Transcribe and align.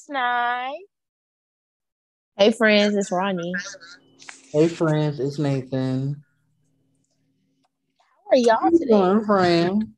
friends, 0.00 0.08
it's 0.08 0.08
Nye. 0.08 0.76
Hey 2.36 2.52
friends, 2.52 2.96
it's 2.96 3.12
Ronnie. 3.12 3.54
Hey 4.52 4.68
friends, 4.68 5.20
it's 5.20 5.38
Nathan. 5.38 6.24
How 8.24 8.30
are 8.30 8.36
y'all 8.36 8.70
today? 8.70 8.86
Doing, 8.86 9.24
friend? 9.24 9.88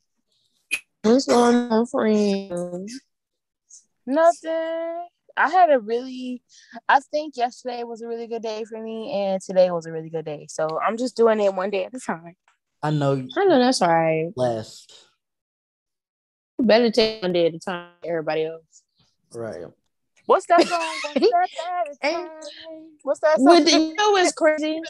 What's 1.03 1.27
going 1.27 1.55
on, 1.71 1.87
friends? 1.87 3.01
Nothing. 4.07 5.07
I 5.37 5.49
had 5.49 5.71
a 5.71 5.79
really, 5.79 6.43
I 6.89 7.01
think 7.01 7.37
yesterday 7.37 7.85
was 7.85 8.03
a 8.03 8.09
really 8.09 8.27
good 8.27 8.43
day 8.43 8.65
for 8.65 8.83
me, 8.83 9.13
and 9.13 9.41
today 9.41 9.71
was 9.71 9.87
a 9.87 9.93
really 9.93 10.11
good 10.11 10.25
day. 10.25 10.47
So 10.49 10.79
I'm 10.81 10.97
just 10.97 11.17
doing 11.17 11.41
it 11.41 11.55
one 11.55 11.71
day 11.71 11.85
at 11.85 11.95
a 11.95 12.01
time. 12.01 12.35
I 12.83 12.91
know 12.91 13.13
I 13.37 13.45
know 13.45 13.59
that's 13.59 13.81
right. 13.81 14.31
blessed. 14.35 14.93
You 16.59 16.67
better 16.67 16.91
take 16.91 17.23
one 17.23 17.33
day 17.33 17.47
at 17.47 17.55
a 17.55 17.59
time, 17.59 17.91
everybody 18.05 18.45
else. 18.45 18.83
Right. 19.33 19.65
What's 20.27 20.47
that 20.47 20.63
song? 20.69 20.81
What's 21.03 21.33
that 21.33 21.49
at? 22.03 22.29
What's 23.03 23.21
that 23.21 23.37
song? 23.41 23.47
With 23.47 23.65
the, 23.65 23.73
you 23.73 23.95
know 23.97 24.11
what's 24.13 24.33
crazy? 24.33 24.81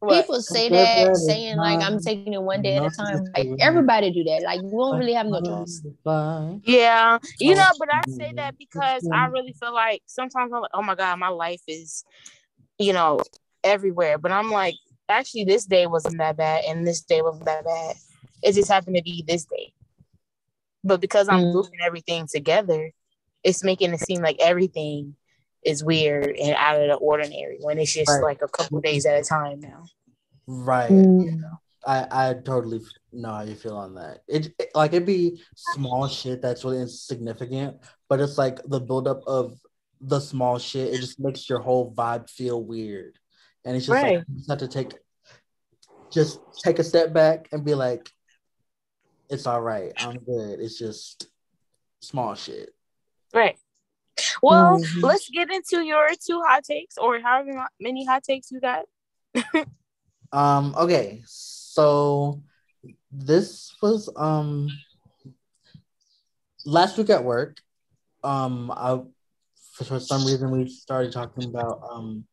What? 0.00 0.22
People 0.22 0.40
say 0.40 0.68
that, 0.70 1.16
saying 1.16 1.58
like 1.58 1.80
I'm 1.82 2.00
taking 2.00 2.32
it 2.32 2.42
one 2.42 2.62
day 2.62 2.76
at 2.76 2.84
a 2.84 2.90
time. 2.90 3.22
Like 3.36 3.48
everybody 3.60 4.10
do 4.10 4.24
that. 4.24 4.42
Like 4.42 4.60
you 4.62 4.70
don't 4.70 4.98
really 4.98 5.12
have 5.12 5.26
no 5.26 5.40
choice. 5.40 5.82
Yeah, 6.64 7.18
you 7.38 7.54
know, 7.54 7.70
but 7.78 7.88
I 7.92 8.02
say 8.06 8.32
that 8.36 8.56
because 8.58 9.06
I 9.12 9.26
really 9.26 9.52
feel 9.52 9.72
like 9.74 10.02
sometimes 10.06 10.52
I'm 10.52 10.60
like, 10.62 10.70
oh 10.74 10.82
my 10.82 10.94
god, 10.94 11.18
my 11.18 11.28
life 11.28 11.62
is, 11.68 12.04
you 12.78 12.92
know, 12.92 13.20
everywhere. 13.62 14.18
But 14.18 14.32
I'm 14.32 14.50
like, 14.50 14.74
actually, 15.08 15.44
this 15.44 15.64
day 15.66 15.86
wasn't 15.86 16.18
that 16.18 16.36
bad, 16.36 16.64
and 16.66 16.86
this 16.86 17.00
day 17.02 17.22
wasn't 17.22 17.46
that 17.46 17.64
bad. 17.64 17.96
It 18.42 18.52
just 18.54 18.70
happened 18.70 18.96
to 18.96 19.02
be 19.02 19.24
this 19.26 19.44
day. 19.44 19.72
But 20.82 21.00
because 21.00 21.28
I'm 21.28 21.44
Mm. 21.44 21.52
grouping 21.52 21.80
everything 21.82 22.26
together, 22.26 22.92
it's 23.42 23.64
making 23.64 23.92
it 23.92 24.00
seem 24.00 24.22
like 24.22 24.36
everything 24.40 25.14
is 25.64 25.84
weird 25.84 26.36
and 26.36 26.54
out 26.56 26.80
of 26.80 26.88
the 26.88 26.94
ordinary 26.94 27.58
when 27.60 27.78
it's 27.78 27.92
just 27.92 28.10
Right. 28.10 28.22
like 28.22 28.42
a 28.42 28.48
couple 28.48 28.80
days 28.80 29.04
at 29.06 29.20
a 29.20 29.24
time 29.24 29.60
now. 29.60 29.84
Right. 30.46 30.90
Mm. 30.90 31.42
I 31.86 32.06
I 32.10 32.34
totally 32.34 32.80
know 33.12 33.32
how 33.32 33.42
you 33.42 33.54
feel 33.54 33.76
on 33.76 33.94
that. 33.94 34.20
It, 34.28 34.54
it 34.58 34.70
like 34.74 34.92
it'd 34.92 35.06
be 35.06 35.40
small 35.54 36.08
shit 36.08 36.42
that's 36.42 36.64
really 36.64 36.80
insignificant, 36.80 37.78
but 38.08 38.20
it's 38.20 38.36
like 38.36 38.60
the 38.64 38.80
buildup 38.80 39.22
of 39.26 39.58
the 40.00 40.20
small 40.20 40.58
shit. 40.58 40.92
It 40.94 41.00
just 41.00 41.20
makes 41.20 41.48
your 41.48 41.60
whole 41.60 41.92
vibe 41.94 42.28
feel 42.28 42.62
weird, 42.62 43.18
and 43.64 43.76
it's 43.76 43.86
just 43.86 44.02
Right. 44.02 44.18
like 44.18 44.24
you 44.28 44.36
just 44.36 44.50
have 44.50 44.58
to 44.58 44.68
take 44.68 44.94
just 46.10 46.40
take 46.64 46.78
a 46.78 46.84
step 46.84 47.12
back 47.12 47.48
and 47.52 47.64
be 47.64 47.74
like, 47.74 48.10
it's 49.28 49.46
all 49.46 49.60
right. 49.62 49.92
I'm 49.96 50.18
good. 50.18 50.58
It's 50.60 50.78
just 50.78 51.28
small 52.00 52.34
shit. 52.34 52.74
Right. 53.32 53.58
Well, 54.42 54.78
Mhm. 54.78 55.02
let's 55.02 55.28
get 55.30 55.50
into 55.50 55.84
your 55.84 56.08
two 56.14 56.40
hot 56.42 56.64
takes 56.64 56.98
or 56.98 57.20
however 57.20 57.66
many 57.78 58.04
hot 58.04 58.24
takes 58.24 58.50
you 58.50 58.60
got. 58.60 58.86
Um, 60.32 60.76
okay, 60.78 61.22
so 61.26 62.40
this 63.10 63.74
was 63.82 64.08
um 64.16 64.68
last 66.64 66.96
week 66.98 67.10
at 67.10 67.24
work. 67.24 67.60
Um, 68.22 68.70
I 68.70 69.02
for, 69.72 69.84
for 69.84 69.98
some 69.98 70.24
reason 70.24 70.52
we 70.52 70.68
started 70.68 71.10
talking 71.12 71.44
about 71.44 71.80
um 71.90 72.26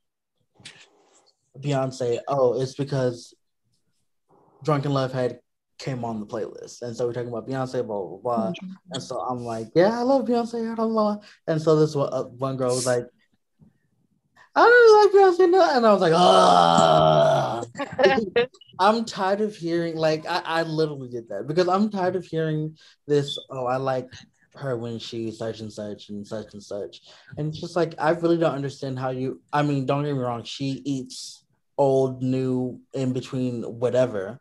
Beyonce. 1.57 2.19
Oh, 2.27 2.61
it's 2.61 2.75
because 2.75 3.33
Drunk 4.63 4.85
in 4.85 4.93
Love 4.93 5.11
had 5.11 5.39
came 5.77 6.03
on 6.03 6.19
the 6.19 6.25
playlist, 6.25 6.81
and 6.81 6.95
so 6.95 7.07
we're 7.07 7.13
talking 7.13 7.29
about 7.29 7.47
Beyonce, 7.47 7.85
blah 7.85 8.03
blah 8.03 8.17
blah. 8.17 8.53
And 8.91 9.03
so 9.03 9.19
I'm 9.19 9.43
like, 9.43 9.67
yeah, 9.75 9.99
I 9.99 10.01
love 10.01 10.25
Beyonce, 10.25 10.75
blah 10.75 10.87
blah. 10.87 11.15
blah. 11.15 11.17
And 11.47 11.61
so 11.61 11.75
this 11.75 11.95
one, 11.95 12.09
uh, 12.11 12.23
one 12.23 12.57
girl 12.57 12.75
was 12.75 12.85
like, 12.85 13.05
I 14.55 14.61
don't 14.61 14.71
really 14.71 15.05
like 15.05 15.37
Beyonce, 15.37 15.51
no. 15.51 15.77
and 15.77 15.85
I 15.85 15.93
was 15.93 16.01
like, 16.01 16.13
ah. 16.15 17.63
I'm 18.79 19.05
tired 19.05 19.41
of 19.41 19.55
hearing 19.55 19.95
like 19.95 20.25
I, 20.27 20.41
I 20.43 20.63
literally 20.63 21.09
did 21.09 21.29
that 21.29 21.47
because 21.47 21.67
I'm 21.67 21.89
tired 21.89 22.15
of 22.15 22.25
hearing 22.25 22.77
this. 23.07 23.37
Oh, 23.49 23.65
I 23.65 23.77
like 23.77 24.09
her 24.55 24.75
when 24.75 24.97
she's 24.97 25.37
such 25.37 25.59
and 25.59 25.71
such 25.71 26.09
and 26.09 26.25
such 26.25 26.53
and 26.53 26.63
such, 26.63 27.01
and 27.37 27.49
it's 27.49 27.61
just 27.61 27.75
like 27.75 27.93
I 27.99 28.11
really 28.11 28.37
don't 28.37 28.55
understand 28.55 28.97
how 28.97 29.11
you. 29.11 29.41
I 29.53 29.61
mean, 29.61 29.85
don't 29.85 30.03
get 30.03 30.13
me 30.13 30.19
wrong, 30.19 30.43
she 30.43 30.81
eats 30.85 31.43
old, 31.77 32.23
new, 32.23 32.81
in 32.93 33.13
between, 33.13 33.61
whatever, 33.61 34.39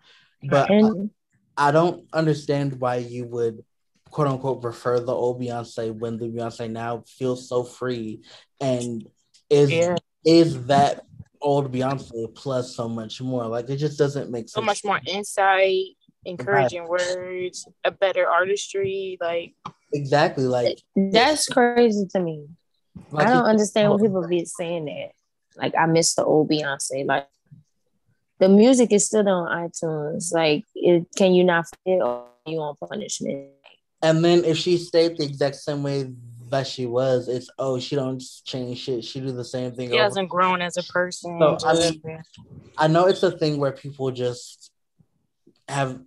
but 0.49 0.71
And 0.71 1.11
I 1.56 1.71
don't 1.71 2.06
understand 2.12 2.81
why 2.81 2.97
you 2.97 3.27
would 3.27 3.65
quote 4.11 4.28
unquote 4.28 4.62
prefer 4.62 5.00
the 5.00 5.12
old 5.12 5.41
Beyonce 5.41 5.94
when 5.94 6.17
the 6.19 6.27
Beyonce 6.27 6.71
now 6.71 7.03
feels 7.06 7.49
so 7.49 7.65
free 7.65 8.22
and 8.61 9.06
is 9.50 9.71
Yeah. 9.71 9.97
is 10.25 10.66
that 10.66 11.05
old 11.41 11.72
Beyonce 11.72 12.34
plus 12.34 12.75
so 12.75 12.89
much 12.89 13.21
more. 13.21 13.47
Like 13.47 13.69
it 13.71 13.77
just 13.77 13.99
doesn't 13.99 14.31
make 14.31 14.49
sense. 14.49 14.53
so 14.53 14.62
much 14.62 14.84
more 14.84 15.00
insight, 15.06 15.97
encouraging 16.25 16.89
words, 16.89 17.69
a 17.84 17.91
better 17.91 18.28
artistry. 18.28 19.19
Like, 19.21 19.55
Exactly. 19.93 20.45
Like, 20.45 20.78
that's 20.97 21.49
crazy 21.49 22.06
to 22.12 22.21
me. 22.21 22.47
like 23.11 23.27
I 23.27 23.31
don't 23.31 23.45
understand 23.45 23.91
when 23.91 24.00
oh. 24.00 24.03
people 24.03 24.27
be 24.28 24.45
saying 24.45 24.87
that. 24.87 25.12
Like 25.56 25.75
I 25.78 25.87
miss 25.87 26.15
the 26.15 26.25
old 26.25 26.50
Beyonce. 26.50 27.06
Like 27.06 27.28
the 28.39 28.49
music 28.49 28.93
is 28.93 29.07
still 29.07 29.29
on 29.29 29.69
iTunes. 29.69 30.33
Like 30.33 30.65
it, 30.75 31.07
can 31.17 31.33
you 31.35 31.45
not 31.45 31.67
feel 31.85 32.29
you 32.47 32.61
on 32.61 32.77
punishment? 32.77 33.51
And 34.03 34.25
then 34.25 34.45
if 34.45 34.57
she 34.59 34.77
stayed 34.77 35.19
the 35.19 35.25
exact 35.25 35.57
same 35.57 35.83
way 35.83 36.13
that 36.51 36.67
she 36.67 36.87
was, 36.87 37.29
it's 37.29 37.51
oh 37.59 37.79
she 37.79 37.97
don't 37.97 38.23
change 38.45 38.79
shit. 38.79 39.05
She 39.05 39.21
do 39.21 39.33
the 39.33 39.45
same 39.45 39.73
thing. 39.73 39.89
she 39.89 39.95
over 39.95 40.05
hasn't 40.05 40.29
grown 40.29 40.63
as 40.63 40.77
a 40.77 40.83
person. 40.85 41.39
So, 41.41 41.57
I 41.65 41.75
mean, 41.75 42.23
I 42.77 42.89
know 42.89 43.07
it's 43.07 43.23
a 43.23 43.31
thing 43.31 43.59
where 43.59 43.73
people 43.73 44.11
just 44.11 44.71
have 45.69 45.99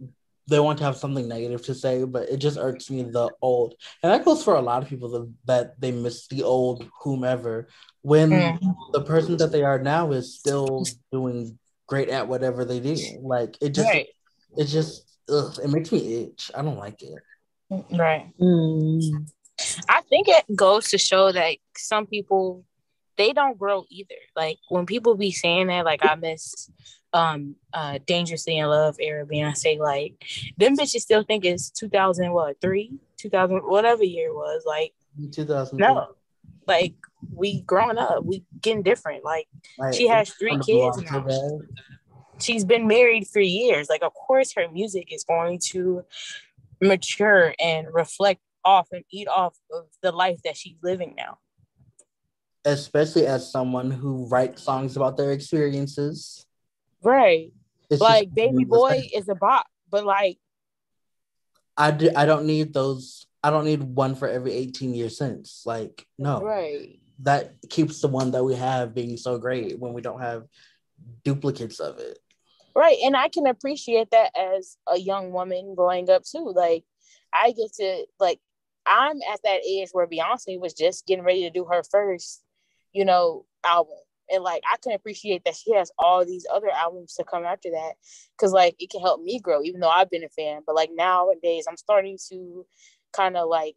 they 0.48 0.60
want 0.60 0.80
to 0.80 0.84
have 0.84 0.98
something 0.98 1.28
negative 1.28 1.64
to 1.66 1.76
say, 1.76 2.04
but 2.06 2.28
it 2.30 2.38
just 2.38 2.58
irks 2.58 2.90
me 2.90 3.04
the 3.04 3.30
old, 3.42 3.76
and 4.02 4.12
that 4.12 4.26
goes 4.26 4.44
for 4.44 4.56
a 4.56 4.62
lot 4.62 4.82
of 4.82 4.90
people 4.90 5.10
that, 5.10 5.34
that 5.46 5.80
they 5.80 5.92
miss 5.92 6.28
the 6.28 6.42
old 6.42 6.88
whomever 7.02 7.68
when 8.02 8.32
Mm. 8.32 8.76
the 8.94 9.02
person 9.02 9.38
that 9.38 9.52
they 9.52 9.62
are 9.62 9.78
now 9.78 10.12
is 10.12 10.34
still 10.34 10.86
doing 11.12 11.60
great 11.90 12.10
at 12.10 12.28
whatever 12.28 12.64
they 12.64 12.80
do. 12.80 12.96
Like 13.22 13.58
it 13.60 13.70
just 13.70 13.90
right. 13.90 14.08
it 14.56 14.66
just 14.66 15.18
ugh, 15.30 15.60
it 15.62 15.70
makes 15.70 15.92
me 15.92 16.24
itch. 16.24 16.52
I 16.56 16.62
don't 16.62 16.78
like 16.78 17.02
it. 17.02 17.20
Right. 17.92 18.32
Mm. 18.40 19.28
I 19.90 20.02
think 20.02 20.28
it 20.30 20.56
goes 20.56 20.90
to 20.90 20.98
show 20.98 21.32
that 21.32 21.58
some 21.76 22.06
people 22.06 22.64
they 23.18 23.34
don't 23.34 23.58
grow 23.58 23.86
either. 23.90 24.16
Like 24.36 24.60
when 24.70 24.86
people 24.86 25.16
be 25.16 25.32
saying 25.32 25.68
that, 25.68 25.84
like 25.84 26.06
I 26.06 26.16
miss 26.16 26.70
um 27.12 27.56
uh 27.74 27.98
dangerously 28.06 28.60
in 28.60 28.68
love 28.68 28.96
era 29.00 29.26
Beyonce, 29.26 29.80
like 29.80 30.24
them 30.58 30.78
bitches 30.78 31.02
still 31.02 31.24
think 31.24 31.44
it's 31.44 31.72
2000 31.72 32.32
what 32.32 32.62
three 32.62 32.94
2000 33.18 33.62
whatever 33.62 34.04
year 34.04 34.30
it 34.30 34.36
was 34.36 34.64
like 34.66 34.94
Two 35.32 35.44
thousand 35.44 35.80
no 35.80 36.14
like 36.68 36.94
we 37.34 37.62
growing 37.62 37.98
up 37.98 38.24
we 38.24 38.44
getting 38.62 38.84
different 38.84 39.24
like 39.24 39.48
Like, 39.78 39.94
she 39.94 40.08
has 40.08 40.30
three 40.32 40.58
kids 40.60 41.02
now. 41.02 41.26
she's 42.40 42.64
been 42.64 42.88
married 42.88 43.28
for 43.28 43.40
years 43.40 43.90
like 43.90 44.04
of 44.04 44.14
course 44.14 44.54
her 44.54 44.70
music 44.70 45.12
is 45.12 45.24
going 45.24 45.60
to 45.60 46.04
mature 46.82 47.54
and 47.60 47.88
reflect 47.92 48.42
off 48.64 48.88
and 48.92 49.04
eat 49.12 49.28
off 49.28 49.58
of 49.72 49.86
the 50.02 50.12
life 50.12 50.40
that 50.44 50.58
she's 50.58 50.78
living 50.84 51.14
now 51.18 51.38
Especially 52.66 53.26
as 53.26 53.50
someone 53.50 53.90
who 53.90 54.28
writes 54.28 54.64
songs 54.64 54.98
about 54.98 55.16
their 55.16 55.32
experiences. 55.32 56.46
right 57.02 57.52
It's 57.90 58.02
like 58.02 58.34
baby 58.34 58.66
boy 58.66 59.08
is 59.14 59.30
a 59.30 59.36
bop 59.36 59.66
but 59.90 60.06
like 60.06 60.38
I 61.80 61.92
do, 61.92 62.12
I 62.14 62.26
don't 62.26 62.46
need 62.46 62.74
those. 62.74 63.26
I 63.42 63.50
don't 63.50 63.64
need 63.64 63.82
one 63.82 64.14
for 64.14 64.28
every 64.28 64.52
18 64.52 64.94
years 64.94 65.18
since. 65.18 65.64
Like, 65.66 66.06
no, 66.18 66.42
right 66.42 67.00
that 67.24 67.56
keeps 67.70 68.02
the 68.02 68.08
one 68.08 68.32
that 68.32 68.44
we 68.44 68.56
have 68.56 68.96
being 68.96 69.18
so 69.18 69.38
great 69.38 69.78
when 69.80 69.94
we 69.94 70.02
don't 70.02 70.22
have 70.22 70.46
duplicates 71.24 71.80
of 71.80 71.98
it. 72.00 72.20
right 72.76 72.98
and 73.04 73.16
i 73.16 73.28
can 73.30 73.48
appreciate 73.48 74.12
that 74.12 74.32
as 74.38 74.78
a 74.88 74.98
young 74.98 75.32
woman 75.32 75.76
growing 75.76 76.10
up 76.10 76.24
too 76.24 76.52
like 76.56 76.84
i 77.34 77.52
get 77.52 77.74
to 77.74 78.06
like 78.20 78.40
i'm 78.86 79.18
at 79.32 79.40
that 79.44 79.62
age 79.68 79.90
where 79.92 80.08
beyonce 80.08 80.60
was 80.60 80.74
just 80.74 81.06
getting 81.06 81.24
ready 81.24 81.42
to 81.42 81.50
do 81.50 81.66
her 81.66 81.84
first 81.90 82.44
you 82.94 83.06
know 83.06 83.46
album 83.64 83.96
and 84.30 84.44
like 84.44 84.62
i 84.72 84.76
can 84.82 84.94
appreciate 84.94 85.44
that 85.46 85.56
she 85.56 85.74
has 85.74 85.92
all 85.98 86.26
these 86.26 86.46
other 86.52 86.70
albums 86.70 87.16
to 87.16 87.24
come 87.24 87.46
after 87.46 87.72
that 87.72 87.94
because 88.38 88.52
like 88.52 88.76
it 88.80 88.90
can 88.90 89.02
help 89.02 89.22
me 89.22 89.40
grow 89.40 89.62
even 89.64 89.80
though 89.80 89.90
i've 89.90 90.10
been 90.10 90.24
a 90.24 90.30
fan 90.30 90.62
but 90.66 90.76
like 90.76 90.90
nowadays 90.94 91.66
i'm 91.70 91.78
starting 91.78 92.18
to 92.30 92.66
kind 93.14 93.38
of 93.38 93.48
like 93.50 93.76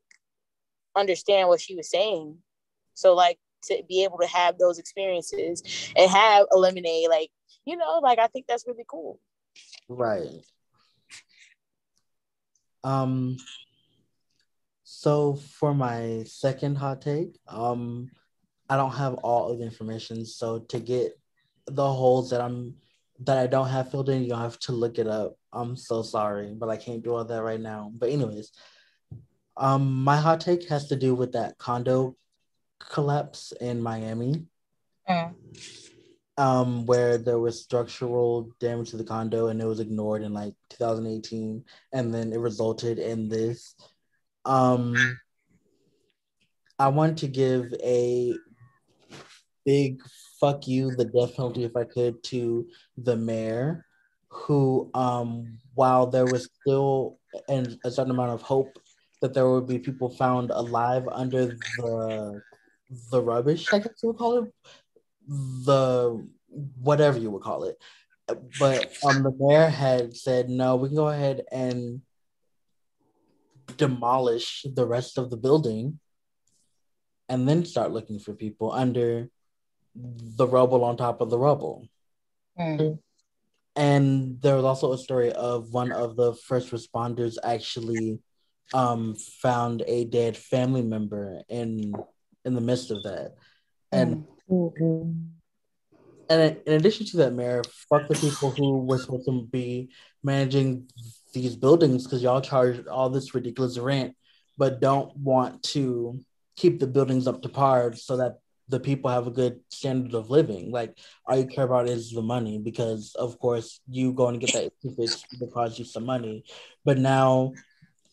understand 0.97 1.49
what 1.49 1.61
she 1.61 1.75
was 1.75 1.89
saying 1.91 2.37
so 2.95 3.15
like 3.15 3.39
to 3.63 3.83
be 3.89 4.03
able 4.03 4.19
to 4.19 4.27
have 4.27 4.59
those 4.59 4.79
experiences 4.79 5.63
and 5.97 6.11
have 6.11 6.47
a 6.53 6.59
lemonade 6.59 7.09
like 7.09 7.31
you 7.65 7.77
know 7.77 8.01
like 8.03 8.19
i 8.19 8.27
think 8.27 8.47
that's 8.47 8.67
really 8.67 8.85
cool 8.89 9.21
Right. 9.89 10.29
Um. 12.85 13.37
So 14.85 15.35
for 15.35 15.75
my 15.75 16.25
second 16.27 16.77
hot 16.77 17.03
take, 17.03 17.39
um, 17.49 18.11
I 18.69 18.77
don't 18.77 18.93
have 18.93 19.15
all 19.15 19.51
of 19.51 19.59
the 19.59 19.65
information. 19.65 20.25
So 20.27 20.61
to 20.61 20.81
get 20.81 21.19
the 21.67 21.87
holes 21.87 22.31
that 22.31 22.41
I'm 22.41 22.75
that 23.21 23.39
I 23.39 23.47
don't 23.47 23.69
have 23.69 23.91
filled 23.91 24.09
in, 24.09 24.25
you'll 24.25 24.39
have 24.39 24.59
to 24.61 24.73
look 24.73 24.99
it 24.99 25.07
up. 25.07 25.37
I'm 25.53 25.77
so 25.77 26.03
sorry, 26.03 26.55
but 26.55 26.69
I 26.69 26.77
can't 26.77 27.03
do 27.03 27.15
all 27.15 27.25
that 27.25 27.43
right 27.43 27.61
now. 27.61 27.93
But 27.95 28.11
anyways, 28.11 28.51
um, 29.57 30.03
my 30.03 30.17
hot 30.17 30.41
take 30.41 30.69
has 30.69 30.89
to 30.89 30.97
do 30.97 31.15
with 31.15 31.33
that 31.33 31.59
condo 31.59 32.17
collapse 32.91 33.53
in 33.61 33.81
Miami. 33.83 34.47
Mm. 35.09 35.35
Um, 36.39 36.87
where 36.87 37.19
there 37.19 37.39
was 37.39 37.63
structural 37.63 38.51
damage 38.59 38.91
to 38.91 38.97
the 38.97 39.05
condo 39.05 39.49
and 39.49 39.61
it 39.61 39.67
was 39.67 39.81
ignored 39.81 40.23
in 40.23 40.33
like 40.33 40.55
2018, 40.71 41.63
and 41.93 42.15
then 42.15 42.33
it 42.33 42.39
resulted 42.39 42.99
in 42.99 43.29
this. 43.29 43.75
Um, 44.45 44.97
I 46.79 46.89
want 46.89 47.19
to 47.19 47.29
give 47.29 47.73
a 47.85 48.35
big 49.65 50.01
fuck 50.41 50.67
you, 50.67 50.91
the 50.97 51.05
death 51.05 51.37
penalty, 51.37 51.65
if 51.65 51.77
I 51.77 51.85
could, 51.85 52.23
to 52.25 52.67
the 52.97 53.17
mayor, 53.17 53.87
who, 54.29 54.91
um, 54.95 55.59
while 55.75 56.07
there 56.07 56.27
was 56.27 56.49
still 56.61 57.19
an, 57.49 57.79
a 57.85 57.91
certain 57.91 58.11
amount 58.11 58.33
of 58.33 58.43
hope 58.43 58.79
that 59.21 59.35
there 59.35 59.49
would 59.49 59.69
be 59.69 59.79
people 59.79 60.09
found 60.09 60.51
alive 60.51 61.07
under 61.13 61.47
the 61.79 62.43
the 63.11 63.21
rubbish, 63.21 63.73
I 63.73 63.79
guess 63.79 63.95
you 64.03 64.09
would 64.09 64.19
call 64.19 64.45
it, 64.45 64.53
the 65.29 66.27
whatever 66.81 67.19
you 67.19 67.31
would 67.31 67.43
call 67.43 67.65
it. 67.65 67.77
But 68.59 68.97
um, 69.05 69.23
the 69.23 69.33
mayor 69.39 69.69
had 69.69 70.17
said, 70.17 70.49
no, 70.49 70.77
we 70.77 70.89
can 70.89 70.97
go 70.97 71.09
ahead 71.09 71.43
and 71.51 72.03
demolish 73.77 74.65
the 74.75 74.87
rest 74.87 75.19
of 75.19 75.31
the 75.31 75.37
building 75.37 75.99
and 77.29 77.49
then 77.49 77.65
start 77.65 77.93
looking 77.93 78.19
for 78.19 78.35
people 78.35 78.73
under 78.73 79.29
the 79.95 80.47
rubble 80.47 80.85
on 80.85 80.97
top 80.97 81.21
of 81.21 81.31
the 81.31 81.39
rubble. 81.39 81.89
Mm. 82.59 82.99
And 83.75 84.41
there 84.41 84.57
was 84.57 84.65
also 84.65 84.93
a 84.93 84.99
story 84.99 85.33
of 85.33 85.73
one 85.73 85.93
of 85.93 86.17
the 86.17 86.35
first 86.35 86.71
responders 86.71 87.37
actually 87.43 88.19
um, 88.75 89.15
found 89.15 89.83
a 89.87 90.05
dead 90.05 90.37
family 90.37 90.83
member 90.83 91.43
in 91.49 91.95
in 92.45 92.55
the 92.55 92.61
midst 92.61 92.91
of 92.91 93.03
that. 93.03 93.35
And 93.91 94.25
mm-hmm. 94.51 95.13
and 96.29 96.57
in 96.67 96.73
addition 96.75 97.07
to 97.07 97.17
that, 97.19 97.33
Mayor, 97.33 97.63
fuck 97.89 98.09
the 98.09 98.15
people 98.15 98.51
who 98.51 98.79
were 98.79 98.99
supposed 98.99 99.27
to 99.27 99.47
be 99.51 99.91
managing 100.23 100.89
these 101.33 101.57
buildings 101.57 102.05
because 102.05 102.23
y'all 102.23 102.41
charge 102.41 102.87
all 102.87 103.11
this 103.11 103.35
ridiculous 103.35 103.79
rent, 103.79 104.15
but 104.59 104.81
don't 104.81 105.17
want 105.17 105.63
to 105.63 106.21
keep 106.57 106.81
the 106.81 106.87
buildings 106.87 107.27
up 107.27 107.43
to 107.43 107.49
par 107.49 107.95
so 107.95 108.17
that 108.19 108.39
the 108.69 108.81
people 108.81 109.11
have 109.11 109.27
a 109.27 109.31
good 109.31 109.61
standard 109.71 110.15
of 110.15 110.31
living. 110.31 110.71
Like 110.71 110.97
all 111.27 111.37
you 111.37 111.47
care 111.47 111.65
about 111.65 111.89
is 111.89 112.11
the 112.11 112.23
money 112.23 112.59
because 112.59 113.15
of 113.19 113.39
course 113.39 113.81
you 113.89 114.13
going 114.13 114.39
to 114.39 114.47
get 114.47 114.55
that 114.55 114.95
fixed 114.97 115.27
will 115.39 115.49
cost 115.49 115.79
you 115.79 115.85
some 115.85 116.07
money. 116.07 116.45
But 116.85 116.99
now 116.99 117.53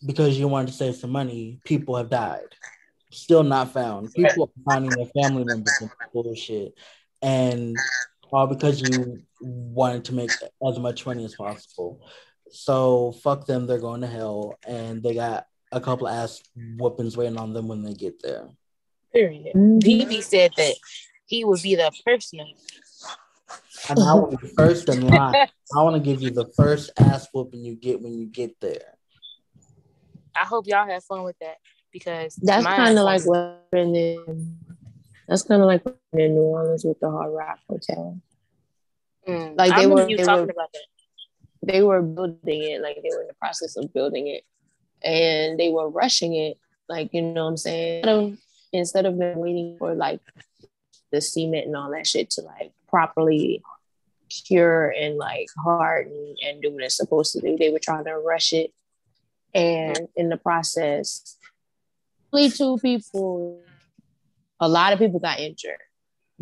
because 0.06 0.38
you 0.38 0.48
wanted 0.48 0.68
to 0.68 0.74
save 0.74 0.96
some 0.96 1.12
money, 1.12 1.60
people 1.66 1.96
have 1.96 2.10
died. 2.10 2.56
Still 3.12 3.44
not 3.44 3.74
found. 3.74 4.14
People 4.14 4.44
are 4.44 4.64
finding 4.72 4.92
their 4.92 5.24
family 5.24 5.44
members 5.44 5.78
and 5.82 5.90
bullshit. 6.14 6.74
And 7.22 7.76
all 8.32 8.48
because 8.48 8.82
you 8.82 9.22
wanted 9.42 10.06
to 10.06 10.14
make 10.14 10.32
as 10.68 10.80
much 10.80 11.06
money 11.06 11.26
as 11.26 11.36
possible. 11.36 12.02
So 12.52 13.14
fuck 13.24 13.46
them, 13.46 13.68
they're 13.68 13.80
going 13.80 14.02
to 14.02 14.08
hell 14.08 14.58
and 14.68 15.02
they 15.04 15.14
got 15.14 15.46
a 15.72 15.80
couple 15.80 16.08
ass 16.08 16.42
whoopings 16.78 17.16
waiting 17.16 17.38
on 17.38 17.54
them 17.54 17.68
when 17.68 17.84
they 17.84 17.94
get 17.94 18.22
there. 18.22 18.50
Period. 19.14 19.56
Mm-hmm. 19.56 20.22
said 20.22 20.52
that 20.58 20.76
he 21.26 21.46
would 21.46 21.62
be 21.62 21.76
the 21.76 21.92
person. 22.06 22.42
And 23.90 24.00
I 24.00 24.14
want 24.14 24.40
to 24.40 24.48
first 24.56 24.90
in 24.90 25.08
line. 25.08 25.36
I 25.36 25.84
want 25.84 25.96
to 25.96 26.00
give 26.00 26.22
you 26.22 26.32
the 26.32 26.52
first 26.56 26.92
ass 26.98 27.28
whooping 27.34 27.64
you 27.64 27.76
get 27.76 28.02
when 28.02 28.14
you 28.14 28.26
get 28.26 28.60
there. 28.60 28.96
I 30.36 30.46
hope 30.46 30.68
y'all 30.68 30.88
have 30.88 31.04
fun 31.04 31.24
with 31.24 31.38
that 31.40 31.58
because 31.92 32.36
that's 32.36 32.66
kind 32.66 32.98
of 32.98 33.04
like 33.06 33.24
what 33.26 33.68
in 33.74 34.58
that's 35.28 35.44
kind 35.44 35.62
of 35.62 35.68
like 35.68 35.84
in 36.14 36.34
New 36.34 36.42
Orleans 36.42 36.84
with 36.84 37.00
the 37.00 37.10
Hard 37.10 37.32
Rock 37.34 37.60
Hotel. 37.70 38.20
Mm, 39.28 39.56
like 39.56 39.76
they 39.76 39.86
were, 39.86 40.08
they 40.08 40.26
were, 40.26 40.48
they 41.62 41.84
were 41.84 42.02
building 42.02 42.64
it, 42.64 42.82
like 42.82 42.96
they 42.96 43.10
were 43.16 43.22
in 43.22 43.28
the 43.28 43.36
process 43.36 43.78
of 43.78 43.94
building 43.94 44.28
it, 44.28 44.44
and 45.04 45.60
they 45.60 45.70
were 45.70 45.88
rushing 45.88 46.34
it, 46.34 46.58
like 46.88 47.14
you 47.14 47.22
know 47.22 47.44
what 47.44 47.52
I'm 47.52 47.58
saying. 47.58 47.98
Instead 48.00 48.16
of, 48.16 48.38
instead 48.74 49.06
of 49.06 49.18
them 49.18 49.38
waiting 49.38 49.78
for 49.78 49.94
like 49.94 50.20
the 51.12 51.22
cement 51.22 51.68
and 51.68 51.76
all 51.76 51.92
that 51.92 52.08
shit 52.08 52.32
to 52.32 52.42
like 52.42 52.72
properly 52.88 53.62
cure 54.30 54.90
and 54.90 55.18
like 55.18 55.48
harden 55.64 56.36
and 56.46 56.62
do 56.62 56.72
what 56.72 56.84
it's 56.84 56.98
supposed 56.98 57.34
to 57.34 57.42
do, 57.42 57.56
they 57.56 57.70
were 57.70 57.80
trying 57.80 58.06
to 58.06 58.18
rush 58.18 58.52
it. 58.54 58.72
And 59.54 60.08
in 60.16 60.30
the 60.30 60.38
process, 60.38 61.38
only 62.32 62.50
two 62.50 62.78
people, 62.82 63.62
a 64.60 64.68
lot 64.68 64.94
of 64.94 65.00
people 65.00 65.20
got 65.20 65.40
injured, 65.40 65.80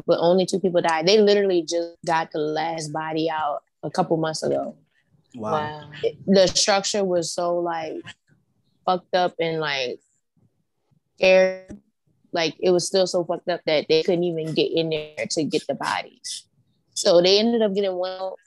but 0.05 0.19
only 0.19 0.45
two 0.45 0.59
people 0.59 0.81
died. 0.81 1.07
They 1.07 1.21
literally 1.21 1.61
just 1.63 1.95
got 2.05 2.31
the 2.31 2.39
last 2.39 2.91
body 2.91 3.29
out 3.29 3.61
a 3.83 3.89
couple 3.89 4.17
months 4.17 4.43
ago. 4.43 4.75
Wow. 5.35 5.89
It, 6.03 6.17
the 6.25 6.47
structure 6.47 7.03
was 7.03 7.31
so 7.31 7.57
like 7.57 8.01
fucked 8.85 9.15
up 9.15 9.35
and 9.39 9.59
like 9.59 9.99
scared. 11.15 11.77
Like 12.31 12.55
it 12.59 12.71
was 12.71 12.85
still 12.85 13.07
so 13.07 13.23
fucked 13.23 13.49
up 13.49 13.61
that 13.65 13.87
they 13.87 14.03
couldn't 14.03 14.23
even 14.23 14.53
get 14.53 14.71
in 14.71 14.89
there 14.89 15.25
to 15.31 15.43
get 15.43 15.65
the 15.67 15.75
bodies. 15.75 16.45
So 16.93 17.21
they 17.21 17.39
ended 17.39 17.61
up 17.61 17.73
getting 17.73 17.97
well 17.97 18.37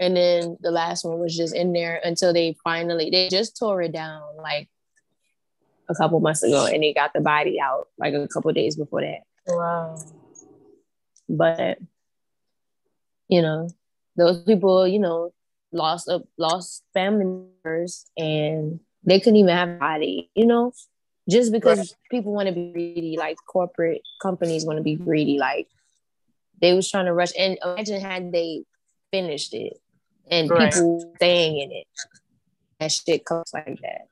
and 0.00 0.16
then 0.16 0.56
the 0.60 0.70
last 0.70 1.04
one 1.04 1.20
was 1.20 1.36
just 1.36 1.54
in 1.54 1.72
there 1.72 2.00
until 2.02 2.32
they 2.32 2.56
finally 2.64 3.10
they 3.10 3.28
just 3.28 3.56
tore 3.56 3.82
it 3.82 3.92
down 3.92 4.22
like 4.38 4.68
a 5.90 5.94
couple 5.94 6.20
months 6.20 6.42
ago 6.42 6.66
and 6.66 6.82
they 6.82 6.94
got 6.94 7.12
the 7.12 7.20
body 7.20 7.58
out 7.60 7.88
like 7.98 8.14
a 8.14 8.28
couple 8.28 8.52
days 8.52 8.76
before 8.76 9.02
that. 9.02 9.20
Wow. 9.46 9.98
But 11.28 11.78
you 13.28 13.42
know, 13.42 13.68
those 14.16 14.42
people, 14.42 14.86
you 14.86 14.98
know, 14.98 15.32
lost 15.72 16.08
a 16.08 16.22
lost 16.38 16.82
family 16.94 17.24
members 17.24 18.06
and 18.16 18.80
they 19.04 19.20
couldn't 19.20 19.36
even 19.36 19.56
have 19.56 19.68
a 19.68 19.78
body, 19.78 20.30
you 20.34 20.46
know, 20.46 20.72
just 21.28 21.52
because 21.52 21.78
right. 21.78 21.94
people 22.10 22.32
want 22.32 22.48
to 22.48 22.54
be 22.54 22.72
greedy, 22.72 23.16
like 23.18 23.36
corporate 23.46 24.02
companies 24.20 24.64
want 24.64 24.78
to 24.78 24.82
be 24.82 24.96
greedy, 24.96 25.38
like 25.38 25.68
they 26.60 26.74
was 26.74 26.90
trying 26.90 27.06
to 27.06 27.12
rush 27.12 27.30
and 27.38 27.58
imagine 27.62 28.00
had 28.00 28.32
they 28.32 28.64
finished 29.12 29.54
it 29.54 29.80
and 30.30 30.50
right. 30.50 30.72
people 30.72 31.12
staying 31.16 31.60
in 31.60 31.72
it. 31.72 31.86
That 32.78 32.92
shit 32.92 33.24
comes 33.24 33.52
like 33.52 33.78
that. 33.82 34.08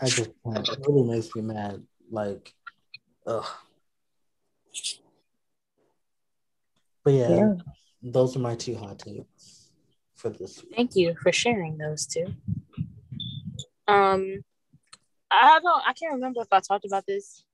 I 0.00 0.04
just 0.04 0.30
can't. 0.44 0.68
It 0.68 0.78
really 0.86 1.08
makes 1.08 1.34
me 1.34 1.42
mad. 1.42 1.82
Like, 2.10 2.54
ugh. 3.26 3.44
But 7.04 7.14
yeah, 7.14 7.30
yeah, 7.30 7.54
those 8.02 8.36
are 8.36 8.40
my 8.40 8.54
two 8.54 8.76
hot 8.76 8.98
takes 8.98 9.70
for 10.14 10.30
this. 10.30 10.62
Week. 10.62 10.74
Thank 10.76 10.96
you 10.96 11.16
for 11.22 11.32
sharing 11.32 11.78
those 11.78 12.06
two. 12.06 12.26
Um, 13.86 14.42
I 15.30 15.60
don't. 15.62 15.82
I 15.86 15.92
can't 15.94 16.14
remember 16.14 16.42
if 16.42 16.48
I 16.52 16.60
talked 16.60 16.84
about 16.84 17.06
this. 17.06 17.44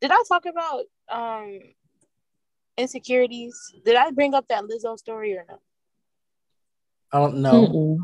Did 0.00 0.10
I 0.10 0.22
talk 0.28 0.46
about 0.46 0.84
um 1.08 1.60
insecurities. 2.76 3.74
Did 3.84 3.96
I 3.96 4.10
bring 4.10 4.34
up 4.34 4.48
that 4.48 4.64
Lizzo 4.64 4.98
story 4.98 5.36
or 5.36 5.44
no? 5.48 5.58
I 7.12 7.18
don't 7.18 7.36
know. 7.38 7.68
Mm-mm. 7.68 7.98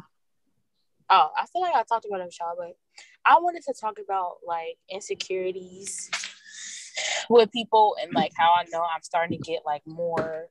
Oh, 1.11 1.29
I 1.37 1.47
feel 1.47 1.62
like 1.62 1.75
I 1.75 1.83
talked 1.83 2.07
about 2.07 2.21
it, 2.21 2.33
Shaw, 2.33 2.55
but 2.57 2.76
I 3.26 3.38
wanted 3.40 3.62
to 3.64 3.75
talk 3.79 3.99
about 4.02 4.37
like 4.47 4.79
insecurities 4.88 6.09
with 7.29 7.50
people 7.52 7.97
and 8.00 8.12
like 8.14 8.33
how 8.37 8.52
I 8.52 8.64
know 8.71 8.83
I'm 8.83 9.02
starting 9.02 9.38
to 9.38 9.45
get 9.45 9.62
like 9.67 9.83
more 9.87 10.49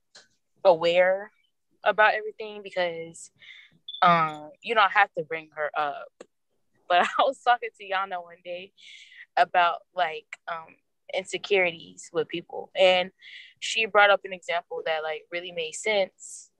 aware 0.64 1.30
about 1.84 2.14
everything 2.14 2.62
because 2.62 3.30
um 4.02 4.50
you 4.62 4.74
don't 4.74 4.92
have 4.92 5.10
to 5.16 5.24
bring 5.24 5.48
her 5.56 5.70
up. 5.76 6.08
But 6.88 7.06
I 7.18 7.22
was 7.22 7.40
talking 7.42 7.70
to 7.78 7.84
Yana 7.84 8.22
one 8.22 8.36
day 8.44 8.72
about 9.36 9.78
like 9.94 10.26
um 10.50 10.76
insecurities 11.14 12.08
with 12.12 12.28
people 12.28 12.70
and 12.78 13.10
she 13.58 13.84
brought 13.86 14.10
up 14.10 14.20
an 14.24 14.32
example 14.32 14.82
that 14.86 15.02
like 15.02 15.22
really 15.32 15.52
made 15.52 15.74
sense 15.74 16.50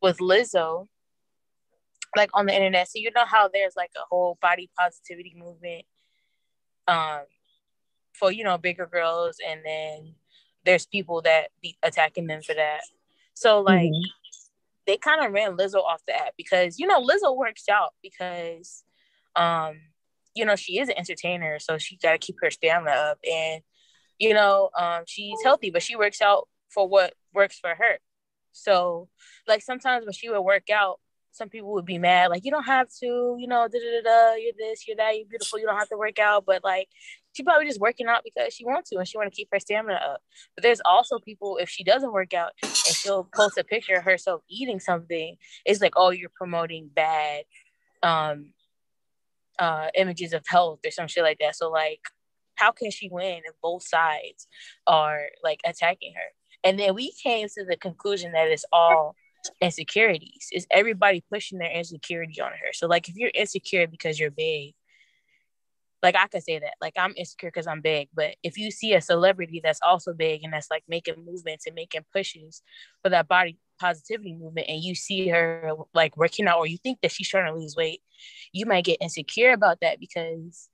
with 0.00 0.18
Lizzo, 0.18 0.88
like 2.16 2.30
on 2.34 2.46
the 2.46 2.54
internet. 2.54 2.88
So 2.88 2.98
you 2.98 3.10
know 3.14 3.24
how 3.24 3.48
there's 3.48 3.76
like 3.76 3.90
a 3.96 4.06
whole 4.08 4.38
body 4.40 4.70
positivity 4.78 5.34
movement, 5.36 5.84
um, 6.86 7.22
for 8.12 8.30
you 8.30 8.44
know 8.44 8.58
bigger 8.58 8.86
girls, 8.86 9.36
and 9.46 9.60
then 9.64 10.14
there's 10.64 10.86
people 10.86 11.22
that 11.22 11.48
be 11.62 11.76
attacking 11.82 12.26
them 12.26 12.42
for 12.42 12.54
that. 12.54 12.80
So 13.34 13.60
like 13.60 13.90
mm-hmm. 13.90 14.10
they 14.86 14.96
kind 14.96 15.24
of 15.24 15.32
ran 15.32 15.56
Lizzo 15.56 15.82
off 15.82 16.02
the 16.06 16.16
app 16.16 16.34
because 16.36 16.78
you 16.78 16.86
know 16.86 17.02
Lizzo 17.02 17.36
works 17.36 17.68
out 17.68 17.94
because 18.02 18.84
um, 19.36 19.78
you 20.38 20.44
know, 20.44 20.56
she 20.56 20.78
is 20.78 20.88
an 20.88 20.96
entertainer, 20.96 21.58
so 21.58 21.78
she 21.78 21.96
got 21.96 22.12
to 22.12 22.18
keep 22.18 22.36
her 22.40 22.50
stamina 22.50 22.90
up. 22.90 23.18
And, 23.28 23.62
you 24.18 24.34
know, 24.34 24.70
um, 24.78 25.02
she's 25.06 25.38
healthy, 25.42 25.70
but 25.70 25.82
she 25.82 25.96
works 25.96 26.22
out 26.22 26.48
for 26.68 26.88
what 26.88 27.14
works 27.34 27.58
for 27.58 27.74
her. 27.74 27.98
So, 28.52 29.08
like, 29.46 29.62
sometimes 29.62 30.04
when 30.04 30.12
she 30.12 30.28
would 30.30 30.40
work 30.40 30.70
out, 30.70 31.00
some 31.38 31.48
people 31.48 31.72
would 31.72 31.86
be 31.86 31.98
mad, 31.98 32.28
like, 32.30 32.44
you 32.44 32.50
don't 32.50 32.64
have 32.64 32.88
to, 33.00 33.36
you 33.38 33.46
know, 33.46 33.66
da 33.68 33.78
da 33.78 34.02
da, 34.04 34.34
you're 34.34 34.52
this, 34.58 34.86
you're 34.86 34.96
that, 34.96 35.16
you're 35.16 35.26
beautiful, 35.26 35.58
you 35.58 35.66
don't 35.66 35.78
have 35.78 35.88
to 35.88 35.96
work 35.96 36.18
out. 36.18 36.44
But, 36.44 36.62
like, 36.64 36.88
she 37.34 37.42
probably 37.42 37.66
just 37.66 37.80
working 37.80 38.08
out 38.08 38.22
because 38.24 38.52
she 38.52 38.64
wants 38.64 38.90
to 38.90 38.98
and 38.98 39.08
she 39.08 39.16
want 39.16 39.32
to 39.32 39.36
keep 39.36 39.48
her 39.52 39.60
stamina 39.60 39.94
up. 39.94 40.20
But 40.54 40.64
there's 40.64 40.82
also 40.84 41.18
people, 41.18 41.56
if 41.56 41.70
she 41.70 41.84
doesn't 41.84 42.12
work 42.12 42.34
out 42.34 42.50
and 42.62 42.72
she'll 42.74 43.28
post 43.34 43.56
a 43.56 43.64
picture 43.64 43.94
of 43.94 44.04
herself 44.04 44.42
eating 44.50 44.80
something, 44.80 45.36
it's 45.64 45.80
like, 45.80 45.94
oh, 45.96 46.10
you're 46.10 46.30
promoting 46.36 46.90
bad 46.94 47.44
um 48.02 48.52
uh, 49.58 49.88
images 49.96 50.32
of 50.32 50.44
health 50.46 50.80
or 50.84 50.90
some 50.90 51.08
shit 51.08 51.24
like 51.24 51.38
that. 51.40 51.56
So 51.56 51.68
like, 51.68 52.00
how 52.54 52.72
can 52.72 52.90
she 52.90 53.08
win 53.10 53.40
if 53.44 53.54
both 53.62 53.82
sides 53.82 54.46
are 54.86 55.26
like 55.42 55.60
attacking 55.64 56.14
her? 56.14 56.32
And 56.64 56.78
then 56.78 56.94
we 56.94 57.12
came 57.22 57.48
to 57.48 57.64
the 57.64 57.76
conclusion 57.76 58.32
that 58.32 58.48
it's 58.48 58.64
all 58.72 59.16
insecurities. 59.60 60.48
Is 60.52 60.66
everybody 60.70 61.22
pushing 61.32 61.58
their 61.58 61.70
insecurity 61.70 62.40
on 62.40 62.50
her? 62.50 62.72
So 62.72 62.86
like, 62.86 63.08
if 63.08 63.16
you're 63.16 63.30
insecure 63.34 63.86
because 63.86 64.18
you're 64.18 64.30
big, 64.30 64.74
like 66.02 66.16
I 66.16 66.26
could 66.28 66.42
say 66.42 66.58
that, 66.58 66.74
like 66.80 66.94
I'm 66.96 67.14
insecure 67.16 67.48
because 67.48 67.66
I'm 67.66 67.80
big. 67.80 68.08
But 68.14 68.36
if 68.42 68.56
you 68.56 68.70
see 68.70 68.94
a 68.94 69.00
celebrity 69.00 69.60
that's 69.62 69.80
also 69.84 70.12
big 70.12 70.44
and 70.44 70.52
that's 70.52 70.70
like 70.70 70.84
making 70.88 71.24
movements 71.24 71.66
and 71.66 71.74
making 71.74 72.04
pushes 72.12 72.62
for 73.02 73.08
that 73.10 73.28
body 73.28 73.58
positivity 73.80 74.34
movement 74.34 74.66
and 74.68 74.82
you 74.82 74.94
see 74.94 75.28
her 75.28 75.72
like 75.94 76.16
working 76.16 76.46
out 76.46 76.58
or 76.58 76.66
you 76.66 76.78
think 76.78 76.98
that 77.00 77.12
she's 77.12 77.28
trying 77.28 77.52
to 77.52 77.58
lose 77.58 77.74
weight, 77.76 78.00
you 78.52 78.66
might 78.66 78.84
get 78.84 78.98
insecure 79.00 79.52
about 79.52 79.78
that 79.80 80.00
because 80.00 80.68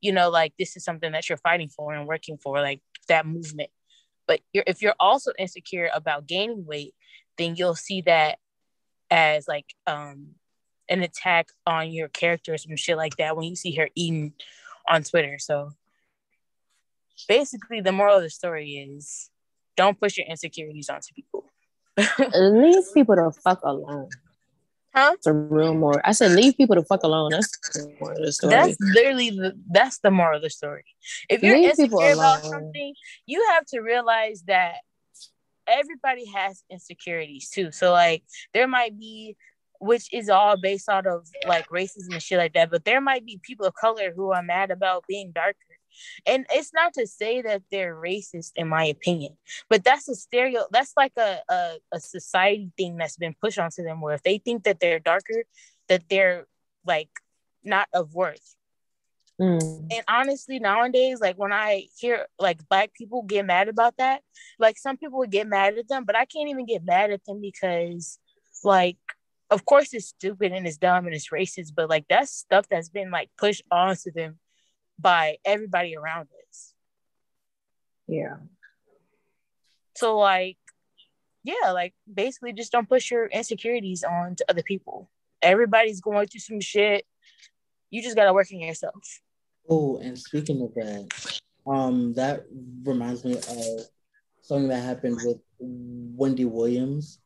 you 0.00 0.12
know 0.12 0.28
like 0.28 0.52
this 0.58 0.76
is 0.76 0.84
something 0.84 1.12
that 1.12 1.28
you're 1.28 1.38
fighting 1.38 1.68
for 1.68 1.94
and 1.94 2.06
working 2.06 2.38
for 2.38 2.60
like 2.60 2.80
that 3.08 3.26
movement. 3.26 3.70
But 4.26 4.40
you're, 4.52 4.64
if 4.66 4.80
you're 4.80 4.94
also 4.98 5.32
insecure 5.38 5.90
about 5.94 6.26
gaining 6.26 6.64
weight, 6.66 6.94
then 7.38 7.56
you'll 7.56 7.74
see 7.74 8.02
that 8.02 8.38
as 9.10 9.46
like 9.46 9.74
um 9.86 10.34
an 10.88 11.02
attack 11.02 11.48
on 11.66 11.90
your 11.90 12.08
character 12.08 12.54
or 12.54 12.58
some 12.58 12.76
shit 12.76 12.96
like 12.96 13.16
that 13.16 13.36
when 13.36 13.46
you 13.46 13.56
see 13.56 13.74
her 13.74 13.88
eating 13.94 14.34
on 14.88 15.02
Twitter. 15.02 15.38
So 15.38 15.72
basically 17.28 17.80
the 17.80 17.92
moral 17.92 18.16
of 18.16 18.22
the 18.22 18.30
story 18.30 18.72
is 18.72 19.30
don't 19.76 19.98
push 19.98 20.18
your 20.18 20.26
insecurities 20.26 20.88
onto 20.88 21.12
people. 21.14 21.44
leave 22.34 22.84
people 22.92 23.16
to 23.16 23.30
fuck 23.42 23.60
alone. 23.62 24.08
Huh? 24.94 25.12
It's 25.14 25.26
a 25.26 25.32
real 25.32 25.74
more. 25.74 26.00
I 26.04 26.12
said 26.12 26.32
leave 26.32 26.56
people 26.56 26.76
to 26.76 26.82
fuck 26.82 27.02
alone. 27.02 27.30
That's 27.32 27.58
the 27.72 27.92
moral 27.98 28.18
of 28.18 28.26
the 28.26 28.32
story. 28.32 28.52
That's 28.52 28.76
literally 28.80 29.30
the 29.30 29.58
that's 29.70 29.98
the 29.98 30.10
moral 30.10 30.36
of 30.36 30.42
the 30.42 30.50
story. 30.50 30.84
If 31.28 31.42
you're 31.42 31.56
leave 31.56 31.70
insecure 31.70 32.12
about 32.12 32.44
something, 32.44 32.94
you 33.26 33.44
have 33.54 33.64
to 33.66 33.80
realize 33.80 34.42
that 34.46 34.76
everybody 35.66 36.26
has 36.34 36.62
insecurities 36.70 37.50
too. 37.50 37.72
So 37.72 37.92
like 37.92 38.22
there 38.52 38.68
might 38.68 38.98
be 38.98 39.36
which 39.80 40.12
is 40.12 40.30
all 40.30 40.56
based 40.56 40.88
out 40.88 41.06
of 41.06 41.28
like 41.46 41.68
racism 41.68 42.12
and 42.12 42.22
shit 42.22 42.38
like 42.38 42.54
that. 42.54 42.70
But 42.70 42.84
there 42.84 43.00
might 43.00 43.26
be 43.26 43.38
people 43.42 43.66
of 43.66 43.74
color 43.74 44.12
who 44.14 44.32
are 44.32 44.42
mad 44.42 44.70
about 44.70 45.04
being 45.06 45.32
darker. 45.32 45.58
And 46.26 46.46
it's 46.50 46.72
not 46.72 46.94
to 46.94 47.06
say 47.06 47.42
that 47.42 47.62
they're 47.70 47.94
racist, 47.94 48.52
in 48.56 48.68
my 48.68 48.84
opinion, 48.84 49.36
but 49.68 49.84
that's 49.84 50.08
a 50.08 50.14
stereo. 50.16 50.64
That's 50.70 50.92
like 50.96 51.12
a, 51.16 51.38
a, 51.48 51.74
a 51.92 52.00
society 52.00 52.72
thing 52.76 52.96
that's 52.96 53.16
been 53.16 53.34
pushed 53.40 53.58
onto 53.58 53.84
them. 53.84 54.00
Where 54.00 54.14
if 54.14 54.22
they 54.22 54.38
think 54.38 54.64
that 54.64 54.80
they're 54.80 54.98
darker, 54.98 55.44
that 55.88 56.02
they're 56.08 56.46
like 56.84 57.10
not 57.62 57.88
of 57.92 58.14
worth. 58.14 58.56
Mm. 59.40 59.86
And 59.90 60.04
honestly, 60.06 60.58
nowadays, 60.58 61.20
like 61.20 61.36
when 61.36 61.52
I 61.52 61.88
hear 61.98 62.26
like 62.38 62.66
black 62.68 62.94
people 62.94 63.22
get 63.22 63.46
mad 63.46 63.68
about 63.68 63.96
that, 63.98 64.22
like 64.58 64.78
some 64.78 64.96
people 64.96 65.18
would 65.18 65.30
get 65.30 65.48
mad 65.48 65.76
at 65.76 65.88
them, 65.88 66.04
but 66.04 66.16
I 66.16 66.24
can't 66.24 66.48
even 66.48 66.66
get 66.66 66.84
mad 66.84 67.10
at 67.10 67.24
them 67.24 67.40
because, 67.40 68.18
like, 68.62 68.96
of 69.50 69.64
course, 69.64 69.92
it's 69.92 70.08
stupid 70.08 70.52
and 70.52 70.66
it's 70.66 70.78
dumb 70.78 71.06
and 71.06 71.14
it's 71.14 71.30
racist, 71.30 71.72
but 71.74 71.90
like 71.90 72.06
that's 72.08 72.32
stuff 72.32 72.66
that's 72.68 72.88
been 72.88 73.10
like 73.10 73.30
pushed 73.36 73.62
onto 73.70 74.12
them 74.12 74.38
by 74.98 75.38
everybody 75.44 75.96
around 75.96 76.28
us. 76.48 76.74
Yeah. 78.06 78.36
So 79.96 80.18
like, 80.18 80.56
yeah, 81.42 81.72
like 81.72 81.94
basically 82.12 82.52
just 82.52 82.72
don't 82.72 82.88
push 82.88 83.10
your 83.10 83.26
insecurities 83.26 84.04
on 84.04 84.36
to 84.36 84.44
other 84.48 84.62
people. 84.62 85.10
Everybody's 85.42 86.00
going 86.00 86.26
through 86.28 86.40
some 86.40 86.60
shit. 86.60 87.04
You 87.90 88.02
just 88.02 88.16
gotta 88.16 88.32
work 88.32 88.48
on 88.52 88.60
yourself. 88.60 89.20
Oh, 89.68 89.98
and 89.98 90.18
speaking 90.18 90.62
of 90.62 90.74
that, 90.74 91.40
um, 91.66 92.12
that 92.14 92.44
reminds 92.84 93.24
me 93.24 93.36
of 93.36 93.86
something 94.42 94.68
that 94.68 94.82
happened 94.82 95.18
with 95.24 95.38
Wendy 95.58 96.44
Williams 96.44 97.20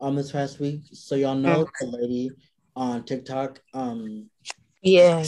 um 0.00 0.16
this 0.16 0.32
past 0.32 0.60
week. 0.60 0.80
So 0.92 1.14
y'all 1.14 1.34
know 1.34 1.68
the 1.80 1.86
lady 1.86 2.30
on 2.76 3.04
TikTok, 3.04 3.60
um, 3.72 4.28
yeah, 4.82 5.24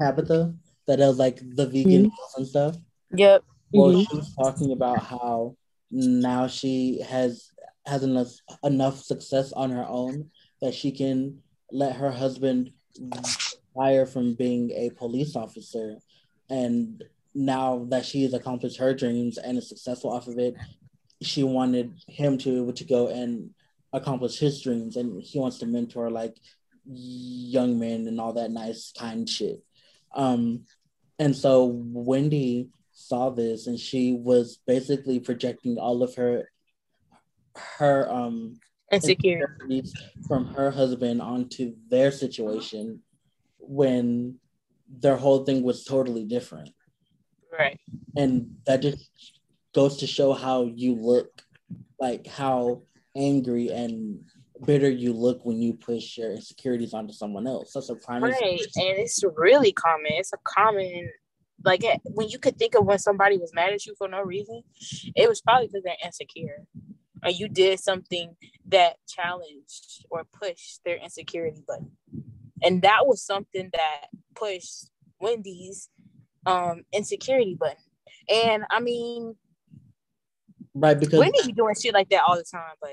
Tabitha 0.00 0.54
that 0.86 0.98
does 0.98 1.18
like 1.18 1.40
the 1.56 1.66
vegan 1.66 2.06
mm-hmm. 2.06 2.36
and 2.36 2.46
stuff. 2.46 2.76
Yep. 3.14 3.44
Well, 3.72 3.90
mm-hmm. 3.90 4.02
she 4.02 4.16
was 4.16 4.34
talking 4.34 4.72
about 4.72 5.02
how 5.02 5.56
now 5.90 6.46
she 6.46 7.00
has 7.02 7.50
has 7.86 8.02
enough 8.02 8.32
enough 8.62 9.02
success 9.02 9.52
on 9.52 9.70
her 9.70 9.86
own 9.88 10.30
that 10.60 10.74
she 10.74 10.92
can 10.92 11.38
let 11.70 11.96
her 11.96 12.10
husband 12.10 12.72
retire 13.74 14.06
from 14.06 14.34
being 14.34 14.70
a 14.72 14.90
police 14.90 15.36
officer, 15.36 15.96
and 16.50 17.02
now 17.34 17.86
that 17.88 18.04
she 18.04 18.22
has 18.24 18.34
accomplished 18.34 18.78
her 18.78 18.94
dreams 18.94 19.38
and 19.38 19.58
is 19.58 19.68
successful 19.68 20.12
off 20.12 20.28
of 20.28 20.38
it, 20.38 20.54
she 21.22 21.42
wanted 21.42 21.92
him 22.08 22.38
to 22.38 22.72
to 22.72 22.84
go 22.84 23.08
and 23.08 23.50
accomplish 23.92 24.38
his 24.38 24.62
dreams, 24.62 24.96
and 24.96 25.22
he 25.22 25.38
wants 25.38 25.58
to 25.58 25.66
mentor 25.66 26.10
like 26.10 26.36
young 26.84 27.78
men 27.78 28.06
and 28.08 28.20
all 28.20 28.32
that 28.32 28.50
nice 28.50 28.92
kind 28.98 29.28
shit. 29.28 29.62
Um, 30.14 30.64
and 31.18 31.36
so 31.36 31.66
Wendy 31.66 32.68
saw 32.92 33.30
this 33.30 33.66
and 33.66 33.78
she 33.78 34.12
was 34.12 34.58
basically 34.66 35.18
projecting 35.18 35.78
all 35.78 36.02
of 36.02 36.14
her 36.14 36.50
her 37.54 38.10
um 38.10 38.54
insecurities 38.90 39.94
from 40.26 40.46
her 40.54 40.70
husband 40.70 41.20
onto 41.20 41.74
their 41.88 42.10
situation 42.10 43.00
when 43.62 44.38
their 44.88 45.16
whole 45.16 45.44
thing 45.44 45.62
was 45.62 45.84
totally 45.84 46.24
different. 46.24 46.70
Right. 47.56 47.80
And 48.16 48.56
that 48.66 48.82
just 48.82 49.10
goes 49.74 49.98
to 49.98 50.06
show 50.06 50.32
how 50.32 50.64
you 50.74 50.94
look, 50.94 51.42
like 51.98 52.26
how 52.26 52.82
angry 53.16 53.68
and 53.68 54.24
bitter 54.64 54.90
you 54.90 55.12
look 55.12 55.44
when 55.44 55.60
you 55.60 55.74
push 55.74 56.18
your 56.18 56.32
insecurities 56.32 56.94
onto 56.94 57.12
someone 57.12 57.46
else. 57.46 57.72
That's 57.72 57.88
a 57.88 57.96
prime 57.96 58.22
right, 58.22 58.34
and 58.42 58.68
it's 58.76 59.22
really 59.36 59.72
common. 59.72 60.12
It's 60.12 60.32
a 60.32 60.38
common 60.44 61.10
like 61.64 61.84
when 62.04 62.28
you 62.28 62.38
could 62.38 62.58
think 62.58 62.74
of 62.74 62.84
when 62.84 62.98
somebody 62.98 63.38
was 63.38 63.52
mad 63.54 63.72
at 63.72 63.86
you 63.86 63.94
for 63.96 64.08
no 64.08 64.22
reason, 64.22 64.62
it 65.14 65.28
was 65.28 65.40
probably 65.40 65.68
because 65.68 65.82
they're 65.84 65.96
insecure, 66.04 66.66
or 67.24 67.30
you 67.30 67.48
did 67.48 67.78
something 67.80 68.34
that 68.68 68.96
challenged 69.08 70.06
or 70.10 70.24
pushed 70.24 70.80
their 70.84 70.96
insecurity 70.96 71.62
button, 71.66 71.92
and 72.62 72.82
that 72.82 73.06
was 73.06 73.22
something 73.22 73.70
that 73.72 74.06
pushed 74.34 74.90
Wendy's 75.20 75.88
um 76.46 76.82
insecurity 76.92 77.56
button. 77.58 77.76
And 78.28 78.64
I 78.70 78.80
mean, 78.80 79.36
right 80.74 80.98
because 80.98 81.18
Wendy 81.18 81.38
be 81.46 81.52
doing 81.52 81.74
shit 81.80 81.94
like 81.94 82.08
that 82.10 82.22
all 82.26 82.36
the 82.36 82.44
time, 82.44 82.74
but 82.80 82.90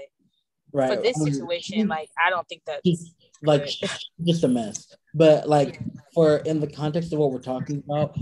right. 0.74 0.96
for 0.96 1.02
this 1.02 1.22
situation, 1.22 1.88
like 1.88 2.10
I 2.24 2.30
don't 2.30 2.48
think 2.48 2.64
that's 2.66 3.14
like 3.42 3.70
just 4.26 4.44
a 4.44 4.48
mess. 4.48 4.96
But 5.14 5.48
like 5.50 5.80
for 6.14 6.38
in 6.38 6.60
the 6.60 6.68
context 6.68 7.14
of 7.14 7.20
what 7.20 7.32
we're 7.32 7.40
talking 7.40 7.84
about, 7.86 8.18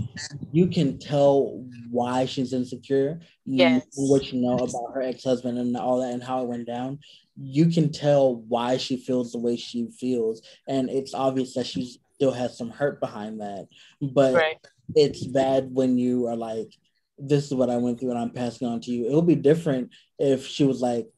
you 0.52 0.68
can 0.68 0.98
tell 0.98 1.64
why 1.90 2.24
she's 2.24 2.52
insecure. 2.52 3.20
Yes. 3.44 3.84
What 3.94 4.32
you 4.32 4.40
know 4.40 4.56
about 4.56 4.94
her 4.94 5.02
ex-husband 5.02 5.58
and 5.58 5.76
all 5.76 6.00
that 6.00 6.12
and 6.12 6.22
how 6.22 6.42
it 6.42 6.48
went 6.48 6.66
down. 6.66 7.00
You 7.40 7.66
can 7.66 7.92
tell 7.92 8.36
why 8.36 8.76
she 8.78 8.96
feels 8.96 9.32
the 9.32 9.38
way 9.38 9.56
she 9.56 9.88
feels. 9.90 10.42
And 10.66 10.90
it's 10.90 11.14
obvious 11.14 11.54
that 11.54 11.66
she 11.66 11.98
still 12.14 12.32
has 12.32 12.58
some 12.58 12.70
hurt 12.70 13.00
behind 13.00 13.40
that. 13.40 13.68
But 14.02 14.34
right. 14.34 14.56
it's 14.94 15.24
bad 15.26 15.72
when 15.72 15.98
you 15.98 16.26
are 16.26 16.36
like, 16.36 16.72
this 17.16 17.46
is 17.46 17.54
what 17.54 17.70
I 17.70 17.76
went 17.76 18.00
through 18.00 18.10
and 18.10 18.18
I'm 18.18 18.30
passing 18.30 18.66
on 18.66 18.80
to 18.82 18.90
you. 18.90 19.08
It 19.08 19.14
would 19.14 19.26
be 19.26 19.36
different 19.36 19.90
if 20.18 20.46
she 20.46 20.64
was 20.64 20.80
like, 20.80 21.08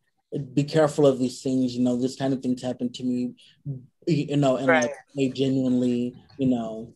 be 0.55 0.65
careful 0.65 1.07
of 1.07 1.19
these 1.19 1.43
things. 1.43 1.75
You 1.75 1.83
know, 1.83 1.97
this 1.97 2.17
kind 2.17 2.33
of 2.33 2.41
things 2.41 2.63
happen 2.63 2.93
to 2.93 3.05
me. 3.05 3.35
You 4.07 4.37
know, 4.37 4.57
and 4.57 4.67
right. 4.67 4.83
like 4.83 4.95
they 5.17 5.29
genuinely, 5.29 6.15
you 6.39 6.49
know, 6.49 6.95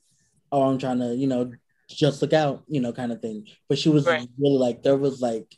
oh, 0.53 0.63
I'm 0.63 0.79
trying 0.79 1.01
to, 1.01 1.15
you 1.15 1.27
know, 1.27 1.53
just 1.89 2.23
look 2.23 2.33
out, 2.33 2.65
you 2.67 2.81
know, 2.81 2.93
kind 2.93 3.13
of 3.13 3.21
thing. 3.21 3.47
But 3.69 3.79
she 3.79 3.89
was 3.89 4.07
right. 4.07 4.29
really 4.39 4.57
like, 4.59 4.83
there 4.83 4.97
was 4.97 5.21
like, 5.21 5.55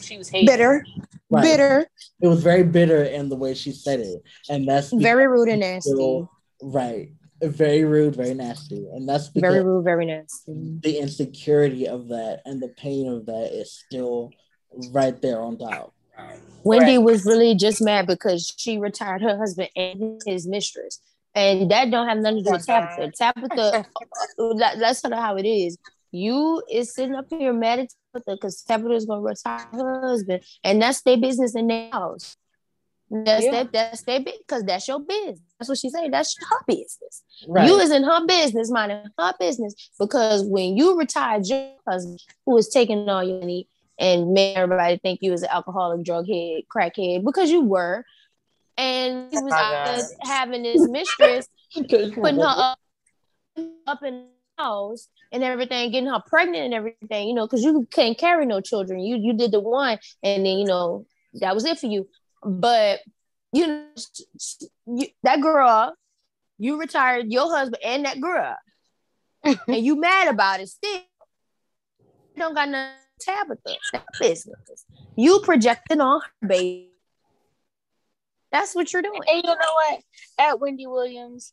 she 0.00 0.18
was 0.18 0.28
hating. 0.28 0.46
bitter, 0.46 0.84
right. 1.30 1.42
bitter. 1.42 1.86
It 2.20 2.28
was 2.28 2.42
very 2.42 2.62
bitter 2.62 3.04
in 3.04 3.28
the 3.28 3.36
way 3.36 3.54
she 3.54 3.72
said 3.72 4.00
it, 4.00 4.22
and 4.48 4.66
that's 4.66 4.92
very 4.92 5.26
rude 5.26 5.48
and 5.48 5.60
nasty. 5.60 6.26
right, 6.62 7.10
very 7.42 7.84
rude, 7.84 8.16
very 8.16 8.34
nasty, 8.34 8.86
and 8.92 9.08
that's 9.08 9.28
very 9.28 9.62
rude, 9.62 9.84
very 9.84 10.06
nasty. 10.06 10.52
The 10.80 10.98
insecurity 10.98 11.88
of 11.88 12.08
that 12.08 12.42
and 12.44 12.62
the 12.62 12.68
pain 12.68 13.08
of 13.08 13.26
that 13.26 13.50
is 13.52 13.72
still 13.72 14.30
right 14.92 15.20
there 15.20 15.40
on 15.40 15.58
top. 15.58 15.94
Wendy 16.64 16.96
right. 16.96 17.04
was 17.04 17.24
really 17.24 17.54
just 17.54 17.82
mad 17.82 18.06
because 18.06 18.54
she 18.56 18.78
retired 18.78 19.22
her 19.22 19.36
husband 19.36 19.70
and 19.74 20.20
his 20.26 20.46
mistress, 20.46 21.00
and 21.34 21.70
that 21.70 21.90
don't 21.90 22.08
have 22.08 22.18
nothing 22.18 22.44
to 22.44 22.44
do 22.44 22.52
with 22.52 22.66
Tabitha. 22.66 23.10
Tabitha, 23.16 23.86
uh, 24.38 24.54
that, 24.54 24.78
that's 24.78 25.00
sort 25.00 25.12
of 25.12 25.18
how 25.18 25.36
it 25.36 25.46
is. 25.46 25.76
You 26.12 26.62
is 26.70 26.94
sitting 26.94 27.14
up 27.14 27.26
here 27.30 27.52
mad 27.52 27.80
at 27.80 27.88
because 28.26 28.62
Tabitha 28.62 28.92
is 28.92 29.06
gonna 29.06 29.22
retire 29.22 29.66
her 29.72 30.00
husband, 30.02 30.44
and 30.62 30.80
that's 30.80 31.00
their 31.02 31.16
business 31.16 31.54
in 31.54 31.66
their 31.66 31.90
house. 31.90 32.36
That's 33.10 33.44
yeah. 33.44 33.50
that. 33.50 33.72
That's 33.72 34.02
their 34.02 34.20
business 34.20 34.42
because 34.46 34.64
that's 34.64 34.88
your 34.88 35.00
business. 35.00 35.40
That's 35.58 35.68
what 35.68 35.78
she 35.78 35.90
said. 35.90 36.12
That's 36.12 36.36
her 36.38 36.64
business. 36.66 37.22
Right. 37.46 37.66
You 37.66 37.78
is 37.78 37.90
in 37.90 38.04
her 38.04 38.26
business, 38.26 38.70
minding 38.70 39.04
her 39.18 39.34
business. 39.38 39.74
Because 39.98 40.44
when 40.44 40.76
you 40.76 40.98
retired 40.98 41.46
your 41.46 41.72
husband, 41.86 42.20
who 42.46 42.54
was 42.54 42.68
taking 42.68 43.08
all 43.08 43.22
your 43.22 43.40
money 43.40 43.68
and 43.98 44.32
made 44.32 44.54
everybody 44.54 44.98
think 44.98 45.20
you 45.22 45.30
was 45.30 45.42
an 45.42 45.50
alcoholic, 45.50 46.04
drug 46.04 46.26
head, 46.26 46.62
crackhead, 46.74 47.24
because 47.24 47.50
you 47.50 47.60
were, 47.60 48.04
and 48.78 49.30
he 49.30 49.38
was 49.38 49.52
oh 49.54 50.26
having 50.26 50.62
this 50.62 50.88
mistress 50.88 51.48
putting 51.74 52.12
her 52.14 52.44
up, 52.46 52.78
up 53.86 54.02
in 54.02 54.24
the 54.24 54.41
house 54.62 55.08
and 55.30 55.42
everything, 55.42 55.90
getting 55.90 56.08
her 56.08 56.22
pregnant 56.26 56.64
and 56.64 56.74
everything, 56.74 57.28
you 57.28 57.34
know, 57.34 57.46
because 57.46 57.62
you 57.62 57.86
can't 57.90 58.18
carry 58.18 58.46
no 58.46 58.60
children. 58.60 59.00
You 59.00 59.16
you 59.16 59.34
did 59.34 59.52
the 59.52 59.60
one, 59.60 59.98
and 60.22 60.46
then 60.46 60.58
you 60.58 60.66
know 60.66 61.06
that 61.34 61.54
was 61.54 61.64
it 61.64 61.78
for 61.78 61.86
you. 61.86 62.08
But 62.44 63.00
you 63.52 63.66
know, 63.66 63.86
you, 64.86 65.06
that 65.22 65.40
girl, 65.40 65.94
you 66.58 66.78
retired 66.78 67.26
your 67.30 67.50
husband 67.50 67.82
and 67.84 68.04
that 68.04 68.20
girl, 68.20 68.56
and 69.44 69.58
you 69.68 69.98
mad 69.98 70.28
about 70.28 70.60
it 70.60 70.68
still. 70.68 71.00
You 72.34 72.42
don't 72.42 72.54
got 72.54 72.68
no 72.68 72.92
Tabitha 73.20 73.76
business. 74.18 74.86
You 75.16 75.40
projecting 75.44 76.00
on 76.00 76.20
her 76.20 76.48
baby. 76.48 76.88
That's 78.50 78.74
what 78.74 78.92
you're 78.92 79.02
doing. 79.02 79.20
And 79.28 79.42
you 79.42 79.48
know 79.48 79.54
what? 79.54 80.00
At 80.38 80.60
Wendy 80.60 80.86
Williams, 80.86 81.52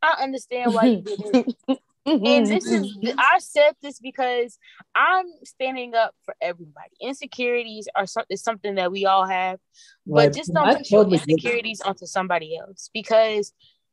I 0.00 0.22
understand 0.22 0.74
why 0.74 0.84
you 0.86 1.00
did 1.00 1.20
it. 1.68 1.78
and 2.06 2.46
this 2.46 2.66
is 2.66 2.96
I 3.18 3.38
said 3.38 3.74
this 3.82 4.00
because 4.00 4.58
I'm 4.94 5.26
standing 5.44 5.94
up 5.94 6.14
for 6.24 6.34
everybody. 6.40 6.90
Insecurities 7.00 7.88
are 7.94 8.06
so, 8.06 8.22
is 8.28 8.42
something 8.42 8.74
that 8.76 8.90
we 8.90 9.06
all 9.06 9.26
have, 9.26 9.58
but 10.06 10.34
just 10.34 10.52
don't 10.52 10.78
put 10.78 10.90
your 10.90 11.04
insecurities 11.04 11.80
onto 11.80 12.06
somebody 12.06 12.56
else 12.56 12.90
because 12.92 13.52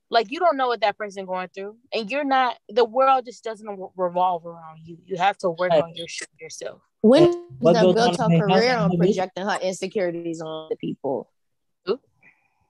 like 0.09 0.31
you 0.31 0.39
don't 0.39 0.57
know 0.57 0.67
what 0.67 0.81
that 0.81 0.97
person 0.97 1.25
going 1.25 1.49
through 1.53 1.75
and 1.93 2.09
you're 2.09 2.23
not 2.23 2.57
the 2.67 2.85
world 2.85 3.25
just 3.25 3.43
doesn't 3.43 3.79
revolve 3.95 4.45
around 4.45 4.79
you. 4.83 4.97
You 5.05 5.17
have 5.17 5.37
to 5.39 5.49
work 5.51 5.71
right. 5.71 5.83
on 5.83 5.93
your 5.95 6.07
shit 6.07 6.29
yourself. 6.39 6.81
When 7.01 7.31
the 7.61 7.93
built 7.95 8.19
her 8.19 8.27
career 8.27 8.75
on 8.75 8.97
projecting 8.97 9.45
her 9.45 9.59
insecurities 9.61 10.41
on 10.41 10.67
the 10.69 10.75
people. 10.77 11.29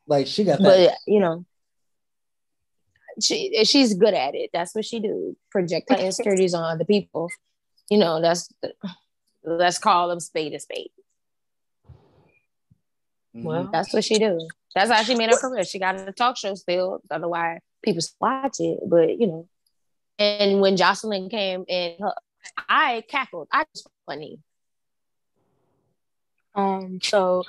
Like 0.05 0.25
she 0.25 0.43
got 0.43 0.59
that. 0.59 0.63
but 0.63 0.97
you 1.05 1.19
know 1.19 1.45
she 3.23 3.63
she's 3.65 3.93
good 3.93 4.13
at 4.13 4.35
it. 4.35 4.49
That's 4.53 4.75
what 4.75 4.85
she 4.85 4.99
do. 4.99 5.35
Project 5.51 5.89
her 5.89 5.97
insecurities 5.97 6.53
on 6.53 6.63
other 6.63 6.85
people. 6.85 7.29
You 7.89 7.97
know, 7.97 8.21
that's 8.21 8.49
let's 9.43 9.79
call 9.79 10.09
them 10.09 10.19
spade 10.19 10.53
a 10.53 10.59
spade. 10.59 10.91
Mm-hmm. 13.35 13.43
Well, 13.43 13.69
that's 13.71 13.93
what 13.93 14.03
she 14.03 14.17
do. 14.17 14.47
That's 14.75 14.91
how 14.91 15.03
she 15.03 15.15
made 15.15 15.29
her 15.29 15.37
career. 15.37 15.63
She 15.63 15.79
got 15.79 15.99
a 15.99 16.11
talk 16.11 16.37
show 16.37 16.55
still. 16.55 17.01
Otherwise, 17.09 17.59
people 17.83 18.03
watch 18.19 18.57
it. 18.59 18.79
But 18.87 19.19
you 19.19 19.27
know, 19.27 19.47
and 20.17 20.61
when 20.61 20.77
Jocelyn 20.77 21.29
came 21.29 21.65
and 21.67 21.95
her, 21.99 22.13
I 22.67 23.03
cackled. 23.07 23.47
I 23.51 23.65
was 23.73 23.87
funny. 24.05 24.39
Um. 26.55 26.99
So, 27.01 27.43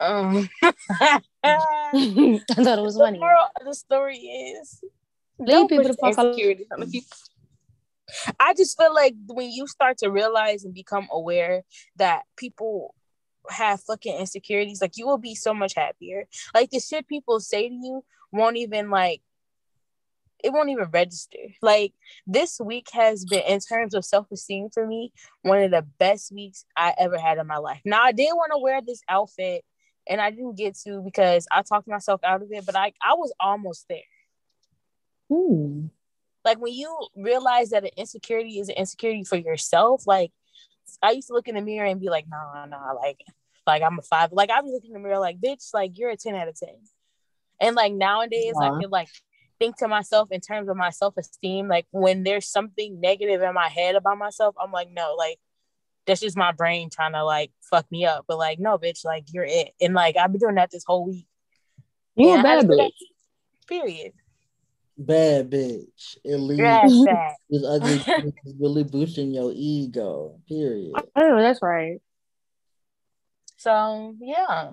um, 0.00 0.48
I 0.62 1.20
thought 1.42 2.78
it 2.78 2.82
was 2.82 2.96
funny. 2.96 3.18
The 3.18 3.20
moral 3.20 3.48
of 3.60 3.66
the 3.66 3.74
story 3.74 4.16
is 4.16 4.82
Leave 5.38 5.68
people 5.68 5.84
to 5.84 5.94
fuck 5.94 6.18
I 8.40 8.54
just 8.54 8.78
feel 8.78 8.94
like 8.94 9.14
when 9.26 9.50
you 9.50 9.66
start 9.66 9.98
to 9.98 10.10
realize 10.10 10.64
and 10.64 10.72
become 10.74 11.08
aware 11.12 11.62
that 11.96 12.22
people 12.36 12.94
have 13.50 13.82
fucking 13.82 14.16
insecurities, 14.16 14.80
like 14.80 14.96
you 14.96 15.06
will 15.06 15.18
be 15.18 15.34
so 15.34 15.54
much 15.54 15.74
happier. 15.74 16.26
Like 16.54 16.70
the 16.70 16.80
shit 16.80 17.06
people 17.06 17.40
say 17.40 17.68
to 17.68 17.74
you 17.74 18.04
won't 18.32 18.56
even 18.56 18.90
like 18.90 19.22
it 20.42 20.52
won't 20.52 20.70
even 20.70 20.88
register. 20.92 21.38
Like 21.60 21.94
this 22.26 22.60
week 22.60 22.88
has 22.92 23.24
been 23.24 23.42
in 23.42 23.58
terms 23.58 23.94
of 23.94 24.04
self-esteem 24.04 24.68
for 24.72 24.86
me, 24.86 25.12
one 25.42 25.62
of 25.62 25.72
the 25.72 25.84
best 25.98 26.32
weeks 26.32 26.64
I 26.76 26.94
ever 26.96 27.18
had 27.18 27.38
in 27.38 27.46
my 27.46 27.56
life. 27.56 27.80
Now 27.84 28.02
I 28.02 28.12
did 28.12 28.30
want 28.32 28.52
to 28.52 28.58
wear 28.58 28.80
this 28.80 29.02
outfit 29.08 29.64
and 30.08 30.20
I 30.20 30.30
didn't 30.30 30.56
get 30.56 30.76
to 30.86 31.02
because 31.04 31.46
I 31.50 31.62
talked 31.62 31.88
myself 31.88 32.20
out 32.24 32.42
of 32.42 32.48
it, 32.50 32.64
but 32.64 32.76
I 32.76 32.92
I 33.02 33.14
was 33.14 33.32
almost 33.40 33.86
there. 33.88 33.98
Ooh. 35.30 35.90
Like 36.44 36.60
when 36.60 36.72
you 36.72 36.96
realize 37.16 37.70
that 37.70 37.84
an 37.84 37.90
insecurity 37.96 38.58
is 38.58 38.68
an 38.68 38.76
insecurity 38.76 39.24
for 39.24 39.36
yourself, 39.36 40.06
like 40.06 40.32
I 41.02 41.10
used 41.10 41.28
to 41.28 41.34
look 41.34 41.48
in 41.48 41.56
the 41.56 41.60
mirror 41.60 41.86
and 41.86 42.00
be 42.00 42.08
like, 42.08 42.26
nah, 42.28 42.64
nah, 42.64 42.92
like, 42.92 43.20
like 43.66 43.82
I'm 43.82 43.98
a 43.98 44.02
five. 44.02 44.32
Like 44.32 44.50
I 44.50 44.62
be 44.62 44.70
looking 44.70 44.90
in 44.90 44.94
the 44.94 45.06
mirror 45.06 45.18
like, 45.18 45.40
bitch, 45.40 45.74
like 45.74 45.98
you're 45.98 46.10
a 46.10 46.16
10 46.16 46.34
out 46.34 46.48
of 46.48 46.58
10. 46.58 46.70
And 47.60 47.76
like 47.76 47.92
nowadays, 47.92 48.54
yeah. 48.58 48.70
I 48.70 48.80
can 48.80 48.90
like 48.90 49.08
think 49.58 49.76
to 49.78 49.88
myself 49.88 50.28
in 50.30 50.40
terms 50.40 50.68
of 50.68 50.76
my 50.76 50.90
self-esteem. 50.90 51.68
Like 51.68 51.86
when 51.90 52.22
there's 52.22 52.48
something 52.48 53.00
negative 53.00 53.42
in 53.42 53.54
my 53.54 53.68
head 53.68 53.96
about 53.96 54.16
myself, 54.16 54.54
I'm 54.58 54.72
like, 54.72 54.88
no, 54.90 55.16
like 55.18 55.38
that's 56.06 56.20
just 56.20 56.36
my 56.36 56.52
brain 56.52 56.88
trying 56.88 57.12
to 57.12 57.24
like 57.24 57.50
fuck 57.60 57.84
me 57.90 58.06
up. 58.06 58.24
But 58.26 58.38
like, 58.38 58.58
no, 58.58 58.78
bitch, 58.78 59.04
like 59.04 59.24
you're 59.32 59.44
it. 59.44 59.72
And 59.80 59.92
like 59.92 60.16
I've 60.16 60.32
been 60.32 60.40
doing 60.40 60.54
that 60.54 60.70
this 60.70 60.84
whole 60.86 61.04
week. 61.04 61.26
You 62.16 62.38
a 62.38 62.42
bad 62.42 62.66
bitch. 62.66 62.90
Period 63.68 64.12
bad 64.98 65.50
bitch. 65.50 66.16
At 66.24 66.40
least 66.40 67.08
this 67.48 67.64
ugly 67.64 68.04
is 68.44 68.54
really 68.60 68.84
boosting 68.84 69.32
your 69.32 69.52
ego. 69.54 70.40
Period. 70.48 70.92
Oh, 71.16 71.36
that's 71.38 71.62
right. 71.62 72.00
So 73.56 74.14
yeah, 74.20 74.72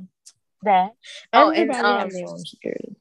that. 0.63 0.91
Oh, 1.33 1.49
and 1.51 1.69
um, 1.71 1.75
have 1.75 2.11
their 2.11 2.27
own 2.27 2.45
security. 2.45 2.95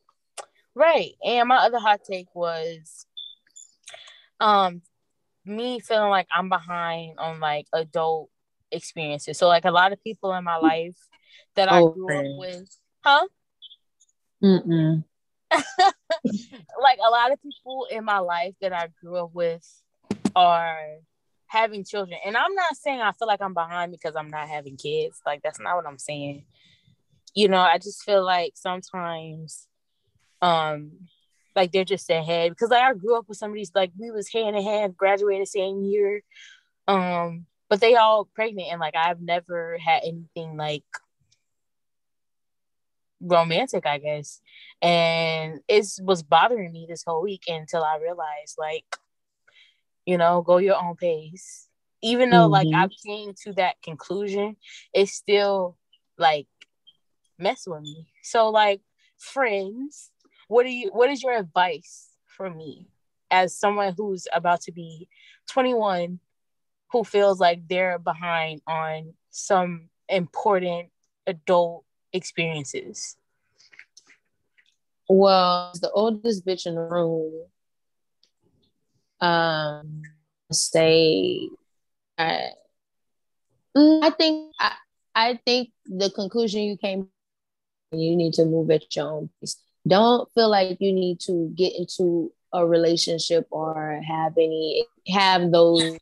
Right, 0.74 1.12
and 1.24 1.48
my 1.48 1.58
other 1.58 1.78
hot 1.78 2.00
take 2.04 2.34
was, 2.34 3.06
um, 4.40 4.82
me 5.44 5.78
feeling 5.78 6.10
like 6.10 6.26
I'm 6.34 6.48
behind 6.48 7.18
on 7.18 7.38
like 7.38 7.66
adult 7.72 8.28
experiences. 8.72 9.38
So 9.38 9.46
like 9.46 9.64
a 9.64 9.70
lot 9.70 9.92
of 9.92 10.02
people 10.02 10.34
in 10.34 10.42
my 10.42 10.56
life 10.56 10.96
that 11.54 11.70
I 11.70 11.80
grew 11.80 12.06
up 12.06 12.24
with, 12.38 12.76
huh? 13.04 13.26
Mm-mm. 14.42 15.04
like 16.80 16.98
a 17.06 17.10
lot 17.10 17.32
of 17.32 17.42
people 17.42 17.86
in 17.90 18.04
my 18.04 18.18
life 18.18 18.54
that 18.60 18.72
I 18.72 18.88
grew 19.00 19.16
up 19.16 19.30
with 19.32 19.64
are 20.34 20.98
having 21.46 21.84
children. 21.84 22.18
And 22.24 22.36
I'm 22.36 22.54
not 22.54 22.76
saying 22.76 23.00
I 23.00 23.12
feel 23.12 23.28
like 23.28 23.40
I'm 23.40 23.54
behind 23.54 23.92
because 23.92 24.16
I'm 24.16 24.28
not 24.28 24.48
having 24.48 24.76
kids. 24.76 25.20
Like 25.24 25.42
that's 25.42 25.60
not 25.60 25.76
what 25.76 25.86
I'm 25.86 25.98
saying. 25.98 26.44
You 27.34 27.48
know, 27.48 27.60
I 27.60 27.78
just 27.78 28.02
feel 28.02 28.24
like 28.24 28.52
sometimes 28.56 29.66
um 30.42 30.92
like 31.56 31.70
they're 31.72 31.84
just 31.84 32.10
ahead 32.10 32.50
because 32.50 32.70
like 32.70 32.82
I 32.82 32.94
grew 32.94 33.16
up 33.16 33.28
with 33.28 33.38
some 33.38 33.50
of 33.50 33.54
these 33.54 33.70
like 33.74 33.92
we 33.98 34.10
was 34.10 34.32
hand 34.32 34.56
in 34.56 34.62
hand, 34.62 34.96
graduated 34.96 35.48
same 35.48 35.82
year. 35.82 36.22
Um, 36.88 37.46
but 37.70 37.80
they 37.80 37.94
all 37.94 38.28
pregnant 38.34 38.68
and 38.70 38.80
like 38.80 38.96
I've 38.96 39.20
never 39.20 39.78
had 39.78 40.02
anything 40.04 40.56
like 40.56 40.84
romantic, 43.24 43.86
I 43.86 43.98
guess. 43.98 44.40
And 44.82 45.60
it 45.68 45.86
was 46.02 46.22
bothering 46.22 46.72
me 46.72 46.86
this 46.88 47.04
whole 47.04 47.22
week 47.22 47.44
until 47.48 47.82
I 47.82 47.98
realized, 47.98 48.56
like, 48.58 48.84
you 50.06 50.18
know, 50.18 50.42
go 50.42 50.58
your 50.58 50.76
own 50.82 50.96
pace. 50.96 51.68
Even 52.02 52.30
though, 52.30 52.48
mm-hmm. 52.48 52.70
like, 52.70 52.74
I 52.74 52.88
came 53.06 53.32
to 53.44 53.52
that 53.54 53.80
conclusion, 53.82 54.56
it 54.92 55.08
still, 55.08 55.78
like, 56.18 56.46
mess 57.38 57.66
with 57.66 57.82
me. 57.82 58.08
So, 58.22 58.50
like, 58.50 58.82
friends, 59.16 60.10
what 60.48 60.64
do 60.64 60.70
you, 60.70 60.90
what 60.92 61.10
is 61.10 61.22
your 61.22 61.36
advice 61.36 62.08
for 62.26 62.50
me 62.50 62.88
as 63.30 63.56
someone 63.56 63.94
who's 63.96 64.26
about 64.34 64.60
to 64.62 64.72
be 64.72 65.08
21 65.48 66.20
who 66.90 67.04
feels 67.04 67.40
like 67.40 67.66
they're 67.68 67.98
behind 67.98 68.60
on 68.66 69.14
some 69.30 69.88
important 70.08 70.90
adult 71.26 71.83
experiences? 72.14 73.16
Well, 75.08 75.72
the 75.80 75.90
oldest 75.90 76.46
bitch 76.46 76.66
in 76.66 76.76
the 76.76 76.80
room. 76.80 77.46
Um, 79.20 80.02
say, 80.50 81.48
I, 82.16 82.50
I 83.76 84.10
think 84.16 84.52
I, 84.58 84.72
I 85.14 85.40
think 85.44 85.70
the 85.86 86.10
conclusion 86.10 86.62
you 86.62 86.76
came, 86.76 87.08
you 87.92 88.16
need 88.16 88.34
to 88.34 88.44
move 88.44 88.70
at 88.70 88.94
your 88.94 89.10
own 89.10 89.30
pace. 89.40 89.56
Don't 89.86 90.30
feel 90.34 90.48
like 90.48 90.78
you 90.80 90.92
need 90.92 91.20
to 91.20 91.52
get 91.54 91.74
into 91.76 92.32
a 92.52 92.66
relationship 92.66 93.46
or 93.50 94.00
have 94.06 94.32
any 94.38 94.86
have 95.08 95.50
those 95.50 95.98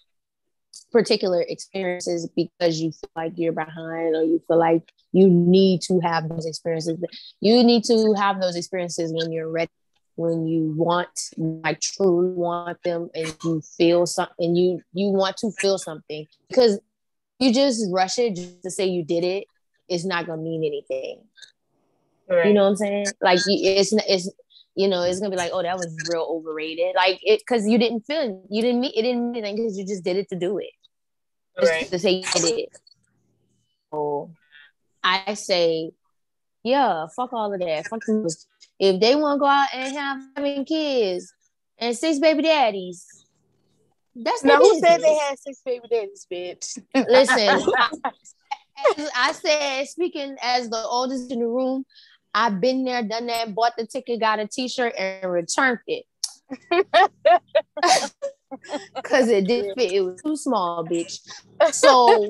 particular 0.92 1.40
experiences 1.40 2.28
because 2.36 2.80
you 2.80 2.92
feel 2.92 3.10
like 3.16 3.32
you're 3.36 3.52
behind 3.52 4.14
or 4.14 4.22
you 4.22 4.40
feel 4.46 4.58
like 4.58 4.92
you 5.12 5.28
need 5.28 5.82
to 5.82 6.00
have 6.00 6.28
those 6.28 6.46
experiences. 6.46 6.98
You 7.40 7.62
need 7.62 7.84
to 7.84 8.14
have 8.14 8.40
those 8.40 8.56
experiences 8.56 9.12
when 9.12 9.30
you're 9.30 9.50
ready, 9.50 9.70
when 10.16 10.46
you 10.46 10.74
want, 10.76 11.08
like 11.36 11.80
truly 11.80 12.32
want 12.32 12.82
them 12.82 13.10
and 13.14 13.34
you 13.44 13.60
feel 13.76 14.06
something, 14.06 14.56
you 14.56 14.80
you 14.92 15.08
want 15.08 15.36
to 15.38 15.50
feel 15.52 15.78
something. 15.78 16.26
Because 16.48 16.80
you 17.38 17.52
just 17.52 17.86
rush 17.92 18.18
it 18.18 18.36
just 18.36 18.62
to 18.62 18.70
say 18.70 18.86
you 18.86 19.04
did 19.04 19.24
it, 19.24 19.44
it's 19.88 20.04
not 20.04 20.26
gonna 20.26 20.42
mean 20.42 20.64
anything. 20.64 21.20
Right. 22.28 22.46
You 22.46 22.54
know 22.54 22.64
what 22.64 22.70
I'm 22.70 22.76
saying? 22.76 23.06
Like 23.20 23.40
it's 23.46 23.92
it's 23.92 24.30
you 24.74 24.88
know 24.88 25.02
it's 25.02 25.20
gonna 25.20 25.30
be 25.30 25.36
like 25.36 25.50
oh 25.52 25.62
that 25.62 25.76
was 25.76 25.94
real 26.10 26.26
overrated 26.30 26.94
like 26.96 27.20
it 27.22 27.40
because 27.40 27.68
you 27.68 27.76
didn't 27.76 28.00
feel 28.06 28.42
you 28.48 28.62
didn't 28.62 28.80
mean 28.80 28.92
it 28.96 29.02
didn't 29.02 29.32
mean 29.32 29.44
anything 29.44 29.56
because 29.56 29.76
you 29.76 29.86
just 29.86 30.02
did 30.02 30.16
it 30.16 30.30
to 30.30 30.36
do 30.36 30.56
it 30.56 30.70
right. 31.60 31.86
to 31.88 31.98
say 31.98 32.10
you 32.12 32.22
did 32.22 32.58
it. 32.58 32.80
So 33.90 34.30
I 35.02 35.34
say, 35.34 35.92
yeah, 36.62 37.06
fuck 37.14 37.32
all 37.32 37.52
of 37.52 37.60
that. 37.60 37.86
Fuck. 37.86 38.02
If 38.78 39.00
they 39.00 39.14
want 39.14 39.36
to 39.36 39.40
go 39.40 39.46
out 39.46 39.68
and 39.74 39.94
have 39.96 40.22
having 40.36 40.64
kids 40.64 41.32
and 41.78 41.96
six 41.96 42.18
baby 42.18 42.42
daddies, 42.42 43.24
that's 44.14 44.44
now 44.44 44.58
who 44.58 44.78
said 44.78 45.00
they 45.02 45.14
had 45.14 45.38
six 45.38 45.60
baby 45.64 45.86
daddies, 45.90 46.26
bitch. 46.30 46.78
Listen, 46.94 47.62
I, 47.76 49.08
I 49.14 49.32
said, 49.32 49.88
speaking 49.88 50.36
as 50.42 50.68
the 50.68 50.84
oldest 50.84 51.32
in 51.32 51.40
the 51.40 51.46
room, 51.46 51.84
I've 52.34 52.60
been 52.60 52.84
there, 52.84 53.02
done 53.02 53.26
that, 53.26 53.54
bought 53.54 53.74
the 53.76 53.86
ticket, 53.86 54.20
got 54.20 54.38
a 54.38 54.46
t-shirt, 54.46 54.94
and 54.98 55.30
returned 55.30 55.80
it. 55.86 56.04
Cause 59.02 59.28
it 59.28 59.46
didn't 59.46 59.74
fit. 59.74 59.92
It 59.92 60.00
was 60.02 60.22
too 60.22 60.36
small, 60.36 60.86
bitch. 60.86 61.20
So 61.72 62.28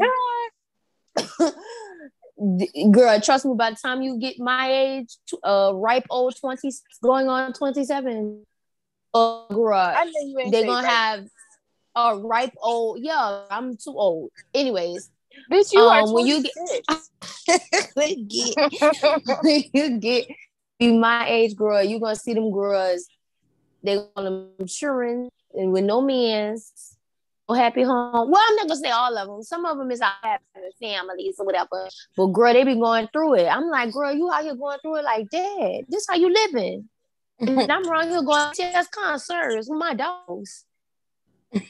girl, 2.91 3.21
trust 3.21 3.45
me, 3.45 3.55
by 3.57 3.71
the 3.71 3.77
time 3.77 4.03
you 4.03 4.19
get 4.19 4.39
my 4.39 4.71
age, 4.71 5.17
uh 5.45 5.73
ripe 5.75 6.07
old 6.11 6.37
20 6.39 6.71
going 7.03 7.29
on 7.29 7.53
27, 7.53 8.45
uh 9.15 9.47
girl, 9.49 9.95
they're 10.51 10.67
gonna 10.67 10.87
have 10.87 11.27
a 11.95 12.17
ripe 12.17 12.55
old, 12.61 13.01
yeah, 13.01 13.45
I'm 13.51 13.77
too 13.77 13.95
old. 13.97 14.31
Anyways. 14.55 15.11
Bitch, 15.51 15.73
you 15.73 15.81
um, 15.81 16.05
are 16.05 16.13
when 16.13 16.27
you 16.27 16.43
get, 16.43 16.87
get 18.29 18.55
you 19.75 19.99
get 19.99 20.27
be 20.79 20.97
my 20.97 21.27
age 21.29 21.57
girl, 21.57 21.83
you're 21.83 22.01
gonna 22.01 22.17
see 22.17 22.35
them 22.35 22.53
girls 22.53 23.09
they're 23.83 24.05
gonna 24.17 24.49
maturing 24.59 25.31
and 25.55 25.73
with 25.73 25.85
no 25.85 26.01
men's, 26.01 26.92
happy 27.49 27.83
home. 27.83 28.31
Well, 28.31 28.43
I'm 28.49 28.57
not 28.57 28.69
gonna 28.69 28.81
say 28.81 28.91
all 28.91 29.17
of 29.17 29.29
them. 29.29 29.43
Some 29.43 29.65
of 29.65 29.79
them 29.79 29.91
is 29.91 30.01
out 30.01 30.15
having 30.23 30.71
families 30.81 31.37
or 31.39 31.47
whatever. 31.47 31.89
But 32.17 32.27
girl, 32.29 32.53
they 32.53 32.65
be 32.65 32.75
going 32.75 33.09
through 33.13 33.35
it. 33.35 33.47
I'm 33.47 33.69
like, 33.69 33.93
girl, 33.93 34.13
you 34.15 34.31
out 34.33 34.43
here 34.43 34.55
going 34.55 34.79
through 34.81 34.97
it 34.97 35.05
like 35.05 35.31
that. 35.31 35.85
This 35.89 36.07
how 36.09 36.17
you 36.17 36.33
living. 36.33 36.89
and 37.41 37.61
I'm 37.73 37.89
around 37.89 38.09
here 38.09 38.23
going 38.23 38.55
to 38.55 38.57
test 38.57 38.91
concerts 38.93 39.69
with 39.69 39.79
my 39.79 39.95
dogs. 39.95 40.65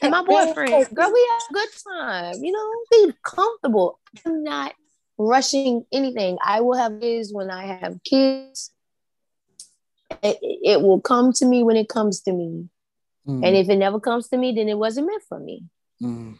And 0.01 0.11
my 0.11 0.23
boyfriend, 0.27 0.87
girl, 0.93 1.11
we 1.11 1.29
have 1.31 1.41
a 1.49 1.53
good 1.53 1.69
time, 1.87 2.35
you 2.41 2.51
know, 2.51 2.73
be 2.91 3.13
comfortable. 3.23 3.99
I'm 4.25 4.43
not 4.43 4.73
rushing 5.17 5.85
anything. 5.91 6.37
I 6.43 6.61
will 6.61 6.77
have 6.77 7.01
kids 7.01 7.33
when 7.33 7.49
I 7.49 7.65
have 7.65 7.99
kids 8.03 8.73
it, 10.21 10.37
it 10.41 10.81
will 10.81 11.01
come 11.01 11.33
to 11.33 11.45
me 11.45 11.63
when 11.63 11.77
it 11.77 11.89
comes 11.89 12.21
to 12.21 12.33
me. 12.33 12.69
Mm. 13.27 13.45
And 13.45 13.55
if 13.55 13.69
it 13.69 13.77
never 13.77 13.99
comes 13.99 14.27
to 14.29 14.37
me, 14.37 14.51
then 14.53 14.69
it 14.69 14.77
wasn't 14.77 15.07
meant 15.07 15.23
for 15.27 15.39
me. 15.39 15.63
Mm. 16.01 16.37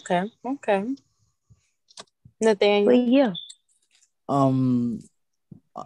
Okay. 0.00 0.30
Okay. 0.44 0.84
Nothing. 2.40 2.84
But 2.84 2.96
yeah. 2.98 3.32
Um 4.28 5.00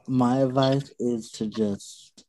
my 0.07 0.39
advice 0.39 0.93
is 0.99 1.31
to 1.33 1.47
just 1.47 2.25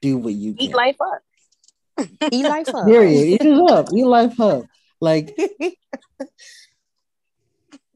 do 0.00 0.16
what 0.18 0.32
you 0.32 0.54
can. 0.54 0.62
Eat 0.62 0.74
life 0.74 0.96
up. 1.00 2.08
Eat 2.30 2.44
life 2.44 2.68
up. 2.68 2.86
Period. 2.86 3.24
Eat 3.24 3.42
it 3.42 3.70
up. 3.70 3.88
Eat 3.94 4.04
life 4.04 4.40
up. 4.40 4.64
Like 5.00 5.36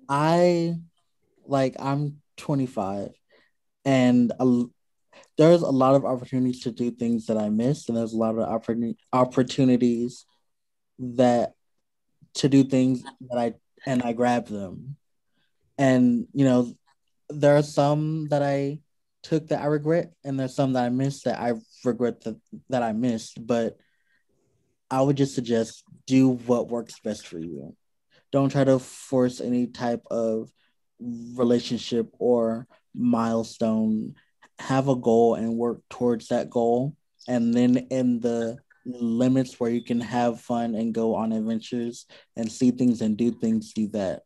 I 0.09 0.77
like 1.47 1.77
I'm 1.79 2.23
25 2.37 3.11
and 3.85 4.33
a, 4.39 4.65
there's 5.39 5.63
a 5.63 5.71
lot 5.71 5.95
of 5.95 6.05
opportunities 6.05 6.61
to 6.63 6.73
do 6.73 6.91
things 6.91 7.27
that 7.27 7.39
I 7.39 7.49
missed, 7.49 7.89
and 7.89 7.97
there's 7.97 8.13
a 8.13 8.19
lot 8.19 8.37
of 8.37 8.47
oppor- 8.47 8.97
opportunities 9.13 10.27
that 10.99 11.55
to 12.35 12.49
do 12.49 12.65
things 12.65 13.05
that 13.31 13.39
I 13.39 13.55
and 13.87 14.03
I 14.03 14.13
grab 14.13 14.49
them. 14.49 14.97
And 15.79 16.27
you 16.35 16.45
know, 16.45 16.75
there 17.31 17.57
are 17.57 17.63
some 17.63 18.27
that 18.29 18.43
I 18.43 18.81
took 19.23 19.49
that 19.49 19.63
I 19.63 19.67
regret, 19.67 20.13
and 20.25 20.39
there's 20.39 20.57
some 20.57 20.73
that 20.73 20.85
I 20.85 20.89
missed 20.89 21.25
that 21.25 21.41
I 21.41 21.55
regret 21.85 22.23
that, 22.23 22.37
that 22.69 22.83
I 22.83 22.93
missed. 22.93 23.47
But 23.47 23.77
I 24.91 25.01
would 25.01 25.17
just 25.17 25.37
suggest 25.37 25.85
do 26.07 26.31
what 26.31 26.69
works 26.69 26.99
best 26.99 27.29
for 27.29 27.39
you. 27.39 27.77
Don't 28.33 28.51
try 28.51 28.65
to 28.65 28.81
force 28.81 29.41
any 29.41 29.69
type 29.69 30.03
of 30.11 30.51
relationship 31.01 32.13
or 32.19 32.67
milestone 32.93 34.17
have 34.59 34.89
a 34.89 34.97
goal 34.97 35.35
and 35.35 35.57
work 35.57 35.81
towards 35.91 36.29
that 36.29 36.51
goal. 36.51 36.95
And 37.27 37.55
then 37.55 37.77
in 37.91 38.21
the 38.21 38.59
limits 38.85 39.61
where 39.61 39.71
you 39.71 39.83
can 39.83 40.01
have 40.01 40.41
fun 40.41 40.75
and 40.75 40.95
go 40.95 41.15
on 41.15 41.33
adventures 41.33 42.07
and 42.37 42.51
see 42.51 42.71
things 42.71 43.03
and 43.03 43.17
do 43.17 43.31
things 43.31 43.73
do 43.75 43.89
that 43.89 44.23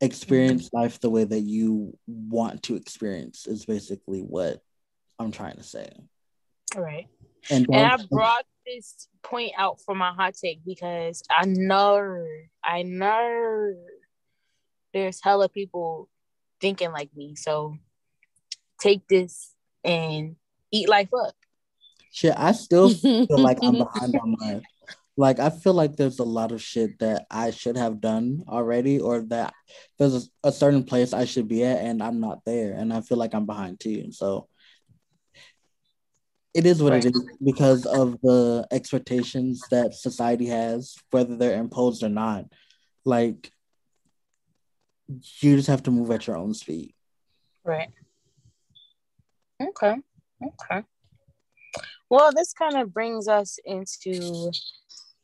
experience 0.00 0.66
mm-hmm. 0.66 0.78
life 0.78 1.00
the 1.00 1.10
way 1.10 1.24
that 1.24 1.40
you 1.40 1.96
want 2.06 2.62
to 2.62 2.76
experience 2.76 3.46
is 3.46 3.64
basically 3.64 4.20
what 4.20 4.60
i'm 5.18 5.32
trying 5.32 5.56
to 5.56 5.62
say. 5.64 5.88
All 6.76 6.82
right. 6.82 7.06
And, 7.50 7.66
and 7.72 7.86
i 7.86 7.96
brought 8.08 8.44
this 8.64 9.08
point 9.24 9.52
out 9.58 9.80
for 9.80 9.94
my 9.96 10.12
hot 10.12 10.34
take 10.34 10.64
because 10.64 11.22
i 11.28 11.44
know 11.44 12.24
i 12.62 12.82
know 12.82 13.74
there's 14.92 15.20
hella 15.22 15.48
people 15.48 16.08
thinking 16.62 16.92
like 16.92 17.10
me. 17.14 17.34
So 17.34 17.76
take 18.82 19.06
this 19.08 19.54
and 19.84 20.36
eat 20.70 20.88
life 20.88 21.08
up. 21.14 21.34
Shit, 22.12 22.34
I 22.36 22.52
still 22.52 22.90
feel 22.90 23.26
like 23.30 23.58
I'm 23.62 23.78
behind 23.78 24.16
on 24.16 24.36
my 24.38 24.60
like 25.16 25.38
I 25.38 25.50
feel 25.50 25.74
like 25.74 25.96
there's 25.96 26.18
a 26.18 26.24
lot 26.24 26.52
of 26.52 26.62
shit 26.62 26.98
that 27.00 27.26
I 27.30 27.50
should 27.50 27.76
have 27.76 28.00
done 28.00 28.44
already 28.48 28.98
or 28.98 29.20
that 29.26 29.52
there's 29.98 30.14
a, 30.14 30.48
a 30.48 30.52
certain 30.52 30.84
place 30.84 31.12
I 31.12 31.26
should 31.26 31.48
be 31.48 31.64
at 31.64 31.78
and 31.78 32.02
I'm 32.02 32.18
not 32.18 32.40
there 32.46 32.72
and 32.72 32.92
I 32.92 33.02
feel 33.02 33.18
like 33.18 33.34
I'm 33.34 33.44
behind 33.44 33.78
too. 33.78 34.10
So 34.12 34.48
it 36.54 36.66
is 36.66 36.82
what 36.82 36.92
right. 36.92 37.04
it 37.04 37.14
is 37.14 37.30
because 37.42 37.84
of 37.86 38.20
the 38.22 38.66
expectations 38.70 39.62
that 39.70 39.94
society 39.94 40.46
has, 40.46 40.96
whether 41.10 41.36
they're 41.36 41.60
imposed 41.60 42.02
or 42.02 42.08
not. 42.08 42.46
Like 43.04 43.50
you 45.40 45.56
just 45.56 45.68
have 45.68 45.82
to 45.84 45.90
move 45.90 46.10
at 46.10 46.26
your 46.26 46.36
own 46.38 46.54
speed. 46.54 46.94
Right. 47.64 47.90
Okay. 49.68 49.96
Okay. 50.44 50.82
Well, 52.10 52.32
this 52.32 52.52
kind 52.52 52.76
of 52.76 52.92
brings 52.92 53.28
us 53.28 53.58
into 53.64 54.50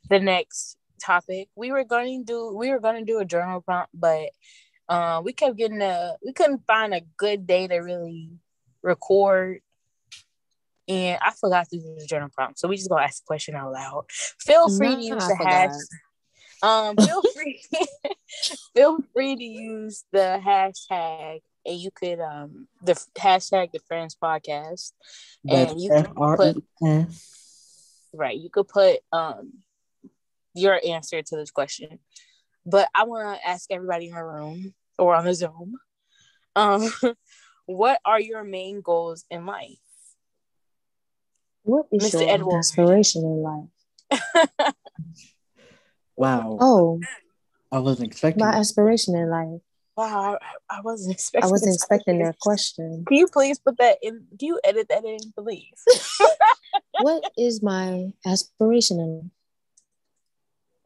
the 0.09 0.21
next 0.21 0.77
topic. 1.05 1.49
We 1.55 1.73
were 1.73 1.85
going 1.85 2.25
to 2.25 2.33
do 2.33 2.57
we 2.57 2.71
were 2.71 2.81
going 2.81 3.05
to 3.05 3.11
do 3.11 3.19
a 3.19 3.25
journal 3.25 3.61
prompt, 3.61 3.91
but 3.93 4.31
uh, 4.89 5.21
we 5.25 5.33
kept 5.33 5.57
getting 5.57 5.83
a 5.83 6.15
we 6.25 6.33
couldn't 6.33 6.67
find 6.67 6.95
a 6.95 7.03
good 7.17 7.47
day 7.47 7.67
to 7.67 7.77
really 7.77 8.31
record, 8.83 9.61
and 10.87 11.19
I 11.21 11.33
forgot 11.39 11.69
to 11.71 11.79
do 11.79 11.97
the 11.99 12.07
journal 12.07 12.31
prompt. 12.35 12.59
So 12.59 12.69
we 12.69 12.77
just 12.77 12.89
gonna 12.89 13.05
ask 13.05 13.23
the 13.23 13.27
question 13.27 13.55
out 13.55 13.73
loud. 13.73 14.07
Feel 14.41 14.69
free 14.71 14.89
no, 14.89 14.97
to 14.97 15.03
use 15.03 15.25
I 15.25 15.29
the 15.29 15.37
hash. 15.37 15.71
Um, 16.63 16.97
feel 16.97 17.23
free 17.35 17.63
feel 18.75 18.99
free 19.13 19.37
to 19.37 19.45
use 19.45 20.05
the 20.13 20.41
hashtag 20.45 21.41
and 21.69 21.79
you 21.79 21.91
could 21.91 22.19
um 22.19 22.67
the 22.83 22.95
hashtag 23.17 23.71
the 23.73 23.81
friends 23.87 24.17
podcast. 24.21 24.93
And 25.49 25.81
you 25.81 25.91
can 25.91 26.07
put 26.15 26.57
right 28.13 28.39
you 28.39 28.49
could 28.51 28.69
put 28.69 29.01
um 29.13 29.53
your 30.55 30.81
answer 30.85 31.23
to 31.23 31.37
this 31.37 31.51
question. 31.51 31.99
But 32.67 32.89
i 32.95 33.05
want 33.05 33.39
to 33.39 33.49
ask 33.49 33.71
everybody 33.71 34.09
in 34.09 34.15
the 34.15 34.25
room 34.25 34.75
or 34.99 35.15
on 35.15 35.25
the 35.25 35.35
zoom 35.35 35.75
um 36.57 36.91
what 37.67 38.01
are 38.05 38.21
your 38.21 38.45
main 38.45 38.81
goals 38.81 39.25
in 39.31 39.45
life? 39.47 39.79
What 41.65 41.87
is 41.93 42.15
Mr. 42.15 42.23
your 42.23 42.31
Edward? 42.31 42.59
aspiration 42.59 43.23
in 43.23 43.43
life? 43.43 44.75
Wow. 46.17 46.59
Oh. 46.61 47.01
I 47.71 47.79
wasn't 47.79 48.11
expecting 48.11 48.45
my 48.45 48.55
aspiration 48.55 49.15
in 49.15 49.31
life 49.31 49.61
Wow, 49.99 50.39
I, 50.41 50.77
I 50.77 50.81
wasn't 50.83 51.13
expecting. 51.15 51.49
I 51.49 51.51
wasn't 51.51 51.75
expecting 51.75 52.23
that 52.23 52.39
question. 52.41 53.05
Can 53.09 53.17
you 53.17 53.27
please 53.27 53.59
put 53.59 53.79
that 53.79 53.99
in? 54.01 54.27
Do 54.37 54.47
you 54.47 54.61
edit 54.63 54.87
that 54.91 55.05
in, 55.05 55.19
please? 55.37 55.85
what 57.01 57.25
is 57.37 57.61
my 57.63 58.13
aspiration 58.25 59.01
in? 59.01 59.31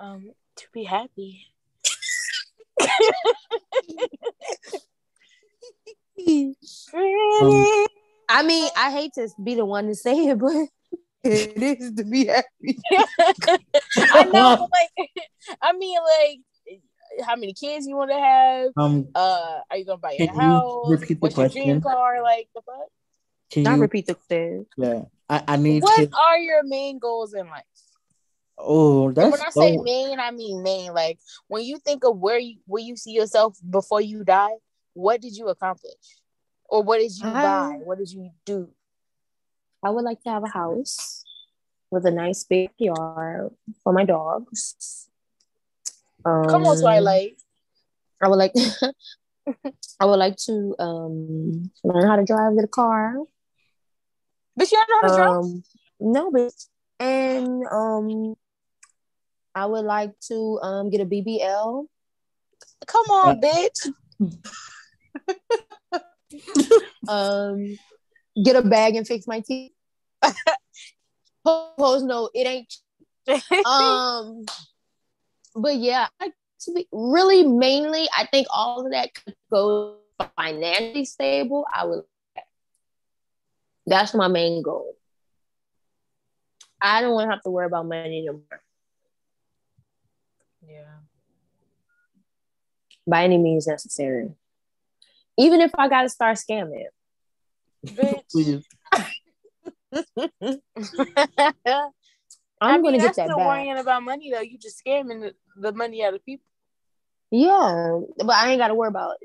Um, 0.01 0.33
to 0.57 0.65
be 0.73 0.83
happy. 0.83 1.47
um, 2.81 2.89
I 8.29 8.43
mean, 8.45 8.69
I 8.77 8.91
hate 8.91 9.13
to 9.15 9.29
be 9.45 9.55
the 9.55 9.65
one 9.65 9.87
to 9.87 9.95
say 9.95 10.27
it, 10.27 10.41
but 10.41 10.67
it 11.23 11.81
is 11.81 11.93
to 11.93 12.03
be 12.03 12.27
happy. 12.27 12.81
I 13.97 14.25
know, 14.25 14.69
like, 14.73 14.91
I 15.63 15.73
mean, 15.75 15.99
like, 16.03 16.41
how 17.25 17.37
many 17.37 17.53
kids 17.53 17.87
you 17.87 17.97
want 17.97 18.11
to 18.11 18.19
have? 18.19 18.71
Um, 18.77 19.09
uh, 19.15 19.61
are 19.71 19.77
you 19.77 19.85
gonna 19.85 19.99
buy 19.99 20.17
a 20.19 20.27
house? 20.27 20.89
Repeat 20.89 21.21
What's 21.21 21.35
question? 21.35 21.63
your 21.63 21.67
dream 21.75 21.81
car? 21.83 22.23
Like 22.23 22.49
the 22.55 22.63
fuck? 22.63 22.89
Can 23.51 23.67
I 23.67 23.77
repeat 23.77 24.07
the 24.07 24.15
question? 24.15 24.67
Yeah, 24.77 25.03
I, 25.29 25.43
I 25.49 25.57
need. 25.57 25.83
What 25.83 26.11
to... 26.11 26.17
are 26.17 26.39
your 26.39 26.63
main 26.65 26.99
goals 26.99 27.35
in 27.35 27.47
life? 27.49 27.65
Oh, 28.59 29.11
that's 29.13 29.25
and 29.25 29.33
when 29.33 29.41
I 29.41 29.51
so... 29.51 29.61
say 29.61 29.77
main, 29.77 30.21
I 30.21 30.31
mean 30.31 30.63
main. 30.63 30.93
Like 30.93 31.19
when 31.49 31.65
you 31.65 31.79
think 31.79 32.05
of 32.05 32.19
where 32.19 32.39
you 32.39 32.57
where 32.67 32.83
you 32.83 32.97
see 32.97 33.13
yourself 33.13 33.59
before 33.69 34.01
you 34.01 34.25
die, 34.25 34.57
what 34.95 35.21
did 35.21 35.37
you 35.37 35.49
accomplish, 35.49 36.21
or 36.69 36.83
what 36.83 36.99
did 36.99 37.17
you 37.17 37.29
I... 37.29 37.33
buy? 37.33 37.79
What 37.85 37.99
did 37.99 38.11
you 38.11 38.31
do? 38.47 38.69
I 39.83 39.91
would 39.91 40.05
like 40.05 40.23
to 40.23 40.31
have 40.31 40.45
a 40.45 40.49
house 40.49 41.25
with 41.91 42.07
a 42.07 42.11
nice 42.11 42.45
big 42.45 42.71
yard 42.79 43.51
for 43.83 43.93
my 43.93 44.05
dogs. 44.05 45.09
Um, 46.25 46.49
Come 46.49 46.65
on, 46.65 46.81
Twilight. 46.81 47.41
I 48.21 48.29
would 48.29 48.37
like 48.37 48.53
I 50.01 50.05
would 50.05 50.17
like 50.19 50.37
to 50.47 50.75
um 50.79 51.71
learn 51.85 52.07
how 52.07 52.17
to 52.17 52.25
drive, 52.25 52.55
get 52.55 52.65
a 52.65 52.69
car. 52.69 53.17
But 54.57 54.71
you 54.71 54.79
don't 54.79 54.91
know 54.91 54.97
how 55.01 55.09
to 55.09 55.23
um, 55.23 55.51
drive? 55.51 55.63
No, 56.01 56.31
bitch. 56.31 56.67
And 57.01 57.65
um 57.71 58.35
I 59.55 59.67
would 59.67 59.85
like 59.85 60.19
to 60.29 60.61
um 60.63 60.91
get 60.91 61.01
a 61.01 61.07
BBL. 61.07 61.87
Come 62.87 63.07
on, 63.07 63.41
bitch. 63.41 63.93
um 67.09 67.79
get 68.45 68.57
a 68.57 68.63
bag 68.63 68.97
and 68.97 69.07
fix 69.07 69.27
my 69.27 69.41
teeth. 69.41 69.73
Pose 71.45 72.05
no, 72.05 72.31
it 72.33 72.47
ain't 72.47 72.73
um 73.67 74.45
but 75.55 75.77
yeah, 75.77 76.09
to 76.21 76.73
be 76.73 76.87
really 76.93 77.47
mainly, 77.47 78.09
I 78.17 78.27
think 78.27 78.47
all 78.51 78.85
of 78.85 78.93
that 78.93 79.15
could 79.15 79.35
go 79.51 79.97
financially 80.37 81.05
stable. 81.05 81.67
I 81.73 81.85
would. 81.85 82.05
That's 83.87 84.15
my 84.15 84.29
main 84.29 84.63
goal. 84.63 84.95
I 86.81 87.01
don't 87.01 87.13
want 87.13 87.27
to 87.27 87.33
have 87.33 87.43
to 87.43 87.51
worry 87.51 87.67
about 87.67 87.87
money 87.87 88.19
anymore. 88.19 88.43
Yeah. 90.67 91.01
By 93.07 93.25
any 93.25 93.39
means 93.39 93.67
necessary. 93.67 94.31
Even 95.39 95.61
if 95.61 95.73
I 95.77 95.89
gotta 95.89 96.09
start 96.09 96.39
scamming. 96.39 96.87
Bitch. 97.85 98.63
I'm 102.63 102.75
I 102.75 102.79
mean, 102.79 102.93
gonna 102.93 102.99
get 102.99 103.17
that 103.17 103.29
back. 103.29 103.37
worrying 103.37 103.77
about 103.77 104.03
money 104.05 104.31
though. 104.31 104.41
You 104.41 104.57
just 104.57 104.81
scamming 104.85 105.21
the, 105.21 105.35
the 105.61 105.73
money 105.73 106.05
out 106.05 106.15
of 106.15 106.25
people. 106.25 106.47
Yeah, 107.31 108.01
but 108.19 108.37
I 108.37 108.51
ain't 108.51 108.61
got 108.61 108.69
to 108.69 108.75
worry 108.75 108.89
about 108.89 109.17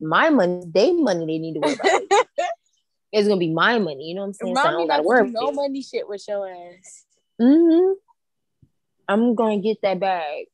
my 0.00 0.30
money. 0.30 0.64
They 0.66 0.92
money 0.92 1.20
they 1.20 1.38
need 1.38 1.54
to 1.54 1.60
worry 1.60 1.74
about. 1.74 2.02
it's 3.12 3.28
gonna 3.28 3.38
be 3.38 3.50
my 3.50 3.78
money. 3.78 4.08
You 4.08 4.16
know 4.16 4.22
what 4.22 4.26
I'm 4.28 4.32
saying? 4.34 4.56
So 4.56 4.62
I 4.62 4.70
don't 4.72 4.86
gotta 4.88 5.02
worry. 5.04 5.30
No 5.30 5.52
money 5.52 5.82
shit 5.82 6.06
with 6.06 6.22
your 6.28 6.48
ass. 6.48 7.04
Mm-hmm. 7.40 7.92
I'm 9.08 9.34
gonna 9.34 9.58
get 9.58 9.80
that 9.82 9.98
bag 9.98 10.46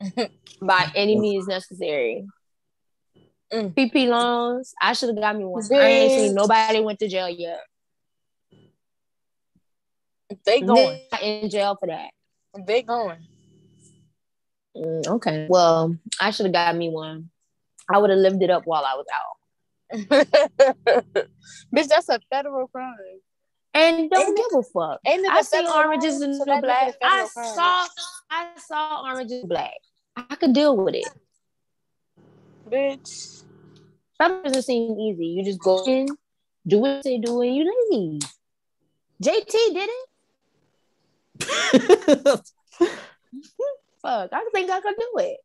by 0.60 0.90
any 0.94 1.18
means 1.18 1.46
necessary. 1.46 2.26
Mm. 3.52 3.74
PPP 3.74 4.08
loans. 4.08 4.74
I 4.82 4.92
should 4.94 5.10
have 5.10 5.18
got 5.18 5.36
me 5.36 5.44
one. 5.44 5.62
Bitch. 5.62 5.80
I 5.80 5.86
ain't 5.86 6.12
seen 6.12 6.34
nobody 6.34 6.80
went 6.80 6.98
to 6.98 7.08
jail 7.08 7.28
yet. 7.28 7.60
They 10.44 10.60
going 10.60 11.00
in 11.22 11.50
jail 11.50 11.76
for 11.78 11.86
that. 11.86 12.10
They 12.66 12.82
going. 12.82 13.18
Mm, 14.76 15.06
okay. 15.06 15.46
Well, 15.48 15.96
I 16.20 16.30
should 16.30 16.46
have 16.46 16.52
got 16.52 16.76
me 16.76 16.90
one. 16.90 17.30
I 17.88 17.98
would 17.98 18.10
have 18.10 18.18
lived 18.18 18.42
it 18.42 18.50
up 18.50 18.62
while 18.66 18.84
I 18.84 18.94
was 18.94 19.06
out. 19.14 19.36
Bitch, 21.74 21.88
that's 21.88 22.08
a 22.08 22.18
federal 22.30 22.66
crime. 22.68 22.94
And 23.72 24.10
don't 24.10 24.28
ain't 24.28 24.36
give 24.36 24.58
a 24.58 24.62
fuck. 24.62 25.00
I 25.06 25.42
see 25.42 25.66
oranges 25.66 26.20
and 26.20 26.34
so 26.34 26.44
black. 26.44 26.94
I 27.02 27.28
crime. 27.32 27.54
saw 27.54 27.86
I 28.30 28.46
saw 28.56 29.02
oranges 29.04 29.44
black. 29.44 29.74
I 30.16 30.34
could 30.34 30.54
deal 30.54 30.76
with 30.76 30.94
it. 30.94 31.08
Bitch. 32.68 33.44
That 34.18 34.42
doesn't 34.42 34.62
seem 34.62 34.98
easy. 34.98 35.26
You 35.26 35.44
just 35.44 35.60
go 35.60 35.84
in, 35.86 36.08
do 36.66 36.78
what 36.78 37.04
they 37.04 37.18
do, 37.18 37.42
and 37.42 37.54
you 37.54 37.86
leave. 37.90 38.22
JT 39.22 39.50
did 39.50 39.88
it. 39.90 40.08
Fuck, 44.02 44.30
I 44.32 44.48
think 44.52 44.70
I 44.70 44.80
could 44.80 44.94
do 44.96 45.12
it. 45.18 45.36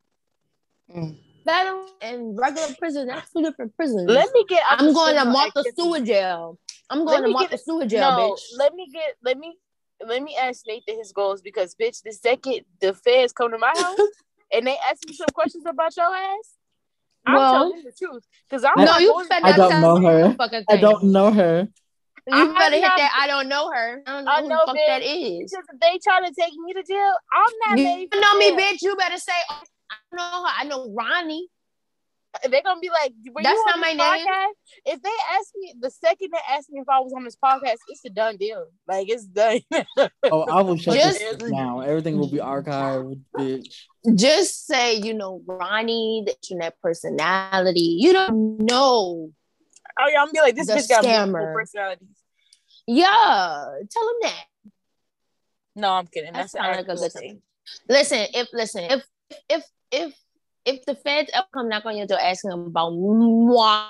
Mm. 0.94 1.16
That 1.44 1.86
and 2.00 2.38
regular 2.38 2.68
prison, 2.78 3.08
that's 3.08 3.32
two 3.32 3.42
different 3.42 3.74
prisons. 3.76 4.08
Let 4.08 4.32
me 4.32 4.44
get. 4.48 4.62
I'm 4.68 4.92
going 4.92 5.16
to 5.16 5.24
Martha 5.24 5.64
Stewart 5.72 6.04
jail. 6.04 6.58
I'm 6.88 7.04
going 7.04 7.22
to 7.22 7.28
Martha 7.30 7.58
Stewart 7.58 7.88
jail, 7.88 8.10
no, 8.10 8.32
bitch. 8.32 8.40
Let 8.58 8.74
me 8.74 8.88
get. 8.92 9.16
Let 9.22 9.38
me. 9.38 9.56
Let 10.04 10.22
me 10.22 10.36
ask 10.36 10.62
Nathan 10.66 10.98
his 10.98 11.12
goals 11.12 11.42
because, 11.42 11.76
bitch, 11.80 12.02
the 12.02 12.12
second 12.12 12.62
the 12.80 12.92
feds 12.92 13.32
come 13.32 13.52
to 13.52 13.58
my 13.58 13.72
house 13.76 13.98
and 14.52 14.66
they 14.66 14.76
ask 14.90 15.06
me 15.06 15.14
some 15.14 15.28
questions 15.32 15.64
about 15.64 15.96
your 15.96 16.12
ass, 16.12 16.56
I'm 17.24 17.34
well, 17.34 17.52
telling 17.52 17.84
the 17.84 17.92
truth 17.92 18.24
because 18.48 18.64
I'm 18.64 18.84
no, 18.84 18.98
you 18.98 19.24
I 19.30 19.56
don't 19.56 19.80
know 19.80 19.96
her. 20.00 20.36
I 20.68 20.76
don't 20.76 21.04
know 21.04 21.30
her. 21.30 21.68
You 22.26 22.34
I 22.34 22.58
better 22.58 22.76
hit 22.76 22.82
that. 22.82 23.18
I 23.20 23.26
don't 23.26 23.48
know 23.48 23.70
her. 23.72 24.02
I 24.06 24.12
don't 24.12 24.24
know, 24.24 24.30
I 24.30 24.40
know 24.42 24.48
who 24.48 24.48
the 24.48 24.66
fuck 24.66 24.76
bitch, 24.76 24.86
that 24.86 25.02
is. 25.02 25.50
Because 25.50 25.66
if 25.72 25.80
they 25.80 25.98
try 26.02 26.20
to 26.20 26.34
take 26.34 26.52
me 26.54 26.72
to 26.74 26.82
jail, 26.84 27.14
I'm 27.32 27.52
not. 27.66 27.78
You 27.78 28.20
know 28.20 28.38
me, 28.38 28.52
bitch. 28.52 28.82
You 28.82 28.94
better 28.96 29.18
say, 29.18 29.32
oh, 29.50 29.62
I 29.90 30.16
know 30.16 30.44
her. 30.44 30.52
I 30.58 30.64
know 30.64 30.94
Ronnie. 30.96 31.48
They're 32.48 32.62
gonna 32.62 32.80
be 32.80 32.88
like, 32.88 33.12
"That's 33.42 33.60
not 33.66 33.78
my 33.78 33.92
podcast? 33.92 34.24
name." 34.24 34.52
If 34.86 35.02
they 35.02 35.10
ask 35.34 35.48
me, 35.54 35.74
the 35.78 35.90
second 35.90 36.30
they 36.32 36.54
ask 36.54 36.70
me 36.70 36.80
if 36.80 36.88
I 36.88 37.00
was 37.00 37.12
on 37.14 37.24
this 37.24 37.36
podcast, 37.36 37.76
it's 37.88 38.04
a 38.06 38.10
done 38.10 38.38
deal. 38.38 38.68
Like 38.88 39.10
it's 39.10 39.26
done. 39.26 39.60
oh, 40.24 40.42
I 40.44 40.62
will 40.62 40.78
shut 40.78 40.94
just, 40.94 41.18
this 41.18 41.50
now. 41.50 41.80
Everything 41.80 42.18
will 42.18 42.30
be 42.30 42.38
archived, 42.38 43.20
bitch. 43.36 43.82
Just 44.14 44.66
say, 44.66 44.96
you 44.96 45.12
know, 45.12 45.42
Ronnie, 45.46 46.22
the 46.24 46.34
internet 46.36 46.80
personality. 46.80 47.98
You 48.00 48.14
don't 48.14 48.60
know 48.60 49.30
Oh 49.98 50.08
yeah, 50.08 50.20
I'm 50.20 50.26
gonna 50.26 50.32
be 50.32 50.40
like, 50.40 50.56
this 50.56 50.66
the 50.66 50.74
bitch 50.74 50.88
got 50.88 51.04
multiple 51.04 51.52
personalities. 51.54 52.08
Yeah, 52.86 53.64
tell 53.90 54.08
him 54.08 54.16
that. 54.22 54.44
No, 55.74 55.92
I'm 55.92 56.06
kidding. 56.06 56.32
That 56.32 56.50
sounds 56.50 56.76
like 56.76 56.88
a 56.88 56.96
good 56.96 57.12
thing. 57.12 57.42
Listen, 57.88 58.26
if 58.34 58.48
listen, 58.52 58.84
if 58.84 59.04
if 59.48 59.64
if 59.90 60.14
if 60.64 60.84
the 60.84 60.94
feds 60.94 61.30
ever 61.32 61.46
come 61.52 61.68
knock 61.68 61.86
on 61.86 61.96
your 61.96 62.06
door 62.06 62.20
asking 62.20 62.52
about 62.52 62.90
moi, 62.90 63.86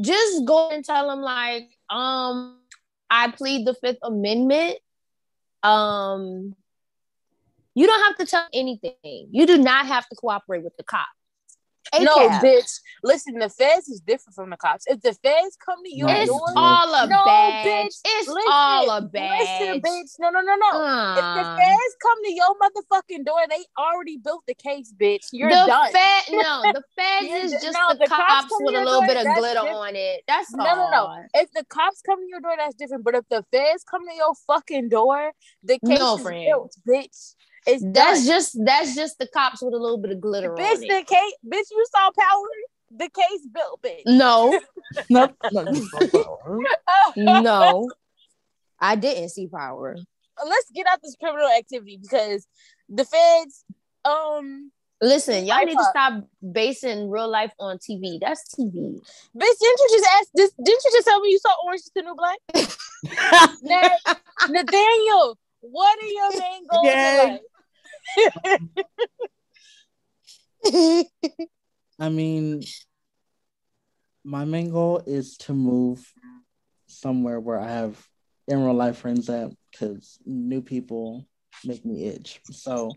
just 0.00 0.44
go 0.44 0.70
and 0.70 0.84
tell 0.84 1.08
them 1.08 1.20
like, 1.20 1.68
um, 1.88 2.58
I 3.08 3.30
plead 3.30 3.66
the 3.66 3.74
Fifth 3.74 3.98
Amendment. 4.02 4.78
Um, 5.62 6.54
you 7.74 7.86
don't 7.86 8.04
have 8.04 8.16
to 8.16 8.26
tell 8.26 8.46
anything. 8.52 9.28
You 9.30 9.46
do 9.46 9.58
not 9.58 9.86
have 9.86 10.08
to 10.08 10.16
cooperate 10.16 10.64
with 10.64 10.76
the 10.76 10.84
cops. 10.84 11.08
A-cap. 11.92 12.04
No, 12.04 12.28
bitch. 12.48 12.80
Listen, 13.02 13.38
the 13.38 13.48
feds 13.48 13.88
is 13.88 14.00
different 14.00 14.34
from 14.34 14.50
the 14.50 14.56
cops. 14.56 14.84
If 14.86 15.00
the 15.00 15.12
feds 15.12 15.56
come 15.64 15.82
to 15.82 15.94
your 15.94 16.08
it's 16.10 16.28
door, 16.28 16.40
all 16.56 16.94
a 16.94 17.08
no, 17.08 17.24
badge. 17.24 17.66
Bitch, 17.66 18.00
it's 18.04 18.28
listen, 18.28 18.42
all 18.50 18.90
a 18.90 19.02
badge. 19.02 19.40
Listen, 19.60 19.80
bitch. 19.80 20.10
No, 20.20 20.30
no, 20.30 20.40
no, 20.40 20.54
no. 20.54 20.78
Uh. 20.78 21.14
If 21.14 21.24
the 21.34 21.62
feds 21.62 21.96
come 22.02 22.24
to 22.24 22.32
your 22.32 22.54
motherfucking 22.60 23.24
door, 23.24 23.40
they 23.48 23.64
already 23.78 24.18
built 24.18 24.44
the 24.46 24.54
case, 24.54 24.92
bitch. 24.92 25.28
You're 25.32 25.50
the 25.50 25.64
done. 25.66 25.92
Fed, 25.92 26.22
no, 26.30 26.62
the 26.72 26.82
feds 26.96 27.52
is 27.52 27.62
just 27.62 27.76
no, 27.78 27.94
the, 27.94 28.00
the, 28.00 28.06
cops, 28.06 28.42
cops 28.42 28.52
with 28.60 28.74
a 28.74 28.78
little 28.78 29.00
door, 29.00 29.06
bit 29.08 29.16
of 29.16 29.36
glitter 29.36 29.54
different. 29.54 29.76
on 29.76 29.96
it. 29.96 30.22
That's 30.28 30.54
no, 30.54 30.66
all. 30.66 30.90
no, 30.90 30.90
no. 30.90 31.24
If 31.34 31.50
the 31.52 31.64
cops 31.64 32.02
come 32.02 32.20
to 32.20 32.28
your 32.28 32.40
door, 32.40 32.54
that's 32.56 32.74
different. 32.74 33.04
But 33.04 33.14
if 33.14 33.24
the 33.28 33.44
feds 33.50 33.84
come 33.90 34.06
to 34.06 34.14
your 34.14 34.34
fucking 34.46 34.90
door, 34.90 35.32
the 35.64 35.78
case 35.84 35.98
no, 35.98 36.16
is 36.16 36.22
friend. 36.22 36.44
built, 36.46 36.76
bitch. 36.88 37.34
It's 37.66 37.84
that's 37.86 38.20
done. 38.20 38.26
just 38.26 38.58
that's 38.64 38.94
just 38.94 39.18
the 39.18 39.26
cops 39.26 39.62
with 39.62 39.74
a 39.74 39.78
little 39.78 39.98
bit 39.98 40.12
of 40.12 40.20
glitter 40.20 40.50
bitch, 40.50 40.76
on 40.76 40.82
it. 40.82 40.88
the 40.88 41.04
case, 41.06 41.34
bitch, 41.46 41.70
you 41.70 41.86
saw 41.94 42.10
power. 42.18 42.46
The 42.92 43.08
case 43.08 43.46
built, 43.52 43.82
bitch. 43.82 44.02
No, 44.06 44.58
no, 45.10 45.32
no, 45.52 46.62
no, 47.16 47.90
I 48.80 48.96
didn't 48.96 49.28
see 49.28 49.46
power. 49.46 49.96
Let's 50.44 50.70
get 50.74 50.86
out 50.90 51.00
this 51.02 51.16
criminal 51.20 51.48
activity 51.56 51.98
because 52.00 52.46
the 52.88 53.04
feds, 53.04 53.64
um, 54.04 54.72
Listen, 55.02 55.46
y'all 55.46 55.64
need 55.64 55.78
to 55.78 55.84
stop 55.84 56.24
basing 56.52 57.08
real 57.08 57.28
life 57.28 57.52
on 57.58 57.78
TV. 57.78 58.20
That's 58.20 58.54
TV. 58.54 59.00
Bitch, 59.34 59.58
didn't 59.60 59.80
you 59.80 59.88
just 59.92 60.08
ask 60.18 60.28
this? 60.34 60.52
Didn't 60.62 60.84
you 60.84 60.90
just 60.92 61.06
tell 61.06 61.20
me 61.20 61.30
you 61.30 61.38
saw 61.38 61.54
Orange 61.64 61.80
is 61.80 61.90
the 61.94 62.02
New 62.02 62.14
Black? 62.14 62.38
Nathaniel, 64.50 65.38
what 65.60 65.98
are 66.02 66.06
your 66.06 66.30
main 66.38 66.66
goals 66.70 66.86
yeah. 66.86 67.38
in 68.46 68.70
life? 70.64 71.06
I 71.98 72.08
mean, 72.08 72.62
my 74.24 74.44
main 74.44 74.70
goal 74.70 75.02
is 75.06 75.36
to 75.38 75.52
move 75.52 76.12
somewhere 76.86 77.40
where 77.40 77.58
I 77.58 77.68
have 77.68 78.06
in 78.48 78.62
real 78.62 78.74
life 78.74 78.98
friends 78.98 79.28
at 79.28 79.50
because 79.70 80.18
new 80.24 80.60
people 80.60 81.26
make 81.64 81.84
me 81.84 82.06
itch. 82.06 82.40
So, 82.50 82.90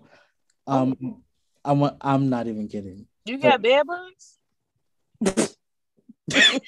um, 0.68 0.96
oh. 1.04 1.22
I'm 1.66 1.98
I'm 2.02 2.30
not 2.30 2.48
even 2.48 2.68
kidding. 2.68 3.08
You 3.26 3.38
got 3.38 3.62
bed 3.62 3.86
bugs. 3.88 4.38
I 6.32 6.60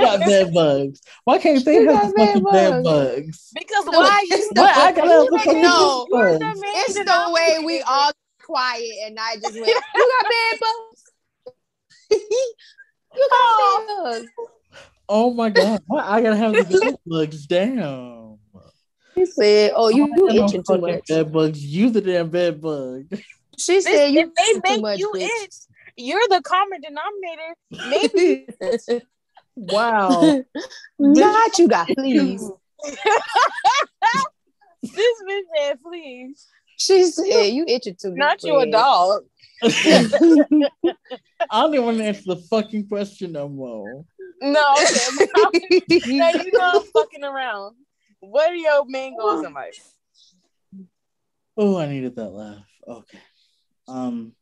got 0.00 0.20
bed 0.20 0.54
bugs. 0.54 1.00
Why 1.24 1.38
can't 1.38 1.62
they 1.64 1.84
have 1.84 2.12
the 2.12 2.14
fucking 2.16 2.44
bed 2.44 2.82
bugs? 2.82 3.50
Because 3.54 3.84
why? 3.86 4.26
Why 4.52 4.72
I 4.74 4.92
gotta 4.92 5.10
have 5.10 5.26
the 5.26 5.52
no, 5.60 6.06
It's 6.10 6.94
the 6.94 7.30
way 7.32 7.58
we 7.64 7.82
all 7.82 8.12
quiet 8.42 8.94
and 9.06 9.18
I 9.20 9.34
just 9.36 9.54
went. 9.54 9.66
You 9.94 10.10
got 10.20 10.30
bed 10.30 10.60
bugs. 10.60 11.02
you 13.14 13.28
got 13.30 13.30
oh. 13.32 13.86
bed 14.10 14.20
bugs. 14.20 14.30
Oh 15.08 15.34
my 15.34 15.50
god! 15.50 15.82
Why 15.86 16.00
I 16.02 16.22
gotta 16.22 16.36
have 16.36 16.52
the 16.52 16.78
bed 16.80 16.96
bugs 17.06 17.46
down? 17.46 18.38
He 19.14 19.26
said, 19.26 19.72
"Oh, 19.76 19.90
you 19.90 20.08
you 20.16 20.44
itching 20.44 20.62
too 20.62 20.78
much. 20.78 21.06
Bed 21.06 21.30
bugs. 21.30 21.62
You 21.62 21.90
the 21.90 22.00
damn 22.00 22.30
bed 22.30 22.62
bug." 22.62 23.12
She 23.58 23.82
said, 23.82 24.06
"You 24.08 24.32
if 24.34 24.62
they 24.62 24.70
make 24.70 24.82
much, 24.82 24.98
you 24.98 25.12
bitch. 25.14 25.28
itch. 25.44 25.54
You're 25.96 26.28
the 26.28 26.42
common 26.42 26.80
denominator. 26.80 27.56
Maybe." 27.88 29.02
wow. 29.56 30.42
Not 30.98 31.58
you 31.58 31.68
got 31.68 31.88
please. 31.88 32.50
this 34.82 35.22
bitch 35.28 35.42
said, 35.56 35.78
"Please." 35.82 36.46
She 36.78 37.04
said, 37.06 37.46
"You 37.48 37.64
itching 37.68 37.96
too 38.00 38.10
much." 38.10 38.18
Not 38.18 38.42
you 38.44 38.58
a 38.58 38.66
dog. 38.66 39.22
I 39.62 40.68
don't 41.52 41.74
even 41.74 41.84
want 41.84 41.98
to 41.98 42.04
answer 42.04 42.22
the 42.26 42.42
fucking 42.50 42.88
question 42.88 43.32
no 43.32 43.48
more. 43.48 44.04
No, 44.40 44.74
okay. 44.74 45.80
now 46.06 46.30
you 46.30 46.50
know 46.52 46.70
I'm 46.74 46.82
fucking 46.92 47.22
around. 47.22 47.76
What 48.18 48.50
are 48.50 48.56
your 48.56 48.84
main 48.86 49.16
goals 49.16 49.44
in 49.46 49.52
life? 49.52 49.94
Oh, 51.56 51.78
I 51.78 51.86
needed 51.86 52.16
that 52.16 52.30
laugh. 52.30 52.64
Okay. 52.88 53.18
Um, 53.86 54.32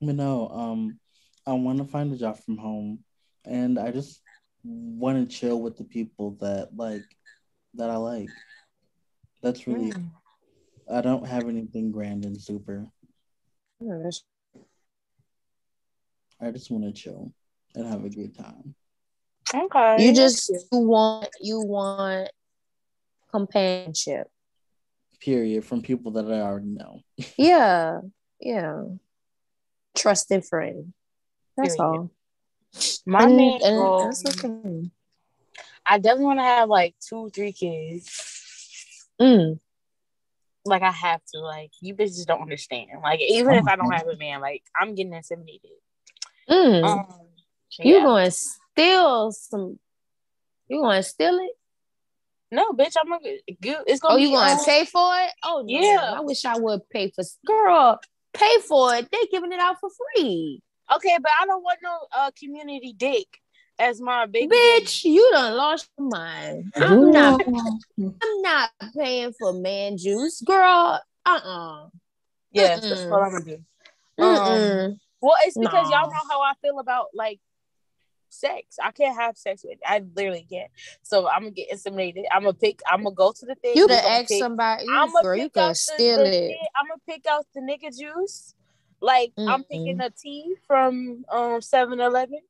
you 0.00 0.12
know, 0.12 0.48
um, 0.48 0.98
I 1.46 1.52
want 1.52 1.78
to 1.78 1.84
find 1.84 2.12
a 2.12 2.16
job 2.16 2.38
from 2.38 2.58
home, 2.58 3.00
and 3.44 3.78
I 3.78 3.90
just 3.90 4.20
want 4.64 5.30
to 5.30 5.36
chill 5.36 5.60
with 5.60 5.76
the 5.76 5.84
people 5.84 6.36
that 6.40 6.70
like 6.76 7.04
that 7.74 7.90
I 7.90 7.96
like. 7.96 8.30
That's 9.42 9.66
really. 9.66 9.92
Mm. 9.92 10.10
I 10.92 11.00
don't 11.02 11.26
have 11.26 11.48
anything 11.48 11.92
grand 11.92 12.24
and 12.24 12.40
super. 12.40 12.86
I 16.40 16.50
just 16.50 16.70
want 16.70 16.84
to 16.84 16.92
chill 16.92 17.32
and 17.74 17.86
have 17.86 18.04
a 18.04 18.10
good 18.10 18.36
time. 18.36 18.74
Okay. 19.54 20.04
You 20.04 20.14
just 20.14 20.48
you 20.48 20.78
want 20.78 21.28
you 21.40 21.60
want 21.60 22.30
companionship. 23.30 24.28
Period. 25.20 25.64
From 25.64 25.82
people 25.82 26.12
that 26.12 26.26
I 26.26 26.40
already 26.40 26.68
know. 26.68 27.00
yeah. 27.36 28.00
Yeah. 28.40 28.84
Trusted 29.96 30.44
friend. 30.44 30.92
That's 31.56 31.76
Period. 31.76 31.94
all. 31.94 32.10
My 33.06 33.24
and, 33.24 33.36
main 33.36 33.60
goal, 33.60 34.12
okay. 34.28 34.90
I 35.84 35.98
definitely 35.98 36.26
want 36.26 36.38
to 36.38 36.44
have 36.44 36.68
like 36.68 36.94
two, 37.00 37.30
three 37.30 37.52
kids. 37.52 39.08
Mm. 39.20 39.58
Like 40.64 40.82
I 40.82 40.90
have 40.90 41.20
to. 41.34 41.40
Like 41.40 41.72
you 41.80 41.94
bitches 41.94 42.26
don't 42.26 42.42
understand. 42.42 42.90
Like 43.02 43.20
even 43.20 43.54
oh, 43.54 43.58
if 43.58 43.66
I 43.66 43.76
don't 43.76 43.90
have 43.90 44.06
a 44.06 44.16
man, 44.16 44.40
like 44.40 44.62
I'm 44.78 44.94
getting 44.94 45.12
inseminated. 45.12 45.72
Mm. 46.48 46.84
Um, 46.84 47.06
you 47.78 47.96
yeah. 47.96 48.02
going 48.02 48.24
to 48.26 48.30
steal 48.30 49.32
some? 49.32 49.78
You 50.68 50.80
going 50.80 50.98
to 50.98 51.02
steal 51.02 51.38
it? 51.38 51.52
No, 52.52 52.72
bitch, 52.72 52.94
I'm 53.00 53.08
gonna. 53.08 53.20
It's 53.46 54.00
gonna. 54.00 54.16
Be. 54.16 54.24
Oh, 54.24 54.28
you 54.28 54.36
gonna 54.36 54.52
um, 54.52 54.64
pay 54.64 54.84
for 54.84 55.08
it? 55.20 55.30
Oh, 55.44 55.64
yeah. 55.66 56.14
I 56.16 56.20
wish 56.20 56.44
I 56.44 56.58
would 56.58 56.88
pay 56.90 57.12
for. 57.14 57.22
Girl, 57.46 58.00
pay 58.32 58.58
for 58.66 58.94
it. 58.94 59.08
They 59.10 59.26
giving 59.30 59.52
it 59.52 59.60
out 59.60 59.76
for 59.80 59.90
free. 59.90 60.62
Okay, 60.94 61.16
but 61.20 61.30
I 61.40 61.46
don't 61.46 61.62
want 61.62 61.78
no 61.82 61.98
uh 62.16 62.30
community 62.38 62.94
dick 62.96 63.26
as 63.78 64.00
my 64.00 64.26
baby. 64.26 64.54
Bitch, 64.54 65.02
baby. 65.04 65.14
you 65.14 65.30
done 65.32 65.56
lost 65.56 65.88
your 65.98 66.08
mind. 66.08 66.72
I'm 66.76 67.12
not. 67.12 67.40
I'm 68.22 68.42
not 68.42 68.70
paying 68.96 69.32
for 69.38 69.52
man 69.52 69.96
juice, 69.96 70.40
girl. 70.42 71.00
Uh 71.24 71.40
uh-uh. 71.44 71.84
uh 71.84 71.88
Yes, 72.52 72.80
that's 72.80 73.04
what 73.04 73.22
I'm 73.22 73.32
gonna 73.32 73.44
do. 73.44 73.58
Um, 74.22 74.98
well, 75.20 75.36
it's 75.44 75.56
because 75.56 75.90
y'all 75.90 76.10
know 76.10 76.22
how 76.28 76.40
I 76.40 76.52
feel 76.60 76.78
about 76.78 77.06
like 77.14 77.40
sex. 78.30 78.78
I 78.82 78.90
can't 78.90 79.16
have 79.16 79.36
sex 79.36 79.62
with. 79.64 79.74
It. 79.74 79.80
I 79.86 80.02
literally 80.14 80.46
can't. 80.48 80.70
So 81.02 81.28
I'm 81.28 81.42
gonna 81.42 81.50
get 81.52 81.70
inseminated. 81.70 82.24
I'm 82.32 82.42
gonna 82.42 82.54
pick. 82.54 82.80
I'm 82.90 83.02
gonna 83.02 83.14
go 83.14 83.32
to 83.32 83.46
the 83.46 83.54
thing. 83.56 83.76
You 83.76 83.88
to 83.88 83.94
ask 83.94 84.28
pick, 84.28 84.38
somebody. 84.38 84.86
I'm 84.88 85.12
gonna 85.12 85.34
pick 85.34 85.56
you 85.56 85.74
steal 85.74 86.18
the, 86.18 86.26
it. 86.26 86.56
I'm 86.76 86.86
gonna 86.88 87.00
pick 87.06 87.26
out 87.26 87.46
the 87.54 87.60
nigga 87.60 87.96
juice. 87.96 88.54
Like 89.00 89.32
mm 89.38 89.48
I'm 89.48 89.64
picking 89.64 90.00
a 90.00 90.10
tea 90.10 90.54
from 90.66 91.24
um 91.30 91.60
7-Eleven. 91.60 92.40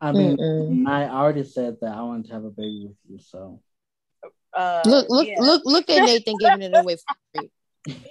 I 0.00 0.12
mean, 0.12 0.36
Mm-mm. 0.36 0.86
I 0.86 1.08
already 1.08 1.44
said 1.44 1.78
that 1.80 1.96
I 1.96 2.02
want 2.02 2.26
to 2.26 2.32
have 2.34 2.44
a 2.44 2.50
baby 2.50 2.88
with 2.88 2.96
you. 3.08 3.18
So 3.18 3.60
uh, 4.52 4.82
look, 4.86 5.08
look, 5.08 5.26
yeah. 5.26 5.40
look, 5.40 5.62
look 5.64 5.88
at 5.88 6.04
Nathan 6.04 6.36
giving 6.38 6.62
it 6.62 6.74
away 6.74 6.96
for 6.96 7.16
free. 7.32 7.50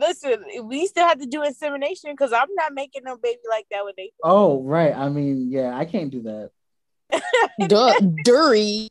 listen, 0.00 0.44
we 0.64 0.86
still 0.86 1.06
have 1.06 1.18
to 1.20 1.26
do 1.26 1.42
insemination 1.42 2.10
because 2.12 2.32
I'm 2.32 2.48
not 2.54 2.72
making 2.74 3.02
no 3.04 3.16
baby 3.16 3.40
like 3.48 3.66
that 3.70 3.84
with 3.84 3.96
Nathan. 3.96 4.12
Oh, 4.22 4.62
right. 4.62 4.94
I 4.94 5.08
mean, 5.08 5.50
yeah, 5.50 5.76
I 5.76 5.84
can't 5.84 6.10
do 6.10 6.22
that. 6.22 6.50
Duh, 7.68 7.94
Dury. 8.24 8.88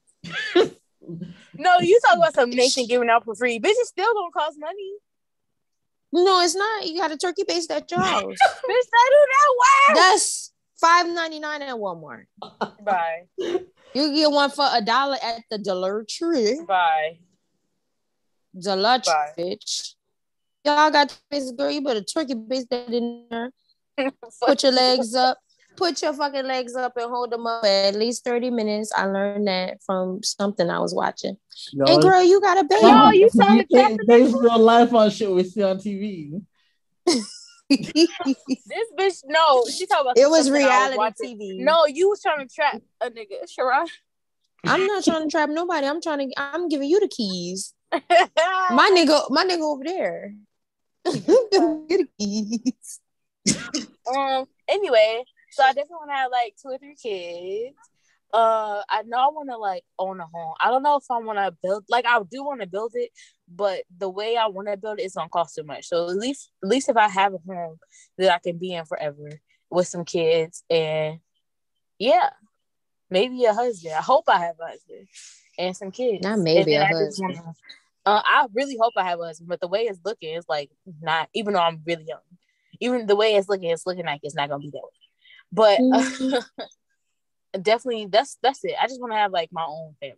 no, 1.55 1.79
you 1.79 1.99
talk 2.05 2.17
about 2.17 2.35
some 2.35 2.49
Nathan 2.49 2.87
giving 2.87 3.09
out 3.09 3.25
for 3.25 3.35
free. 3.35 3.59
Bitch, 3.59 3.71
it's 3.71 3.89
still 3.89 4.13
gonna 4.13 4.31
cost 4.31 4.57
money. 4.59 4.93
No, 6.13 6.41
it's 6.41 6.55
not. 6.55 6.87
You 6.87 6.99
got 6.99 7.11
a 7.11 7.17
turkey 7.17 7.43
base 7.47 7.69
at 7.69 7.89
your 7.89 8.01
house. 8.01 8.23
Bitch, 8.23 8.35
that 8.35 9.09
do 9.09 9.27
that 9.31 9.55
wow. 9.57 9.95
That's 9.95 10.51
five 10.79 11.07
ninety 11.07 11.39
nine 11.39 11.61
at 11.61 11.75
Walmart. 11.75 12.25
Bye. 12.83 13.23
You 13.37 14.13
get 14.13 14.31
one 14.31 14.49
for 14.51 14.67
a 14.71 14.81
dollar 14.81 15.17
at 15.21 15.41
the 15.49 15.57
Dollar 15.57 16.05
Tree. 16.07 16.61
Bye. 16.67 17.19
Dollar 18.59 18.99
Tree, 18.99 19.13
bitch. 19.37 19.95
Y'all 20.63 20.91
got 20.91 21.17
face 21.29 21.51
girl. 21.51 21.71
You 21.71 21.81
better 21.81 22.03
turkey 22.03 22.35
base 22.35 22.65
that 22.69 22.89
in 22.89 23.25
there. 23.29 23.51
Put 24.45 24.63
your 24.63 24.71
legs 24.71 25.15
up. 25.15 25.39
Put 25.77 26.01
your 26.01 26.13
fucking 26.13 26.45
legs 26.45 26.75
up 26.75 26.93
and 26.97 27.09
hold 27.09 27.31
them 27.31 27.47
up 27.47 27.63
at 27.63 27.95
least 27.95 28.23
30 28.23 28.51
minutes. 28.51 28.91
I 28.95 29.05
learned 29.05 29.47
that 29.47 29.81
from 29.83 30.21
something 30.21 30.69
I 30.69 30.79
was 30.79 30.93
watching. 30.93 31.37
Yo, 31.71 31.85
and 31.85 32.01
girl, 32.01 32.21
you 32.21 32.41
got 32.41 32.57
a 32.57 32.63
baby. 32.63 32.87
Yo, 32.87 33.09
you 33.11 33.29
sound 33.29 33.65
like 33.71 34.05
Based 34.05 34.35
real 34.35 34.59
life 34.59 34.93
on 34.93 35.09
shit 35.09 35.31
we 35.31 35.43
see 35.43 35.63
on 35.63 35.77
TV. 35.77 36.41
this 37.07 38.09
bitch, 38.99 39.23
no, 39.25 39.63
she 39.71 39.85
talking 39.85 40.01
about 40.01 40.17
it 40.17 40.29
was 40.29 40.51
reality 40.51 40.97
TV. 41.23 41.59
No, 41.59 41.85
you 41.85 42.09
was 42.09 42.21
trying 42.21 42.45
to 42.47 42.53
trap 42.53 42.81
a 42.99 43.09
nigga, 43.09 43.47
Shara. 43.47 43.87
I'm 44.65 44.85
not 44.85 45.03
trying 45.03 45.23
to 45.23 45.31
trap 45.31 45.49
nobody. 45.49 45.87
I'm 45.87 46.01
trying 46.01 46.29
to. 46.29 46.33
I'm 46.37 46.67
giving 46.67 46.89
you 46.89 46.99
the 46.99 47.07
keys. 47.07 47.73
my 47.91 48.91
nigga, 48.93 49.29
my 49.31 49.45
nigga 49.45 49.61
over 49.61 49.83
there. 49.83 50.33
um. 54.15 54.45
Anyway, 54.67 55.23
so 55.51 55.63
I 55.63 55.73
definitely 55.73 55.95
want 55.95 56.09
to 56.09 56.15
have 56.15 56.31
like 56.31 56.55
two 56.61 56.69
or 56.69 56.77
three 56.77 56.95
kids. 56.95 57.75
Uh, 58.33 58.81
I 58.89 59.03
know 59.03 59.17
I 59.17 59.27
want 59.27 59.49
to 59.49 59.57
like 59.57 59.83
own 59.99 60.19
a 60.19 60.25
home. 60.25 60.55
I 60.59 60.69
don't 60.69 60.83
know 60.83 60.97
if 60.97 61.03
I 61.09 61.17
want 61.17 61.37
to 61.37 61.55
build. 61.61 61.85
Like, 61.89 62.05
I 62.05 62.19
do 62.29 62.43
want 62.43 62.61
to 62.61 62.67
build 62.67 62.91
it, 62.95 63.11
but 63.53 63.83
the 63.97 64.09
way 64.09 64.37
I 64.37 64.47
want 64.47 64.69
to 64.69 64.77
build 64.77 64.99
it 64.99 65.03
is 65.03 65.15
gonna 65.15 65.29
cost 65.29 65.55
too 65.55 65.63
much. 65.63 65.87
So 65.87 66.09
at 66.09 66.15
least, 66.15 66.51
at 66.63 66.69
least 66.69 66.89
if 66.89 66.97
I 66.97 67.09
have 67.09 67.33
a 67.33 67.39
home 67.45 67.77
that 68.17 68.33
I 68.33 68.39
can 68.39 68.57
be 68.57 68.73
in 68.73 68.85
forever 68.85 69.39
with 69.69 69.87
some 69.87 70.05
kids, 70.05 70.63
and 70.69 71.19
yeah, 71.99 72.29
maybe 73.09 73.43
a 73.45 73.53
husband. 73.53 73.95
I 73.95 74.01
hope 74.01 74.25
I 74.27 74.39
have 74.39 74.55
a 74.61 74.67
husband 74.67 75.07
and 75.57 75.75
some 75.75 75.91
kids. 75.91 76.23
Not 76.23 76.39
maybe 76.39 76.75
a 76.75 76.85
husband. 76.85 77.35
Wanna, 77.35 77.53
uh, 78.05 78.21
I 78.23 78.47
really 78.53 78.77
hope 78.79 78.93
I 78.97 79.03
have 79.03 79.19
a 79.19 79.25
husband, 79.25 79.49
but 79.49 79.61
the 79.61 79.67
way 79.67 79.81
it's 79.81 79.99
looking 80.03 80.35
it's 80.35 80.49
like 80.49 80.69
not. 81.01 81.29
Even 81.33 81.53
though 81.53 81.61
I'm 81.61 81.81
really 81.85 82.05
young, 82.07 82.19
even 82.79 83.05
the 83.05 83.15
way 83.15 83.35
it's 83.35 83.49
looking, 83.49 83.69
it's 83.69 83.85
looking 83.85 84.05
like 84.05 84.21
it's 84.23 84.35
not 84.35 84.49
gonna 84.49 84.61
be 84.61 84.71
that 84.71 84.81
way. 84.81 84.89
But 85.51 85.79
mm-hmm. 85.79 86.33
uh, 86.35 87.59
definitely, 87.61 88.07
that's 88.07 88.37
that's 88.41 88.63
it. 88.63 88.75
I 88.81 88.87
just 88.87 88.99
want 88.99 89.13
to 89.13 89.17
have 89.17 89.31
like 89.31 89.49
my 89.51 89.65
own 89.65 89.95
family 89.99 90.17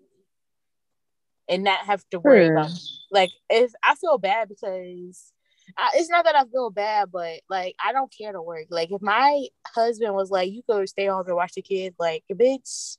and 1.50 1.64
not 1.64 1.86
have 1.86 2.04
to 2.12 2.20
worry 2.20 2.48
about 2.48 2.72
like 3.12 3.32
if 3.50 3.74
I 3.84 3.96
feel 3.96 4.18
bad 4.18 4.48
because 4.48 5.34
I, 5.78 5.92
it's 5.96 6.10
not 6.10 6.26
that 6.26 6.36
I 6.36 6.46
feel 6.46 6.70
bad, 6.70 7.12
but 7.12 7.42
like 7.50 7.76
I 7.84 7.92
don't 7.92 8.14
care 8.16 8.32
to 8.32 8.42
work. 8.42 8.68
Like 8.70 8.92
if 8.92 9.02
my 9.02 9.48
husband 9.68 10.14
was 10.14 10.32
like, 10.32 10.52
"You 10.52 10.62
go 10.70 10.86
stay 10.86 11.08
home 11.08 11.26
and 11.26 11.36
watch 11.36 11.54
the 11.54 11.62
kids," 11.62 11.96
like 12.00 12.24
bitch, 12.32 12.98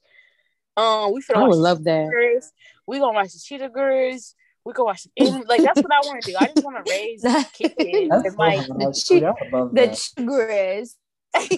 um, 0.76 1.12
we 1.12 1.22
I 1.35 1.43
would 1.43 1.57
love 1.57 1.85
that. 1.85 2.11
Girls. 2.11 2.53
We 2.87 2.99
gonna 2.99 3.14
watch 3.14 3.32
the 3.32 3.39
Cheetah 3.39 3.68
Girls. 3.70 4.35
We 4.65 4.73
can 4.73 4.85
watch 4.85 5.07
and, 5.19 5.45
like 5.47 5.62
that's 5.62 5.83
what 5.83 5.93
I 5.93 6.01
want 6.07 6.23
to 6.23 6.31
do. 6.31 6.37
I 6.39 6.47
just 6.47 6.65
want 6.65 6.85
to 6.85 6.91
raise 6.91 7.23
kids 7.53 7.75
and 7.79 8.39
like 8.39 8.67
the, 8.67 9.03
Cheetah 9.07 9.35
the 9.73 10.01
Girls. 10.25 10.97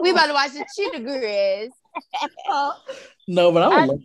we 0.00 0.10
about 0.10 0.26
to 0.26 0.32
watch 0.32 0.52
the 0.52 0.64
Cheetah 0.76 1.00
Girls. 1.00 1.72
no, 3.28 3.50
but 3.50 3.64
I 3.64 3.86
would 3.86 4.04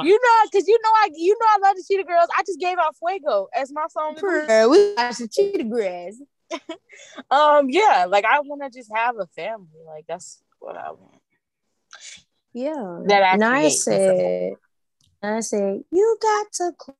You 0.00 0.14
know, 0.14 0.48
because 0.50 0.66
you 0.66 0.78
know 0.82 0.90
I 0.90 1.08
you 1.14 1.36
know 1.38 1.46
I 1.48 1.58
love 1.68 1.76
the 1.76 1.84
Cheetah 1.86 2.04
Girls. 2.04 2.28
I 2.36 2.42
just 2.42 2.58
gave 2.58 2.78
out 2.78 2.96
Fuego 2.96 3.46
as 3.54 3.72
my 3.72 3.86
song. 3.88 4.16
For, 4.16 4.46
we 4.68 4.94
watch 4.96 5.18
the 5.18 5.28
Cheetah 5.28 5.64
Girls. 5.64 6.20
um, 7.30 7.70
yeah, 7.70 8.06
like 8.08 8.24
I 8.24 8.40
want 8.40 8.62
to 8.62 8.70
just 8.76 8.90
have 8.92 9.16
a 9.18 9.26
family. 9.26 9.68
Like 9.86 10.06
that's 10.08 10.42
what 10.58 10.76
I 10.76 10.90
want. 10.90 11.20
Yeah. 12.52 13.02
That 13.06 13.22
I 13.22 13.36
Naya 13.36 13.70
said. 13.70 14.54
I 15.22 15.40
said 15.40 15.82
you 15.90 16.18
got 16.22 16.52
to 16.54 16.72
cook 16.78 16.96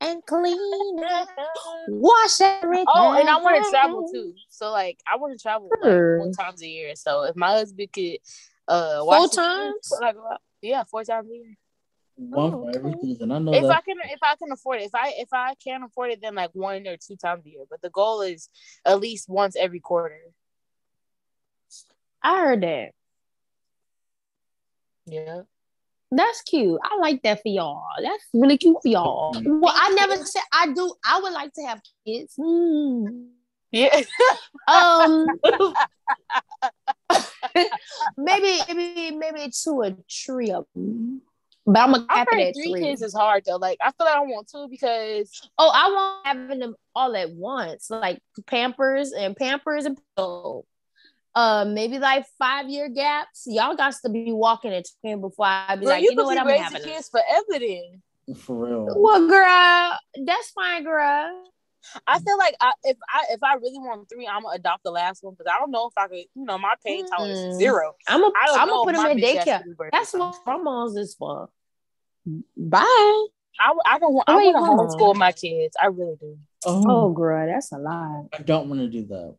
and 0.00 0.24
clean, 0.24 0.56
wash 1.88 2.40
everything. 2.40 2.86
Oh, 2.88 3.18
and 3.18 3.28
I 3.28 3.38
want 3.40 3.62
to 3.64 3.70
travel 3.70 4.08
too. 4.12 4.34
So 4.48 4.70
like, 4.70 4.98
I 5.10 5.16
want 5.16 5.38
to 5.38 5.42
travel 5.42 5.70
sure. 5.82 6.18
like 6.18 6.36
four 6.36 6.44
times 6.44 6.62
a 6.62 6.68
year. 6.68 6.94
So 6.96 7.22
if 7.24 7.36
my 7.36 7.50
husband 7.50 7.92
could, 7.92 8.18
uh, 8.68 9.00
four 9.00 9.28
times, 9.28 9.92
like, 10.00 10.16
yeah, 10.62 10.84
four 10.84 11.04
times 11.04 11.28
a 11.28 11.34
year 11.34 11.56
one 12.20 12.54
oh, 12.54 12.64
for 12.64 12.76
every 12.76 12.94
season. 13.00 13.32
I 13.32 13.38
know 13.38 13.54
if 13.54 13.62
that. 13.62 13.70
I 13.70 13.80
can 13.80 13.96
if 14.04 14.20
I 14.22 14.36
can 14.36 14.52
afford 14.52 14.80
it. 14.80 14.84
If 14.84 14.94
I 14.94 15.14
if 15.16 15.28
I 15.32 15.54
can't 15.62 15.84
afford 15.84 16.10
it, 16.10 16.20
then 16.20 16.34
like 16.34 16.50
one 16.52 16.86
or 16.86 16.96
two 16.96 17.16
times 17.16 17.46
a 17.46 17.50
year. 17.50 17.64
But 17.68 17.80
the 17.80 17.90
goal 17.90 18.20
is 18.20 18.48
at 18.84 19.00
least 19.00 19.28
once 19.28 19.56
every 19.56 19.80
quarter. 19.80 20.20
I 22.22 22.40
heard 22.40 22.62
that. 22.62 22.90
Yeah. 25.06 25.42
That's 26.12 26.42
cute. 26.42 26.78
I 26.82 26.96
like 26.98 27.22
that 27.22 27.40
for 27.42 27.48
y'all. 27.48 27.82
That's 28.02 28.24
really 28.34 28.58
cute 28.58 28.76
for 28.82 28.88
y'all. 28.88 29.32
Well, 29.44 29.74
I 29.76 29.90
never 29.90 30.16
said 30.16 30.42
I 30.52 30.72
do. 30.72 30.94
I 31.04 31.20
would 31.20 31.32
like 31.32 31.52
to 31.54 31.62
have 31.62 31.80
kids. 32.06 32.34
Mm. 32.38 33.28
Yeah. 33.70 34.00
um. 34.68 35.26
maybe, 38.16 38.60
maybe, 38.68 39.16
maybe 39.16 39.52
two 39.52 39.82
or 39.82 39.96
three 40.10 40.50
of 40.50 40.66
them. 40.74 41.22
But 41.66 41.80
I'm 41.80 41.94
a 41.94 42.06
cap 42.06 42.28
three, 42.32 42.52
three 42.52 42.80
kids 42.80 43.02
is 43.02 43.14
hard 43.14 43.44
though. 43.46 43.56
Like 43.56 43.78
I 43.80 43.92
feel 43.92 44.06
like 44.06 44.16
I 44.16 44.20
want 44.20 44.48
two 44.48 44.66
because 44.68 45.30
oh, 45.58 45.70
I 45.72 45.90
want 45.92 46.26
having 46.26 46.58
them 46.58 46.74
all 46.96 47.14
at 47.16 47.30
once, 47.30 47.90
like 47.90 48.20
Pampers 48.46 49.12
and 49.12 49.36
Pampers 49.36 49.84
and 49.84 50.00
pillow. 50.16 50.64
Uh, 51.34 51.64
maybe 51.64 51.98
like 51.98 52.26
five 52.38 52.68
year 52.68 52.88
gaps. 52.88 53.44
Y'all 53.46 53.76
got 53.76 53.94
to 54.04 54.10
be 54.10 54.32
walking 54.32 54.72
and 54.72 54.84
talking 54.84 55.20
before 55.20 55.46
I 55.46 55.76
be 55.76 55.84
Girl, 55.84 55.94
like, 55.94 56.02
you, 56.02 56.10
you 56.10 56.16
know 56.16 56.24
what, 56.24 56.38
I'm 56.38 56.48
having 56.48 56.82
kids 56.82 57.08
forever 57.08 57.58
then. 57.58 58.02
For 58.36 58.66
real. 58.66 58.86
Well, 58.96 59.28
girl, 59.28 59.98
that's 60.26 60.50
fine, 60.50 60.84
girl. 60.84 61.44
I 62.06 62.18
feel 62.18 62.36
like 62.36 62.54
I, 62.60 62.72
if 62.84 62.96
I 63.08 63.24
if 63.30 63.42
I 63.42 63.54
really 63.54 63.78
want 63.78 64.08
three, 64.08 64.26
I'm 64.26 64.42
gonna 64.42 64.56
adopt 64.56 64.82
the 64.84 64.90
last 64.90 65.22
one 65.22 65.34
because 65.34 65.50
I 65.50 65.58
don't 65.58 65.70
know 65.70 65.88
if 65.88 65.94
I 65.96 66.08
could. 66.08 66.24
You 66.34 66.44
know, 66.44 66.58
my 66.58 66.74
pain 66.84 67.08
tolerance 67.08 67.38
is 67.38 67.58
zero. 67.58 67.94
I'm 68.06 68.20
gonna 68.20 68.34
I'm 68.36 68.68
gonna 68.68 68.84
put 68.84 68.96
them 68.96 69.18
in 69.18 69.24
daycare. 69.24 69.62
That's 69.90 70.12
what 70.12 70.34
hormones 70.44 70.96
is 70.96 71.14
for. 71.14 71.48
Bye. 72.56 73.26
I, 73.58 73.74
I 73.86 73.98
don't 73.98 74.14
want. 74.14 74.28
I 74.28 74.36
want 74.36 74.56
to 74.56 75.02
homeschool 75.02 75.16
my 75.16 75.32
kids. 75.32 75.76
I 75.80 75.86
really 75.86 76.16
do. 76.20 76.38
Oh, 76.66 76.84
oh 76.86 77.12
girl, 77.12 77.46
that's 77.46 77.72
a 77.72 77.78
lot. 77.78 78.26
I 78.32 78.42
don't 78.42 78.68
want 78.68 78.80
to 78.82 78.88
do 78.88 79.06
that. 79.06 79.36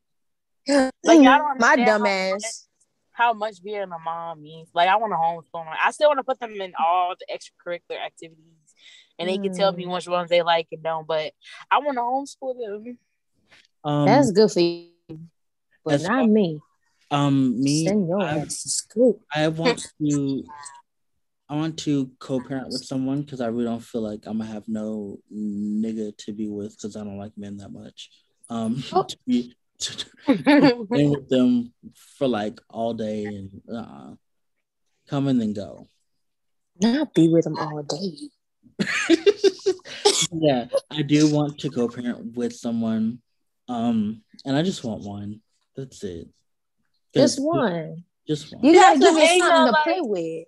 like 1.03 1.19
I 1.19 1.37
don't 1.37 1.59
my 1.59 1.75
dumb 1.75 2.05
ass. 2.05 2.67
How 3.11 3.33
much 3.33 3.61
being 3.63 3.81
a 3.81 3.99
mom 4.03 4.41
means. 4.41 4.69
Like 4.73 4.89
I 4.89 4.95
want 4.95 5.11
to 5.11 5.17
homeschool. 5.17 5.65
Them. 5.65 5.73
I 5.83 5.91
still 5.91 6.09
want 6.09 6.19
to 6.19 6.23
put 6.23 6.39
them 6.39 6.59
in 6.59 6.73
all 6.79 7.15
the 7.19 7.25
extracurricular 7.33 8.03
activities, 8.03 8.73
and 9.19 9.29
they 9.29 9.37
mm. 9.37 9.43
can 9.43 9.53
tell 9.53 9.73
me 9.73 9.85
mm. 9.85 9.93
which 9.93 10.07
ones 10.07 10.29
they 10.29 10.41
like 10.41 10.67
and 10.71 10.83
don't. 10.83 11.07
But 11.07 11.33
I 11.69 11.79
want 11.79 11.97
to 11.97 12.45
homeschool 12.45 12.55
them. 12.59 12.97
Um, 13.83 14.05
that's 14.05 14.31
good 14.31 14.51
for 14.51 14.59
you, 14.59 14.89
but 15.83 16.01
not 16.01 16.29
me. 16.29 16.59
Um, 17.09 17.61
me. 17.61 17.89
I, 17.89 18.45
I 19.33 19.47
want 19.49 19.85
to 20.01 20.43
I 21.51 21.55
want 21.55 21.77
to 21.79 22.09
co-parent 22.19 22.67
with 22.69 22.85
someone 22.85 23.23
because 23.23 23.41
I 23.41 23.47
really 23.47 23.65
don't 23.65 23.83
feel 23.83 24.01
like 24.01 24.21
I'm 24.25 24.37
gonna 24.37 24.49
have 24.49 24.69
no 24.69 25.19
nigga 25.29 26.17
to 26.19 26.31
be 26.31 26.47
with 26.47 26.77
because 26.77 26.95
I 26.95 27.03
don't 27.03 27.17
like 27.17 27.33
men 27.35 27.57
that 27.57 27.73
much. 27.73 28.09
Um, 28.49 28.81
oh. 28.93 29.03
to 29.03 29.17
be 29.27 29.53
to, 29.81 30.05
to 30.27 30.87
be 30.89 31.07
with 31.07 31.29
them 31.29 31.73
for 32.17 32.27
like 32.27 32.59
all 32.69 32.93
day 32.93 33.25
and 33.25 33.61
uh, 33.73 34.11
come 35.09 35.27
and 35.27 35.39
then 35.41 35.53
go. 35.53 35.87
Not 36.79 37.13
be 37.13 37.27
with 37.27 37.43
them 37.43 37.57
all 37.57 37.83
day. 37.83 38.29
yeah, 40.31 40.65
I 40.89 41.01
do 41.01 41.31
want 41.33 41.59
to 41.59 41.69
co-parent 41.69 42.35
with 42.35 42.53
someone, 42.53 43.19
um, 43.67 44.21
and 44.45 44.55
I 44.55 44.63
just 44.63 44.83
want 44.83 45.03
one. 45.03 45.41
That's 45.75 46.03
it. 46.03 46.27
Just 47.13 47.39
one. 47.39 48.03
Just 48.27 48.53
one. 48.53 48.63
You 48.65 48.73
gotta 48.73 48.99
give 48.99 49.13
me 49.13 49.39
something 49.39 49.73
to 49.73 49.79
play 49.83 49.99
with. 50.01 50.47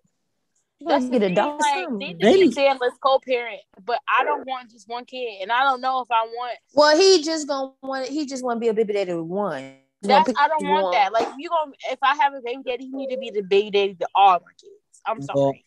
That's 0.86 1.06
get 1.10 1.24
a 1.24 1.34
dog. 1.34 1.62
Like, 1.62 2.20
they 2.20 2.40
just 2.40 2.56
saying 2.56 2.78
let's 2.80 2.98
co-parent, 2.98 3.62
but 3.86 4.00
I 4.08 4.24
don't 4.24 4.46
want 4.48 4.72
just 4.72 4.88
one 4.88 5.06
kid, 5.06 5.42
and 5.42 5.52
I 5.52 5.64
don't 5.64 5.82
know 5.82 6.02
if 6.02 6.12
I 6.12 6.24
want. 6.24 6.58
Well, 6.74 6.98
he 6.98 7.24
just 7.24 7.48
gonna 7.48 7.74
want. 7.82 8.08
He 8.08 8.26
just 8.26 8.44
want 8.44 8.58
to 8.58 8.60
be 8.60 8.68
a 8.70 8.74
baby 8.74 8.94
daddy 8.94 9.14
with 9.14 9.26
one. 9.26 9.76
That's 10.02 10.30
I 10.38 10.48
don't 10.48 10.68
want 10.68 10.84
one. 10.84 10.92
that. 10.94 11.14
Like 11.14 11.28
you 11.38 11.50
gonna 11.50 11.72
if 11.90 12.00
I 12.02 12.16
have 12.16 12.34
a 12.34 12.42
baby 12.42 12.64
daddy, 12.66 12.86
he 12.86 12.92
need 12.92 13.10
to 13.10 13.18
be 13.18 13.32
the 13.32 13.42
baby 13.42 13.72
daddy 13.72 13.96
to 13.96 14.08
all 14.14 14.34
my 14.34 14.52
kids. 14.60 15.02
I'm 15.06 15.22
sorry. 15.22 15.66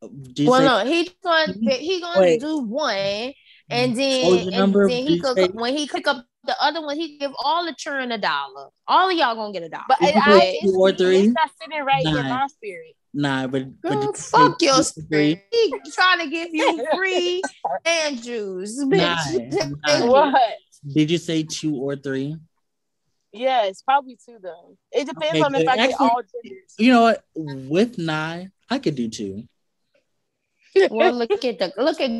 Well, 0.00 0.10
well 0.46 0.84
no, 0.84 0.90
he 0.90 1.10
gonna 1.22 1.52
mm-hmm. 1.52 1.68
he 1.68 2.00
gonna 2.00 2.20
Wait. 2.20 2.40
do 2.40 2.58
one, 2.58 2.94
mm-hmm. 2.94 3.30
and 3.70 3.96
then 3.96 4.52
and 4.52 4.74
then 4.74 4.88
he 4.88 5.20
could 5.20 5.54
when 5.54 5.76
he 5.76 5.88
pick 5.88 6.06
up 6.06 6.24
the 6.46 6.56
other 6.62 6.82
one, 6.82 6.96
he 6.96 7.18
give 7.18 7.32
all 7.42 7.64
the 7.64 7.74
children 7.74 8.12
a 8.12 8.18
dollar. 8.18 8.68
All 8.86 9.10
of 9.10 9.16
y'all 9.16 9.34
gonna 9.34 9.52
get 9.52 9.62
a 9.62 9.68
dollar. 9.68 9.84
But 9.88 9.98
I, 10.02 10.58
two 10.62 10.74
or 10.76 10.92
three. 10.92 11.18
It's 11.20 11.32
not 11.32 11.50
sitting 11.60 11.84
right 11.84 12.04
Nine. 12.04 12.16
in 12.16 12.28
my 12.28 12.46
spirit. 12.48 12.96
Nah, 13.16 13.46
but, 13.46 13.80
Girl, 13.80 14.06
but 14.06 14.16
fuck 14.16 14.60
your 14.60 14.82
free. 14.82 15.40
Trying 15.92 16.18
to 16.18 16.26
give 16.28 16.48
you 16.52 16.84
free 16.96 17.42
and 17.84 18.20
juice, 18.20 18.82
bitch. 18.84 19.70
Nah, 19.86 20.00
nah. 20.00 20.06
What? 20.06 20.42
Did 20.92 21.12
you 21.12 21.18
say 21.18 21.44
two 21.44 21.76
or 21.76 21.94
three? 21.94 22.36
Yes, 23.32 23.82
probably 23.82 24.18
two 24.24 24.38
though. 24.42 24.76
It 24.90 25.06
depends 25.06 25.34
okay, 25.34 25.42
on 25.42 25.54
if 25.54 25.68
I 25.68 25.72
actually, 25.72 25.88
get 25.88 26.00
all 26.00 26.22
genders. 26.22 26.74
You 26.76 26.92
know 26.92 27.02
what? 27.02 27.24
With 27.36 27.98
nine, 27.98 28.50
I 28.68 28.80
could 28.80 28.96
do 28.96 29.08
two. 29.08 29.44
well, 30.90 31.12
look 31.12 31.30
at 31.44 31.58
the 31.58 31.72
look 31.76 32.00
at. 32.00 32.10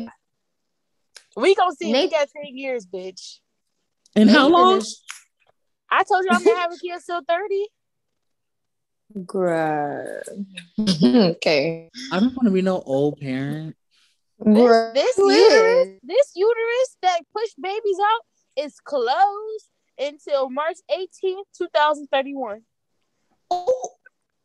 We 1.35 1.55
gonna 1.55 1.75
see. 1.75 1.91
Nate, 1.91 2.09
we 2.09 2.17
got 2.17 2.29
ten 2.33 2.57
years, 2.57 2.85
bitch. 2.85 3.39
And 4.15 4.29
how 4.29 4.47
long? 4.47 4.81
I 5.91 6.03
told 6.03 6.23
you 6.23 6.31
I'm 6.31 6.43
gonna 6.43 6.59
have 6.59 6.71
a 6.71 6.77
kid 6.77 7.01
till 7.05 7.21
thirty. 7.21 7.65
Bruh. 9.15 10.21
okay. 11.03 11.89
I 12.11 12.19
don't 12.19 12.35
want 12.35 12.45
to 12.45 12.51
be 12.51 12.61
no 12.61 12.81
old 12.85 13.17
parent. 13.19 13.75
This, 14.39 14.93
this 14.93 15.17
uterus, 15.17 15.87
this 16.03 16.31
uterus 16.35 16.97
that 17.01 17.21
pushed 17.33 17.55
babies 17.61 17.97
out 18.03 18.21
is 18.65 18.81
closed 18.81 19.69
until 19.97 20.49
March 20.49 20.75
18th, 20.91 21.45
2031. 21.57 22.61
Oh, 23.49 23.91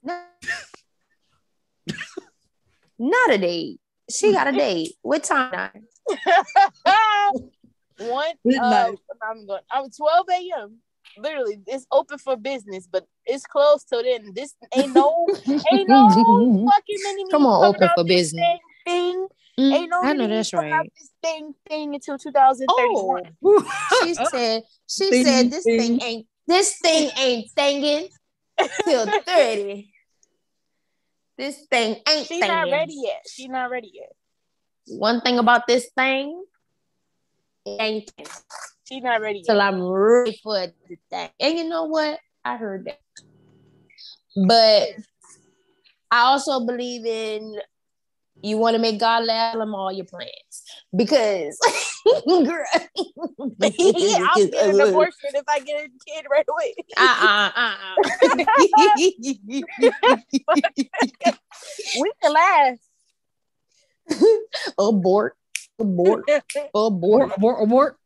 not 2.99 3.31
a 3.33 3.39
date. 3.39 3.81
She 4.09 4.33
got 4.33 4.47
a 4.47 4.53
date. 4.53 4.93
What 5.03 5.25
time? 5.25 5.73
One. 7.99 8.35
Uh, 8.63 8.93
I'm 9.23 9.47
going. 9.47 9.63
I'm 9.71 9.91
12 9.91 10.27
a.m 10.31 10.81
literally 11.17 11.59
it's 11.67 11.87
open 11.93 12.19
for 12.19 12.37
business, 12.37 12.87
but 12.91 13.07
it's 13.27 13.47
closed 13.47 13.89
till 13.89 14.03
then. 14.03 14.33
This 14.35 14.55
ain't 14.75 14.93
no 14.93 15.29
ain't 15.73 15.89
no 15.89 16.09
fucking 16.71 16.99
many 17.03 17.25
Come 17.31 17.47
on, 17.47 17.65
open 17.65 17.89
for 17.95 18.05
business. 18.05 18.45
Thing. 18.87 19.29
Mm, 19.59 19.73
ain't 19.75 19.91
no 19.91 20.03
I 20.03 20.13
know 20.15 20.27
that's 20.27 20.53
right. 20.53 20.91
This 20.99 21.11
thing 21.23 21.55
thing 21.69 21.95
until 21.95 22.19
2031. 22.19 23.23
Oh. 23.45 24.01
she 24.03 24.15
said 24.15 24.63
she 24.89 25.11
thing, 25.11 25.25
said 25.25 25.51
this 25.51 25.65
thing. 25.65 25.79
thing 25.79 26.03
ain't 26.03 26.27
this 26.47 26.79
thing 26.83 27.11
ain't 27.19 27.47
thinging 27.57 28.09
till 28.85 29.07
30. 29.27 29.93
This 31.37 31.67
thing 31.71 31.97
ain't 32.09 32.27
She's 32.27 32.41
not 32.41 32.71
ready 32.71 32.95
yet. 33.03 33.23
She's 33.31 33.49
not 33.49 33.71
ready 33.71 33.91
yet. 33.95 34.13
One 34.87 35.21
thing 35.21 35.39
about 35.39 35.67
this 35.67 35.89
thing, 35.97 36.43
it 37.65 37.81
ain't 37.81 38.13
She's 38.91 39.03
not 39.03 39.21
ready. 39.21 39.43
Till 39.43 39.61
I'm 39.61 39.81
ready 39.83 40.41
for 40.43 40.67
the 40.89 40.97
thing. 41.11 41.29
And 41.39 41.59
you 41.59 41.69
know 41.69 41.85
what? 41.85 42.19
I 42.45 42.57
heard 42.57 42.87
that. 42.87 42.99
But 44.49 44.89
I 46.11 46.23
also 46.23 46.67
believe 46.67 47.07
in 47.07 47.57
you 48.43 48.57
want 48.57 48.75
to 48.75 48.81
make 48.81 48.99
God 48.99 49.25
laugh, 49.25 49.55
them 49.57 49.75
all 49.75 49.93
your 49.93 50.07
plans. 50.07 50.65
Because 50.97 51.59
I'm 52.27 52.45
getting 52.45 52.65
an 54.55 54.81
abortion 54.81 55.31
if 55.35 55.45
I 55.49 55.61
get 55.61 55.85
a 55.85 55.89
kid 56.07 56.27
right 56.31 56.47
away. 56.49 56.75
Uh 56.97 57.17
uh 57.21 57.51
uh. 57.55 57.95
we 62.01 62.13
can 62.23 62.33
laugh. 62.33 62.79
abort, 64.79 65.37
abort, 65.79 66.29
abort, 66.75 67.33
abort, 67.37 67.63
abort. 67.63 68.00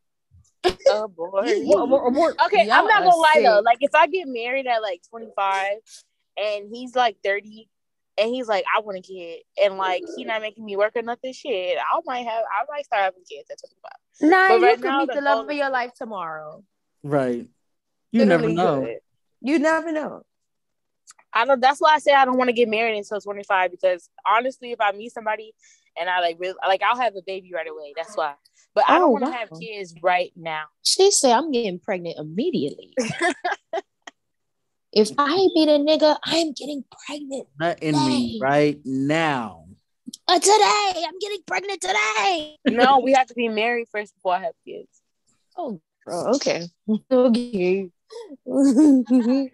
Abort. 0.65 1.49
abort, 1.49 2.09
abort. 2.09 2.37
Okay, 2.47 2.67
Y'all 2.67 2.75
I'm 2.75 2.87
not 2.87 3.05
gonna 3.05 3.17
lie 3.17 3.33
sick. 3.35 3.45
though. 3.45 3.61
Like, 3.65 3.79
if 3.81 3.95
I 3.95 4.07
get 4.07 4.27
married 4.29 4.67
at 4.67 4.83
like 4.83 5.03
25 5.11 5.73
and 6.37 6.69
he's 6.73 6.95
like 6.95 7.17
30 7.25 7.69
and 8.19 8.29
he's 8.31 8.49
like, 8.49 8.65
I 8.75 8.81
want 8.81 8.99
a 8.99 9.03
kid, 9.03 9.41
and 9.63 9.77
like 9.77 10.05
he 10.17 10.25
not 10.25 10.41
making 10.41 10.65
me 10.65 10.77
work 10.77 10.93
or 10.97 11.03
nothing, 11.03 11.33
shit, 11.33 11.79
I 11.79 12.01
might 12.05 12.27
have, 12.27 12.45
I 12.45 12.65
might 12.71 12.85
start 12.85 13.03
having 13.03 13.23
kids 13.29 13.51
at 13.51 13.59
25. 14.21 14.31
Nah, 14.31 14.49
but 14.49 14.61
you 14.61 14.67
right 14.67 14.77
could 14.77 14.85
now, 14.85 14.99
meet 15.01 15.09
the, 15.09 15.15
the 15.15 15.21
love 15.21 15.49
of 15.49 15.57
your 15.57 15.71
life 15.71 15.93
tomorrow. 15.95 16.63
Right. 17.03 17.49
You 18.13 18.25
never 18.25 18.49
know. 18.49 18.83
Good. 18.83 18.99
You 19.41 19.59
never 19.59 19.93
know. 19.93 20.23
I 21.33 21.45
don't 21.45 21.61
that's 21.61 21.81
why 21.81 21.95
I 21.95 21.99
say 21.99 22.13
I 22.13 22.25
don't 22.25 22.39
want 22.39 22.49
to 22.49 22.55
get 22.55 22.69
married 22.69 22.97
until 22.97 23.21
25 23.21 23.73
because 23.73 24.09
honestly, 24.27 24.71
if 24.71 24.81
I 24.81 24.93
meet 24.93 25.13
somebody 25.13 25.53
and 25.99 26.09
I 26.09 26.21
like 26.21 26.37
really 26.39 26.55
like 26.67 26.81
I'll 26.83 26.99
have 26.99 27.17
a 27.17 27.23
baby 27.27 27.51
right 27.53 27.69
away. 27.69 27.93
That's 27.97 28.17
why. 28.17 28.35
But 28.75 28.85
I 28.89 28.99
don't 28.99 29.03
oh, 29.03 29.11
want 29.11 29.25
to 29.25 29.31
wow. 29.31 29.37
have 29.37 29.51
kids 29.61 29.95
right 30.03 30.33
now. 30.35 30.65
She 30.83 31.11
said 31.11 31.33
I'm 31.33 31.53
getting 31.53 31.79
pregnant 31.79 32.19
immediately. 32.19 32.93
if 34.93 35.11
I 35.17 35.35
meet 35.55 35.69
a 35.69 35.79
nigga, 35.79 36.17
I'm 36.25 36.53
getting 36.53 36.85
pregnant. 37.07 37.47
Not 37.59 37.79
in 37.81 37.95
me 37.95 38.41
right 38.43 38.81
now. 38.85 39.67
Uh, 40.27 40.39
today, 40.39 41.05
I'm 41.07 41.19
getting 41.21 41.43
pregnant 41.47 41.81
today. 41.81 42.57
no, 42.67 42.99
we 42.99 43.13
have 43.13 43.27
to 43.29 43.35
be 43.35 43.49
married 43.49 43.87
first 43.91 44.15
before 44.15 44.35
I 44.35 44.41
have 44.41 44.55
kids. 44.67 44.89
Oh, 45.57 45.81
okay. 46.09 46.67
Okay. 47.11 47.91
Why 48.45 49.49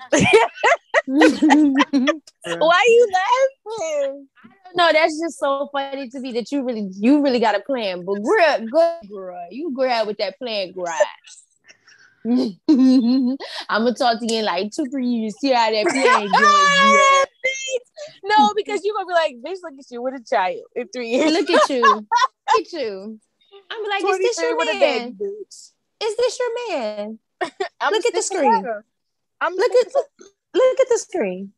are 2.77 2.89
you 2.89 3.09
laughing? 3.13 4.29
No, 4.75 4.91
that's 4.93 5.19
just 5.21 5.39
so 5.39 5.69
funny 5.73 6.09
to 6.11 6.21
me 6.21 6.33
that 6.33 6.51
you 6.53 6.65
really 6.65 6.89
you 6.93 7.23
really 7.23 7.41
got 7.41 7.55
a 7.55 7.61
plan. 7.61 8.05
But 8.05 8.21
girl, 8.23 8.67
go 8.71 8.99
girl, 9.09 9.47
you 9.51 9.73
grab 9.75 10.07
with 10.07 10.19
that 10.19 10.39
plan, 10.39 10.73
girl. 10.73 10.87
I'm 12.25 12.59
gonna 12.69 13.95
talk 13.95 14.21
to 14.21 14.27
you 14.31 14.41
in 14.41 14.45
like 14.45 14.73
two, 14.73 14.85
three 14.87 15.07
years. 15.07 15.39
See 15.41 15.53
how 15.53 15.71
that 15.71 15.87
plan 15.87 16.29
goes. 16.33 16.41
no, 18.25 18.53
because 18.55 18.85
you're 18.85 18.95
gonna 18.95 19.07
be 19.07 19.13
like, 19.13 19.37
bitch, 19.37 19.59
look 19.63 19.75
at 19.79 19.91
you 19.91 20.03
with 20.03 20.21
a 20.21 20.25
child 20.25 20.61
in 20.77 20.89
three 20.89 21.09
years. 21.09 21.33
Look 21.33 21.51
at 21.51 21.69
you. 21.71 21.83
look 21.83 22.07
at 22.61 22.73
you. 22.73 23.19
I'm 23.71 23.85
like, 23.89 24.05
is 24.05 24.19
this 24.19 24.41
your 24.41 24.65
man? 24.65 25.13
Baby, 25.13 25.31
is 26.01 26.17
this 26.17 26.39
your 26.39 26.71
man? 26.71 27.19
look 27.43 28.07
at 28.07 28.15
the 28.15 28.23
screen. 28.23 28.65
I'm 29.41 29.55
look 29.55 29.73
at 29.73 29.93
the, 29.93 30.05
look 30.55 30.81
at 30.81 30.89
the 30.91 30.99
screen. 30.99 31.53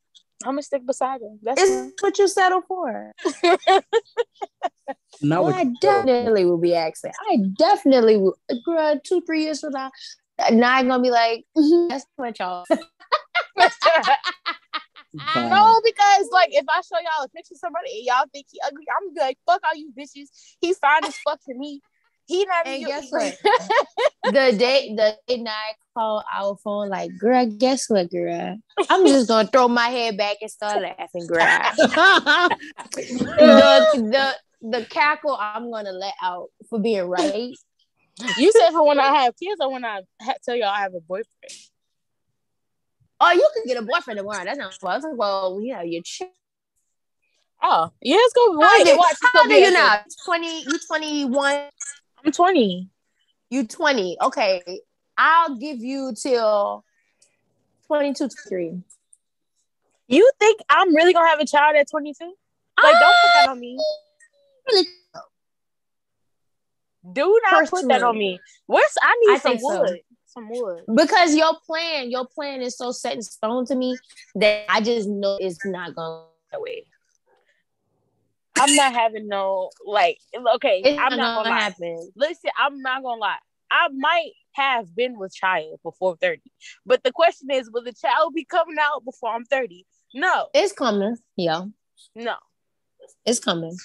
I'm 0.44 0.52
gonna 0.52 0.62
stick 0.62 0.86
beside 0.86 1.20
him. 1.20 1.38
That's 1.42 1.60
is 1.60 1.92
what 2.00 2.18
you 2.18 2.28
settle 2.28 2.62
for. 2.62 3.12
no, 5.22 5.42
well, 5.42 5.54
I 5.54 5.66
definitely 5.80 6.44
will 6.44 6.58
be 6.58 6.74
asking. 6.74 7.12
I 7.30 7.38
definitely 7.58 8.16
will. 8.16 8.36
Girl, 8.64 8.98
two, 9.04 9.20
three 9.22 9.44
years 9.44 9.60
from 9.60 9.72
now, 9.72 9.90
now 10.50 10.76
I'm 10.76 10.88
gonna 10.88 11.02
be 11.02 11.10
like, 11.10 11.44
mm-hmm, 11.56 11.88
that's 11.88 12.06
what 12.16 12.38
y'all. 12.38 12.64
no, 12.70 12.76
because 15.84 16.28
like 16.32 16.50
if 16.52 16.64
I 16.68 16.80
show 16.80 16.98
y'all 16.98 17.24
a 17.24 17.28
picture 17.28 17.54
of 17.54 17.58
somebody 17.58 17.98
and 17.98 18.06
y'all 18.06 18.24
think 18.32 18.46
he 18.50 18.60
ugly, 18.64 18.84
I'm 18.96 19.08
gonna 19.08 19.14
be 19.14 19.20
like, 19.20 19.38
fuck 19.46 19.60
all 19.64 19.76
you 19.76 19.92
bitches. 19.96 20.28
He's 20.60 20.78
fine 20.78 21.04
as 21.04 21.16
fuck 21.18 21.40
to 21.44 21.54
me. 21.54 21.80
He 22.26 22.44
not 22.44 22.66
and 22.66 22.86
guess 22.86 23.10
what? 23.10 23.36
the 24.24 24.56
day 24.56 24.94
the 24.96 25.16
day 25.26 25.38
night 25.38 25.74
call 25.94 26.24
our 26.32 26.56
phone 26.62 26.88
like, 26.88 27.10
girl, 27.18 27.44
guess 27.46 27.90
what, 27.90 28.10
girl? 28.10 28.56
I'm 28.88 29.06
just 29.06 29.28
gonna 29.28 29.48
throw 29.48 29.68
my 29.68 29.88
head 29.88 30.16
back 30.16 30.38
and 30.40 30.50
start 30.50 30.82
laughing, 30.82 31.26
girl. 31.26 31.40
the, 32.96 33.86
the 33.92 34.34
the 34.62 34.86
cackle 34.88 35.36
I'm 35.38 35.70
gonna 35.70 35.92
let 35.92 36.14
out 36.22 36.48
for 36.70 36.78
being 36.78 37.04
right. 37.04 37.52
You 38.36 38.52
said 38.52 38.70
for 38.70 38.86
when 38.86 39.00
I 39.00 39.22
have 39.22 39.34
kids 39.36 39.60
or 39.60 39.72
when 39.72 39.84
I 39.84 40.02
ha- 40.20 40.34
tell 40.44 40.54
y'all 40.54 40.68
I 40.68 40.80
have 40.80 40.94
a 40.94 41.00
boyfriend. 41.00 41.26
Oh, 43.20 43.32
you 43.32 43.48
can 43.54 43.64
get 43.66 43.82
a 43.82 43.86
boyfriend 43.86 44.18
tomorrow. 44.18 44.44
That's 44.44 44.58
not 44.58 44.76
well. 44.82 45.00
Like, 45.00 45.16
well, 45.16 45.56
we 45.56 45.68
have 45.68 45.86
your 45.86 46.02
chick. 46.02 46.30
Oh, 47.62 47.90
yeah, 48.00 48.16
let's 48.16 48.32
go. 48.32 48.58
Wait, 48.58 48.88
how 48.88 48.96
watch. 48.96 49.16
How 49.22 49.42
old 49.42 49.52
are 49.52 49.56
you 49.56 49.70
now? 49.70 50.00
20, 50.24 50.64
you 50.64 50.78
21? 50.88 51.68
I'm 52.24 52.32
20. 52.32 52.88
You 53.50 53.66
20. 53.66 54.16
Okay. 54.22 54.80
I'll 55.16 55.56
give 55.56 55.78
you 55.78 56.14
till 56.14 56.84
22, 57.86 58.28
23. 58.28 58.82
You 60.08 60.30
think 60.38 60.60
I'm 60.68 60.94
really 60.94 61.12
gonna 61.12 61.28
have 61.28 61.40
a 61.40 61.46
child 61.46 61.76
at 61.76 61.88
22? 61.90 62.24
Like, 62.82 62.92
don't 62.92 63.02
put 63.02 63.30
that 63.34 63.48
on 63.50 63.60
me. 63.60 63.78
Really? 64.68 64.86
Do 67.12 67.40
not 67.44 67.60
Personally. 67.60 67.82
put 67.82 67.88
that 67.88 68.02
on 68.02 68.16
me. 68.16 68.40
Where's 68.66 68.94
I 69.02 69.16
need 69.26 69.34
I 69.34 69.38
some 69.38 69.58
wood. 69.60 69.88
So. 69.88 69.96
Some 70.26 70.48
wood. 70.48 70.84
Because 70.94 71.34
your 71.34 71.54
plan, 71.66 72.10
your 72.10 72.26
plan 72.26 72.62
is 72.62 72.76
so 72.78 72.92
set 72.92 73.16
in 73.16 73.22
stone 73.22 73.66
to 73.66 73.74
me 73.74 73.98
that 74.36 74.64
I 74.68 74.80
just 74.80 75.08
know 75.08 75.36
it's 75.40 75.64
not 75.64 75.94
going 75.94 76.24
that 76.50 76.60
way. 76.60 76.86
I'm 78.62 78.74
not 78.76 78.92
having 78.92 79.28
no 79.28 79.70
like 79.84 80.18
okay, 80.56 80.82
it's 80.84 80.98
I'm 80.98 81.16
not, 81.16 81.44
gonna 81.44 81.54
happen. 81.54 82.10
Listen, 82.14 82.50
I'm 82.56 82.80
not 82.80 83.02
gonna 83.02 83.20
lie. 83.20 83.38
I 83.70 83.88
might 83.92 84.32
have 84.52 84.94
been 84.94 85.18
with 85.18 85.34
child 85.34 85.80
before 85.82 86.16
30. 86.20 86.42
But 86.84 87.02
the 87.02 87.10
question 87.10 87.50
is, 87.50 87.70
will 87.70 87.82
the 87.82 87.94
child 87.94 88.34
be 88.34 88.44
coming 88.44 88.76
out 88.78 89.04
before 89.04 89.30
I'm 89.30 89.46
30? 89.46 89.86
No. 90.14 90.48
It's 90.52 90.72
coming. 90.72 91.16
Yeah. 91.36 91.64
No. 92.14 92.34
It's 93.24 93.40
coming. 93.40 93.76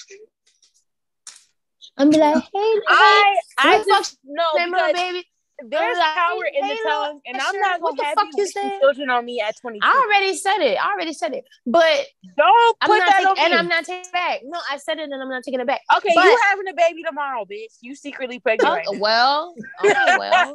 I'm 1.98 2.10
be 2.10 2.18
like, 2.18 2.36
hey, 2.36 2.50
I, 2.54 3.38
I 3.58 3.84
just 3.88 4.20
no, 4.26 4.44
because, 4.54 4.94
baby 4.94 5.26
there's 5.66 5.98
power 5.98 6.46
in 6.46 6.68
the 6.68 6.78
tongue, 6.84 7.20
and 7.26 7.38
I'm 7.42 7.60
not 7.60 7.82
gonna 7.82 8.04
have 8.04 8.18
you 8.36 8.44
wish 8.44 8.54
children 8.54 9.10
on 9.10 9.26
me 9.26 9.42
at 9.42 9.56
22. 9.60 9.86
I 9.86 10.06
already 10.06 10.38
said 10.38 10.60
it. 10.60 10.78
I 10.80 10.92
already 10.92 11.14
said 11.14 11.34
it. 11.34 11.46
But 11.66 12.06
don't 12.38 12.80
put 12.82 13.00
that 13.00 13.18
take, 13.18 13.28
on 13.28 13.40
and 13.40 13.52
me. 13.54 13.58
I'm 13.58 13.68
not 13.68 13.86
taking 13.86 14.02
it 14.02 14.14
back. 14.14 14.42
No, 14.44 14.60
I 14.72 14.78
said 14.78 15.00
it, 15.00 15.10
and 15.10 15.22
I'm 15.22 15.30
not 15.30 15.44
taking 15.44 15.60
it 15.60 15.68
back. 15.68 15.82
Okay, 15.98 16.12
but, 16.14 16.24
you 16.24 16.40
having 16.50 16.68
a 16.68 16.74
baby 16.76 17.02
tomorrow, 17.04 17.46
bitch. 17.46 17.74
You 17.82 17.96
secretly 17.96 18.40
pregnant. 18.40 18.72
right 18.72 18.86
well, 19.00 19.56
oh, 19.84 20.54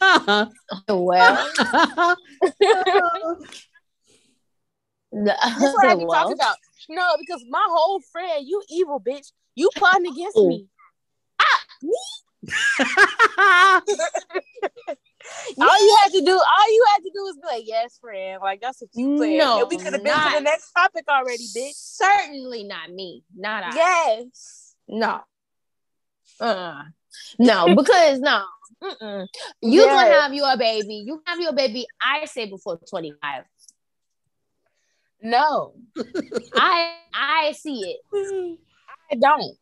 well, 0.00 0.48
well. 0.88 2.16
That's 5.12 5.60
what 5.60 5.86
I 5.86 5.94
be 5.96 6.04
well. 6.04 6.22
talking 6.22 6.34
about. 6.34 6.56
No, 6.88 7.16
because 7.18 7.44
my 7.48 7.64
whole 7.68 8.00
friend, 8.12 8.46
you 8.46 8.62
evil 8.70 9.00
bitch, 9.00 9.32
you 9.54 9.68
plotting 9.76 10.06
against 10.06 10.36
oh. 10.36 10.48
me. 10.48 10.66
Ah, 11.40 11.60
me? 11.82 11.92
all 15.58 15.80
you 15.80 15.96
had 16.02 16.12
to 16.12 16.22
do, 16.24 16.32
all 16.32 16.72
you 16.72 16.84
had 16.92 17.02
to 17.02 17.10
do 17.14 17.22
was 17.22 17.36
be 17.36 17.46
like, 17.46 17.64
"Yes, 17.66 17.98
friend." 18.00 18.40
Like 18.40 18.60
that's 18.60 18.80
what 18.80 18.90
you 18.94 19.18
said. 19.18 19.38
No, 19.38 19.66
we 19.68 19.76
could 19.76 19.92
have 19.92 20.02
been 20.02 20.14
to 20.14 20.30
the 20.34 20.40
next 20.40 20.72
topic 20.72 21.04
already, 21.08 21.44
bitch. 21.54 21.74
Certainly 21.74 22.64
not 22.64 22.90
me. 22.90 23.24
Not 23.36 23.64
I. 23.64 23.74
Yes. 23.74 24.74
No. 24.88 25.20
Uh. 26.40 26.82
No, 27.38 27.74
because 27.76 28.20
no. 28.20 28.44
Mm-mm. 28.82 29.26
You 29.60 29.82
yes. 29.82 29.86
gonna 29.86 30.20
have 30.20 30.32
your 30.32 30.56
baby. 30.56 31.04
You 31.06 31.22
have 31.26 31.38
your 31.38 31.52
baby. 31.52 31.86
I 32.00 32.24
say 32.24 32.46
before 32.46 32.78
twenty 32.88 33.12
five. 33.20 33.44
No, 35.22 35.74
I 36.54 36.94
I 37.12 37.52
see 37.52 37.98
it. 38.12 38.58
I 39.12 39.16
don't. 39.16 39.56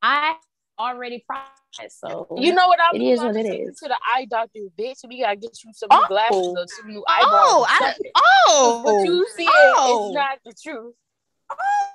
I 0.00 0.36
already 0.78 1.24
processed. 1.26 2.00
So 2.00 2.26
you 2.38 2.52
know 2.54 2.68
what 2.68 2.78
I'm. 2.80 3.00
It 3.00 3.04
is 3.04 3.20
what 3.20 3.36
it 3.36 3.46
is. 3.46 3.78
To 3.80 3.88
the 3.88 3.96
eye 4.14 4.26
doctor, 4.28 4.60
bitch. 4.78 4.98
We 5.08 5.20
gotta 5.20 5.36
get 5.36 5.56
you 5.64 5.72
some 5.74 5.88
new 5.90 5.98
oh. 5.98 6.06
glasses 6.08 6.36
oh. 6.36 6.56
or 6.56 6.66
some 6.68 6.88
new 6.88 7.04
oh, 7.06 7.12
eyeballs. 7.12 7.66
Oh, 7.68 7.80
I, 7.80 7.94
oh, 8.16 8.82
but 8.84 9.08
you 9.08 9.26
see 9.36 9.48
oh. 9.48 10.06
it, 10.06 10.08
it's 10.08 10.14
not 10.14 10.38
the 10.44 10.54
truth. 10.62 10.94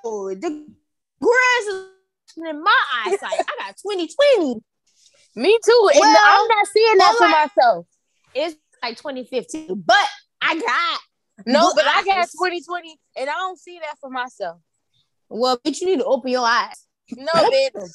Oh, 0.04 0.34
the 0.34 0.66
grass 1.20 1.66
is 1.66 1.86
in 2.36 2.62
my 2.62 2.76
eyesight. 3.04 3.22
I 3.22 3.64
got 3.66 3.76
2020. 3.76 4.60
Me 5.36 5.58
too. 5.64 5.90
Well, 5.94 6.02
and 6.02 6.16
I'm 6.24 6.48
not 6.48 6.66
seeing 6.66 6.98
that 6.98 7.14
for 7.16 7.28
myself. 7.28 7.86
It's 8.34 8.56
like 8.82 8.96
2015, 8.96 9.82
but 9.86 9.96
I 10.40 10.58
got 10.58 11.00
no, 11.46 11.72
but 11.74 11.84
eyes. 11.84 11.92
I 11.96 12.04
got 12.04 12.28
2020, 12.30 12.96
and 13.16 13.30
I 13.30 13.32
don't 13.32 13.58
see 13.58 13.78
that 13.78 13.96
for 14.00 14.10
myself. 14.10 14.60
Well, 15.28 15.58
bitch, 15.58 15.80
you 15.80 15.86
need 15.86 15.98
to 15.98 16.04
open 16.04 16.30
your 16.30 16.46
eyes. 16.46 16.86
No, 17.16 17.32
bitch. 17.32 17.70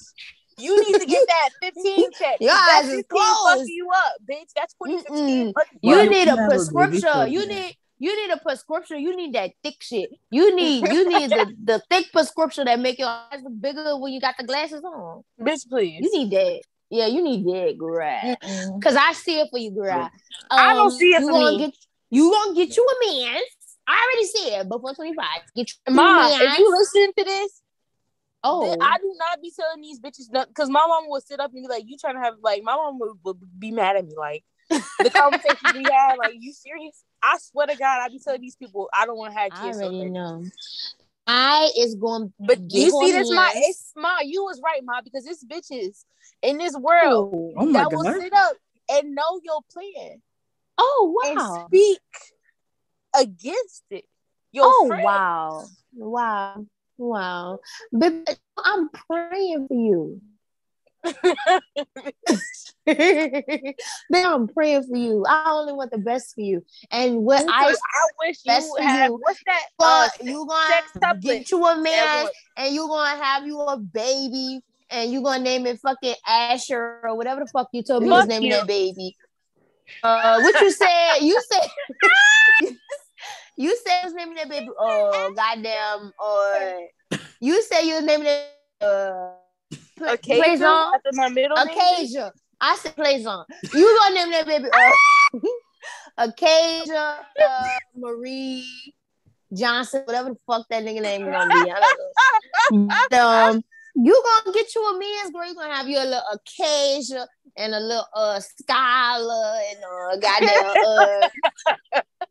You 0.58 0.80
need 0.86 1.00
to 1.00 1.06
get 1.06 1.28
that 1.28 1.50
15 1.62 2.12
check. 2.18 2.38
Your 2.40 2.54
eyes 2.54 2.90
is 2.90 3.04
closed. 3.10 3.70
you 3.70 3.90
up, 3.90 4.14
bitch. 4.30 4.52
That's 4.56 4.74
2015. 4.84 5.54
You 5.82 6.10
need 6.10 6.28
a 6.28 6.38
prescription. 6.48 7.32
You 7.32 7.48
need 7.48 7.76
you 7.98 8.16
need 8.16 8.34
a 8.34 8.38
prescription. 8.38 9.00
You 9.00 9.16
need 9.16 9.34
that 9.34 9.52
thick 9.64 9.76
shit. 9.82 10.10
You 10.30 10.56
need 10.56 10.88
you 10.92 11.08
need 11.08 11.32
the, 11.32 11.54
the 11.64 11.82
thick 11.90 12.12
prescription 12.12 12.66
that 12.66 12.80
make 12.80 13.00
your 13.00 13.08
eyes 13.08 13.42
look 13.44 13.60
bigger 13.60 13.98
when 13.98 14.14
you 14.14 14.20
got 14.20 14.36
the 14.38 14.46
glasses 14.46 14.84
on. 14.84 15.24
Bitch, 15.40 15.68
please. 15.68 16.02
You 16.02 16.12
need 16.12 16.32
that. 16.32 16.62
Yeah, 16.90 17.08
you 17.08 17.22
need 17.22 17.46
that, 17.46 17.78
girl. 17.78 18.36
Cause 18.82 18.96
I 18.96 19.14
see 19.14 19.40
it 19.40 19.48
for 19.50 19.58
you, 19.58 19.72
girl. 19.72 20.02
Um, 20.02 20.10
I 20.52 20.74
don't 20.74 20.92
see 20.92 21.10
it 21.14 21.22
for 21.22 21.34
me. 21.34 21.58
Get, 21.58 21.74
you 22.12 22.32
gonna 22.32 22.56
get 22.56 22.78
you 22.78 22.88
a 22.88 23.06
man. 23.06 23.42
I 23.88 24.30
already 24.38 24.52
said 24.52 24.70
before 24.70 24.94
25. 24.94 25.26
Get 25.56 25.70
you 25.70 25.94
Mom, 25.94 26.42
if 26.42 26.60
you 26.60 26.72
listen 26.72 27.12
to 27.18 27.24
this, 27.24 27.62
oh, 28.46 28.78
I 28.82 28.98
do 28.98 29.16
not 29.18 29.42
be 29.42 29.52
telling 29.56 29.82
these 29.82 30.00
bitches 30.00 30.32
because 30.32 30.70
my 30.70 30.86
mom 30.88 31.06
would 31.10 31.26
sit 31.26 31.40
up 31.40 31.52
and 31.54 31.64
be 31.64 31.68
like, 31.68 31.84
"You 31.86 31.98
trying 32.00 32.16
to 32.16 32.22
have 32.22 32.36
like?" 32.42 32.64
My 32.64 32.76
mom 32.76 33.00
would, 33.00 33.18
would 33.24 33.60
be 33.60 33.72
mad 33.72 33.96
at 33.96 34.06
me 34.06 34.16
like 34.18 34.44
the 34.70 35.10
conversation 35.14 35.72
we 35.74 35.86
had. 35.86 36.16
Like, 36.16 36.36
you 36.40 36.54
serious? 36.54 37.04
I 37.22 37.38
swear 37.40 37.68
to 37.68 37.76
God, 37.76 38.02
I 38.02 38.10
be 38.10 38.20
telling 38.20 38.42
these 38.42 38.56
people 38.56 38.90
I 38.94 39.06
don't 39.06 39.18
want 39.18 39.34
to 39.34 39.40
have 39.40 39.52
kids. 39.52 39.80
I 39.80 39.86
already 39.86 40.10
know. 40.10 40.46
I 41.28 41.72
is 41.78 41.96
going, 41.96 42.32
but 42.40 42.60
you 42.70 42.92
see 42.92 43.12
this, 43.12 43.32
my 43.32 43.52
it's 43.56 43.92
my 43.96 44.22
you 44.24 44.44
was 44.44 44.62
right, 44.64 44.82
ma, 44.84 45.02
because 45.02 45.26
it's 45.26 45.44
bitches 45.44 46.04
in 46.42 46.58
this 46.58 46.76
world 46.78 47.34
oh, 47.34 47.54
oh 47.58 47.74
that 47.74 47.90
God. 47.90 47.94
will 47.94 48.04
sit 48.04 48.32
up 48.34 48.58
and 48.92 49.16
know 49.16 49.40
your 49.44 49.62
plan. 49.72 50.22
Oh 50.78 51.16
wow! 51.18 51.32
And 51.32 51.68
speak 51.68 52.00
against 53.20 53.84
it. 53.90 54.06
Your 54.52 54.66
oh 54.68 54.86
friend. 54.88 55.04
wow, 55.04 55.66
wow, 55.96 56.66
wow! 56.98 57.60
But 57.92 58.38
I'm 58.58 58.90
praying 58.90 59.68
for 59.68 59.74
you. 59.74 60.22
then 62.86 63.74
I'm 64.14 64.48
praying 64.48 64.84
for 64.84 64.96
you. 64.96 65.26
I 65.28 65.52
only 65.52 65.74
want 65.74 65.92
the 65.92 65.98
best 65.98 66.34
for 66.36 66.42
you. 66.42 66.64
And 66.92 67.24
what 67.24 67.44
I, 67.48 67.72
I 67.72 68.08
wish 68.20 68.38
you 68.44 68.76
had 68.80 69.08
you, 69.08 69.20
what's 69.22 69.40
that? 69.46 69.62
Uh, 69.80 70.08
you 70.24 70.48
gonna 70.48 71.20
get 71.20 71.52
you 71.52 71.66
a 71.66 71.82
man 71.82 72.28
and 72.58 72.74
you 72.74 72.88
gonna 72.88 73.24
have 73.24 73.46
you 73.46 73.60
a 73.60 73.78
baby 73.78 74.62
and 74.90 75.12
you 75.12 75.22
gonna 75.22 75.44
name 75.44 75.66
it 75.66 75.80
fucking 75.80 76.16
Asher 76.28 77.02
or 77.04 77.16
whatever 77.16 77.42
the 77.42 77.48
fuck 77.48 77.70
you 77.72 77.84
told 77.84 78.04
me 78.04 78.10
was 78.10 78.28
naming 78.28 78.50
that 78.52 78.68
baby. 78.68 79.16
Uh, 80.02 80.40
what 80.42 80.60
you 80.62 80.72
said? 80.72 81.18
You 81.22 81.40
said 81.52 81.70
you 83.58 83.78
said 83.86 84.04
was 84.04 84.14
naming 84.14 84.36
that 84.36 84.50
baby. 84.50 84.70
Oh 84.78 85.34
goddamn! 85.36 86.12
Or 86.20 87.20
you 87.40 87.62
said 87.64 87.82
you 87.82 87.96
was 87.96 88.04
naming 88.04 88.28
it. 88.28 88.50
Uh, 88.82 89.32
Occasion 90.02 90.64
after 90.64 91.10
my 91.14 91.30
middle 91.30 91.58
Occasion. 91.58 92.30
I 92.60 92.76
said 92.76 92.96
plays 92.96 93.26
on. 93.26 93.46
You 93.74 94.00
gonna 94.02 94.16
name 94.16 94.32
that 94.32 94.46
baby 94.46 94.66
uh, 94.72 95.40
Acacia, 96.18 97.26
uh, 97.44 97.68
Marie 97.96 98.94
Johnson, 99.54 100.04
whatever 100.06 100.30
the 100.30 100.38
fuck 100.48 100.68
that 100.70 100.84
nigga 100.84 101.02
name 101.02 101.26
gonna 101.26 101.48
be. 101.48 101.72
I 101.72 101.96
don't 102.70 103.12
know. 103.12 103.20
um, 103.20 103.64
you 103.96 104.24
gonna 104.44 104.54
get 104.54 104.74
you 104.76 104.82
a 104.84 105.00
men's 105.00 105.32
girl. 105.32 105.48
You 105.48 105.56
gonna 105.56 105.74
have 105.74 105.88
your 105.88 106.04
little 106.04 106.24
Acacia 106.34 107.28
and 107.58 107.74
a 107.74 107.80
little 107.80 108.06
uh 108.14 108.40
Skylar 108.40 109.62
and 109.72 109.84
uh 109.84 110.18
goddamn 110.18 110.76
uh 110.86 111.30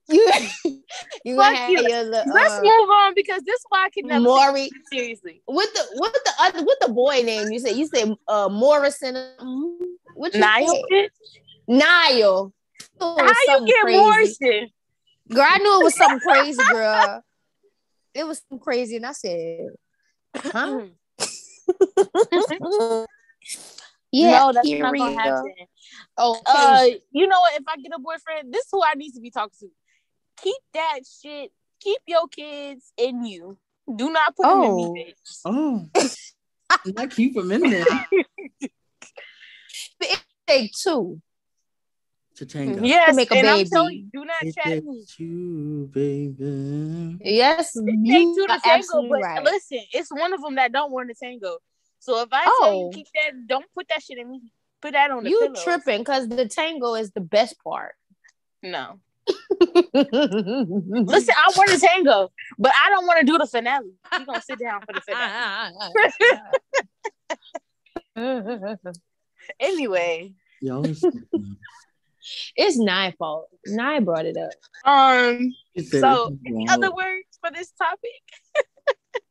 you 0.08 0.32
you 1.24 1.36
gonna 1.36 1.56
have 1.56 1.70
you. 1.70 1.88
your 1.88 2.02
little, 2.04 2.34
Let's 2.34 2.58
uh, 2.58 2.62
move 2.62 2.90
on 2.90 3.14
because 3.14 3.42
this 3.42 3.56
is 3.56 3.66
why 3.68 3.86
I 3.86 3.90
can 3.90 4.06
never 4.06 4.22
Maury 4.22 4.70
seriously. 4.92 5.42
with 5.48 5.72
the 5.72 5.86
what 5.94 6.12
the 6.12 6.32
other 6.40 6.62
what 6.64 6.78
the 6.80 6.88
boy 6.92 7.22
name 7.24 7.50
you 7.52 7.58
said 7.58 7.76
you 7.76 7.86
said 7.86 8.14
uh 8.28 8.48
Morrison 8.50 9.14
what 10.14 10.34
you 10.34 10.40
Niall 10.40 10.82
Niall. 11.66 12.52
How 13.00 13.32
you 13.48 13.64
get 13.66 13.80
crazy. 13.82 13.98
Morrison? 13.98 14.68
Girl, 15.32 15.46
I 15.48 15.58
knew 15.58 15.80
it 15.80 15.84
was 15.84 15.94
something 15.94 16.20
crazy, 16.20 16.62
girl. 16.70 17.22
It 18.14 18.26
was 18.26 18.42
something 18.48 18.62
crazy, 18.62 18.96
and 18.96 19.06
I 19.06 19.12
said, 19.12 19.68
huh? 20.36 20.80
Yeah, 24.14 24.38
no, 24.38 24.52
that's 24.52 24.70
not 24.70 24.96
gonna 24.96 25.20
happen. 25.20 25.52
Oh, 26.16 26.40
uh, 26.46 26.86
you 27.10 27.26
know 27.26 27.40
what? 27.40 27.60
If 27.60 27.64
I 27.66 27.76
get 27.76 27.92
a 27.94 27.98
boyfriend, 27.98 28.52
this 28.52 28.64
is 28.64 28.68
who 28.70 28.82
I 28.84 28.94
need 28.94 29.12
to 29.12 29.20
be 29.20 29.30
talking 29.30 29.58
to. 29.60 29.68
Keep 30.42 30.56
that 30.74 31.00
shit. 31.20 31.50
Keep 31.80 31.98
your 32.06 32.28
kids 32.28 32.92
in 32.96 33.24
you. 33.24 33.58
Do 33.94 34.10
not 34.10 34.36
put 34.36 34.46
oh. 34.46 34.60
them 34.62 34.70
in 34.70 34.92
me, 34.92 35.14
oh. 35.44 35.88
bitch. 35.98 36.32
Oh, 36.70 36.92
not 36.96 37.10
keep 37.10 37.34
them 37.34 37.50
in 37.50 37.60
there. 37.62 37.84
it 40.00 40.24
take 40.46 40.72
two. 40.72 41.20
To 42.36 42.46
tango. 42.46 42.84
Yes, 42.84 43.10
to 43.10 43.16
make 43.16 43.30
a 43.30 43.34
baby. 43.34 43.68
You, 43.72 44.08
do 44.12 44.24
not 44.24 44.42
it 44.42 44.54
chat 44.54 44.84
me. 44.84 45.04
You, 45.18 45.88
baby. 45.92 47.18
Yes, 47.20 47.76
it 47.76 47.84
you 47.84 48.34
two 48.34 48.46
to 48.46 48.60
tango, 48.62 49.08
but 49.08 49.20
right. 49.22 49.44
listen, 49.44 49.80
it's 49.92 50.10
one 50.10 50.32
of 50.32 50.40
them 50.40 50.54
that 50.54 50.72
don't 50.72 50.92
want 50.92 51.10
to 51.10 51.14
tango. 51.20 51.58
So 52.04 52.20
if 52.20 52.28
I 52.32 52.44
oh. 52.46 52.58
tell 52.60 52.74
you 52.74 52.86
oh. 52.86 52.90
keep 52.92 53.06
that, 53.14 53.46
don't 53.46 53.64
put 53.74 53.88
that 53.88 54.02
shit 54.02 54.18
in 54.18 54.30
me. 54.30 54.42
Put 54.82 54.92
that 54.92 55.10
on 55.10 55.24
the 55.24 55.30
You 55.30 55.40
pillow. 55.40 55.54
tripping 55.64 56.00
because 56.00 56.28
the 56.28 56.46
tango 56.46 56.94
is 56.94 57.12
the 57.12 57.22
best 57.22 57.56
part. 57.64 57.94
No. 58.62 59.00
Listen, 59.94 61.34
I 61.34 61.50
want 61.56 61.70
a 61.70 61.80
tango, 61.80 62.30
but 62.58 62.72
I 62.84 62.90
don't 62.90 63.06
want 63.06 63.20
to 63.20 63.26
do 63.26 63.38
the 63.38 63.46
finale. 63.46 63.94
You 64.12 64.26
gonna 64.26 64.42
sit 64.42 64.58
down 64.58 64.82
for 64.82 64.92
the 64.92 65.00
finale. 68.14 68.76
anyway. 69.58 70.34
Y'all 70.60 70.84
it's 72.56 72.76
Nye 72.78 73.14
fault. 73.18 73.48
Nye 73.66 74.00
brought 74.00 74.26
it 74.26 74.36
up. 74.36 74.52
Um. 74.84 75.54
So, 75.90 76.36
any 76.46 76.68
other 76.68 76.94
words 76.94 77.38
for 77.40 77.50
this 77.50 77.70
topic? 77.72 78.10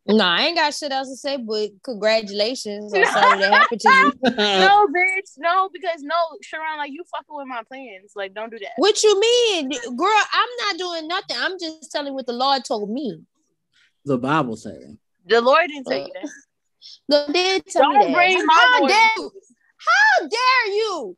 No, 0.05 0.25
I 0.25 0.41
ain't 0.41 0.57
got 0.57 0.73
shit 0.73 0.91
else 0.91 1.09
to 1.09 1.15
say, 1.15 1.37
but 1.37 1.69
congratulations 1.83 2.93
on 2.93 3.05
something 3.13 3.39
that 3.39 3.53
happened 3.53 3.81
to 3.81 3.87
you. 3.89 4.13
no, 4.59 4.87
bitch, 4.87 5.31
no, 5.37 5.69
because 5.71 6.01
no, 6.01 6.15
Sharon, 6.41 6.77
like 6.77 6.91
you 6.91 7.03
fucking 7.09 7.35
with 7.35 7.47
my 7.47 7.63
plans. 7.63 8.11
Like, 8.15 8.33
don't 8.33 8.51
do 8.51 8.59
that. 8.59 8.71
What 8.75 9.01
you 9.01 9.17
mean, 9.19 9.69
girl? 9.95 10.23
I'm 10.33 10.49
not 10.67 10.77
doing 10.77 11.07
nothing. 11.07 11.37
I'm 11.39 11.57
just 11.57 11.89
telling 11.91 12.13
what 12.13 12.25
the 12.25 12.33
Lord 12.33 12.65
told 12.65 12.89
me. 12.89 13.21
The 14.03 14.17
Bible 14.17 14.57
said. 14.57 14.97
The 15.25 15.39
Lord 15.39 15.67
didn't 15.67 15.85
tell 15.85 16.01
uh, 16.01 16.05
you 16.05 16.13
that. 16.21 16.29
The 17.07 17.33
did 17.33 17.65
tell 17.67 17.83
don't 17.83 18.07
me 18.07 18.13
bring 18.13 18.37
that. 18.37 18.45
my 18.45 18.53
How 18.53 18.79
Lord 18.79 18.89
dare 18.89 19.11
you? 19.17 19.31
How 19.77 20.27
dare 20.27 20.75
you? 20.75 21.17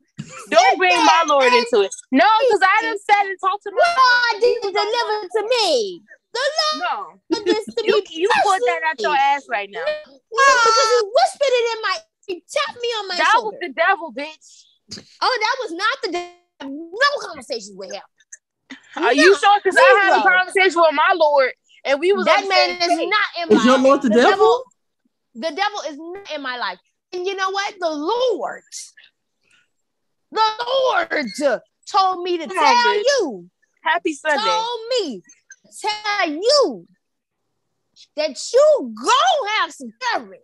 Don't 0.50 0.78
bring 0.78 1.06
my 1.06 1.26
Lord 1.28 1.52
into 1.52 1.82
it. 1.82 1.96
No, 2.12 2.26
because 2.40 2.62
I 2.62 2.82
done 2.84 2.98
sat 3.00 3.26
and 3.26 3.38
talked 3.42 3.64
to 3.64 3.72
the 3.72 3.76
Lord 3.76 4.42
didn't 4.42 4.74
deliver 4.74 5.28
to 5.28 5.50
me. 5.50 6.04
The 6.36 6.42
Lord 6.84 7.20
no. 7.30 7.42
this 7.46 7.66
to 7.66 7.86
you, 7.86 8.04
you 8.12 8.30
put 8.44 8.60
that 8.66 8.82
out 8.90 9.00
your 9.00 9.16
ass 9.16 9.48
right 9.50 9.70
now. 9.72 9.80
Well, 10.06 10.56
because 10.66 10.90
he 10.92 11.10
whispered 11.14 11.54
it 11.54 11.78
in 11.78 11.82
my 11.82 11.98
he 12.28 12.44
tapped 12.52 12.82
me 12.82 12.88
on 12.88 13.08
my 13.08 13.18
that 13.18 13.32
shoulder. 13.36 13.58
was 13.62 13.68
the 13.68 13.74
devil, 13.74 14.14
bitch. 14.14 15.06
Oh, 15.22 15.38
that 15.42 15.56
was 15.62 15.72
not 15.72 15.98
the 16.04 16.12
devil. 16.12 16.92
No 16.92 17.28
conversations 17.28 17.74
with 17.76 17.94
him. 17.94 18.02
Are 18.98 19.02
no, 19.02 19.12
you 19.12 19.38
sure? 19.38 19.60
Because 19.64 19.78
I 19.78 20.00
had 20.04 20.20
a 20.20 20.24
conversation 20.24 20.82
with 20.82 20.94
my 20.94 21.14
Lord, 21.16 21.52
and 21.84 22.00
we 22.00 22.14
was 22.14 22.26
that 22.26 22.46
man 22.48 22.90
is 22.90 22.98
not 22.98 23.44
in 23.44 23.50
my. 23.50 23.60
Is 23.60 23.66
your 23.66 23.78
Lord 23.78 24.02
the, 24.02 24.10
the 24.10 24.16
devil? 24.16 24.32
devil? 24.32 24.64
The 25.36 25.56
devil 25.56 25.80
is 25.90 25.98
not 25.98 26.32
in 26.36 26.42
my 26.42 26.58
life, 26.58 26.80
and 27.14 27.26
you 27.26 27.36
know 27.36 27.52
what? 27.52 27.74
The 27.80 27.90
Lord, 27.90 28.64
the 30.32 30.42
Lord 30.66 31.28
told 31.92 32.24
me 32.24 32.38
to 32.38 32.48
Come 32.48 32.58
tell 32.58 32.66
on, 32.66 32.96
you. 32.96 33.50
Happy 33.84 34.14
Sunday. 34.14 34.44
Told 34.44 34.80
me 35.00 35.22
tell 35.82 36.30
you 36.30 36.88
that 38.16 38.38
you 38.54 38.94
go 39.02 39.48
have 39.60 39.72
some 39.72 39.94
courage. 40.14 40.42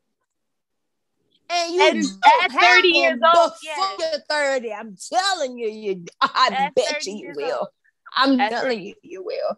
And 1.50 1.74
you 1.74 1.82
and 1.82 1.98
at 2.44 2.52
30 2.52 2.88
years 2.88 3.20
old, 3.36 3.52
before 3.62 3.96
yeah. 4.00 4.18
30. 4.30 4.74
I'm 4.74 4.96
telling 5.12 5.58
you, 5.58 5.68
you 5.68 6.06
I 6.22 6.50
at 6.64 6.76
bet 6.76 7.06
you 7.06 7.18
you 7.18 7.34
will. 7.36 7.58
Old. 7.60 7.68
I'm 8.16 8.40
at 8.40 8.52
telling 8.52 8.78
30. 8.78 8.84
you, 8.84 8.96
you 9.04 9.24
will. 9.24 9.58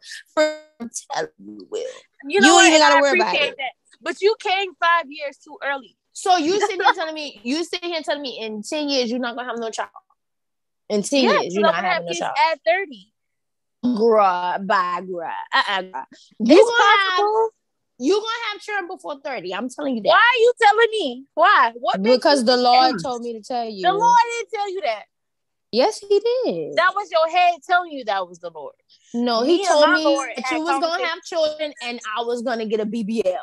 I'm 0.82 0.90
telling 1.12 1.30
you, 1.46 1.68
will. 1.70 1.86
You 2.28 2.42
know, 2.42 2.60
you 2.62 2.68
even 2.68 2.80
gotta 2.80 3.00
worry 3.00 3.20
about 3.20 3.36
it. 3.36 3.56
That. 3.58 3.72
But 4.02 4.22
you 4.22 4.36
came 4.40 4.74
five 4.80 5.06
years 5.08 5.38
too 5.38 5.58
early. 5.64 5.96
So 6.14 6.38
you 6.38 6.60
sitting 6.68 6.82
here 6.82 6.94
telling 6.94 7.14
me, 7.14 7.40
you 7.44 7.64
sitting 7.64 7.92
here 7.92 8.02
telling 8.02 8.24
me 8.24 8.40
in 8.42 8.64
10 8.64 8.90
years 8.90 9.12
you're 9.12 9.20
not 9.20 9.36
gonna 9.36 9.50
have 9.50 9.60
no 9.60 9.70
child. 9.70 9.90
In 10.90 11.04
10 11.04 11.24
yes, 11.24 11.42
years, 11.44 11.54
you're 11.54 11.64
not 11.64 11.76
having 11.76 12.08
no 12.08 12.14
child. 12.14 12.36
At 12.52 12.60
30 12.66 13.13
bruh, 13.84 14.66
bye, 14.66 15.02
bruh. 15.02 15.32
Uh-uh, 15.54 15.82
bruh. 15.82 16.06
You 16.40 16.58
it's 16.58 16.70
gonna 16.70 16.98
have 17.18 17.52
you 18.00 18.14
gonna 18.16 18.52
have 18.52 18.62
children 18.62 18.88
before 18.88 19.20
30. 19.24 19.54
I'm 19.54 19.70
telling 19.70 19.98
you 19.98 20.04
that. 20.04 20.10
Why 20.10 20.16
are 20.16 20.40
you 20.40 20.54
telling 20.62 20.88
me? 20.92 21.26
Why? 21.36 21.74
What 21.76 22.02
because 22.02 22.44
the 22.46 22.58
Lord 22.58 22.96
told 23.02 23.22
me 23.22 23.34
to 23.34 23.42
tell 23.42 23.66
you. 23.66 23.86
The 23.86 23.94
Lord 23.94 24.20
didn't 24.32 24.50
tell 24.52 24.74
you 24.74 24.82
that. 24.82 25.04
Yes, 25.72 26.00
he 26.00 26.20
did. 26.20 26.76
That 26.76 26.92
was 26.96 27.10
your 27.12 27.30
head 27.30 27.56
telling 27.68 27.92
you 27.92 28.06
that 28.06 28.28
was 28.28 28.40
the 28.40 28.52
Lord. 28.52 28.76
No, 29.14 29.42
me 29.42 29.58
he 29.58 29.66
told 29.68 29.90
me 29.92 30.04
Lord 30.04 30.30
that 30.38 30.52
you 30.52 30.64
was 30.64 30.80
gonna 30.80 31.04
have 31.04 31.22
children 31.24 31.74
and 31.82 32.00
I 32.18 32.24
was 32.24 32.42
gonna 32.42 32.66
get 32.66 32.80
a 32.80 32.86
BBL. 32.86 33.36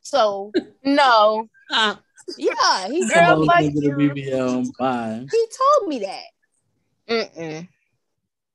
So 0.00 0.52
no. 0.84 1.48
Uh, 1.70 1.96
yeah, 2.38 2.88
he 2.88 3.08
told 3.08 3.40
me 3.40 3.48
get 3.48 3.84
a 3.84 3.96
BBL. 3.96 4.76
Bye. 4.78 5.26
He 5.30 5.46
told 5.58 5.88
me 5.88 5.98
that. 6.00 6.24
Mm-mm. 7.08 7.68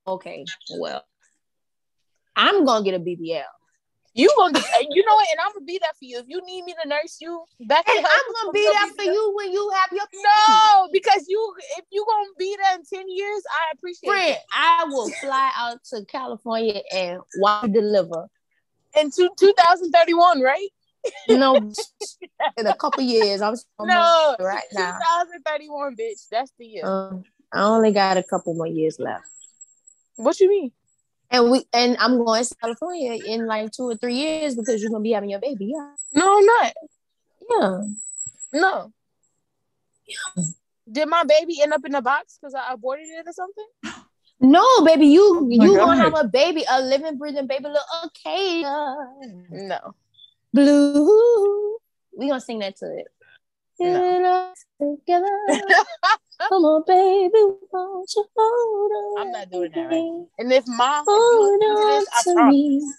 Okay, 0.07 0.45
well, 0.79 1.03
I'm 2.37 2.65
gonna 2.65 2.85
get 2.85 2.93
a 2.93 2.99
BBL. 2.99 3.43
You 4.13 4.31
gonna, 4.37 4.59
you 4.89 5.05
know 5.05 5.13
what? 5.13 5.27
And 5.31 5.39
I'm 5.45 5.53
gonna 5.53 5.65
be 5.65 5.79
there 5.79 5.91
for 5.93 6.05
you. 6.05 6.19
If 6.19 6.25
you 6.27 6.41
need 6.45 6.63
me 6.63 6.75
to 6.81 6.87
nurse 6.87 7.17
you, 7.19 7.43
back 7.67 7.87
and 7.87 7.99
I'm 7.99 8.33
gonna 8.41 8.51
be 8.51 8.63
there 8.63 8.87
for 8.95 9.11
you 9.11 9.33
when 9.35 9.51
you 9.51 9.71
have 9.75 9.91
your 9.91 10.05
no, 10.13 10.89
because 10.91 11.25
you 11.27 11.55
if 11.77 11.85
you 11.91 12.05
gonna 12.07 12.29
be 12.37 12.55
there 12.61 12.75
in 12.75 12.83
ten 12.85 13.09
years, 13.09 13.43
I 13.49 13.73
appreciate 13.73 14.09
Friend, 14.09 14.31
it. 14.31 14.39
I 14.55 14.85
will 14.85 15.09
fly 15.09 15.51
out 15.55 15.83
to 15.91 16.05
California 16.05 16.81
and 16.91 17.19
watch 17.37 17.71
deliver 17.71 18.27
in 18.99 19.11
two, 19.11 19.29
2031, 19.37 20.41
right? 20.41 20.69
No, 21.29 21.55
in 22.57 22.67
a 22.67 22.75
couple 22.75 23.03
years. 23.03 23.41
I'm 23.41 23.55
no 23.81 24.35
right 24.39 24.63
now. 24.73 24.97
2031, 24.97 25.95
bitch. 25.95 26.27
That's 26.31 26.51
the 26.57 26.65
year. 26.65 26.85
Um, 26.85 27.23
I 27.51 27.63
only 27.63 27.91
got 27.91 28.17
a 28.17 28.23
couple 28.23 28.53
more 28.55 28.67
years 28.67 28.99
left. 28.99 29.25
What 30.15 30.39
you 30.39 30.49
mean? 30.49 30.71
And 31.29 31.51
we 31.51 31.65
and 31.73 31.97
I'm 31.99 32.23
going 32.23 32.43
to 32.43 32.55
California 32.55 33.19
in 33.25 33.47
like 33.47 33.71
two 33.71 33.83
or 33.83 33.95
three 33.95 34.15
years 34.15 34.55
because 34.55 34.81
you're 34.81 34.91
gonna 34.91 35.03
be 35.03 35.11
having 35.11 35.29
your 35.29 35.39
baby. 35.39 35.73
Yeah. 35.75 35.93
No, 36.13 36.37
I'm 36.37 36.45
not. 36.45 36.73
Yeah. 37.49 37.81
No. 38.53 38.93
Yeah. 40.07 40.43
Did 40.89 41.09
my 41.09 41.23
baby 41.25 41.61
end 41.61 41.73
up 41.73 41.85
in 41.85 41.95
a 41.95 42.01
box 42.01 42.39
because 42.39 42.53
I 42.53 42.73
aborted 42.73 43.07
it 43.07 43.27
or 43.27 43.33
something? 43.33 44.05
No, 44.39 44.85
baby, 44.85 45.07
you 45.07 45.39
oh 45.41 45.47
you 45.49 45.75
God. 45.75 45.85
gonna 45.85 46.01
have 46.01 46.17
a 46.17 46.27
baby, 46.27 46.63
a 46.69 46.81
living, 46.81 47.17
breathing 47.17 47.47
baby, 47.47 47.65
little 47.65 47.81
okay. 48.05 48.61
No. 48.61 49.95
Blue. 50.53 51.77
We 52.15 52.27
gonna 52.27 52.39
sing 52.39 52.59
that 52.59 52.77
to 52.77 52.85
it. 52.97 53.07
No. 53.79 54.53
Come 54.79 56.65
on, 56.65 56.83
baby, 56.85 57.31
won't 57.71 58.11
you 58.15 58.25
hold 58.37 58.91
on? 58.91 59.21
I'm 59.21 59.31
not 59.31 59.51
doing 59.51 59.71
that 59.73 59.87
right. 59.87 60.25
And 60.37 60.53
if 60.53 60.67
my 60.67 61.03
hold 61.05 61.61
on 61.63 61.87
this, 61.87 62.23
to 62.23 62.45
me. 62.45 62.93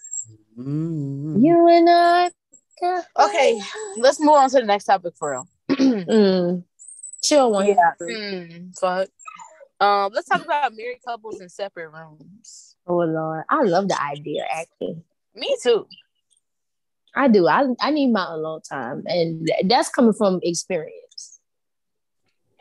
Mm. 0.57 1.41
You 1.41 1.67
and 1.67 1.89
I. 1.89 2.31
Okay, 3.17 3.61
let's 3.97 4.19
move 4.19 4.29
on 4.29 4.49
to 4.49 4.59
the 4.59 4.65
next 4.65 4.85
topic 4.85 5.13
for 5.17 5.31
real. 5.31 5.47
mm. 5.69 6.63
Chill 7.21 7.51
one. 7.51 7.67
Yeah. 7.67 7.91
Mm, 8.01 8.77
fuck. 8.77 9.09
Um, 9.79 10.11
let's 10.13 10.27
talk 10.27 10.43
about 10.43 10.75
married 10.75 10.99
couples 11.05 11.39
in 11.39 11.49
separate 11.49 11.89
rooms. 11.89 12.75
Oh 12.85 12.97
Lord, 12.97 13.45
I 13.49 13.63
love 13.63 13.87
the 13.87 14.01
idea. 14.01 14.45
Actually, 14.49 15.03
me 15.35 15.55
too. 15.61 15.87
I 17.15 17.27
do. 17.27 17.47
I 17.47 17.65
I 17.79 17.91
need 17.91 18.11
my 18.11 18.25
alone 18.29 18.61
time, 18.61 19.03
and 19.05 19.49
that's 19.65 19.89
coming 19.89 20.13
from 20.13 20.39
experience. 20.43 21.39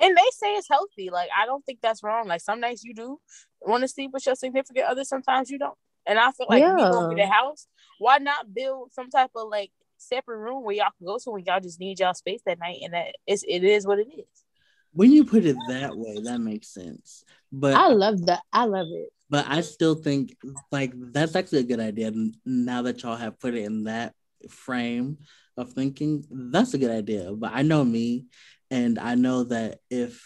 And 0.01 0.17
they 0.17 0.31
say 0.33 0.55
it's 0.55 0.69
healthy. 0.69 1.11
Like 1.11 1.29
I 1.37 1.47
don't 1.47 1.65
think 1.65 1.81
that's 1.83 2.03
wrong. 2.03 2.29
Like 2.29 2.41
some 2.41 2.61
nights 2.61 2.85
you 2.85 2.95
do 2.95 3.21
want 3.61 3.83
to 3.83 3.89
sleep 3.89 4.11
with 4.13 4.27
your 4.27 4.37
significant 4.37 4.87
other. 4.87 5.05
Sometimes 5.05 5.51
you 5.51 5.59
don't. 5.59 5.77
And 6.07 6.19
I 6.19 6.31
feel 6.33 6.47
like 6.49 6.61
yeah. 6.61 6.75
we 6.75 6.83
going 6.83 7.17
to 7.17 7.23
the 7.23 7.29
house. 7.29 7.67
Why 7.99 8.19
not 8.19 8.55
build 8.55 8.93
some 8.93 9.11
type 9.11 9.31
of 9.35 9.49
like 9.49 9.71
separate 9.99 10.39
room 10.39 10.65
where 10.65 10.77
y'all 10.77 10.91
can 10.97 11.07
go 11.07 11.19
to 11.19 11.31
when 11.31 11.45
y'all 11.45 11.61
just 11.61 11.81
need 11.81 11.99
y'all 11.99 12.15
space 12.15 12.41
that 12.47 12.59
night, 12.59 12.79
and 12.83 12.95
that 12.95 13.17
it's 13.27 13.45
it 13.47 13.65
is 13.65 13.87
what 13.87 13.99
it 13.99 14.09
is. 14.09 14.45
When 14.93 15.13
you 15.13 15.25
put 15.25 15.45
it 15.45 15.57
that 15.69 15.97
way, 15.97 16.19
that 16.23 16.41
makes 16.41 16.69
sense. 16.69 17.25
But 17.53 17.75
I 17.75 17.89
love 17.89 18.27
that. 18.27 18.43
I 18.53 18.65
love 18.65 18.87
it. 18.91 19.11
But 19.31 19.47
I 19.47 19.61
still 19.61 19.95
think 19.95 20.37
like 20.73 20.93
that's 20.95 21.37
actually 21.37 21.61
a 21.61 21.65
good 21.65 21.81
idea. 21.81 22.13
Now 22.47 22.83
that 22.83 23.03
y'all 23.03 23.17
have 23.17 23.39
put 23.39 23.55
it 23.55 23.65
in 23.65 23.85
that 23.85 24.15
frame 24.49 25.19
of 25.57 25.73
thinking, 25.73 26.25
that's 26.31 26.75
a 26.75 26.79
good 26.79 26.91
idea. 26.91 27.33
But 27.33 27.53
I 27.55 27.63
know 27.63 27.85
me, 27.85 28.27
and 28.71 28.99
I 28.99 29.15
know 29.15 29.45
that 29.45 29.81
if 29.91 30.25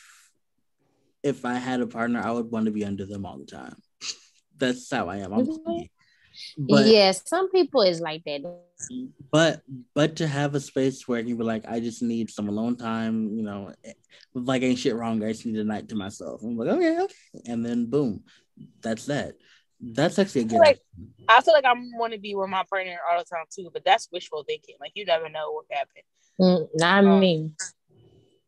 if 1.22 1.44
I 1.44 1.54
had 1.54 1.80
a 1.80 1.86
partner, 1.86 2.20
I 2.20 2.32
would 2.32 2.50
want 2.50 2.66
to 2.66 2.72
be 2.72 2.84
under 2.84 3.06
them 3.06 3.24
all 3.24 3.38
the 3.38 3.46
time. 3.46 3.76
that's 4.56 4.90
how 4.90 5.08
I 5.08 5.18
am. 5.18 5.32
I'm 5.32 5.46
mm-hmm. 5.46 5.82
But, 6.58 6.86
yeah, 6.86 7.12
some 7.12 7.50
people 7.50 7.82
is 7.82 8.00
like 8.00 8.24
that. 8.24 8.40
But 9.30 9.60
but 9.94 10.16
to 10.16 10.26
have 10.26 10.54
a 10.54 10.60
space 10.60 11.06
where 11.06 11.20
you 11.20 11.36
be 11.36 11.44
like, 11.44 11.64
I 11.68 11.80
just 11.80 12.02
need 12.02 12.30
some 12.30 12.48
alone 12.48 12.76
time, 12.76 13.36
you 13.36 13.42
know, 13.42 13.72
like 14.34 14.62
ain't 14.62 14.78
shit 14.78 14.96
wrong. 14.96 15.22
I 15.22 15.32
just 15.32 15.46
need 15.46 15.58
a 15.58 15.64
night 15.64 15.88
to 15.88 15.94
myself. 15.94 16.42
I'm 16.42 16.56
like, 16.56 16.68
okay, 16.68 17.00
okay. 17.00 17.14
And 17.46 17.64
then 17.64 17.86
boom, 17.86 18.24
that's 18.80 19.06
that. 19.06 19.34
That's 19.83 20.18
actually 20.18 20.43
a 20.43 20.45
good. 20.45 20.55
I 20.55 20.59
feel 20.59 20.61
like, 20.61 20.80
I, 21.28 21.41
feel 21.43 21.55
like 21.55 21.64
I 21.64 21.74
want 21.99 22.12
to 22.12 22.18
be 22.18 22.35
with 22.35 22.49
my 22.49 22.62
partner 22.70 22.99
all 23.11 23.18
the 23.18 23.24
time 23.24 23.45
too, 23.51 23.68
but 23.72 23.85
that's 23.85 24.09
wishful 24.12 24.45
thinking. 24.47 24.76
Like 24.80 24.93
you 24.95 25.05
never 25.05 25.28
know 25.28 25.51
what 25.51 25.64
happened. 25.70 26.05
Mm, 26.41 26.68
not 26.74 27.05
um, 27.05 27.20
me. 27.20 27.51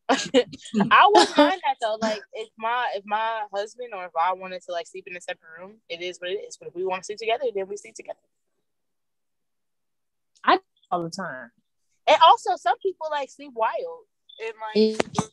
I 0.09 1.11
wouldn't 1.13 1.37
mind 1.37 1.61
that 1.65 1.77
though. 1.81 1.97
Like 2.01 2.21
if 2.35 2.49
my 2.57 2.93
if 2.95 3.05
my 3.05 3.43
husband 3.53 3.91
or 3.95 4.05
if 4.05 4.13
I 4.21 4.33
wanted 4.35 4.63
to 4.67 4.73
like 4.73 4.87
sleep 4.87 5.05
in 5.09 5.17
a 5.17 5.21
separate 5.21 5.61
room, 5.61 5.79
it 5.89 6.01
is 6.01 6.19
what 6.21 6.31
it 6.31 6.35
is. 6.35 6.57
But 6.57 6.69
if 6.69 6.75
we 6.75 6.85
want 6.85 7.03
to 7.03 7.07
sleep 7.07 7.19
together, 7.19 7.45
then 7.55 7.67
we 7.69 7.77
sleep 7.77 7.95
together. 7.95 8.19
I 10.45 10.61
all 10.91 11.03
the 11.03 11.11
time. 11.11 11.51
And 12.07 12.17
also 12.23 12.51
some 12.57 12.79
people 12.79 13.09
like 13.11 13.31
sleep 13.31 13.53
wild. 13.55 14.05
And 14.41 14.55
like 14.75 15.25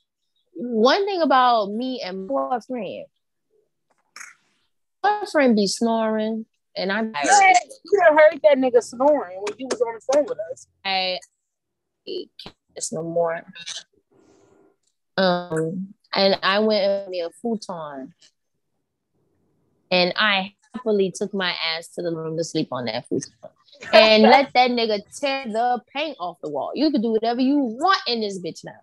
one 0.53 1.05
thing 1.05 1.21
about 1.21 1.71
me 1.71 2.01
and 2.01 2.27
my 2.27 2.47
boyfriend, 2.49 3.05
boyfriend 5.01 5.55
be 5.55 5.67
snoring, 5.67 6.45
and 6.75 6.91
I'm. 6.91 7.13
Yeah, 7.13 7.53
you 7.83 8.01
heard 8.09 8.39
that 8.43 8.57
nigga 8.57 8.81
snoring 8.81 9.37
when 9.41 9.57
you 9.57 9.67
was 9.69 9.81
on 9.81 9.95
the 9.95 10.01
phone 10.13 10.25
with 10.25 10.39
us. 10.51 10.67
I 10.85 11.19
can't 12.05 12.91
no 12.91 13.03
more. 13.03 13.43
Um, 15.17 15.93
and 16.13 16.39
I 16.41 16.59
went 16.59 16.83
and 16.83 17.09
me 17.09 17.21
a 17.21 17.29
futon, 17.29 18.13
and 19.91 20.13
I 20.15 20.53
happily 20.73 21.11
took 21.15 21.33
my 21.33 21.53
ass 21.75 21.89
to 21.89 22.01
the 22.01 22.15
room 22.15 22.37
to 22.37 22.43
sleep 22.43 22.69
on 22.71 22.85
that 22.85 23.07
futon, 23.07 23.33
and 23.93 24.23
let 24.23 24.53
that 24.53 24.71
nigga 24.71 24.99
tear 25.19 25.45
the 25.45 25.81
paint 25.93 26.17
off 26.19 26.37
the 26.41 26.49
wall. 26.49 26.71
You 26.73 26.91
can 26.91 27.01
do 27.01 27.11
whatever 27.11 27.41
you 27.41 27.57
want 27.57 28.01
in 28.07 28.21
this 28.21 28.39
bitch 28.39 28.63
now. 28.63 28.79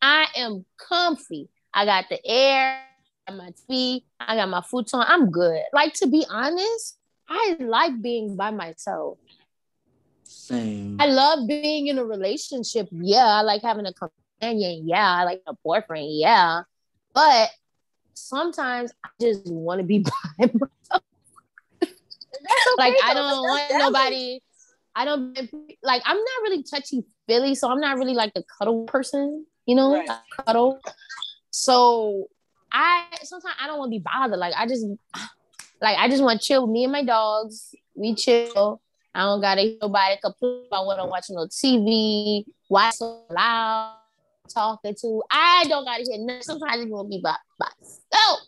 I 0.00 0.26
am 0.36 0.64
comfy. 0.76 1.48
I 1.72 1.86
got 1.86 2.06
the 2.10 2.20
air, 2.26 2.82
I 2.84 2.91
got 3.26 3.36
my 3.36 3.50
feet, 3.68 4.04
I 4.20 4.36
got 4.36 4.48
my 4.48 4.62
futon. 4.62 5.00
I'm 5.06 5.30
good. 5.30 5.62
Like 5.72 5.94
to 5.94 6.06
be 6.06 6.24
honest, 6.28 6.98
I 7.28 7.56
like 7.60 8.00
being 8.00 8.36
by 8.36 8.50
myself. 8.50 9.18
Same. 10.24 10.96
I 11.00 11.06
love 11.06 11.46
being 11.46 11.88
in 11.88 11.98
a 11.98 12.04
relationship. 12.04 12.88
Yeah, 12.90 13.24
I 13.24 13.42
like 13.42 13.62
having 13.62 13.86
a 13.86 13.92
companion. 13.92 14.86
Yeah, 14.86 15.16
I 15.20 15.24
like 15.24 15.42
a 15.46 15.54
boyfriend. 15.64 16.08
Yeah, 16.10 16.62
but 17.14 17.50
sometimes 18.14 18.92
I 19.04 19.08
just 19.20 19.46
want 19.46 19.80
to 19.80 19.84
be 19.84 19.98
by 19.98 20.10
myself. 20.38 21.02
Okay, 21.82 21.92
like 22.78 22.94
I 23.04 23.14
don't 23.14 23.42
want 23.42 23.72
nobody. 23.72 24.40
I 24.94 25.04
don't 25.04 25.36
like. 25.82 26.02
I'm 26.04 26.16
not 26.16 26.42
really 26.42 26.62
touchy 26.62 27.04
feely, 27.26 27.54
so 27.54 27.70
I'm 27.70 27.80
not 27.80 27.98
really 27.98 28.14
like 28.14 28.34
the 28.34 28.44
cuddle 28.58 28.84
person 28.84 29.46
you 29.66 29.74
know, 29.74 29.94
right. 29.94 30.08
cuddle. 30.44 30.80
So 31.50 32.28
I 32.72 33.04
sometimes 33.22 33.54
I 33.60 33.66
don't 33.66 33.78
want 33.78 33.92
to 33.92 33.98
be 33.98 34.04
bothered. 34.04 34.38
Like 34.38 34.54
I 34.56 34.66
just 34.66 34.86
like 35.80 35.98
I 35.98 36.08
just 36.08 36.22
want 36.22 36.40
to 36.40 36.46
chill 36.46 36.66
me 36.66 36.84
and 36.84 36.92
my 36.92 37.04
dogs. 37.04 37.74
We 37.94 38.14
chill. 38.14 38.80
I 39.14 39.24
don't 39.24 39.42
gotta 39.42 39.60
hear 39.60 39.76
nobody 39.82 40.16
complain 40.22 40.64
about 40.68 40.86
when 40.86 40.98
I'm 40.98 41.10
watching 41.10 41.36
no 41.36 41.46
TV, 41.46 42.44
why 42.68 42.90
so 42.90 43.24
loud, 43.30 43.96
talking 44.48 44.94
to. 45.02 45.22
I 45.30 45.66
don't 45.68 45.84
gotta 45.84 46.02
hear 46.02 46.18
nothing. 46.18 46.42
Sometimes 46.42 46.72
I 46.72 46.76
just 46.76 46.88
want 46.88 47.10
to 47.10 47.16
be 47.16 47.22
by 47.22 47.36
myself. 47.60 48.40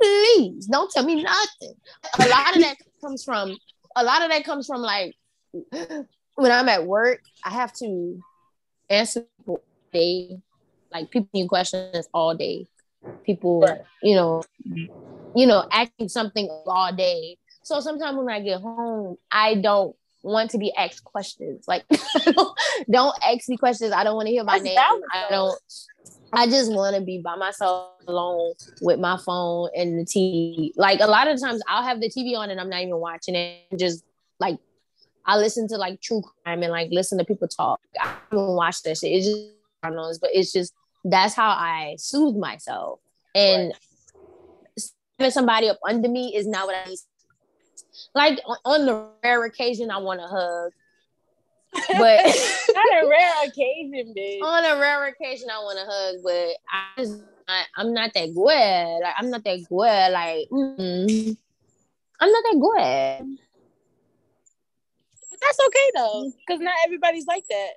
Please 0.00 0.66
don't 0.66 0.90
tell 0.90 1.04
me 1.04 1.22
nothing. 1.22 1.74
A 2.20 2.28
lot 2.28 2.54
of 2.54 2.62
that 2.62 2.76
comes 3.00 3.24
from 3.24 3.56
a 3.96 4.04
lot 4.04 4.22
of 4.22 4.30
that 4.30 4.44
comes 4.44 4.66
from 4.66 4.80
like 4.80 5.16
when 5.72 6.52
I'm 6.52 6.68
at 6.68 6.86
work, 6.86 7.22
I 7.44 7.50
have 7.50 7.72
to 7.74 8.20
answer 8.88 9.24
day, 9.92 10.38
like 10.92 11.10
people 11.10 11.28
asking 11.34 11.48
questions 11.48 12.08
all 12.12 12.34
day. 12.34 12.66
People, 13.24 13.62
right. 13.62 13.80
you 14.02 14.14
know, 14.14 14.42
mm-hmm. 14.68 15.38
you 15.38 15.46
know, 15.46 15.66
asking 15.70 16.08
something 16.08 16.48
all 16.66 16.92
day. 16.94 17.36
So 17.62 17.80
sometimes 17.80 18.16
when 18.16 18.28
I 18.28 18.40
get 18.40 18.60
home, 18.60 19.16
I 19.30 19.54
don't 19.56 19.94
want 20.22 20.50
to 20.50 20.58
be 20.58 20.72
asked 20.74 21.04
questions. 21.04 21.64
Like, 21.66 21.84
don't 22.90 23.16
ask 23.24 23.48
me 23.48 23.56
questions. 23.56 23.92
I 23.92 24.04
don't 24.04 24.16
want 24.16 24.26
to 24.26 24.32
hear 24.32 24.44
my 24.44 24.58
That's 24.58 24.64
name. 24.64 24.78
I 24.78 25.26
don't. 25.30 25.58
I 26.34 26.46
just 26.46 26.72
want 26.72 26.96
to 26.96 27.02
be 27.02 27.18
by 27.18 27.36
myself 27.36 27.90
alone 28.08 28.54
with 28.80 28.98
my 28.98 29.18
phone 29.18 29.68
and 29.76 29.98
the 29.98 30.04
TV. 30.04 30.70
Like 30.76 31.00
a 31.00 31.06
lot 31.06 31.28
of 31.28 31.40
times, 31.40 31.60
I'll 31.68 31.82
have 31.82 32.00
the 32.00 32.08
TV 32.08 32.36
on 32.36 32.50
and 32.50 32.60
I'm 32.60 32.70
not 32.70 32.80
even 32.80 32.96
watching 32.96 33.34
it. 33.34 33.60
Just 33.76 34.02
like 34.40 34.58
I 35.26 35.36
listen 35.36 35.68
to 35.68 35.76
like 35.76 36.00
true 36.00 36.22
crime 36.22 36.62
and 36.62 36.72
like 36.72 36.88
listen 36.90 37.18
to 37.18 37.24
people 37.24 37.48
talk. 37.48 37.80
I 38.00 38.14
don't 38.30 38.54
watch 38.54 38.82
that 38.82 38.96
shit. 38.96 39.12
It's 39.12 39.26
just 39.26 39.50
knows, 39.90 40.18
but 40.18 40.30
it's 40.32 40.52
just 40.52 40.72
that's 41.04 41.34
how 41.34 41.50
I 41.50 41.96
soothe 41.98 42.36
myself. 42.36 43.00
And 43.34 43.72
right. 43.72 44.84
having 45.18 45.32
somebody 45.32 45.68
up 45.68 45.78
under 45.86 46.08
me 46.08 46.34
is 46.34 46.46
not 46.46 46.66
what 46.66 46.76
I 46.76 46.88
need. 46.88 46.98
Like 48.14 48.40
on, 48.64 48.86
the 48.86 49.08
rare 49.22 49.44
occasion, 49.44 49.90
I 49.90 49.98
want 49.98 50.20
to 50.20 50.26
hug. 50.26 50.72
But 51.72 52.26
on 52.76 53.04
a 53.04 53.08
rare 53.08 53.46
occasion, 53.46 54.14
bitch. 54.16 54.42
On 54.42 54.64
a 54.64 54.80
rare 54.80 55.06
occasion, 55.06 55.48
I 55.50 55.58
want 55.58 55.78
to 55.78 55.84
hug, 55.88 56.16
but 56.22 56.56
I 56.70 57.02
just 57.02 57.22
I, 57.48 57.64
am 57.78 57.92
not 57.92 58.12
that 58.14 58.34
good. 58.34 59.02
Like 59.02 59.14
I'm 59.18 59.30
not 59.30 59.44
that 59.44 59.64
good. 59.68 60.12
Like 60.12 60.48
mm, 60.50 61.36
I'm 62.20 62.32
not 62.32 62.44
that 62.44 62.60
good. 62.60 63.38
that's 65.40 65.58
okay 65.66 65.90
though, 65.94 66.32
because 66.46 66.60
not 66.60 66.74
everybody's 66.84 67.26
like 67.26 67.44
that. 67.48 67.70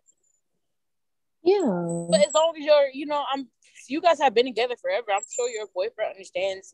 Yeah. 1.46 2.08
But 2.10 2.28
as 2.28 2.34
long 2.34 2.54
as 2.58 2.66
you're, 2.66 2.90
you 2.94 3.06
know, 3.06 3.24
I'm 3.32 3.48
you 3.88 4.02
guys 4.02 4.20
have 4.20 4.34
been 4.34 4.46
together 4.46 4.76
forever. 4.82 5.08
I'm 5.14 5.22
sure 5.34 5.50
your 5.50 5.68
boyfriend 5.74 6.12
understands 6.12 6.74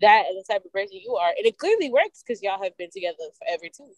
that 0.00 0.24
and 0.28 0.36
the 0.36 0.44
type 0.50 0.64
of 0.64 0.72
person 0.72 1.00
you 1.02 1.14
are. 1.14 1.30
And 1.36 1.46
it 1.46 1.58
clearly 1.58 1.90
works 1.90 2.22
because 2.26 2.42
y'all 2.42 2.62
have 2.62 2.76
been 2.76 2.90
together 2.90 3.16
forever 3.38 3.64
too. 3.74 3.92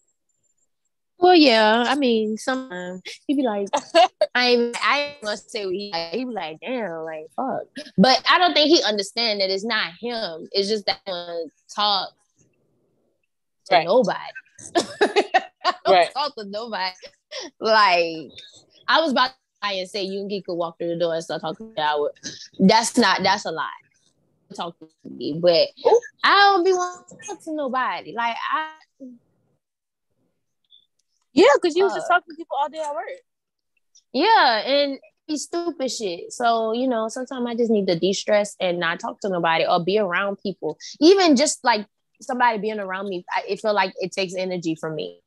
Well, 1.17 1.35
yeah. 1.35 1.83
I 1.87 1.95
mean, 1.95 2.37
sometimes 2.37 3.01
he'd 3.27 3.35
be 3.35 3.43
like, 3.43 3.67
I 4.35 4.71
I 4.75 5.15
must 5.23 5.51
say 5.51 5.63
he 5.65 5.91
he 6.11 6.25
be 6.25 6.31
like, 6.31 6.59
damn, 6.61 7.03
like 7.03 7.27
fuck. 7.35 7.63
But 7.97 8.23
I 8.29 8.37
don't 8.39 8.53
think 8.53 8.69
he 8.69 8.81
understand 8.83 9.41
that 9.41 9.49
it's 9.49 9.65
not 9.65 9.91
him. 9.99 10.47
It's 10.51 10.67
just 10.67 10.85
that 10.87 10.99
one 11.05 11.49
talk 11.75 12.09
to 13.67 13.75
right. 13.75 13.85
nobody. 13.85 14.19
right. 15.87 16.11
Talk 16.13 16.35
to 16.35 16.45
nobody. 16.45 16.95
Like 17.59 18.31
I 18.87 19.01
was 19.01 19.11
about 19.11 19.31
and 19.63 19.89
say 19.89 20.03
you 20.03 20.21
and 20.21 20.29
can 20.29 20.41
could 20.43 20.55
walk 20.55 20.77
through 20.77 20.89
the 20.89 20.97
door 20.97 21.13
and 21.13 21.23
start 21.23 21.41
talking 21.41 21.73
to 21.75 22.09
me. 22.59 22.67
That's 22.67 22.97
not 22.97 23.23
that's 23.23 23.45
a 23.45 23.51
lie. 23.51 23.69
Talk 24.55 24.77
to 24.79 24.89
me, 25.09 25.39
but 25.41 25.67
Ooh. 25.85 26.01
I 26.23 26.35
don't 26.35 26.65
be 26.65 26.73
wanting 26.73 27.17
to 27.17 27.27
talk 27.27 27.43
to 27.43 27.53
nobody. 27.53 28.13
Like 28.13 28.35
I 28.53 28.71
Yeah, 31.33 31.45
because 31.55 31.75
you 31.75 31.83
uh, 31.83 31.87
was 31.87 31.95
just 31.95 32.07
talking 32.07 32.25
to 32.29 32.35
people 32.35 32.57
all 32.61 32.69
day 32.69 32.79
at 32.79 32.93
work. 32.93 33.05
Yeah, 34.13 34.57
and 34.67 34.99
be 35.27 35.37
stupid 35.37 35.89
shit. 35.89 36.33
So, 36.33 36.73
you 36.73 36.87
know, 36.87 37.07
sometimes 37.07 37.45
I 37.47 37.55
just 37.55 37.71
need 37.71 37.87
to 37.87 37.97
de-stress 37.97 38.55
and 38.59 38.79
not 38.79 38.99
talk 38.99 39.21
to 39.21 39.29
nobody 39.29 39.65
or 39.65 39.83
be 39.83 39.97
around 39.97 40.37
people. 40.43 40.77
Even 40.99 41.37
just 41.37 41.63
like 41.63 41.87
somebody 42.19 42.57
being 42.59 42.79
around 42.79 43.07
me, 43.07 43.23
I, 43.33 43.43
it 43.47 43.61
feel 43.61 43.73
like 43.73 43.93
it 43.99 44.11
takes 44.11 44.35
energy 44.35 44.75
from 44.75 44.95
me. 44.95 45.21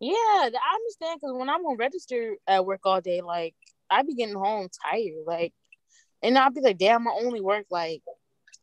Yeah, 0.00 0.14
I 0.14 0.74
understand 0.74 1.20
because 1.20 1.36
when 1.36 1.48
I'm 1.48 1.64
on 1.64 1.76
register 1.76 2.36
at 2.46 2.64
work 2.64 2.80
all 2.84 3.00
day, 3.00 3.20
like 3.20 3.54
I 3.90 4.02
be 4.02 4.14
getting 4.14 4.36
home 4.36 4.68
tired, 4.84 5.24
like, 5.26 5.52
and 6.22 6.38
I'll 6.38 6.50
be 6.50 6.60
like, 6.60 6.78
damn, 6.78 7.08
I 7.08 7.12
only 7.12 7.40
work 7.40 7.66
like 7.70 8.02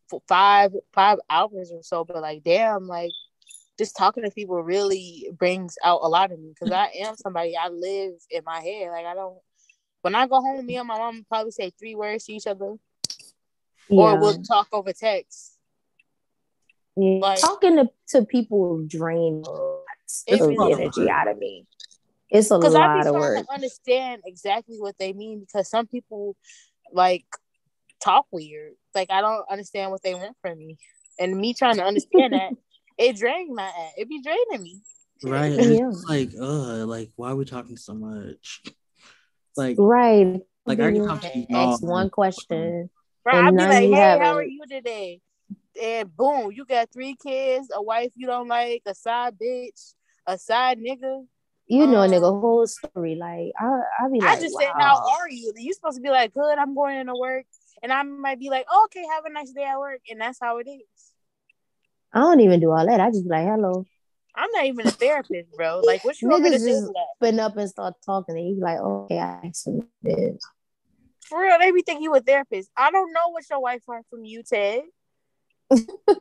for 0.09 0.21
five 0.27 0.71
five 0.93 1.19
hours 1.29 1.71
or 1.73 1.83
so, 1.83 2.05
but 2.05 2.21
like, 2.21 2.43
damn, 2.43 2.87
like 2.87 3.11
just 3.77 3.97
talking 3.97 4.23
to 4.23 4.31
people 4.31 4.61
really 4.63 5.29
brings 5.37 5.75
out 5.83 5.99
a 6.03 6.07
lot 6.07 6.31
of 6.31 6.39
me 6.39 6.53
because 6.53 6.71
I 6.71 6.89
am 7.01 7.15
somebody 7.17 7.55
I 7.57 7.67
live 7.67 8.13
in 8.29 8.43
my 8.45 8.61
head. 8.61 8.91
Like 8.91 9.05
I 9.05 9.13
don't. 9.13 9.37
When 10.03 10.15
I 10.15 10.27
go 10.27 10.39
home, 10.39 10.65
me 10.65 10.77
and 10.77 10.87
my 10.87 10.97
mom 10.97 11.25
probably 11.27 11.51
say 11.51 11.71
three 11.71 11.95
words 11.95 12.25
to 12.25 12.33
each 12.33 12.47
other, 12.47 12.75
yeah. 13.89 14.01
or 14.01 14.19
we'll 14.19 14.41
talk 14.43 14.67
over 14.71 14.93
text. 14.93 15.57
Yeah. 16.95 17.19
Like, 17.19 17.41
Talking 17.41 17.75
to, 17.77 17.89
to 18.09 18.25
people 18.25 18.85
drain 18.87 19.43
it's 20.27 20.41
energy 20.41 21.09
out 21.09 21.27
of 21.27 21.37
me. 21.37 21.65
It's 22.29 22.51
a 22.51 22.57
lot 22.57 22.89
I 22.89 23.03
be 23.03 23.09
of 23.09 23.15
work. 23.15 23.45
To 23.45 23.53
understand 23.53 24.23
exactly 24.25 24.77
what 24.77 24.97
they 24.97 25.13
mean 25.13 25.39
because 25.41 25.69
some 25.69 25.87
people 25.87 26.35
like 26.91 27.25
talk 28.03 28.25
weird. 28.31 28.73
Like 28.93 29.11
I 29.11 29.21
don't 29.21 29.45
understand 29.49 29.91
what 29.91 30.01
they 30.03 30.15
want 30.15 30.35
from 30.41 30.57
me, 30.57 30.77
and 31.19 31.37
me 31.37 31.53
trying 31.53 31.77
to 31.77 31.83
understand 31.83 32.33
that 32.33 32.51
it 32.97 33.17
drains 33.17 33.51
my 33.53 33.63
ass. 33.63 33.91
It 33.97 34.09
be 34.09 34.21
draining 34.21 34.63
me. 34.63 34.81
Right. 35.23 35.53
Yeah. 35.53 35.89
It's 35.89 36.05
like, 36.09 36.31
uh, 36.39 36.85
like 36.85 37.11
why 37.15 37.31
are 37.31 37.35
we 37.35 37.45
talking 37.45 37.77
so 37.77 37.93
much? 37.93 38.63
Like 39.55 39.77
right. 39.79 40.41
Like 40.65 40.79
I 40.79 40.91
can 40.91 41.07
talk 41.07 41.21
to 41.21 41.37
you. 41.37 41.45
Ask 41.55 41.83
one 41.83 42.09
question. 42.09 42.89
Right. 43.23 43.43
I'll 43.43 43.51
be 43.51 43.57
like, 43.57 43.89
hey, 43.89 44.19
how 44.19 44.35
are 44.35 44.43
you 44.43 44.63
today? 44.69 45.21
And 45.81 46.15
boom, 46.15 46.51
you 46.51 46.65
got 46.65 46.91
three 46.91 47.15
kids, 47.15 47.69
a 47.73 47.81
wife 47.81 48.11
you 48.15 48.27
don't 48.27 48.47
like, 48.47 48.83
a 48.85 48.95
side 48.95 49.35
bitch, 49.41 49.93
a 50.27 50.37
side 50.37 50.79
nigga. 50.79 51.25
You 51.67 51.87
know, 51.87 52.01
um, 52.01 52.11
nigga, 52.11 52.41
whole 52.41 52.67
story. 52.67 53.15
Like 53.15 53.51
I, 53.59 53.81
I 53.99 54.09
be 54.11 54.21
like, 54.21 54.37
I 54.37 54.41
just 54.41 54.53
wow. 54.53 54.61
said, 54.61 54.71
how 54.77 54.95
are 54.95 55.29
you? 55.29 55.51
You 55.55 55.73
supposed 55.73 55.97
to 55.97 56.01
be 56.01 56.09
like, 56.09 56.33
good. 56.33 56.57
I'm 56.57 56.75
going 56.75 56.97
into 56.97 57.15
work, 57.15 57.45
and 57.81 57.91
I 57.91 58.03
might 58.03 58.39
be 58.39 58.49
like, 58.49 58.65
oh, 58.69 58.85
okay, 58.85 59.03
have 59.13 59.25
a 59.25 59.31
nice 59.31 59.51
day 59.51 59.63
at 59.63 59.79
work, 59.79 60.01
and 60.09 60.21
that's 60.21 60.39
how 60.39 60.59
it 60.59 60.67
is. 60.69 61.11
I 62.13 62.19
don't 62.19 62.39
even 62.41 62.59
do 62.59 62.71
all 62.71 62.85
that. 62.85 62.99
I 62.99 63.09
just 63.09 63.23
be 63.23 63.29
like, 63.29 63.47
hello. 63.47 63.85
I'm 64.35 64.51
not 64.51 64.65
even 64.65 64.87
a 64.87 64.91
therapist, 64.91 65.51
bro. 65.55 65.81
Like, 65.83 66.03
what 66.03 66.21
you 66.21 66.29
to 66.29 66.49
just 66.51 66.91
open 67.21 67.39
up 67.39 67.57
and 67.57 67.69
start 67.69 67.95
talking, 68.05 68.37
and 68.37 68.47
you 68.47 68.59
like, 68.59 68.79
okay, 68.79 69.17
I 69.17 69.41
accident 69.45 69.85
this. 70.03 70.43
For 71.21 71.41
real, 71.41 71.57
they 71.57 71.71
be 71.71 71.81
thinking 71.81 72.03
you 72.03 72.13
a 72.13 72.19
therapist. 72.19 72.69
I 72.77 72.91
don't 72.91 73.11
know 73.11 73.29
what 73.31 73.49
your 73.49 73.59
wife 73.59 73.81
learned 73.87 74.05
from 74.09 74.23
you, 74.23 74.43
Ted 74.43 74.83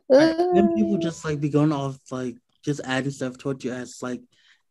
then 0.09 0.73
people 0.75 0.97
just 1.01 1.23
like 1.25 1.39
be 1.39 1.49
going 1.49 1.71
off 1.71 1.99
like 2.11 2.35
just 2.63 2.81
adding 2.83 3.11
stuff 3.11 3.37
to 3.37 3.49
what 3.49 3.63
you 3.63 3.71
ask, 3.71 4.01
like 4.01 4.21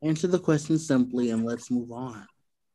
answer 0.03 0.27
the 0.27 0.39
question 0.39 0.79
simply 0.79 1.31
and 1.31 1.45
let's 1.45 1.70
move 1.70 1.93
on. 1.93 2.27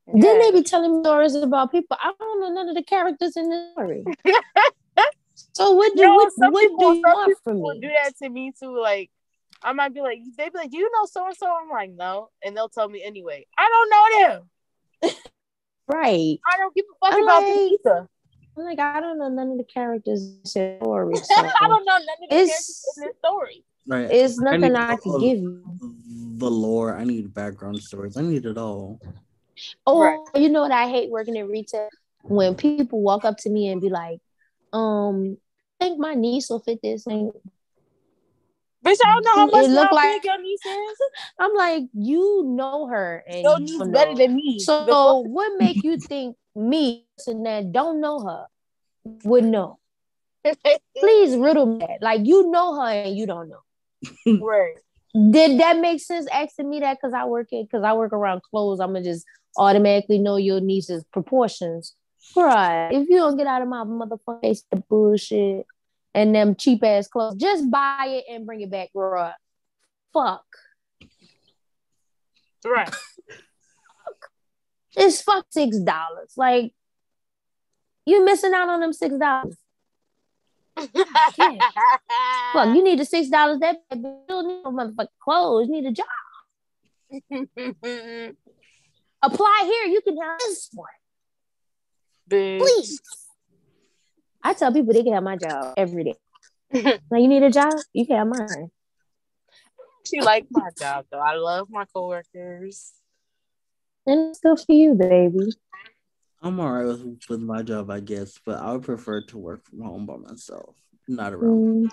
Then 0.08 0.40
they 0.40 0.52
be 0.52 0.64
telling 0.64 1.04
stories 1.04 1.36
about 1.36 1.72
people. 1.72 1.98
I 2.02 2.14
don't 2.18 2.40
know 2.40 2.54
none 2.54 2.70
of 2.70 2.76
the 2.76 2.84
characters 2.84 3.38
in 3.38 3.50
the 3.50 3.70
story. 3.74 4.04
so 5.54 5.74
what 5.74 5.96
do 5.96 6.02
Yo, 6.02 6.16
what, 6.16 6.32
what 6.38 6.62
people, 6.62 6.92
do 6.92 6.98
you 6.98 7.04
want 7.04 7.38
from 7.44 7.62
me? 7.62 7.80
Do 7.82 7.88
that 7.90 8.18
to 8.24 8.30
me 8.30 8.52
too. 8.60 8.80
Like 8.80 9.12
I 9.62 9.74
might 9.74 9.94
be 9.94 10.02
like, 10.02 10.20
they 10.38 10.50
be 10.50 10.58
like, 10.58 10.72
do 10.72 10.78
you 10.78 10.90
know 10.92 11.06
so 11.06 11.26
and 11.26 11.36
so? 11.36 11.48
I'm 11.48 11.70
like, 11.70 11.92
no, 11.92 12.30
and 12.44 12.56
they'll 12.56 12.70
tell 12.70 12.88
me 12.88 13.04
anyway. 13.04 13.46
I 13.58 13.70
don't 13.70 13.90
know 13.90 14.40
them. 15.02 15.14
right. 15.88 16.40
I 16.48 16.58
don't 16.58 16.74
give 16.74 16.86
a 16.86 17.06
fuck 17.06 17.16
I'm 17.16 17.24
about 17.24 17.44
like, 17.44 17.54
them 17.54 17.58
either. 17.58 18.10
I'm 18.60 18.66
like, 18.66 18.80
I 18.80 19.00
don't 19.00 19.18
know 19.18 19.30
none 19.30 19.52
of 19.52 19.58
the 19.58 19.64
characters 19.64 20.22
in 20.22 20.40
the 20.44 20.50
story. 20.50 21.16
So 21.24 21.36
I 21.38 21.68
don't 21.68 21.86
know 21.86 21.98
none 21.98 22.02
of 22.02 22.30
the 22.30 22.36
characters 22.36 22.86
in 22.98 23.04
the 23.04 23.14
story. 23.20 23.64
Right. 23.88 24.12
It's 24.12 24.40
nothing 24.40 24.76
I, 24.76 24.94
I 24.94 24.96
can 24.98 25.20
give 25.20 25.38
you. 25.38 25.64
The 26.38 26.50
lore. 26.50 26.96
I 26.96 27.06
need 27.06 27.34
background 27.34 27.82
stories. 27.82 28.18
I 28.18 28.22
need 28.22 28.46
it 28.46 28.58
all. 28.58 29.00
Oh, 29.86 30.02
right. 30.02 30.42
you 30.42 30.50
know 30.50 30.62
what 30.62 30.72
I 30.72 30.90
hate 30.90 31.10
working 31.10 31.36
in 31.36 31.48
retail? 31.48 31.90
When 32.24 32.56
people 32.56 33.02
walk 33.02 33.24
up 33.24 33.38
to 33.40 33.50
me 33.50 33.70
and 33.70 33.82
be 33.82 33.90
like, 33.90 34.20
um, 34.74 35.38
I 35.80 35.86
think 35.86 36.00
my 36.00 36.14
niece 36.14 36.50
will 36.50 36.60
fit 36.60 36.80
this. 36.82 37.08
And 37.08 37.32
Bitch, 38.86 38.96
I 39.06 39.14
don't 39.14 39.26
know 39.26 39.36
how 39.36 39.46
much 39.48 39.66
it 39.66 39.72
look 39.72 39.92
like 39.92 40.24
your 40.24 40.42
niece 40.42 40.66
is. 40.66 40.98
I'm 41.40 41.54
like, 41.56 41.84
you 41.94 42.44
know 42.46 42.88
her, 42.88 43.24
and 43.28 43.44
your 43.44 43.60
niece 43.60 43.88
better 43.88 44.16
than 44.16 44.36
me. 44.36 44.60
So, 44.60 45.20
what 45.20 45.58
make 45.58 45.84
you 45.84 45.98
think 45.98 46.38
me 46.56 47.06
and 47.28 47.46
that 47.46 47.72
don't 47.72 48.02
know 48.02 48.20
her 48.20 48.46
would 49.24 49.46
know? 49.46 49.80
Please 50.98 51.36
riddle 51.36 51.66
me 51.66 51.80
that. 51.80 52.02
Like 52.02 52.22
you 52.26 52.50
know 52.50 52.80
her 52.80 52.88
and 52.88 53.18
you 53.18 53.26
don't 53.26 53.50
know. 53.50 54.40
right. 54.42 54.76
Did 55.32 55.60
that 55.60 55.80
make 55.80 56.00
sense 56.02 56.28
asking 56.32 56.70
me 56.70 56.80
that? 56.82 56.98
Because 57.02 57.14
I 57.14 57.26
work 57.26 57.48
it 57.52 57.68
because 57.68 57.84
I 57.84 57.94
work 57.94 58.14
around 58.14 58.42
clothes. 58.44 58.80
I'm 58.80 58.94
gonna 58.94 59.04
just 59.04 59.26
automatically 59.58 60.20
know 60.20 60.38
your 60.38 60.62
niece's 60.62 61.04
proportions. 61.12 61.96
Right. 62.36 62.90
If 62.92 63.10
you 63.10 63.18
don't 63.18 63.38
get 63.38 63.48
out 63.48 63.62
of 63.62 63.68
my 63.68 63.84
motherfucking 63.84 64.42
face 64.42 64.64
the 64.70 64.78
bullshit 64.78 65.66
and 66.14 66.36
them 66.36 66.56
cheap 66.56 66.84
ass 66.84 67.08
clothes, 67.08 67.36
just 67.36 67.70
buy 67.70 68.06
it 68.08 68.26
and 68.32 68.46
bring 68.46 68.62
it 68.62 68.70
back, 68.70 68.90
right? 68.94 69.34
Fuck. 70.14 70.46
Right. 72.64 72.94
It's 74.96 75.22
fuck 75.22 75.46
six 75.50 75.80
dollars. 75.80 76.34
Like 76.36 76.74
you 78.10 78.26
missing 78.26 78.54
out 78.54 78.70
on 78.70 78.80
them 78.80 78.94
six 78.94 79.16
dollars. 79.16 79.56
yeah. 81.38 81.58
Fuck, 82.54 82.76
you 82.76 82.84
need 82.84 83.00
the 83.00 83.06
six 83.06 83.30
dollars 83.30 83.60
that 83.60 83.78
you 83.92 84.24
don't 84.28 84.48
need 84.48 84.64
no 84.64 84.72
motherfucking 84.72 85.08
clothes. 85.24 85.68
You 85.68 85.82
need 85.82 85.86
a 85.86 85.92
job. 85.92 86.08
Apply 89.22 89.62
here. 89.64 89.86
You 89.92 90.02
can 90.02 90.18
have 90.18 90.40
this 90.40 90.70
one. 90.74 90.88
Bitch. 92.30 92.60
Please. 92.60 93.02
I 94.42 94.54
tell 94.54 94.72
people 94.72 94.94
they 94.94 95.04
can 95.04 95.14
have 95.14 95.24
my 95.24 95.36
job 95.36 95.74
every 95.76 96.04
day. 96.04 96.16
now 97.12 97.18
you 97.18 97.28
need 97.28 97.44
a 97.44 97.52
job, 97.52 97.74
you 97.94 98.06
can 98.06 98.18
have 98.18 98.28
mine. 98.28 98.72
She 100.06 100.22
like 100.22 100.46
my 100.50 100.70
job 100.78 101.06
though. 101.12 101.20
I 101.20 101.36
love 101.36 101.68
my 101.70 101.86
coworkers. 101.94 102.94
And 104.06 104.30
it's 104.30 104.40
good 104.40 104.60
for 104.60 104.72
you, 104.72 104.96
baby. 104.96 105.52
I'm 106.42 106.60
all 106.60 106.72
right 106.72 106.86
with, 106.86 107.20
with 107.30 107.42
my 107.42 107.64
job, 107.64 107.90
I 107.90 108.00
guess, 108.00 108.40
but 108.46 108.60
I 108.60 108.72
would 108.72 108.84
prefer 108.84 109.22
to 109.26 109.38
work 109.38 109.66
from 109.66 109.82
home 109.82 110.06
by 110.06 110.16
myself, 110.16 110.76
not 111.08 111.34
around. 111.34 111.88
Mm, 111.88 111.92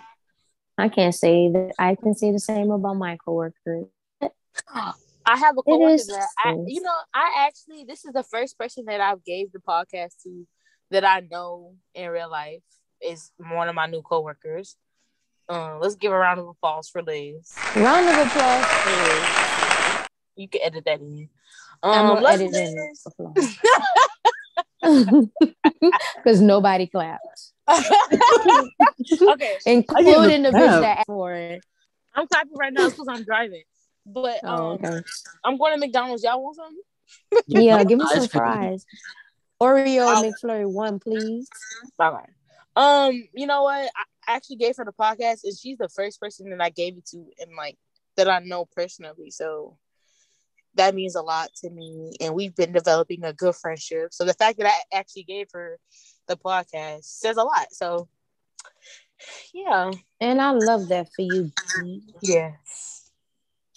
I 0.78 0.88
can't 0.88 1.14
say 1.14 1.51
that. 1.51 1.72
I 1.78 1.97
can 1.97 2.14
say 2.14 2.30
the 2.30 2.38
same 2.38 2.70
about 2.70 2.94
my 2.94 3.16
coworkers. 3.16 3.86
I 5.28 5.36
have 5.36 5.59
a 5.59 5.62
coworker 5.62 5.97
that 5.97 6.28
I, 6.38 6.53
you 6.66 6.80
know, 6.80 6.94
I 7.12 7.49
actually 7.49 7.84
this 7.84 8.05
is 8.05 8.12
the 8.12 8.22
first 8.22 8.57
person 8.57 8.84
that 8.86 9.01
I've 9.01 9.24
gave 9.24 9.51
the 9.51 9.59
podcast 9.59 10.22
to 10.22 10.47
that 10.92 11.05
I 11.05 11.20
know 11.28 11.74
in 11.94 12.09
real 12.11 12.30
life 12.30 12.62
is 13.03 13.32
one 13.36 13.68
of 13.68 13.74
my 13.74 13.86
new 13.86 14.03
coworkers. 14.03 14.76
Um, 15.49 15.80
let's 15.80 15.97
give 15.97 16.12
a 16.12 16.16
round 16.16 16.38
of 16.38 16.49
applause 16.49 16.88
for 16.88 17.03
Liz. 17.03 17.53
Round 17.74 18.09
of 18.09 18.26
applause 18.26 18.64
for 18.66 18.90
Liz. 18.90 20.07
You 20.36 20.49
can 20.49 20.61
edit 20.62 20.84
that 20.84 21.01
in. 21.01 21.28
Um, 21.82 22.16
I'm 22.16 22.26
editing 22.26 22.94
because 26.16 26.41
nobody 26.41 26.87
claps. 26.87 27.53
okay, 27.68 29.57
including 29.66 30.43
the 30.43 30.51
bitch 30.51 30.80
that 30.80 31.05
for 31.07 31.32
it. 31.32 31.64
I'm 32.14 32.26
clapping 32.28 32.57
right 32.57 32.72
now 32.72 32.89
because 32.89 33.07
I'm 33.09 33.24
driving. 33.24 33.62
But 34.07 34.41
oh, 34.45 34.49
um, 34.49 34.61
oh, 34.61 34.70
okay. 34.72 35.01
I'm 35.45 35.59
going 35.59 35.74
to 35.74 35.78
McDonald's. 35.78 36.22
Y'all 36.22 36.43
want 36.43 36.57
something? 36.57 36.82
yeah, 37.47 37.82
give 37.84 37.99
me 37.99 38.07
some 38.07 38.28
fries. 38.28 38.84
Oreo 39.61 40.07
I'll, 40.07 40.24
McFlurry 40.24 40.70
one, 40.70 40.99
please. 40.99 41.49
Bye 41.97 42.24
Um, 42.74 43.28
you 43.34 43.47
know 43.47 43.64
what? 43.64 43.91
I 44.28 44.37
actually 44.37 44.57
gave 44.57 44.76
her 44.76 44.84
the 44.84 44.93
podcast, 44.93 45.41
and 45.45 45.57
she's 45.59 45.78
the 45.78 45.89
first 45.89 46.20
person 46.20 46.51
that 46.51 46.61
I 46.61 46.70
gave 46.70 46.97
it 46.99 47.07
to, 47.07 47.24
and 47.39 47.57
like 47.57 47.76
that 48.16 48.28
I 48.28 48.41
know 48.41 48.64
personally. 48.64 49.30
So 49.30 49.78
that 50.77 50.95
means 50.95 51.14
a 51.14 51.22
lot 51.22 51.51
to 51.57 51.70
me, 51.70 52.12
and 52.20 52.35
we've 52.35 52.55
been 52.55 52.72
developing 52.72 53.24
a 53.24 53.33
good 53.33 53.55
friendship. 53.55 54.12
So 54.12 54.24
the 54.24 54.35
fact 54.35 54.59
that 54.59 54.66
I 54.66 54.97
actually 54.97 55.24
gave 55.24 55.49
her 55.53 55.79
the 56.27 56.37
podcast 56.37 57.05
says 57.05 57.37
a 57.37 57.43
lot. 57.43 57.72
So 57.72 58.09
yeah, 59.53 59.91
and 60.20 60.41
I 60.41 60.51
love 60.51 60.89
that 60.89 61.09
for 61.14 61.22
you. 61.22 61.51
Yes, 62.22 63.11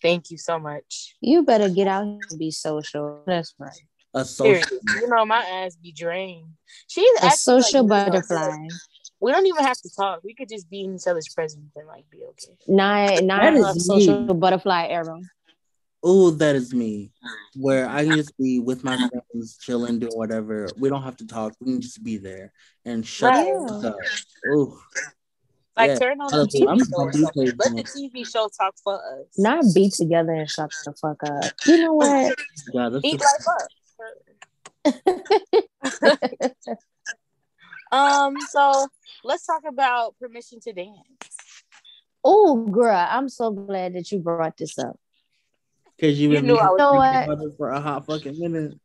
thank 0.01 0.31
you 0.31 0.37
so 0.37 0.59
much. 0.59 1.15
You 1.21 1.43
better 1.43 1.69
get 1.69 1.87
out 1.87 2.03
and 2.03 2.21
be 2.37 2.51
social. 2.51 3.23
That's 3.25 3.53
right 3.57 3.71
a 4.13 4.25
social. 4.25 4.77
You 4.95 5.07
know, 5.07 5.25
my 5.25 5.43
ass 5.43 5.75
be 5.75 5.91
drained. 5.91 6.53
She's 6.87 7.09
a 7.21 7.31
social 7.31 7.85
like, 7.85 8.05
butterfly. 8.07 8.67
We 9.19 9.31
don't 9.31 9.45
even 9.45 9.63
have 9.63 9.77
to 9.81 9.89
talk. 9.95 10.21
We 10.23 10.33
could 10.33 10.49
just 10.49 10.69
be 10.69 10.85
in 10.85 10.95
each 10.95 11.07
other's 11.07 11.27
presence 11.29 11.71
and 11.75 11.87
like 11.87 12.09
be 12.09 12.23
okay. 12.29 12.57
Not 12.67 13.23
not 13.23 13.53
a 13.53 13.79
social 13.79 14.25
me. 14.25 14.33
butterfly 14.33 14.87
arrow. 14.87 15.21
Oh, 16.01 16.31
that 16.31 16.55
is 16.55 16.73
me. 16.73 17.11
Where 17.55 17.87
I 17.89 18.05
can 18.05 18.15
just 18.15 18.37
be 18.37 18.59
with 18.59 18.83
my 18.83 18.95
friends, 18.95 19.57
chilling, 19.57 19.99
doing 19.99 20.13
whatever. 20.13 20.67
We 20.77 20.89
don't 20.89 21.03
have 21.03 21.17
to 21.17 21.27
talk. 21.27 21.53
We 21.59 21.73
can 21.73 21.81
just 21.81 22.03
be 22.03 22.17
there 22.17 22.53
and 22.85 23.05
shut 23.05 23.33
right. 23.33 23.85
up. 23.85 23.95
Oh. 24.53 24.79
Like 25.75 25.91
yeah. 25.91 25.99
turn 25.99 26.21
on 26.21 26.29
the 26.29 26.45
TV 26.45 26.79
show. 26.89 27.03
Let 27.57 27.75
the 27.75 27.83
TV 27.83 28.29
show 28.29 28.49
talk 28.49 28.75
for 28.83 28.95
us. 28.95 29.27
Not 29.37 29.63
be 29.73 29.89
together 29.89 30.33
and 30.33 30.49
shut 30.49 30.71
the 30.85 30.93
fuck 30.93 31.23
up. 31.23 31.53
You 31.65 31.77
know 31.83 31.93
what? 31.93 32.35
Yeah, 32.73 32.99
Eat 33.03 33.21
life 33.21 33.47
up. 33.47 33.67
um, 37.91 38.35
so 38.49 38.87
let's 39.23 39.45
talk 39.45 39.63
about 39.67 40.15
permission 40.19 40.59
to 40.61 40.73
dance. 40.73 40.97
Oh, 42.23 42.65
girl, 42.65 43.07
I'm 43.09 43.29
so 43.29 43.51
glad 43.51 43.93
that 43.93 44.11
you 44.11 44.19
brought 44.19 44.57
this 44.57 44.77
up. 44.77 44.99
Because 45.99 46.19
you, 46.19 46.31
you 46.31 46.41
knew 46.41 46.55
I 46.55 46.69
was 46.69 47.27
you 47.29 47.35
know 47.35 47.53
for 47.57 47.71
a 47.71 47.81
hot 47.81 48.05
fucking 48.05 48.39
minute. 48.39 48.79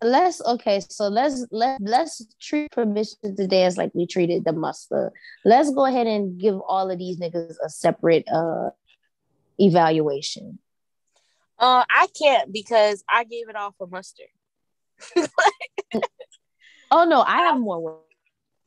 Let's 0.00 0.40
okay, 0.44 0.80
so 0.88 1.08
let's 1.08 1.46
let 1.50 1.80
let's 1.80 2.24
treat 2.40 2.70
permission 2.70 3.34
to 3.36 3.46
dance 3.46 3.76
like 3.76 3.90
we 3.92 4.06
treated 4.06 4.44
the 4.44 4.52
muster. 4.52 5.12
Let's 5.44 5.70
go 5.70 5.86
ahead 5.86 6.06
and 6.06 6.38
give 6.38 6.60
all 6.60 6.90
of 6.90 6.98
these 6.98 7.18
niggas 7.18 7.56
a 7.64 7.68
separate 7.68 8.28
uh 8.28 8.70
evaluation. 9.58 10.58
Uh, 11.58 11.84
I 11.88 12.06
can't 12.16 12.52
because 12.52 13.02
I 13.08 13.24
gave 13.24 13.48
it 13.48 13.56
all 13.56 13.74
for 13.76 13.86
mustard. 13.88 14.26
oh 16.90 17.04
no, 17.04 17.22
I 17.22 17.38
have 17.38 17.58
more 17.58 17.80
work. 17.80 18.00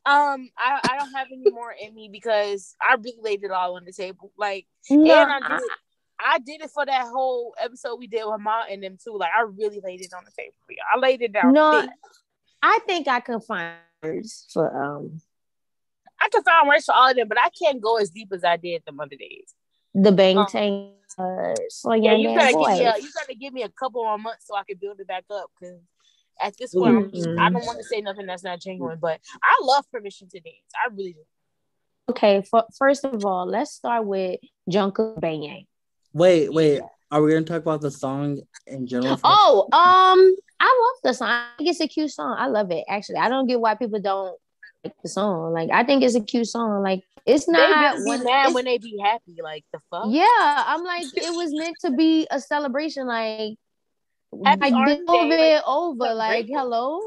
Um, 0.05 0.49
I, 0.57 0.79
I 0.83 0.97
don't 0.97 1.13
have 1.13 1.27
any 1.31 1.51
more 1.51 1.73
in 1.73 1.93
me 1.93 2.09
because 2.11 2.75
I 2.81 2.95
really 2.95 3.19
laid 3.21 3.43
it 3.43 3.51
all 3.51 3.75
on 3.75 3.83
the 3.83 3.91
table. 3.91 4.31
Like, 4.37 4.65
no, 4.89 5.13
and 5.13 5.31
I 5.31 5.59
did, 5.59 5.69
I, 6.19 6.39
did 6.39 6.61
it 6.61 6.69
for 6.71 6.85
that 6.85 7.07
whole 7.07 7.53
episode 7.61 7.95
we 7.97 8.07
did 8.07 8.23
with 8.25 8.39
Ma 8.39 8.63
and 8.69 8.83
them 8.83 8.97
too. 9.03 9.17
Like, 9.17 9.31
I 9.37 9.41
really 9.41 9.79
laid 9.83 10.01
it 10.01 10.13
on 10.15 10.23
the 10.25 10.31
table 10.37 10.55
for 10.65 10.71
you. 10.71 10.79
I 10.93 10.99
laid 10.99 11.21
it 11.21 11.33
down. 11.33 11.53
No, 11.53 11.81
thick. 11.81 11.89
I 12.61 12.79
think 12.87 13.07
I 13.07 13.19
can 13.19 13.41
find 13.41 13.75
words 14.03 14.47
for 14.51 14.83
um. 14.83 15.21
I 16.19 16.29
can 16.29 16.43
find 16.43 16.67
words 16.67 16.85
for 16.85 16.95
all 16.95 17.09
of 17.09 17.15
them, 17.15 17.27
but 17.27 17.37
I 17.39 17.49
can't 17.49 17.81
go 17.81 17.97
as 17.97 18.09
deep 18.09 18.29
as 18.33 18.43
I 18.43 18.57
did 18.57 18.83
the 18.85 18.93
other 18.93 19.15
days. 19.15 19.53
The 19.93 20.11
bang 20.11 20.37
um, 20.37 20.47
tang. 20.47 20.93
Uh, 21.17 21.53
so 21.69 21.93
yeah, 21.93 22.13
you 22.13 22.35
gotta 22.35 22.53
give 22.53 22.59
me 22.59 22.85
a, 22.85 22.97
you 22.97 23.09
gotta 23.13 23.35
give 23.35 23.53
me 23.53 23.63
a 23.63 23.69
couple 23.69 24.03
more 24.03 24.17
months 24.17 24.47
so 24.47 24.55
I 24.55 24.63
can 24.67 24.77
build 24.79 24.99
it 24.99 25.07
back 25.07 25.25
up 25.31 25.49
because 25.59 25.79
at 26.41 26.55
this 26.57 26.73
point, 26.73 27.13
mm-hmm. 27.13 27.39
I 27.39 27.49
don't 27.49 27.65
want 27.65 27.79
to 27.79 27.83
say 27.83 28.01
nothing 28.01 28.25
that's 28.25 28.43
not 28.43 28.61
genuine, 28.61 28.99
but 29.01 29.19
I 29.41 29.57
love 29.61 29.85
permission 29.91 30.27
to 30.29 30.39
dance. 30.39 30.55
I 30.75 30.89
really 30.93 31.13
do. 31.13 31.23
Okay, 32.09 32.41
for, 32.49 32.63
first 32.77 33.03
of 33.03 33.25
all, 33.25 33.45
let's 33.45 33.71
start 33.71 34.05
with 34.05 34.39
Jungkook 34.69 35.19
Bang 35.19 35.43
Wait, 36.17 36.51
wait. 36.51 36.81
Are 37.11 37.21
we 37.21 37.31
gonna 37.31 37.45
talk 37.45 37.61
about 37.61 37.81
the 37.81 37.91
song 37.91 38.41
in 38.65 38.87
general? 38.87 39.19
Oh, 39.23 39.69
um, 39.71 40.35
I 40.59 40.65
love 40.65 40.99
the 41.03 41.13
song. 41.13 41.29
I 41.29 41.49
think 41.59 41.69
it's 41.69 41.79
a 41.79 41.87
cute 41.87 42.09
song. 42.09 42.35
I 42.39 42.47
love 42.47 42.71
it. 42.71 42.85
Actually, 42.89 43.17
I 43.17 43.29
don't 43.29 43.45
get 43.45 43.59
why 43.59 43.75
people 43.75 44.01
don't 44.01 44.35
like 44.83 44.95
the 45.03 45.09
song. 45.09 45.53
Like, 45.53 45.69
I 45.71 45.83
think 45.83 46.03
it's 46.03 46.15
a 46.15 46.21
cute 46.21 46.47
song. 46.47 46.81
Like, 46.81 47.03
it's 47.27 47.47
not 47.47 47.97
they 47.97 48.03
when, 48.03 48.23
mad 48.23 48.51
when 48.55 48.65
they 48.65 48.79
be 48.79 48.97
happy. 48.99 49.37
Like 49.43 49.63
the 49.71 49.79
fuck. 49.91 50.05
Yeah, 50.09 50.25
I'm 50.65 50.83
like, 50.83 51.05
it 51.13 51.35
was 51.35 51.53
meant 51.53 51.77
to 51.81 51.91
be 51.91 52.27
a 52.31 52.39
celebration. 52.39 53.05
Like, 53.05 53.53
Happy 54.43 54.71
like 54.71 54.99
it 54.99 55.63
over. 55.67 56.13
Like, 56.15 56.47
hello, 56.49 56.99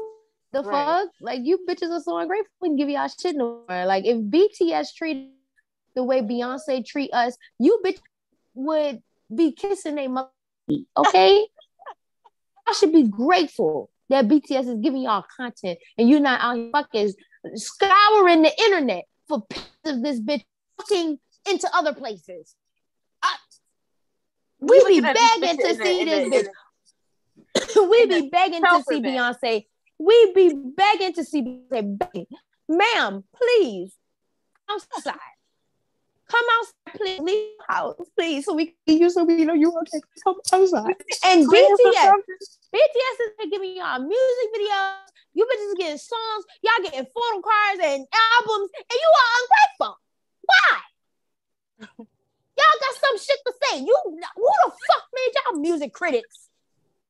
the 0.53 0.63
right. 0.63 0.85
fuck? 0.85 1.09
Like, 1.19 1.41
you 1.43 1.59
bitches 1.67 1.89
are 1.89 1.99
so 1.99 2.17
ungrateful. 2.17 2.49
We 2.61 2.69
can 2.69 2.77
give 2.77 2.87
y'all 2.87 3.09
shit 3.09 3.35
no 3.35 3.65
more. 3.67 3.85
Like, 3.85 4.05
if 4.05 4.17
BTS 4.17 4.95
treated 4.95 5.31
the 5.95 6.03
way 6.03 6.21
Beyonce 6.21 6.85
treat 6.85 7.13
us, 7.13 7.37
you 7.59 7.81
bitch 7.85 7.99
would 8.53 9.01
be 9.33 9.51
kissing 9.51 9.97
a 9.97 10.07
mother. 10.07 10.29
Okay, 10.97 11.45
I 12.67 12.73
should 12.73 12.93
be 12.93 13.07
grateful 13.07 13.89
that 14.09 14.27
BTS 14.27 14.67
is 14.67 14.79
giving 14.81 15.01
y'all 15.01 15.25
content 15.35 15.79
and 15.97 16.09
you're 16.09 16.19
not 16.19 16.41
out 16.41 16.57
here 16.57 16.69
fucking 16.71 17.13
scouring 17.55 18.43
the 18.43 18.51
internet 18.65 19.05
for 19.27 19.41
pictures 19.41 19.67
of 19.85 20.03
this 20.03 20.19
bitch 20.19 20.43
fucking 20.77 21.17
into 21.49 21.69
other 21.73 21.93
places. 21.93 22.55
I, 23.21 23.35
we 24.59 24.83
be 24.87 25.01
begging 25.01 25.57
to 25.57 25.75
see 25.75 26.05
this 26.05 26.47
bitch. 27.49 27.89
we 27.89 28.05
be 28.05 28.29
begging 28.29 28.61
to 28.61 28.83
see 28.87 29.01
Beyonce. 29.01 29.65
We 29.97 30.33
be 30.33 30.53
begging 30.75 31.13
to 31.13 31.23
see 31.23 31.41
Beyonce. 31.41 31.97
Begging. 31.97 32.25
Ma'am, 32.69 33.23
please, 33.35 33.95
outside. 34.69 35.15
Come 36.31 36.45
outside, 36.59 36.97
please. 36.97 37.19
Leave 37.19 37.47
the 37.59 37.73
house, 37.73 37.95
please, 38.17 38.45
so 38.45 38.53
we 38.53 38.67
can 38.87 38.97
you 38.97 39.09
so 39.09 39.25
we 39.25 39.43
know 39.43 39.53
you 39.53 39.73
okay. 39.81 39.99
Come 40.23 40.35
outside. 40.53 40.95
And 41.25 41.45
BTS, 41.45 42.13
BTS 42.73 43.17
is 43.19 43.49
giving 43.51 43.75
y'all 43.75 43.99
music 43.99 44.47
videos. 44.55 45.11
You 45.33 45.45
bitches 45.45 45.77
getting 45.77 45.97
songs. 45.97 46.45
Y'all 46.63 46.83
getting 46.83 47.05
photo 47.05 47.41
cards 47.41 47.81
and 47.83 48.05
albums, 48.39 48.69
and 48.77 48.97
you 49.03 49.11
are 49.19 49.31
ungrateful. 49.41 49.99
Why? 50.47 50.79
y'all 51.99 52.79
got 52.79 52.95
some 52.95 53.17
shit 53.17 53.39
to 53.45 53.53
say. 53.63 53.79
You 53.79 53.97
who 54.05 54.47
the 54.63 54.71
fuck 54.71 55.03
made 55.13 55.33
y'all 55.35 55.59
music 55.59 55.93
critics? 55.93 56.47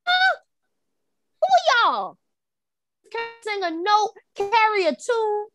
Huh? 0.04 0.38
Who 1.42 1.90
are 1.90 1.94
y'all? 1.94 2.18
Can 3.12 3.22
sing 3.44 3.64
a 3.64 3.70
note, 3.70 4.14
carry 4.36 4.86
a 4.86 4.96
tune 4.96 5.46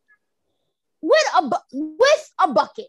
with 1.00 1.28
a 1.36 1.42
bu- 1.48 1.96
with 1.98 2.32
a 2.38 2.52
bucket. 2.52 2.86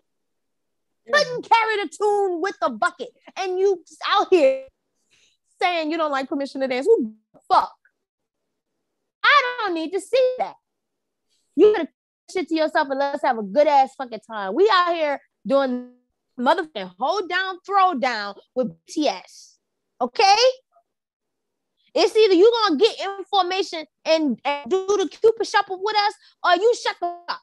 Couldn't 1.12 1.50
carry 1.50 1.84
the 1.84 1.90
tune 1.90 2.42
with 2.42 2.58
a 2.62 2.70
bucket, 2.70 3.10
and 3.38 3.58
you 3.60 3.84
out 4.10 4.28
here 4.30 4.66
saying 5.62 5.92
you 5.92 5.98
don't 5.98 6.12
like 6.12 6.30
permission 6.30 6.62
to 6.62 6.68
dance. 6.68 6.86
Who 6.86 7.14
the 7.34 7.40
fuck? 7.52 7.74
I 9.24 9.42
don't 9.60 9.74
need 9.74 9.92
to 9.94 10.00
see 10.00 10.36
that. 10.40 10.56
You 11.56 11.74
gotta 11.74 11.90
shit 12.32 12.50
to 12.50 12.56
yourself 12.56 12.90
and 12.90 13.00
let 13.00 13.16
us 13.16 13.22
have 13.24 13.38
a 13.38 13.44
good 13.44 13.68
ass 13.68 13.96
fucking 13.98 14.20
time. 14.30 14.54
We 14.54 14.70
out 14.72 14.94
here 14.94 15.20
doing 15.46 15.92
motherfucking 16.40 16.94
hold 17.00 17.30
down, 17.30 17.60
throw 17.66 17.96
down 17.96 18.36
with 18.56 18.72
BTS. 18.88 19.56
Okay? 20.02 20.36
It's 21.96 22.16
either 22.16 22.36
you 22.36 22.52
gonna 22.64 22.78
get 22.78 22.96
information 23.20 23.86
and, 24.06 24.40
and 24.46 24.70
do 24.70 24.86
the 24.88 25.10
Cupid 25.10 25.48
shopping 25.48 25.80
with 25.82 25.96
us, 25.96 26.14
or 26.44 26.56
you 26.56 26.76
shut 26.76 26.96
the 27.02 27.08
up. 27.28 27.42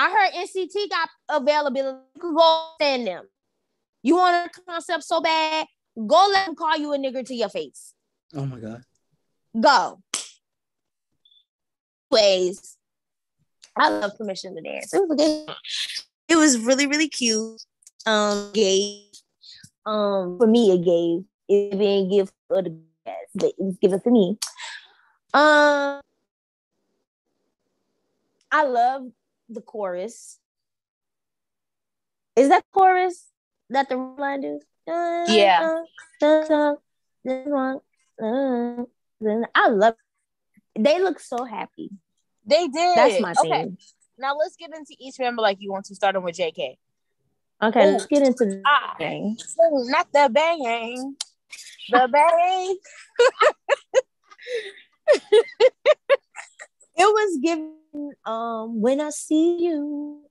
I 0.00 0.08
heard 0.08 0.46
NCT 0.46 0.88
got 0.88 1.10
availability. 1.28 1.98
You 2.14 2.20
can 2.22 2.34
go 2.34 2.68
send 2.80 3.06
them. 3.06 3.28
You 4.02 4.16
want 4.16 4.46
a 4.46 4.62
concept 4.62 5.04
so 5.04 5.20
bad, 5.20 5.66
go 5.94 6.26
let 6.32 6.46
them 6.46 6.54
call 6.54 6.74
you 6.78 6.94
a 6.94 6.98
nigger 6.98 7.22
to 7.26 7.34
your 7.34 7.50
face. 7.50 7.92
Oh 8.34 8.46
my 8.46 8.58
god. 8.58 8.82
Go. 9.60 10.00
Ways. 12.10 12.78
I 13.76 13.90
love 13.90 14.16
permission 14.16 14.56
to 14.56 14.62
dance. 14.62 14.94
It 14.94 15.06
was 15.06 15.18
good. 15.18 15.54
It 16.28 16.36
was 16.36 16.58
really 16.60 16.86
really 16.86 17.08
cute. 17.08 17.60
Um, 18.06 18.52
gave. 18.54 19.02
Um, 19.84 20.38
for 20.38 20.46
me, 20.46 20.72
it 20.72 20.82
gave 20.82 21.24
it 21.46 21.78
being 21.78 22.08
gift 22.08 22.32
for 22.48 22.62
the 22.62 22.70
guests, 23.04 23.32
but 23.34 23.48
it 23.48 23.54
was 23.58 23.76
given 23.76 24.00
to 24.00 24.10
me. 24.10 24.38
Um, 25.34 26.00
I 28.50 28.64
love 28.64 29.10
the 29.50 29.60
chorus. 29.60 30.38
Is 32.36 32.48
that 32.48 32.64
chorus 32.72 33.26
that 33.70 33.88
the 33.88 33.96
line 33.96 34.40
do? 34.40 34.60
Yeah. 34.86 35.82
I 39.54 39.68
love. 39.68 39.94
It. 40.74 40.82
They 40.82 41.00
look 41.00 41.20
so 41.20 41.44
happy. 41.44 41.90
They 42.46 42.68
did. 42.68 42.96
That's 42.96 43.20
my 43.20 43.34
okay. 43.38 43.50
thing. 43.50 43.78
Now 44.18 44.36
let's 44.36 44.56
get 44.56 44.74
into 44.74 44.94
each 44.98 45.18
member 45.18 45.42
like 45.42 45.58
you 45.60 45.70
want 45.72 45.86
to, 45.86 45.94
start 45.94 46.14
starting 46.14 46.24
with 46.24 46.36
JK. 46.36 46.76
Okay, 47.62 47.88
Ooh. 47.88 47.92
let's 47.92 48.06
get 48.06 48.22
into 48.22 48.44
the 48.46 48.62
ah, 48.64 48.94
bang. 48.98 49.36
Not 49.58 50.08
the 50.12 50.30
bang. 50.32 51.16
The 51.90 52.08
bang. 52.10 52.76
it 56.96 56.98
was 56.98 57.38
given 57.42 57.79
um 58.24 58.80
when 58.80 59.00
I 59.00 59.10
see 59.10 59.64
you. 59.64 60.22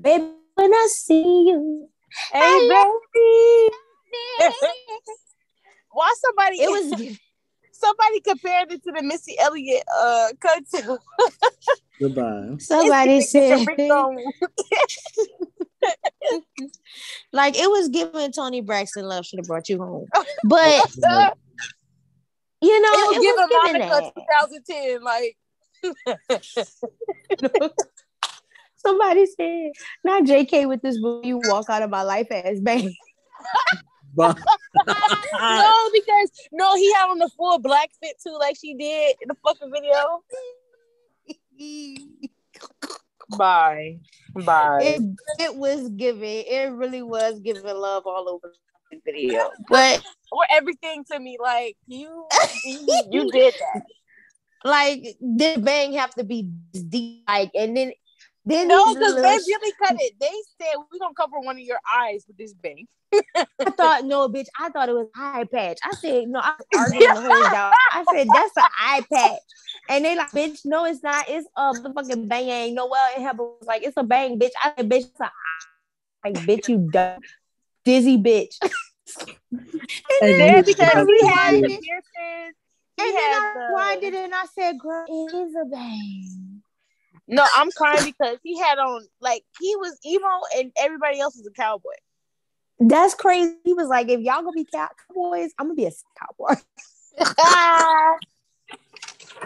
baby, 0.00 0.30
when 0.54 0.74
I 0.74 0.88
see 0.90 1.22
you. 1.22 1.88
Hey, 2.32 2.68
baby. 2.68 3.70
Why 5.90 6.14
somebody 6.20 6.56
it 6.58 6.70
was 6.70 6.92
somebody 7.72 8.20
compared 8.20 8.72
it 8.72 8.82
to 8.84 8.92
the 8.92 9.02
Missy 9.02 9.36
Elliott 9.38 9.84
uh 10.00 10.28
cartoon. 10.40 10.98
Goodbye. 12.00 12.56
Somebody 12.58 13.20
said 13.20 13.66
like 17.32 17.56
it 17.56 17.70
was 17.70 17.88
given 17.88 18.32
Toni 18.32 18.60
Braxton 18.60 19.04
love 19.04 19.26
should 19.26 19.38
have 19.40 19.46
brought 19.46 19.68
you 19.68 19.78
home. 19.78 20.06
But 20.44 20.82
you 22.60 22.80
know, 22.80 22.88
it 22.92 23.06
was, 23.08 23.16
it 23.16 23.20
given 23.20 23.48
Monica 23.52 24.12
2010, 24.16 25.02
like 25.02 25.36
Somebody 28.76 29.26
said, 29.26 29.72
not 30.04 30.24
JK 30.24 30.68
with 30.68 30.82
this 30.82 30.98
movie, 31.00 31.28
you 31.28 31.40
walk 31.44 31.70
out 31.70 31.82
of 31.82 31.90
my 31.90 32.02
life 32.02 32.26
as 32.30 32.60
bang. 32.60 32.94
no, 34.16 34.34
because 35.92 36.30
no, 36.52 36.76
he 36.76 36.92
had 36.92 37.08
on 37.08 37.18
the 37.18 37.28
full 37.36 37.58
black 37.58 37.90
fit 38.02 38.16
too, 38.22 38.36
like 38.38 38.56
she 38.60 38.74
did 38.74 39.16
in 39.22 39.28
the 39.28 39.36
fucking 39.44 39.72
video. 39.72 40.22
Bye. 43.36 43.98
Bye. 44.34 44.78
It, 44.82 45.02
it 45.40 45.56
was 45.56 45.88
giving, 45.90 46.44
it 46.46 46.72
really 46.72 47.02
was 47.02 47.40
giving 47.40 47.64
love 47.64 48.06
all 48.06 48.28
over 48.28 48.52
the 48.90 49.00
video. 49.04 49.50
But 49.68 50.02
or 50.30 50.42
everything 50.50 51.04
to 51.10 51.18
me, 51.18 51.38
like 51.40 51.76
you 51.86 52.26
you, 52.64 53.02
you 53.10 53.30
did 53.30 53.54
that. 53.54 53.82
Like 54.64 55.16
did 55.36 55.64
bang 55.64 55.92
have 55.92 56.14
to 56.14 56.24
be 56.24 56.48
deep 56.72 57.24
like 57.28 57.50
and 57.54 57.76
then 57.76 57.92
then 58.46 58.68
no, 58.68 58.94
because 58.94 59.14
they 59.14 59.20
really 59.22 59.72
cut 59.82 59.96
it. 59.98 60.14
They 60.20 60.32
said 60.60 60.74
we're 60.76 60.98
gonna 60.98 61.14
cover 61.14 61.38
one 61.40 61.56
of 61.56 61.62
your 61.62 61.78
eyes 61.96 62.24
with 62.26 62.36
this 62.36 62.52
bang. 62.52 62.86
I 63.34 63.70
thought 63.76 64.04
no, 64.04 64.28
bitch. 64.28 64.46
I 64.58 64.68
thought 64.68 64.88
it 64.88 64.94
was 64.94 65.08
eye 65.16 65.46
patch. 65.50 65.78
I 65.82 65.92
said 65.94 66.28
no. 66.28 66.40
I 66.40 66.54
was 66.58 66.66
arguing 66.76 67.14
the 67.14 67.20
whole 67.20 67.42
dog. 67.50 67.74
I 67.92 68.04
said 68.12 68.28
that's 68.32 68.56
an 68.56 68.64
eye 68.78 69.04
patch, 69.10 69.40
and 69.88 70.04
they 70.04 70.16
like, 70.16 70.30
bitch, 70.32 70.60
no, 70.64 70.84
it's 70.84 71.02
not. 71.02 71.24
It's 71.28 71.48
a 71.56 71.92
fucking 71.92 72.28
bang. 72.28 72.74
No, 72.74 72.86
well, 72.86 73.10
it 73.16 73.22
happened. 73.22 73.48
Like 73.62 73.82
it's 73.82 73.96
a 73.96 74.02
bang, 74.02 74.38
bitch. 74.38 74.52
I 74.62 74.74
said, 74.76 74.90
bitch, 74.90 75.04
it's 75.04 75.20
a 75.20 75.30
like, 76.24 76.34
bitch, 76.34 76.68
you 76.68 76.88
dumb, 76.90 77.20
dizzy 77.84 78.18
bitch. 78.18 78.56
and 80.20 80.40
then 80.40 80.64
because 80.64 81.06
we 81.06 81.26
had 81.28 81.52
piercings, 81.52 82.56
and 82.98 83.16
then 83.16 83.16
I 83.16 83.68
winded 83.70 84.14
and 84.14 84.34
I 84.34 84.44
said, 84.54 84.78
girl, 84.78 85.04
it 85.08 85.34
is 85.34 85.54
a 85.60 85.64
bang. 85.66 86.62
No, 87.26 87.46
I'm 87.54 87.70
crying 87.72 88.04
because 88.04 88.38
he 88.42 88.58
had 88.58 88.78
on 88.78 89.06
like 89.20 89.44
he 89.60 89.74
was 89.76 89.98
emo 90.04 90.28
and 90.56 90.72
everybody 90.78 91.20
else 91.20 91.36
was 91.36 91.46
a 91.46 91.50
cowboy. 91.50 91.94
That's 92.78 93.14
crazy. 93.14 93.56
He 93.64 93.72
was 93.72 93.88
like, 93.88 94.08
if 94.08 94.20
y'all 94.20 94.42
gonna 94.42 94.52
be 94.52 94.66
cowboys, 94.70 95.52
I'm 95.58 95.68
gonna 95.68 95.74
be 95.74 95.86
a 95.86 95.92
cowboy. 96.18 96.60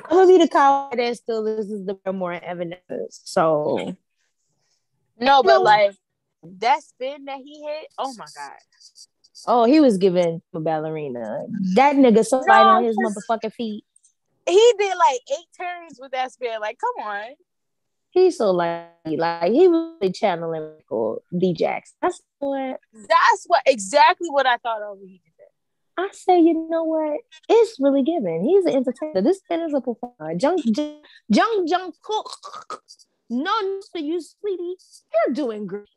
I'm 0.05 0.17
gonna 0.17 0.27
be 0.27 0.39
the 0.39 0.49
cowboy 0.49 0.97
that 0.97 1.17
still 1.17 1.43
listens 1.43 1.89
to 2.05 2.13
more 2.13 2.33
evidence. 2.33 3.21
So 3.25 3.97
no, 5.21 5.43
but 5.43 5.63
like 5.63 5.95
that 6.43 6.83
spin 6.83 7.27
that 7.27 7.39
he 7.39 7.63
hit, 7.63 7.89
oh 7.99 8.13
my 8.17 8.27
god. 8.35 8.59
Oh, 9.47 9.65
he 9.65 9.81
was 9.81 9.99
giving 9.99 10.43
a 10.55 10.61
ballerina. 10.61 11.45
That 11.75 11.97
nigga 11.97 12.25
so 12.25 12.43
no, 12.47 12.55
on 12.55 12.85
his 12.85 12.97
motherfucking 12.97 13.53
feet. 13.53 13.85
He 14.47 14.73
did 14.79 14.95
like 14.97 15.21
eight 15.31 15.47
turns 15.59 15.99
with 16.01 16.13
that 16.13 16.33
spin. 16.33 16.61
Like, 16.61 16.79
come 16.79 17.07
on 17.07 17.35
he's 18.11 18.39
so 18.39 18.51
like 18.51 18.89
like 19.05 19.53
he 19.53 19.69
was 19.69 19.95
really 20.01 20.13
channeling 20.13 20.75
Michael 20.77 21.23
D. 21.37 21.53
Jackson. 21.55 21.97
That's 22.03 22.21
what. 22.39 22.81
That's 22.93 23.45
what 23.47 23.63
exactly 23.67 24.29
what 24.31 24.47
I 24.47 24.57
thought 24.59 24.83
of 24.83 24.99
when 24.99 25.09
he 25.09 25.21
did 25.25 25.33
that. 25.39 26.03
I 26.03 26.09
say, 26.13 26.41
you 26.41 26.69
know 26.71 26.85
what? 26.85 27.21
It's 27.49 27.77
really 27.81 28.03
given. 28.03 28.45
He's 28.45 28.65
an 28.67 28.75
entertainer. 28.77 29.23
This 29.23 29.41
man 29.51 29.63
is 29.63 29.75
a 29.75 29.81
performer. 29.81 30.35
Jung 30.39 30.63
Jung 31.29 31.65
Jung, 31.67 31.93
Cook. 32.03 32.83
No 33.31 33.53
news 33.61 33.89
for 33.93 33.99
you, 33.99 34.21
sweetie. 34.21 34.77
You're 35.13 35.35
doing 35.35 35.67
great. 35.67 35.89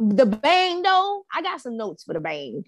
The 0.00 0.24
bang 0.24 0.82
though, 0.82 1.24
I 1.32 1.42
got 1.42 1.60
some 1.60 1.76
notes 1.76 2.04
for 2.04 2.14
the 2.14 2.20
bang. 2.20 2.64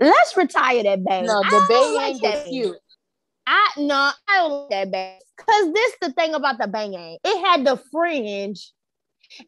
Let's 0.00 0.36
retire 0.36 0.82
that 0.82 1.04
bang. 1.04 1.26
No, 1.26 1.42
the 1.42 1.66
bang 1.68 1.94
like 1.94 2.20
that 2.22 2.46
cute. 2.48 2.76
I 3.46 3.70
no, 3.78 4.10
I 4.28 4.36
don't 4.38 4.52
like 4.52 4.70
that 4.70 4.90
bang. 4.90 5.20
Cause 5.36 5.72
this 5.72 5.92
is 5.92 5.98
the 6.00 6.12
thing 6.12 6.34
about 6.34 6.58
the 6.58 6.66
bang 6.66 6.92
It 6.94 7.46
had 7.46 7.64
the 7.64 7.80
fringe 7.92 8.72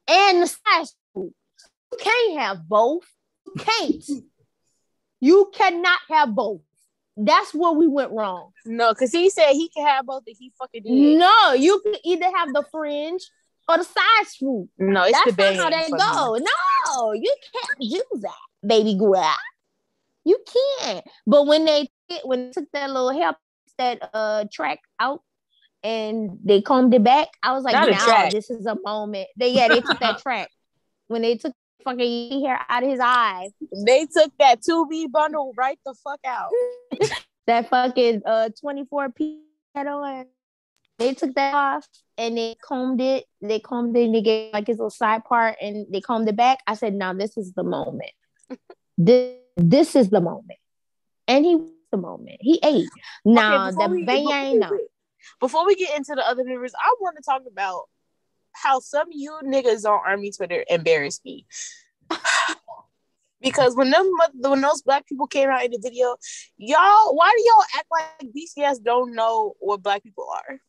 and 0.09 0.43
the 0.43 0.47
size. 0.47 0.95
You 1.17 1.33
can't 1.99 2.39
have 2.39 2.69
both. 2.69 3.05
You 3.47 3.53
can't. 3.59 4.05
you 5.21 5.51
cannot 5.53 5.99
have 6.09 6.35
both. 6.37 6.61
That's 7.17 7.53
where 7.53 7.73
we 7.73 7.89
went 7.89 8.13
wrong. 8.13 8.53
No, 8.65 8.93
because 8.95 9.11
he 9.11 9.29
said 9.29 9.53
he 9.53 9.69
can 9.69 9.87
have 9.87 10.07
both, 10.07 10.23
and 10.27 10.37
he 10.39 10.53
fucking 10.57 10.85
did. 10.85 11.19
No, 11.19 11.53
you 11.53 11.81
can 11.81 11.97
either 12.05 12.25
have 12.25 12.53
the 12.55 12.65
fringe 12.71 13.29
or 13.71 13.79
the 13.79 13.85
side 13.85 14.27
swoop. 14.27 14.69
No, 14.79 15.05
it's 15.05 15.13
That's 15.13 15.31
the 15.31 15.37
bang. 15.37 15.57
not 15.57 15.73
how 15.73 15.83
they 15.83 15.91
go. 15.91 16.39
No, 16.39 17.13
you 17.13 17.35
can't 17.53 17.91
do 17.91 18.03
that, 18.21 18.67
baby 18.67 18.95
girl. 18.95 19.35
You 20.25 20.39
can't. 20.81 21.05
But 21.27 21.47
when 21.47 21.65
they 21.65 21.89
when 22.25 22.47
they 22.47 22.53
took 22.53 22.71
that 22.73 22.91
little 22.91 23.11
hair 23.11 23.37
that 23.79 24.11
uh 24.13 24.45
track 24.53 24.81
out 24.99 25.23
and 25.83 26.39
they 26.45 26.61
combed 26.61 26.93
it 26.95 27.05
back, 27.05 27.29
I 27.43 27.53
was 27.53 27.65
like, 27.65 27.75
Not 27.75 27.91
now 27.91 28.29
this 28.29 28.51
is 28.51 28.67
a 28.67 28.77
moment. 28.85 29.29
They 29.37 29.53
yeah, 29.53 29.69
they 29.69 29.81
took 29.81 30.01
that 30.01 30.19
track 30.23 30.51
when 31.09 31.23
they 31.23 31.37
took 31.37 31.55
fucking 31.85 32.45
hair 32.45 32.61
out 32.69 32.83
of 32.83 32.89
his 32.91 33.01
eyes. 33.01 33.51
They 33.87 34.07
took 34.07 34.33
that 34.39 34.61
2B 34.61 35.11
bundle 35.11 35.53
right 35.57 35.79
the 35.85 35.95
fuck 35.95 36.21
out. 36.27 36.51
that 37.47 37.69
fucking 37.71 38.23
uh 38.27 38.51
24 38.61 39.11
P 39.11 39.43
head 39.75 39.87
on. 39.87 40.27
They 41.01 41.15
took 41.15 41.35
that 41.35 41.55
off 41.55 41.89
and 42.19 42.37
they 42.37 42.57
combed 42.63 43.01
it. 43.01 43.25
They 43.41 43.59
combed 43.59 43.97
it 43.97 44.05
and 44.05 44.15
they 44.15 44.21
gave 44.21 44.53
like 44.53 44.67
his 44.67 44.77
little 44.77 44.91
side 44.91 45.25
part 45.25 45.57
and 45.59 45.87
they 45.91 46.03
combed 46.03 46.29
it 46.29 46.37
back. 46.37 46.59
I 46.67 46.75
said, 46.75 46.93
now 46.93 47.15
this 47.15 47.39
is 47.39 47.55
the 47.55 47.65
moment. 47.65 48.13
this, 48.99 49.39
this 49.57 49.97
is 49.97 50.11
the 50.11 50.21
moment. 50.21 50.59
And 51.27 51.47
he 51.47 51.57
was 51.57 51.71
the 51.91 51.97
moment. 51.97 52.37
He 52.41 52.61
ate. 52.63 52.91
Now 53.25 53.69
okay, 53.69 53.77
the 53.77 54.05
bang. 54.05 54.63
Before 55.41 55.67
we 55.67 55.75
get 55.75 55.97
into 55.97 56.15
the 56.15 56.27
other 56.27 56.45
members, 56.45 56.75
I 56.79 56.95
want 57.01 57.17
to 57.17 57.23
talk 57.23 57.43
about 57.51 57.85
how 58.53 58.81
some 58.81 59.09
of 59.09 59.15
you 59.15 59.39
niggas 59.43 59.87
on 59.87 60.01
Army 60.07 60.33
Twitter 60.33 60.67
embarrass 60.69 61.23
me. 61.25 61.47
because 63.41 63.75
when 63.75 63.91
them 63.91 64.07
when 64.35 64.61
those 64.61 64.83
black 64.83 65.07
people 65.07 65.27
came 65.27 65.49
out 65.49 65.65
in 65.65 65.71
the 65.71 65.81
video, 65.83 66.17
y'all, 66.59 67.17
why 67.17 67.33
do 67.35 67.43
y'all 67.47 67.65
act 67.79 67.87
like 67.91 68.33
BCS 68.33 68.83
don't 68.83 69.15
know 69.15 69.55
what 69.61 69.83
black 69.83 70.03
people 70.03 70.27
are? 70.31 70.61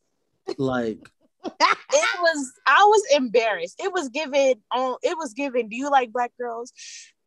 Like 0.58 0.98
it 1.44 2.20
was 2.20 2.52
I 2.66 2.84
was 2.84 3.02
embarrassed. 3.16 3.80
It 3.82 3.92
was 3.92 4.08
given 4.08 4.54
on 4.72 4.96
it 5.02 5.16
was 5.16 5.32
given, 5.34 5.68
do 5.68 5.76
you 5.76 5.90
like 5.90 6.12
black 6.12 6.32
girls? 6.38 6.72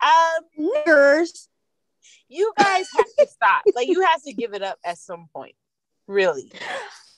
Um 0.02 0.70
girls 0.86 1.50
you 2.28 2.52
guys 2.58 2.88
have 2.96 3.06
to 3.20 3.28
stop. 3.28 3.64
Like 3.76 3.88
you 3.88 4.02
have 4.02 4.22
to 4.24 4.34
give 4.34 4.54
it 4.54 4.62
up 4.62 4.78
at 4.86 4.98
some 4.98 5.28
point. 5.34 5.56
Really. 6.08 6.52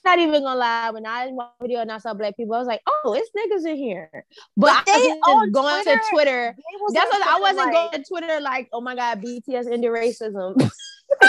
Not 0.06 0.20
even 0.20 0.44
gonna 0.44 0.60
lie, 0.60 0.90
when 0.92 1.06
I 1.06 1.28
watched 1.28 1.60
the 1.60 1.66
video 1.66 1.82
and 1.82 1.92
I 1.92 1.98
saw 1.98 2.14
black 2.14 2.38
people, 2.38 2.56
I 2.56 2.60
was 2.60 2.68
like, 2.68 2.82
"Oh, 2.88 3.14
it's 3.14 3.30
niggas 3.36 3.70
in 3.70 3.76
here." 3.76 4.10
But, 4.56 4.86
but 4.86 4.86
they 4.86 4.94
I 4.94 5.48
going 5.52 5.84
Twitter, 5.84 6.00
to 6.00 6.10
Twitter. 6.10 6.56
That's 6.94 7.12
what 7.12 7.28
I 7.28 7.40
wasn't 7.42 7.58
like, 7.58 7.74
going 7.74 7.92
to 7.92 8.04
Twitter 8.08 8.40
like, 8.40 8.70
"Oh 8.72 8.80
my 8.80 8.96
god, 8.96 9.22
BTS 9.22 9.70
into 9.70 9.90
racism." 9.90 10.56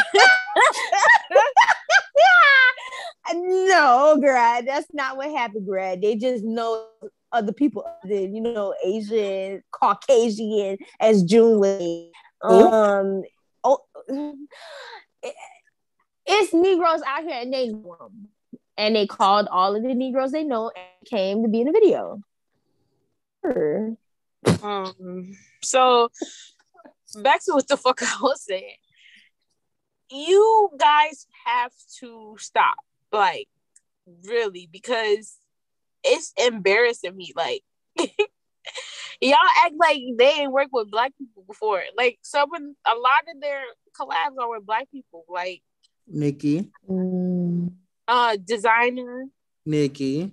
no, 3.34 4.18
grad, 4.20 4.66
that's 4.66 4.86
not 4.92 5.16
what 5.16 5.30
happened, 5.30 5.66
grad. 5.66 6.02
They 6.02 6.16
just 6.16 6.44
know 6.44 6.86
other 7.32 7.52
people, 7.52 7.84
than, 8.05 8.34
you 8.34 8.40
know, 8.40 8.74
Asian, 8.84 9.62
Caucasian, 9.70 10.78
as 11.00 11.22
June 11.22 11.60
was. 11.60 12.10
Um, 12.42 13.22
oh, 13.64 13.80
it's 16.26 16.55
Negroes 16.55 17.02
out 17.06 17.22
here 17.22 17.40
and 17.40 17.52
they 17.52 17.68
know 17.68 17.96
them. 17.98 18.28
And 18.76 18.94
they 18.94 19.06
called 19.06 19.48
all 19.50 19.74
of 19.74 19.82
the 19.82 19.94
Negroes 19.94 20.30
they 20.30 20.44
know 20.44 20.70
and 20.74 21.09
came 21.09 21.42
to 21.42 21.48
be 21.48 21.60
in 21.60 21.66
the 21.66 21.72
video. 21.72 22.20
Sure. 23.42 23.96
Um, 24.62 25.36
so 25.62 26.10
back 27.16 27.44
to 27.44 27.52
what 27.55 27.66
the 27.66 27.76
fuck 27.76 28.02
I 28.02 28.16
was 28.20 28.42
saying. 28.42 28.76
You 30.10 30.70
guys 30.78 31.26
have 31.44 31.72
to 31.98 32.36
stop. 32.38 32.76
Like, 33.12 33.48
really, 34.24 34.68
because 34.70 35.39
it's 36.05 36.32
embarrassing 36.36 37.16
me. 37.16 37.32
Like 37.36 37.62
Y'all 39.20 39.35
act 39.64 39.74
like 39.78 39.98
they 40.16 40.30
ain't 40.30 40.52
worked 40.52 40.70
with 40.72 40.90
black 40.90 41.12
people 41.18 41.43
before. 41.47 41.82
Like 41.97 42.18
some 42.22 42.55
of 42.55 42.62
a 42.62 42.94
lot 42.97 43.35
of 43.35 43.40
their 43.40 43.62
collabs 43.98 44.40
are 44.40 44.51
with 44.51 44.64
black 44.66 44.89
people. 44.93 45.24
Like 45.28 45.62
Nicki. 46.06 46.70
Mm. 46.89 47.72
Uh 48.06 48.36
Desiigner. 48.36 49.24
Nicki. 49.66 50.32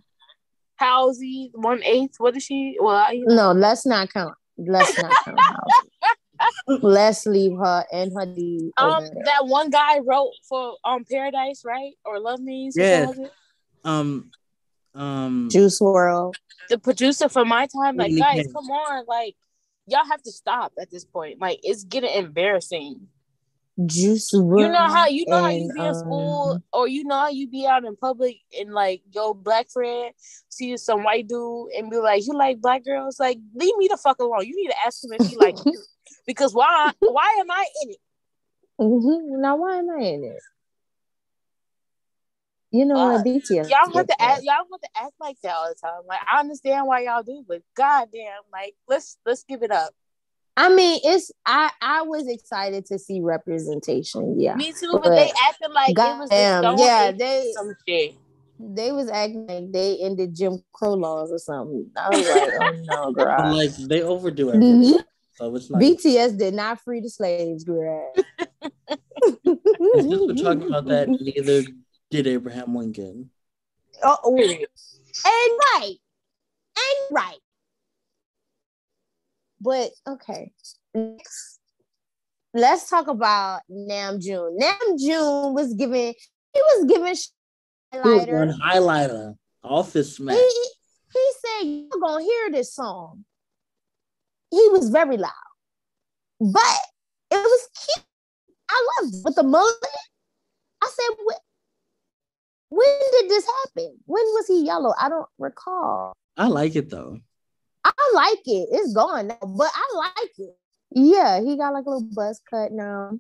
Halsey, 0.76 1.52
one 1.54 1.82
eighth. 1.84 2.16
What 2.20 2.36
is 2.38 2.44
she? 2.44 2.78
Well, 2.80 2.96
I, 2.96 3.22
no, 3.26 3.54
let's 3.54 3.86
not 3.86 4.12
count. 4.14 4.36
Let's 4.58 4.96
not 5.02 5.12
count 5.24 5.40
Halsey. 5.42 5.85
Let's 6.68 7.26
leave 7.26 7.58
her 7.58 7.86
and 7.92 8.12
her 8.16 8.26
D. 8.26 8.72
Um, 8.78 9.04
that 9.26 9.46
one 9.46 9.70
guy 9.70 10.00
wrote 10.00 10.32
for 10.48 10.76
um 10.84 11.06
Paradise, 11.10 11.64
right? 11.66 11.94
Or 12.06 12.20
Love 12.20 12.40
Me. 12.40 12.72
Yeah. 12.76 13.12
Um, 13.84 14.32
um, 14.94 15.50
Juice 15.52 15.80
WRLD. 15.80 16.36
The 16.70 16.80
producer 16.80 17.30
for 17.30 17.46
my 17.46 17.68
time, 17.68 17.98
like 17.98 18.18
guys, 18.18 18.48
come 18.52 18.70
on, 18.72 19.06
like 19.08 19.36
y'all 19.88 20.06
have 20.06 20.22
to 20.24 20.32
stop 20.32 20.74
at 20.80 20.90
this 20.90 21.06
point. 21.06 21.40
Like 21.40 21.60
it's 21.64 21.84
getting 21.84 22.14
embarrassing. 22.14 23.08
Juice. 23.84 24.32
You 24.32 24.70
know 24.70 24.88
how 24.88 25.08
you 25.08 25.26
know 25.28 25.44
and, 25.44 25.46
how 25.46 25.50
you 25.52 25.74
be 25.74 25.80
in 25.82 25.88
um, 25.88 25.94
school, 25.96 26.64
or 26.72 26.88
you 26.88 27.04
know 27.04 27.20
how 27.20 27.30
you 27.30 27.50
be 27.50 27.68
out 27.68 27.84
in 27.84 27.96
public 27.98 28.38
and 28.58 28.74
like 28.74 29.02
your 29.12 29.36
black 29.36 29.70
friend 29.70 30.14
see 30.48 30.78
some 30.78 31.04
white 31.04 31.28
dude 31.28 31.72
and 31.78 31.90
be 31.90 31.98
like, 31.98 32.26
"You 32.26 32.38
like 32.38 32.62
black 32.62 32.86
girls?" 32.86 33.20
Like, 33.20 33.38
leave 33.54 33.76
me 33.76 33.90
the 33.90 33.98
fuck 33.98 34.20
alone. 34.20 34.46
You 34.46 34.56
need 34.56 34.70
to 34.70 34.78
ask 34.86 35.04
him 35.04 35.12
if 35.14 35.28
he 35.28 35.36
like 35.36 35.58
you, 35.66 35.84
because 36.26 36.54
why? 36.54 36.94
Why 37.00 37.38
am 37.40 37.52
I 37.52 37.66
in 37.84 37.90
it? 37.92 37.98
Mm-hmm. 38.80 39.42
Now, 39.42 39.58
why 39.58 39.78
am 39.78 39.90
I 39.90 40.04
in 40.04 40.24
it? 40.24 40.42
You 42.72 42.86
know 42.86 42.96
uh, 42.96 43.14
what 43.14 43.26
BTS? 43.26 43.70
Y'all 43.70 43.94
have 43.94 44.08
to 44.08 44.22
act. 44.22 44.44
Y'all 44.44 44.56
have 44.56 44.82
to 44.82 44.90
act 45.02 45.14
like 45.20 45.38
that 45.44 45.56
all 45.56 45.70
the 45.70 45.76
time. 45.76 46.02
Like 46.08 46.20
I 46.32 46.40
understand 46.40 46.88
why 46.88 47.02
y'all 47.02 47.24
do, 47.24 47.44
but 47.48 47.62
goddamn, 47.76 48.42
like 48.52 48.76
let's 48.88 49.18
let's 49.26 49.44
give 49.44 49.64
it 49.64 49.72
up. 49.72 49.94
I 50.58 50.74
mean, 50.74 51.02
it's 51.04 51.32
I 51.46 51.70
I 51.82 52.04
was 52.04 52.28
excited 52.28 52.86
to 52.88 52.98
see 52.98 53.20
representation. 53.22 54.40
Yeah, 54.40 54.56
me 54.56 54.72
too. 54.72 54.90
But, 54.94 55.04
but 55.04 55.10
they 55.10 55.32
acted 55.48 55.72
like 55.72 55.96
God 55.96 56.16
it 56.16 56.20
was 56.20 56.30
damn, 56.30 56.78
yeah, 56.78 57.12
they 57.12 57.52
some 57.54 57.76
shit. 57.88 58.16
They 58.58 58.94
was 58.94 59.10
acting 59.10 59.48
like 59.48 59.72
they 59.74 59.98
ended 59.98 60.34
Jim 60.34 60.64
Crow 60.72 60.94
laws 60.94 61.30
or 61.32 61.40
something. 61.40 61.90
I 61.98 62.10
was 62.10 62.30
like, 62.30 62.54
oh 62.62 62.84
no, 62.84 63.12
girl. 63.12 63.54
Like 63.54 63.76
they 63.76 64.02
overdo 64.02 64.52
it. 64.52 64.56
Mm-hmm. 64.56 65.00
so 65.34 65.56
it's 65.56 65.70
like 65.70 65.84
BTS 65.84 66.38
did 66.38 66.54
not 66.54 66.82
free 66.82 67.02
the 67.02 67.10
slaves, 67.10 67.66
girl. 67.66 68.14
we're 69.44 70.36
talking 70.36 70.68
about 70.68 70.86
that, 70.86 71.10
neither 71.10 71.64
did 72.12 72.28
Abraham 72.28 72.74
Lincoln. 72.76 73.30
Oh, 74.04 74.18
oh. 74.24 74.38
and 74.38 74.58
right, 75.26 75.96
and 76.78 77.16
right. 77.16 77.40
But 79.66 79.90
okay, 80.08 80.52
next, 80.94 81.60
let's 82.54 82.88
talk 82.88 83.08
about 83.08 83.62
Namjoon. 83.70 84.60
Nam 84.60 84.98
June 85.00 85.56
was 85.56 85.74
given. 85.74 86.14
He 86.54 86.62
was 86.62 86.86
given 86.86 87.16
highlighter. 87.92 88.48
One 88.48 88.60
highlighter. 88.62 89.34
Office 89.64 90.20
man. 90.20 90.38
He, 90.38 90.70
he 91.14 91.32
said, 91.42 91.68
"You're 91.68 92.00
gonna 92.00 92.24
hear 92.24 92.52
this 92.52 92.76
song." 92.76 93.26
He 94.52 94.70
was 94.70 94.92
very 94.92 95.18
loud, 95.18 95.32
but 96.40 96.82
it 97.32 97.38
was 97.38 97.68
cute. 97.74 98.06
I 98.70 98.88
loved 99.02 99.16
it. 99.16 99.24
But 99.24 99.36
the 99.36 99.44
mullet, 99.44 99.76
I 100.84 100.90
said, 100.94 101.16
when 102.70 102.88
did 103.12 103.30
this 103.30 103.46
happen? 103.46 103.98
When 104.06 104.24
was 104.24 104.48
he 104.48 104.64
yellow? 104.64 104.94
I 105.00 105.10
don't 105.10 105.28
recall. 105.40 106.14
I 106.38 106.48
like 106.48 106.76
it 106.76 106.90
though. 106.90 107.20
I 107.86 108.12
like 108.14 108.42
it. 108.46 108.70
It's 108.72 108.94
gone 108.94 109.28
now, 109.28 109.38
but 109.42 109.70
I 109.74 109.98
like 109.98 110.32
it. 110.38 110.58
Yeah, 110.92 111.42
he 111.42 111.58
got 111.58 111.74
like 111.74 111.86
a 111.86 111.90
little 111.90 112.10
buzz 112.14 112.42
cut 112.50 112.72
now, 112.72 113.20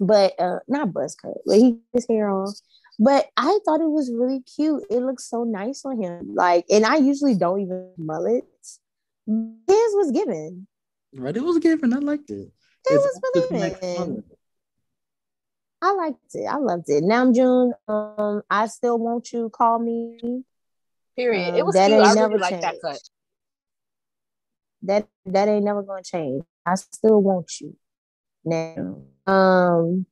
but 0.00 0.38
uh, 0.40 0.58
not 0.66 0.92
buzz 0.92 1.14
cut, 1.14 1.36
but 1.46 1.56
he 1.56 1.78
his 1.92 2.06
hair 2.08 2.30
off. 2.30 2.54
But 2.98 3.26
I 3.36 3.58
thought 3.64 3.80
it 3.80 3.90
was 3.90 4.10
really 4.12 4.40
cute. 4.40 4.84
It 4.90 5.00
looks 5.00 5.28
so 5.28 5.44
nice 5.44 5.84
on 5.84 6.00
him. 6.00 6.34
Like, 6.34 6.64
and 6.70 6.86
I 6.86 6.96
usually 6.96 7.34
don't 7.34 7.60
even 7.60 7.90
mullets. 7.98 8.80
His 9.26 9.94
was 9.94 10.10
given. 10.12 10.66
Right, 11.14 11.36
it 11.36 11.42
was 11.42 11.58
given. 11.58 11.92
I 11.92 11.98
liked 11.98 12.30
it. 12.30 12.34
It 12.34 12.52
it's 12.86 13.04
was 13.04 13.20
really 13.34 13.70
given. 13.70 14.24
I 15.82 15.92
liked 15.92 16.34
it. 16.34 16.46
I 16.46 16.56
loved 16.56 16.88
it. 16.88 17.04
Now 17.04 17.30
June, 17.32 17.72
um, 17.86 18.42
I 18.50 18.66
still 18.66 18.98
want 18.98 19.32
you. 19.32 19.50
Call 19.50 19.78
me. 19.78 20.42
Period. 21.16 21.50
Um, 21.50 21.56
it 21.56 21.66
was 21.66 21.74
that 21.74 21.88
cute. 21.88 22.00
ain't 22.00 22.10
I 22.10 22.14
never 22.14 22.28
really 22.34 22.40
like 22.40 22.60
that 22.62 22.80
cut. 22.80 23.00
That 24.82 25.08
that 25.26 25.48
ain't 25.48 25.64
never 25.64 25.82
gonna 25.82 26.02
change. 26.02 26.44
I 26.64 26.74
still 26.74 27.22
want 27.22 27.60
you. 27.60 27.76
Now, 28.44 29.02
um, 29.26 30.06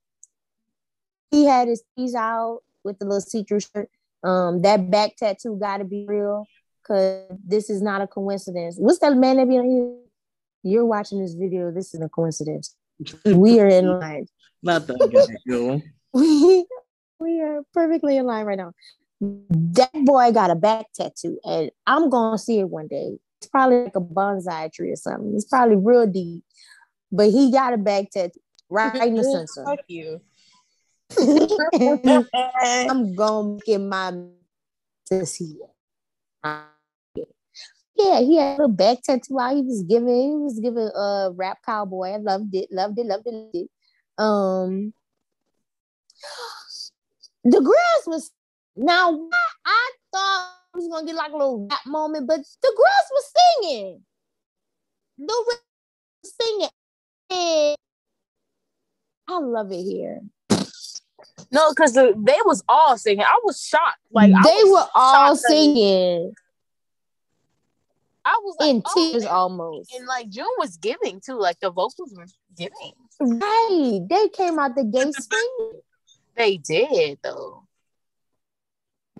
he 1.30 1.44
had 1.46 1.68
his 1.68 1.82
teeth 1.96 2.14
out 2.14 2.60
with 2.82 2.98
the 2.98 3.04
little 3.04 3.20
see-through 3.20 3.60
shirt. 3.60 3.90
Um, 4.22 4.62
that 4.62 4.90
back 4.90 5.16
tattoo 5.16 5.58
got 5.60 5.78
to 5.78 5.84
be 5.84 6.06
real 6.08 6.46
because 6.82 7.26
this 7.44 7.68
is 7.68 7.82
not 7.82 8.00
a 8.00 8.06
coincidence. 8.06 8.76
What's 8.78 8.98
that 9.00 9.16
man 9.16 9.36
that 9.36 9.48
be 9.48 9.58
on 9.58 9.70
here? 9.70 9.96
You're 10.62 10.86
watching 10.86 11.20
this 11.20 11.34
video. 11.34 11.70
This 11.70 11.94
is 11.94 12.00
a 12.00 12.08
coincidence. 12.08 12.74
we 13.26 13.60
are 13.60 13.68
in 13.68 14.00
line. 14.00 14.26
Not 14.62 14.86
that 14.86 15.82
we, 16.12 16.66
we 17.18 17.40
are 17.40 17.62
perfectly 17.72 18.16
in 18.16 18.26
line 18.26 18.46
right 18.46 18.56
now. 18.58 18.72
That 19.20 19.92
boy 19.92 20.32
got 20.32 20.50
a 20.50 20.54
back 20.54 20.86
tattoo, 20.94 21.38
and 21.44 21.70
I'm 21.86 22.08
gonna 22.08 22.38
see 22.38 22.60
it 22.60 22.68
one 22.68 22.88
day. 22.88 23.18
It's 23.44 23.50
probably 23.50 23.84
like 23.84 23.96
a 23.96 24.00
bonsai 24.00 24.72
tree 24.72 24.90
or 24.90 24.96
something. 24.96 25.34
It's 25.34 25.44
probably 25.44 25.76
real 25.76 26.06
deep, 26.06 26.42
but 27.12 27.28
he 27.30 27.52
got 27.52 27.74
a 27.74 27.76
back 27.76 28.10
tattoo 28.10 28.40
right 28.70 29.06
in 29.06 29.16
the 29.16 29.24
center. 29.24 29.64
Fuck 29.66 29.84
you. 29.86 30.22
I'm 32.90 33.14
gonna 33.14 33.58
get 33.66 33.82
my 33.82 34.14
to 35.10 35.26
see 35.26 35.58
it. 35.60 37.28
Yeah, 37.96 38.20
he 38.20 38.38
had 38.38 38.46
a 38.46 38.62
little 38.62 38.68
back 38.68 39.02
tattoo 39.02 39.38
out. 39.38 39.56
He 39.56 39.62
was 39.62 39.82
giving, 39.82 40.08
he 40.08 40.36
was 40.36 40.58
giving 40.58 40.90
a 40.94 40.98
uh, 40.98 41.30
rap 41.34 41.58
cowboy. 41.66 42.12
I 42.12 42.16
loved 42.16 42.54
it, 42.54 42.72
loved 42.72 42.98
it, 42.98 43.06
loved 43.06 43.26
it, 43.26 43.34
loved 43.34 43.54
it. 43.54 43.68
Um, 44.16 44.94
the 47.44 47.60
grass 47.60 48.06
was 48.06 48.30
now. 48.74 49.28
I 49.66 49.90
thought 50.12 50.63
was 50.74 50.88
gonna 50.88 51.06
get 51.06 51.14
like 51.14 51.32
a 51.32 51.36
little 51.36 51.66
rap 51.70 51.86
moment, 51.86 52.26
but 52.26 52.38
the 52.38 52.74
girls 52.76 53.10
were 53.12 53.62
singing. 53.62 54.02
The 55.18 55.44
was 55.46 56.32
singing. 56.40 56.68
And 57.30 57.76
I 59.28 59.38
love 59.38 59.72
it 59.72 59.82
here. 59.82 60.20
No, 61.50 61.70
because 61.70 61.92
the, 61.92 62.14
they 62.16 62.38
was 62.44 62.62
all 62.68 62.98
singing. 62.98 63.24
I 63.24 63.38
was 63.44 63.62
shocked. 63.64 64.00
Like 64.10 64.30
they 64.30 64.64
were 64.64 64.86
all 64.94 65.36
singing. 65.36 66.34
I 68.24 68.40
was 68.42 68.56
like, 68.58 68.70
in 68.70 68.82
oh, 68.84 69.12
tears 69.12 69.24
almost. 69.26 69.94
And 69.94 70.06
like 70.06 70.28
June 70.30 70.46
was 70.58 70.76
giving 70.78 71.20
too. 71.20 71.38
Like 71.38 71.60
the 71.60 71.70
vocals 71.70 72.14
were 72.16 72.26
giving. 72.56 72.92
Right. 73.20 74.00
They 74.08 74.28
came 74.30 74.58
out 74.58 74.74
the 74.74 74.84
gate 74.84 75.14
singing. 75.14 75.80
They 76.36 76.56
did 76.56 77.18
though. 77.22 77.63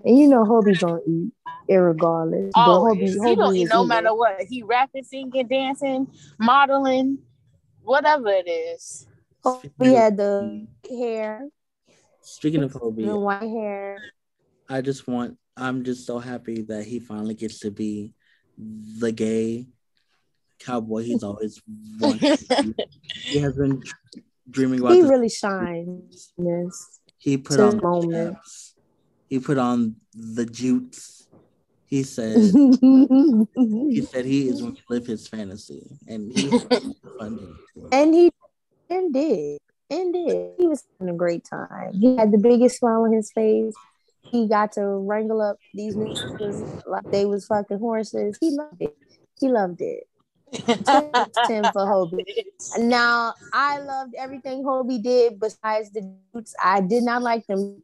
And 0.04 0.18
you 0.18 0.28
know 0.28 0.44
Hobie 0.44 0.78
gonna 0.78 1.00
eat 1.06 1.32
irregardless. 1.68 2.52
Oh, 2.54 2.84
Hobie, 2.84 3.12
he 3.12 3.18
Hobie 3.18 3.36
don't 3.36 3.56
eat 3.56 3.68
no 3.70 3.84
matter 3.84 4.14
what. 4.14 4.42
He 4.42 4.62
rapping, 4.62 5.02
singing, 5.02 5.46
dancing, 5.48 6.06
modeling, 6.38 7.18
whatever 7.82 8.28
it 8.28 8.46
is. 8.48 9.06
Hobie 9.44 9.96
had 9.96 10.18
the 10.18 10.66
hair. 10.88 11.48
Speaking 12.20 12.62
of 12.62 12.72
Hobie, 12.74 13.06
the 13.06 13.18
white 13.18 13.42
hair. 13.42 14.02
I 14.68 14.82
just 14.82 15.08
want. 15.08 15.38
I'm 15.56 15.84
just 15.84 16.06
so 16.06 16.18
happy 16.18 16.62
that 16.62 16.84
he 16.84 16.98
finally 16.98 17.34
gets 17.34 17.60
to 17.60 17.70
be 17.70 18.12
the 18.58 19.12
gay 19.12 19.68
cowboy 20.58 21.02
he's 21.02 21.22
always 21.22 21.62
wanted. 21.98 22.38
he 23.24 23.38
has 23.38 23.54
been 23.56 23.82
dreaming 24.50 24.80
about. 24.80 24.92
He 24.92 25.02
really 25.02 25.30
shines. 25.30 26.32
Yes. 26.36 27.00
He 27.16 27.38
put 27.38 27.60
on 27.60 27.80
moments. 27.82 28.73
He 29.34 29.40
put 29.40 29.58
on 29.58 29.96
the 30.14 30.46
jutes. 30.46 31.26
He 31.86 32.04
said 32.04 32.36
he 32.38 34.00
said 34.12 34.26
he 34.26 34.48
is 34.48 34.60
going 34.60 34.76
to 34.76 34.82
live 34.88 35.06
his 35.06 35.26
fantasy, 35.26 35.90
and 36.06 36.30
he 36.30 36.52
funny. 37.18 37.48
And 37.90 38.14
he 38.14 38.30
and 38.88 39.12
did 39.12 39.58
and 39.90 40.14
did. 40.14 40.52
He 40.56 40.68
was 40.68 40.84
having 41.00 41.12
a 41.12 41.18
great 41.18 41.44
time. 41.50 41.94
He 41.94 42.14
had 42.14 42.30
the 42.30 42.38
biggest 42.38 42.78
smile 42.78 43.02
on 43.02 43.12
his 43.12 43.32
face. 43.32 43.74
He 44.30 44.46
got 44.46 44.70
to 44.74 44.86
wrangle 44.86 45.42
up 45.42 45.56
these 45.74 45.96
niggas 45.96 46.62
like 46.86 47.10
they 47.10 47.24
was 47.24 47.44
fucking 47.46 47.80
horses. 47.80 48.38
He 48.40 48.50
loved 48.50 48.82
it. 48.82 48.96
He 49.40 49.48
loved 49.48 49.80
it. 49.80 50.04
10, 50.86 51.26
10 51.48 51.72
for 51.72 51.82
Hobie. 51.82 52.24
Now, 52.78 53.34
I 53.52 53.80
loved 53.80 54.14
everything 54.16 54.62
Hobie 54.62 55.02
did 55.02 55.40
besides 55.40 55.90
the 55.90 56.02
boots. 56.32 56.54
I 56.62 56.82
did 56.82 57.02
not 57.02 57.20
like 57.20 57.44
them. 57.48 57.82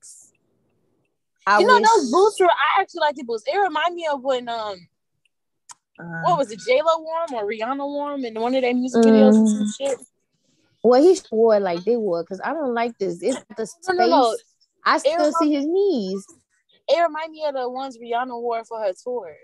I 1.51 1.59
you 1.59 1.67
know, 1.67 1.81
those 1.81 2.13
boots 2.13 2.39
were, 2.39 2.47
I 2.47 2.81
actually 2.81 3.01
like 3.01 3.17
the 3.17 3.25
boots. 3.25 3.43
It 3.45 3.57
remind 3.57 3.97
me 3.97 4.07
of 4.07 4.23
when, 4.23 4.49
um, 4.49 4.87
uh, 5.99 6.05
what 6.23 6.39
was 6.39 6.53
it, 6.53 6.61
J 6.61 6.81
Lo 6.81 6.99
warm 7.01 7.35
or 7.35 7.45
Rihanna 7.45 7.79
warm 7.79 8.25
in 8.25 8.35
one 8.35 8.55
of 8.55 8.63
their 8.63 8.73
music 8.73 9.03
videos 9.03 9.35
um, 9.35 9.61
and 9.61 9.69
shit? 9.69 9.99
Well, 10.85 11.03
he 11.03 11.19
wore 11.33 11.59
like 11.59 11.85
they 11.85 11.97
wore 11.97 12.23
because 12.23 12.41
I 12.45 12.53
don't 12.53 12.73
like 12.73 12.97
this. 12.99 13.21
It's 13.21 13.45
the 13.57 13.67
space. 13.67 13.97
No, 13.97 14.07
no, 14.07 14.07
no. 14.07 14.37
I 14.85 14.99
still 14.99 15.27
it 15.27 15.35
see 15.35 15.53
his 15.53 15.67
knees. 15.67 16.25
It 16.89 17.01
remind 17.01 17.33
me 17.33 17.45
of 17.47 17.55
the 17.55 17.69
ones 17.69 17.99
Rihanna 17.99 18.41
wore 18.41 18.65
for 18.65 18.79
her 18.81 18.93
tour. 19.03 19.35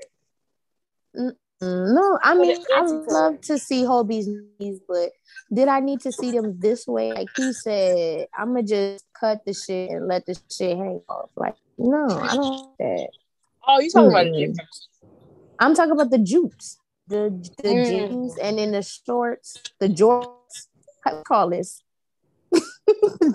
No, 1.60 2.18
I 2.22 2.34
mean 2.34 2.56
I 2.74 2.82
love 2.82 3.40
to 3.42 3.58
see 3.58 3.84
Hobie's 3.84 4.28
knees, 4.60 4.78
but 4.86 5.10
did 5.52 5.68
I 5.68 5.80
need 5.80 6.00
to 6.02 6.12
see 6.12 6.30
them 6.30 6.58
this 6.60 6.86
way? 6.86 7.12
Like 7.12 7.28
he 7.36 7.52
said, 7.52 8.28
I'm 8.36 8.54
gonna 8.54 8.62
just 8.62 9.04
cut 9.18 9.44
the 9.44 9.52
shit 9.52 9.90
and 9.90 10.06
let 10.06 10.24
the 10.26 10.38
shit 10.50 10.76
hang 10.76 11.02
off. 11.08 11.25
No, 11.78 12.06
I 12.08 12.34
don't 12.34 12.56
like 12.56 12.76
that. 12.78 13.08
Oh, 13.66 13.80
you 13.80 13.90
talking 13.90 14.10
mm-hmm. 14.10 14.52
about 14.52 14.66
I'm 15.58 15.74
talking 15.74 15.92
about 15.92 16.10
the 16.10 16.18
jutes, 16.18 16.78
the 17.08 17.30
the 17.62 17.68
mm. 17.68 17.86
jeans, 17.86 18.38
and 18.38 18.58
then 18.58 18.72
the 18.72 18.82
shorts, 18.82 19.62
the 19.78 19.88
jorts. 19.88 20.28
How 21.04 21.22
call 21.22 21.50
this? 21.50 21.82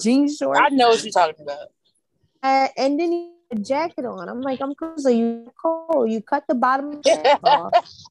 Jean 0.01 0.33
shorts. 0.33 0.59
I 0.61 0.69
know 0.69 0.89
what 0.89 1.03
you're 1.03 1.11
talking 1.11 1.41
about. 1.41 1.67
Uh, 2.43 2.67
and 2.77 2.99
then 2.99 3.31
a 3.51 3.55
jacket 3.55 4.05
on. 4.05 4.29
I'm 4.29 4.41
like, 4.41 4.61
I'm 4.61 4.73
cool. 4.75 4.93
So 4.97 5.09
you 5.09 5.51
cold. 5.61 6.09
You 6.09 6.21
cut 6.21 6.45
the 6.47 6.55
bottom 6.55 7.01
off. 7.43 7.73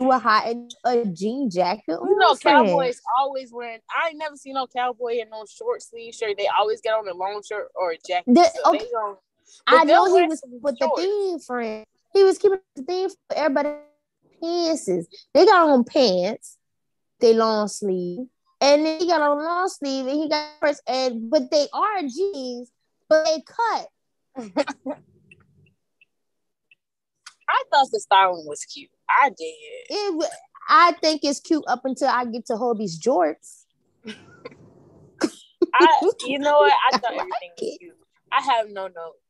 You 0.00 0.10
a 0.10 0.18
hot 0.18 0.46
and 0.46 0.74
a 0.84 1.04
jean 1.04 1.50
jacket. 1.50 1.82
You 1.88 2.16
know, 2.18 2.34
cowboys 2.36 3.00
always 3.18 3.52
wearing. 3.52 3.80
I 3.90 4.08
ain't 4.08 4.18
never 4.18 4.36
seen 4.36 4.54
no 4.54 4.66
cowboy 4.66 5.18
in 5.20 5.28
no 5.28 5.44
short 5.44 5.82
sleeve 5.82 6.14
shirt. 6.14 6.36
They 6.38 6.46
always 6.46 6.80
get 6.80 6.94
on 6.94 7.06
a 7.08 7.12
long 7.12 7.42
shirt 7.46 7.68
or 7.74 7.90
a 7.90 7.98
jacket. 8.06 8.32
The, 8.34 8.44
so 8.44 8.74
okay. 8.74 8.86
I 9.66 9.84
know 9.84 10.16
he 10.16 10.26
was 10.26 10.42
with 10.46 10.78
the 10.78 10.90
theme 10.96 11.38
friend. 11.40 11.84
He 12.12 12.22
was 12.24 12.38
keeping 12.38 12.58
the 12.74 12.82
theme 12.82 13.08
for 13.10 13.36
everybody. 13.36 13.70
Pants. 14.42 14.88
They 15.32 15.46
got 15.46 15.68
on 15.68 15.84
pants. 15.84 16.58
They 17.20 17.34
long 17.34 17.68
sleeve. 17.68 18.26
And 18.60 18.84
then 18.84 19.00
he 19.00 19.06
got 19.06 19.20
on 19.20 19.38
long 19.38 19.68
sleeve 19.68 20.06
and 20.06 20.16
he 20.16 20.28
got 20.28 20.48
first 20.60 20.82
and 20.86 21.30
but 21.30 21.50
they 21.50 21.66
are 21.72 22.00
jeans, 22.02 22.70
but 23.08 23.24
they 23.24 23.42
cut. 23.42 23.88
I 27.48 27.62
thought 27.70 27.88
the 27.92 28.00
styling 28.00 28.46
was 28.46 28.64
cute. 28.64 28.90
I 29.08 29.28
did. 29.28 29.54
It, 29.90 30.30
I 30.68 30.92
think 31.00 31.22
it's 31.24 31.40
cute 31.40 31.64
up 31.68 31.84
until 31.84 32.08
I 32.08 32.24
get 32.24 32.46
to 32.46 32.56
Hobie's 32.56 32.98
jorts. 33.00 33.64
I, 35.74 36.10
you 36.26 36.38
know 36.38 36.58
what? 36.58 36.72
I 36.92 36.98
thought 36.98 37.12
everything 37.12 37.50
was 37.60 37.76
cute. 37.78 37.96
I 38.32 38.42
have 38.42 38.70
no 38.70 38.88
notes. 38.88 39.25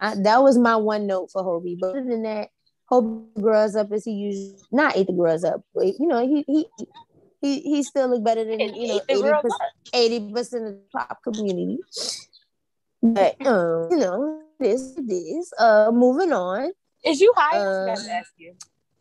I, 0.00 0.14
that 0.22 0.42
was 0.42 0.58
my 0.58 0.76
one 0.76 1.06
note 1.06 1.30
for 1.32 1.42
Hobie. 1.42 1.78
But 1.78 1.90
other 1.90 2.04
than 2.04 2.22
that, 2.22 2.48
Hobie 2.90 3.40
grows 3.40 3.76
up 3.76 3.92
as 3.92 4.04
he 4.04 4.12
usually 4.12 4.56
not 4.72 4.96
ate 4.96 5.06
the 5.06 5.12
grows 5.12 5.44
up, 5.44 5.62
but 5.74 5.86
you 5.86 6.06
know 6.06 6.26
he 6.26 6.44
he 6.46 6.66
he 7.40 7.60
he 7.60 7.82
still 7.82 8.08
look 8.08 8.24
better 8.24 8.44
than 8.44 8.60
you 8.60 8.88
know 8.88 9.00
eighty 9.92 10.32
percent 10.32 10.66
of 10.66 10.72
the 10.74 10.80
pop 10.92 11.18
community. 11.22 11.78
But 13.02 13.36
um, 13.46 13.88
you 13.90 13.98
know, 13.98 14.42
this 14.58 14.94
this. 14.96 15.52
Uh, 15.58 15.90
moving 15.92 16.32
on. 16.32 16.72
Is 17.04 17.20
you 17.20 17.32
high? 17.36 17.90
Ask 17.90 18.32
you. 18.38 18.54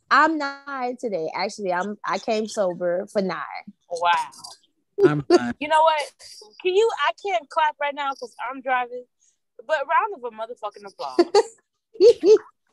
I'm 0.10 0.38
not 0.38 0.61
high 0.65 0.95
today. 0.99 1.30
Actually, 1.36 1.74
I'm. 1.74 1.98
I 2.06 2.19
came 2.19 2.48
sober 2.48 3.07
for 3.11 3.22
nine. 3.22 3.41
Wow. 3.90 4.11
I'm 5.03 5.26
you 5.60 5.68
know 5.68 5.82
what? 5.82 6.02
Can 6.61 6.76
you? 6.76 6.90
I 7.07 7.11
can't 7.26 7.49
clap 7.49 7.76
right 7.82 7.94
now 7.94 8.11
because 8.11 8.36
I'm 8.49 8.61
driving. 8.61 9.06
But 9.68 9.85
round 9.88 10.15
of 10.15 10.23
a 10.23 10.31
motherfucking 10.31 10.85
applause. 10.89 11.18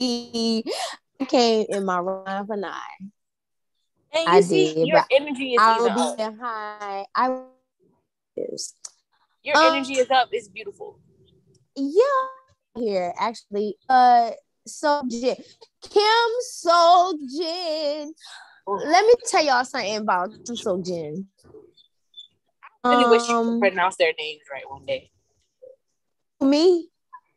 I 1.20 1.24
came 1.26 1.66
in 1.68 1.84
my 1.84 1.98
run 1.98 2.46
for 2.46 2.56
nine. 2.56 3.12
And 4.12 4.24
you 4.24 4.30
I 4.30 4.40
see, 4.40 4.74
did, 4.74 4.88
your 4.88 5.02
energy 5.10 5.54
is 5.54 5.60
I'll 5.60 6.16
be 6.16 6.22
high. 6.40 7.04
I 7.14 7.42
your 9.42 9.56
um, 9.56 9.74
energy 9.74 9.94
is 9.94 10.10
up. 10.10 10.28
It's 10.32 10.48
beautiful 10.48 10.98
yeah 11.76 12.02
here 12.76 13.12
actually 13.18 13.76
uh 13.88 14.30
so 14.66 15.02
Jin 15.08 15.36
Kim 15.82 16.28
So 16.40 17.18
Jin 17.36 18.12
let 18.66 19.06
me 19.06 19.14
tell 19.26 19.44
y'all 19.44 19.64
something 19.64 19.96
about 19.96 20.30
Kim 20.46 20.56
So 20.56 20.80
Jin 20.82 21.26
I 22.84 22.88
really 22.90 23.04
um, 23.04 23.10
wish 23.10 23.28
you 23.28 23.34
could 23.34 23.46
um, 23.48 23.60
pronounce 23.60 23.96
their 23.96 24.12
names 24.18 24.42
right 24.50 24.68
one 24.68 24.84
day 24.86 25.10
me? 26.44 26.88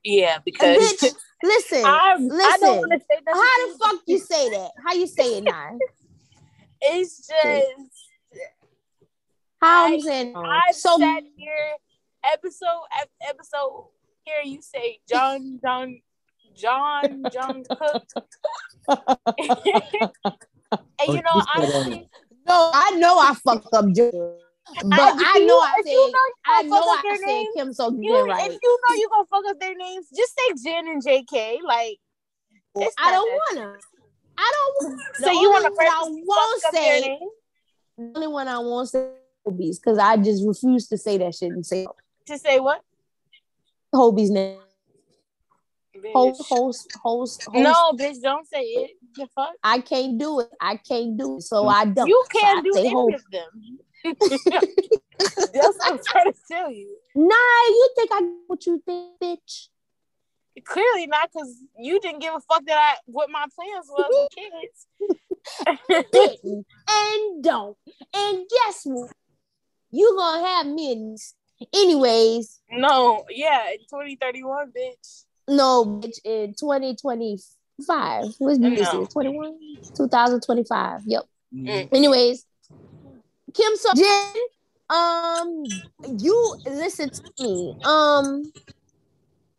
Yeah 0.03 0.39
because 0.43 0.77
Bitch, 0.77 1.13
listen 1.43 1.81
I, 1.85 2.15
listen. 2.19 2.91
I 2.91 3.33
how 3.33 3.67
the 3.67 3.77
fuck 3.79 4.01
you 4.05 4.19
say 4.19 4.49
that? 4.49 4.71
How 4.85 4.93
you 4.93 5.07
say 5.07 5.37
it 5.37 5.43
now? 5.43 5.77
It's 6.79 7.27
just 7.27 7.67
how 9.59 9.87
I'm 9.87 9.99
saying 9.99 10.35
I 10.35 10.71
so, 10.71 10.97
sat 10.99 11.23
here 11.35 11.73
episode 12.33 12.83
episode 13.27 13.87
Here 14.23 14.41
you 14.43 14.61
say 14.61 14.99
John, 15.09 15.59
John, 15.63 16.01
John, 16.55 17.23
John 17.31 17.63
Cook. 17.69 18.03
and 18.87 18.99
oh, 21.07 21.13
you 21.13 21.21
know, 21.21 21.31
um, 21.33 21.45
honestly, 21.55 22.09
no, 22.47 22.71
I 22.73 22.91
know 22.97 23.17
I 23.19 23.33
fucked 23.43 23.73
up 23.73 23.85
John. 23.93 24.37
But 24.83 24.99
I, 24.99 25.33
I 25.35 25.39
know 25.39 25.59
I 25.59 25.73
said, 25.83 25.91
you 25.91 26.11
know 26.11 26.19
I 26.45 26.61
know 26.63 26.77
I 26.77 27.17
said 27.25 27.45
Kim 27.55 27.73
so 27.73 27.91
you, 27.99 28.25
right. 28.27 28.51
If 28.51 28.57
you 28.61 28.79
know 28.89 28.95
you 28.95 29.09
gonna 29.09 29.25
fuck 29.29 29.45
up 29.49 29.59
their 29.59 29.75
names, 29.75 30.07
just 30.15 30.33
say 30.37 30.71
Jen 30.71 30.87
and 30.87 31.03
JK. 31.03 31.59
Like, 31.63 31.97
I 32.97 33.11
don't 33.11 33.31
wanna. 33.55 33.77
I 34.37 34.51
don't. 34.53 34.91
wanna. 34.91 35.03
so 35.19 35.31
you 35.31 35.49
want 35.49 35.75
to? 35.75 35.83
I 35.83 36.03
won't 36.09 36.61
say. 36.73 37.19
The 37.97 38.11
only 38.15 38.27
one 38.27 38.47
I 38.47 38.59
won't 38.59 38.89
say 38.89 39.09
Hobie's 39.45 39.79
because 39.79 39.97
I 39.97 40.17
just 40.17 40.45
refuse 40.45 40.87
to 40.89 40.97
say 40.97 41.17
that 41.17 41.33
shit 41.33 41.51
and 41.51 41.65
say. 41.65 41.87
To 42.27 42.37
say 42.37 42.59
what? 42.59 42.81
Hobie's 43.93 44.29
name. 44.29 44.59
Host, 46.13 46.43
host, 46.47 46.91
host, 47.01 47.43
host. 47.45 47.55
No, 47.55 47.93
bitch, 47.93 48.21
don't 48.21 48.47
say 48.47 48.61
it. 48.61 48.91
Fuck? 49.33 49.49
I 49.63 49.79
can't 49.79 50.19
do 50.19 50.41
it. 50.41 50.49
I 50.61 50.77
can't 50.77 51.17
do 51.17 51.37
it. 51.37 51.41
So 51.41 51.67
I 51.67 51.85
don't. 51.85 52.07
You 52.07 52.23
can't 52.31 52.65
so 52.65 52.71
do 52.71 52.87
any 52.87 53.13
of 53.15 53.23
them. 53.31 53.79
That's 54.03 55.77
what 55.77 55.91
I'm 55.91 55.99
trying 56.05 56.33
to 56.33 56.39
tell 56.49 56.71
you. 56.71 56.97
Nah, 57.15 57.67
you 57.69 57.89
think 57.95 58.09
I 58.13 58.31
what 58.47 58.65
you 58.65 58.81
think, 58.85 59.19
bitch? 59.21 59.67
Clearly 60.63 61.07
not, 61.07 61.29
because 61.31 61.55
you 61.77 61.99
didn't 61.99 62.19
give 62.19 62.33
a 62.33 62.39
fuck 62.39 62.65
that 62.65 62.77
I 62.77 62.95
what 63.05 63.29
my 63.29 63.45
plans 63.55 63.87
was 63.89 64.09
with 64.09 64.29
kids. 64.35 64.87
and 66.89 67.43
don't. 67.43 67.77
And 68.15 68.45
guess 68.49 68.81
what? 68.85 69.11
You 69.91 70.15
gonna 70.17 70.47
have 70.47 70.67
mittens 70.67 71.35
Anyways. 71.73 72.59
No, 72.69 73.25
yeah, 73.29 73.71
in 73.71 73.79
2031, 73.79 74.71
bitch. 74.71 75.23
No, 75.47 75.85
bitch, 75.85 76.19
in 76.23 76.53
2025. 76.53 78.25
What's 78.37 78.59
no. 78.59 78.69
this? 78.69 79.13
21? 79.13 79.57
2025. 79.95 81.01
Yep. 81.05 81.23
Mm. 81.55 81.89
Anyways, 81.93 82.45
Kim 83.57 83.75
So 83.75 83.89
Jin, 83.95 84.33
um, 84.89 85.63
you 86.19 86.55
listen 86.67 87.09
to 87.09 87.23
me. 87.39 87.75
Um, 87.83 88.53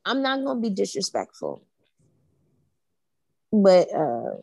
I'm 0.04 0.22
not 0.22 0.44
gonna 0.44 0.60
be 0.60 0.70
disrespectful. 0.70 1.64
But 3.52 3.92
uh 3.92 4.36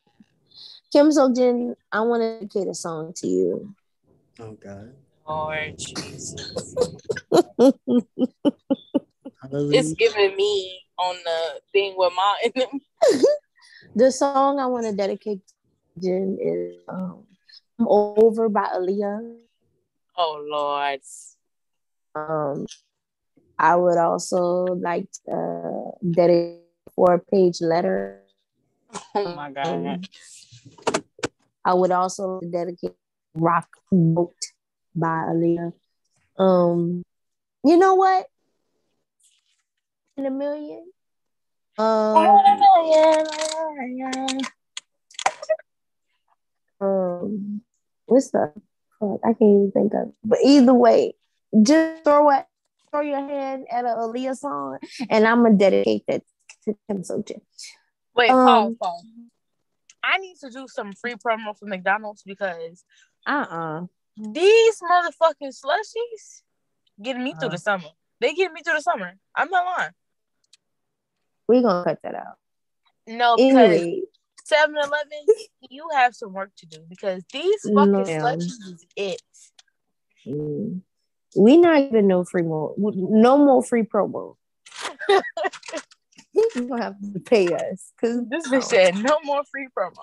Kim 0.92 1.10
So 1.12 1.34
Jin, 1.34 1.76
I 1.90 2.02
want 2.02 2.22
to 2.22 2.40
dedicate 2.40 2.68
a 2.68 2.74
song 2.74 3.14
to 3.18 3.28
you. 3.28 3.74
Oh 4.42 4.58
God. 4.62 4.94
Lord 5.26 5.78
Jesus. 5.78 6.76
it's 9.72 9.94
giving 9.94 10.36
me 10.36 10.82
on 10.98 11.16
the 11.24 11.62
thing 11.72 11.94
with 11.96 12.14
my 12.14 12.52
the 13.96 14.12
song 14.12 14.60
I 14.60 14.66
want 14.66 14.86
to 14.86 14.92
dedicate 14.92 15.40
to 15.48 15.54
Jen 16.02 16.38
is 16.42 16.76
um, 16.90 17.24
I'm 17.80 17.88
Over 17.88 18.50
by 18.50 18.66
Aaliyah. 18.76 19.45
Oh 20.18 20.46
Lord. 20.48 21.02
Um 22.16 22.66
I 23.58 23.76
would 23.76 23.98
also 23.98 24.66
like 24.66 25.08
to 25.26 25.32
uh, 25.32 25.92
dedicate 26.12 26.62
four 26.96 27.20
page 27.20 27.62
letter. 27.62 28.22
Oh 29.16 29.36
my 29.36 29.52
god. 29.52 29.68
Um, 29.68 30.02
I 31.64 31.74
would 31.74 31.92
also 31.92 32.40
dedicate 32.42 32.96
Rock 33.34 33.68
Boat 33.92 34.36
by 34.94 35.32
Aaliyah. 35.32 35.74
Um, 36.38 37.04
you 37.64 37.78
know 37.78 37.96
what? 37.96 38.28
In 40.18 40.26
a 40.26 40.32
million. 40.32 40.92
Um, 41.78 42.18
um, 46.80 47.62
what's 48.06 48.32
the 48.32 48.54
fuck? 49.00 49.20
I 49.24 49.34
can't 49.34 49.42
even 49.42 49.72
think 49.74 49.94
of. 49.94 50.10
It. 50.10 50.14
But 50.24 50.40
either 50.44 50.74
way, 50.74 51.16
just 51.62 52.04
throw 52.04 52.30
it, 52.32 52.46
throw 52.92 53.02
your 53.02 53.20
hand 53.20 53.66
at 53.72 53.86
an 53.86 53.96
Aaliyah 53.96 54.38
song, 54.38 54.80
and 55.10 55.26
I'm 55.28 55.44
gonna 55.44 55.56
dedicate 55.56 56.04
that 56.08 56.24
to 56.66 56.76
Kim 56.88 57.04
Sojin. 57.04 57.42
Wait, 58.16 58.32
um, 58.32 58.46
pause, 58.46 58.76
pause. 58.82 59.06
I 60.04 60.18
need 60.20 60.38
to 60.42 60.50
do 60.50 60.68
some 60.68 60.94
free 60.94 61.16
promo 61.16 61.58
for 61.58 61.66
McDonald's 61.66 62.24
because 62.24 62.84
uh 63.26 63.46
uh 63.50 63.82
these 64.18 64.80
motherfucking 64.82 65.54
slushies 65.54 66.42
getting 67.02 67.24
me 67.24 67.34
uh 67.34 67.40
through 67.40 67.50
the 67.50 67.58
summer. 67.58 67.90
They 68.22 68.34
get 68.34 68.52
me 68.54 68.62
through 68.64 68.76
the 68.76 68.82
summer. 68.82 69.14
I'm 69.36 69.50
not 69.50 69.66
lying. 69.66 69.92
We're 71.48 71.62
gonna 71.64 71.84
cut 71.84 72.00
that 72.04 72.16
out. 72.16 72.38
No, 73.08 73.36
because 73.36 73.56
anyway. 73.56 74.02
7 74.46 74.76
Eleven, 74.76 75.26
you 75.70 75.88
have 75.94 76.16
some 76.16 76.32
work 76.32 76.52
to 76.58 76.68
do 76.68 76.78
because 76.88 77.24
these 77.34 77.62
fucking 77.64 77.92
no, 77.92 78.04
slushies 78.04 78.48
is 78.48 78.86
it. 78.96 79.22
Mm. 80.28 80.82
We 81.36 81.58
not 81.58 81.80
even 81.82 82.08
no 82.08 82.24
free 82.24 82.44
more, 82.44 82.76
no 82.78 83.38
more 83.40 83.64
free 83.64 83.84
promo. 83.84 84.36
you 86.34 86.50
gonna 86.70 86.84
have 86.84 86.96
to 87.14 87.20
pay 87.20 87.48
us 87.48 87.92
because 88.00 88.22
this 88.30 88.48
bitch 88.48 88.64
said 88.64 88.96
no 88.96 89.18
more 89.24 89.44
free 89.52 89.68
promo. 89.78 89.98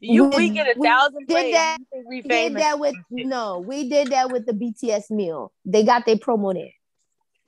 You 0.00 0.24
we, 0.24 0.36
we 0.36 0.48
get 0.50 0.74
a 0.74 0.80
thousand. 0.80 1.26
Did 1.26 1.54
that? 1.54 1.78
We 2.08 2.22
did 2.22 2.56
that 2.56 2.78
with 2.78 2.94
no. 3.10 3.58
We 3.58 3.90
did 3.90 4.08
that 4.08 4.30
with 4.30 4.46
the 4.46 4.52
BTS 4.52 5.10
meal. 5.10 5.52
They 5.66 5.84
got 5.84 6.06
their 6.06 6.16
promo 6.16 6.54
there. 6.54 6.72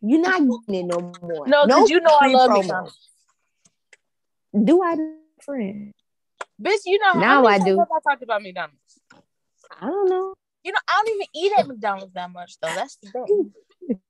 You're 0.03 0.21
not 0.21 0.41
getting 0.41 0.75
it 0.75 0.87
no 0.87 1.13
more. 1.23 1.47
No, 1.49 1.67
because 1.67 1.89
no 1.91 1.95
you 1.95 2.01
know 2.01 2.17
I 2.21 2.27
love 2.29 2.51
McDonald's. 2.51 2.99
Do 4.53 4.83
I, 4.83 4.97
friend? 5.43 5.95
Bitch, 6.65 6.81
you 6.87 6.99
know 6.99 7.21
now 7.21 7.45
I 7.45 7.59
do. 7.59 7.79
I 7.79 7.85
talked 8.09 8.23
about 8.23 8.43
McDonald's. 8.43 8.79
I 9.81 9.87
don't 9.87 10.09
know. 10.09 10.35
You 10.63 10.73
know, 10.73 10.79
I 10.89 11.03
don't 11.05 11.15
even 11.15 11.27
eat 11.35 11.53
at 11.59 11.67
McDonald's 11.67 12.15
that 12.15 12.31
much 12.31 12.57
though. 12.61 12.73
That's 12.75 12.97
the 12.97 13.11
thing. 13.11 13.53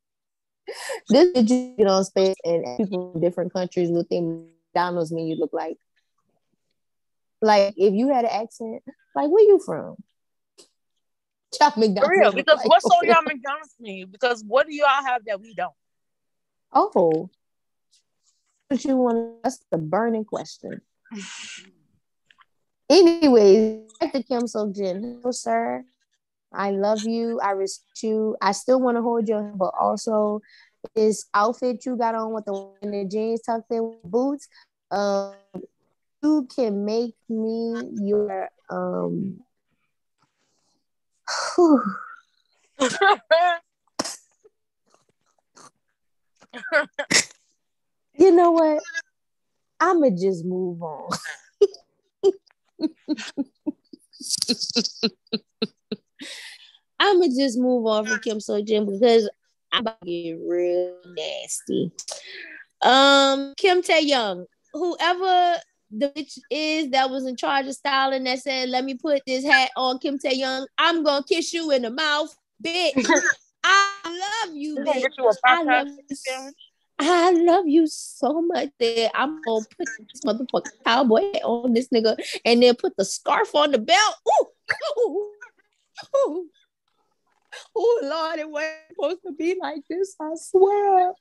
this 1.09 1.29
is 1.35 1.51
you 1.51 1.75
get 1.77 1.89
on 1.89 2.05
space 2.05 2.37
and 2.45 2.65
people 2.77 3.13
in 3.15 3.21
different 3.21 3.53
countries 3.53 3.91
with 3.91 4.09
them 4.09 4.47
McDonald's 4.69 5.11
menu 5.11 5.35
look 5.35 5.53
like. 5.53 5.79
Like 7.43 7.75
if 7.77 7.93
you 7.93 8.13
had 8.13 8.25
an 8.25 8.31
accent, 8.33 8.83
like 9.17 9.29
where 9.31 9.43
you 9.43 9.61
from? 9.65 9.97
Chop 11.59 11.77
McDonald's. 11.77 12.07
For 12.07 12.21
real, 12.21 12.33
because 12.33 12.59
like, 12.59 12.69
what's 12.69 12.85
on 12.85 13.05
y'all 13.05 13.23
McDonald's 13.23 13.75
menu? 13.81 14.07
Because 14.07 14.45
what 14.47 14.69
do 14.69 14.75
y'all 14.75 15.05
have 15.05 15.25
that 15.27 15.41
we 15.41 15.55
don't? 15.55 15.75
Oh, 16.73 17.31
what 18.69 18.85
you 18.85 18.97
want? 18.97 19.43
That's 19.43 19.65
the 19.73 19.79
burning 19.79 20.25
question. 20.25 20.81
Anyways, 22.95 23.91
back 23.99 24.13
to 24.13 24.23
Kim 24.23 24.47
Sok 24.47 24.71
Jin. 24.71 25.03
Hello, 25.03 25.33
sir. 25.33 25.85
I 26.53 26.71
love 26.71 27.03
you. 27.05 27.41
I 27.41 27.51
respect 27.51 28.05
you. 28.05 28.37
I 28.41 28.53
still 28.53 28.81
want 28.81 28.97
to 28.97 29.03
hold 29.03 29.27
your 29.27 29.43
hand, 29.43 29.59
but 29.59 29.75
also 29.79 30.41
this 30.95 31.27
outfit 31.35 31.85
you 31.85 31.97
got 31.97 32.15
on 32.15 32.33
with 32.33 32.45
the, 32.45 32.71
the 32.83 33.05
jeans 33.11 33.41
tucked 33.43 33.73
in 33.73 33.83
with 33.83 34.03
boots. 34.05 34.47
Um, 34.93 35.35
you 36.23 36.47
can 36.55 36.85
make 36.85 37.17
me 37.29 37.83
your 38.01 38.49
um. 38.71 39.41
you 48.17 48.31
know 48.31 48.53
what? 48.53 48.81
I'ma 49.81 50.11
just 50.11 50.45
move 50.45 50.81
on. 50.81 51.11
I'ma 56.99 57.27
just 57.37 57.59
move 57.59 57.87
on 57.87 58.07
from 58.07 58.19
Kim 58.21 58.41
Sok 58.41 58.65
Jin 58.65 58.87
because 58.87 59.29
I'm 59.73 59.81
about 59.81 60.01
to 60.01 60.07
get 60.07 60.39
real 60.47 60.97
nasty. 61.07 61.93
Um, 62.83 63.55
Kim 63.57 63.83
Tae 63.83 64.01
Young, 64.01 64.47
whoever 64.73 65.59
the 65.91 66.09
bitch 66.09 66.39
is 66.51 66.91
that 66.91 67.11
was 67.11 67.27
in 67.27 67.37
charge 67.37 67.67
of 67.67 67.75
styling 67.75 68.25
that 68.25 68.41
said, 68.41 68.69
"Let 68.69 68.85
me 68.85 68.95
put 68.95 69.23
this 69.27 69.45
hat 69.45 69.71
on 69.77 69.99
Kim 69.99 70.19
Tae 70.19 70.35
Young. 70.35 70.67
I'm 70.79 71.03
gonna 71.03 71.25
kiss 71.25 71.53
you 71.53 71.71
in 71.71 71.83
the 71.83 71.91
mouth, 71.91 72.35
bitch. 72.65 72.95
I 73.65 74.45
love 74.47 74.55
you, 74.55 74.77
bitch. 74.77 75.05
You 75.19 75.33
I 75.45 75.63
love 75.63 75.89
you. 75.89 76.53
I 76.99 77.31
love 77.33 77.67
you 77.67 77.87
so 77.87 78.43
much 78.43 78.69
that 78.79 79.11
I'm 79.15 79.41
gonna 79.43 79.65
put 79.77 79.89
this 79.99 80.21
motherfucking 80.25 80.85
cowboy 80.85 81.23
on 81.43 81.73
this 81.73 81.89
nigga 81.89 82.17
and 82.45 82.63
then 82.63 82.77
put 82.77 82.97
the 82.97 83.05
scarf 83.05 83.55
on 83.55 83.73
the 83.73 83.79
belt. 83.79 84.15
Ooh, 84.29 84.47
ooh. 86.17 86.49
Oh 87.77 88.01
Lord, 88.03 88.39
it 88.39 88.49
wasn't 88.49 88.75
supposed 88.91 89.23
to 89.27 89.33
be 89.33 89.57
like 89.61 89.83
this. 89.89 90.15
I 90.21 90.31
swear. 90.37 91.13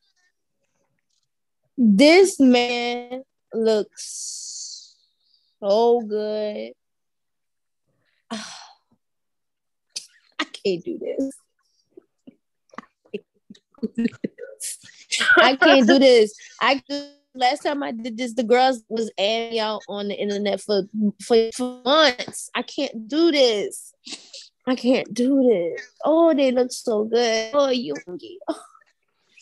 This 1.78 2.40
man 2.40 3.24
looks 3.52 4.96
so 5.60 6.02
good. 6.02 6.74
I 8.32 8.44
can't 10.54 10.84
do 10.84 11.00
this. 11.00 11.32
I 15.38 15.56
can't 15.56 15.88
do 15.88 16.00
this. 16.00 16.34
I 16.62 16.82
last 17.36 17.64
time 17.64 17.84
I 17.84 17.92
did 17.92 18.18
this, 18.18 18.34
the 18.34 18.44
girls 18.44 18.84
was 18.90 19.12
adding 19.18 19.60
out 19.60 19.82
on 19.88 20.08
the 20.08 20.16
internet 20.16 20.62
for, 20.62 20.84
for, 21.22 21.50
for 21.56 21.82
months. 21.84 22.50
I 22.56 22.62
can't 22.62 23.08
do 23.08 23.32
this. 23.32 23.94
I 24.68 24.76
can't 24.76 25.12
do 25.14 25.44
this. 25.44 25.82
Oh, 26.06 26.34
they 26.34 26.52
look 26.52 26.72
so 26.72 27.06
good. 27.06 27.50
Oh, 27.54 27.70
you. 27.70 27.96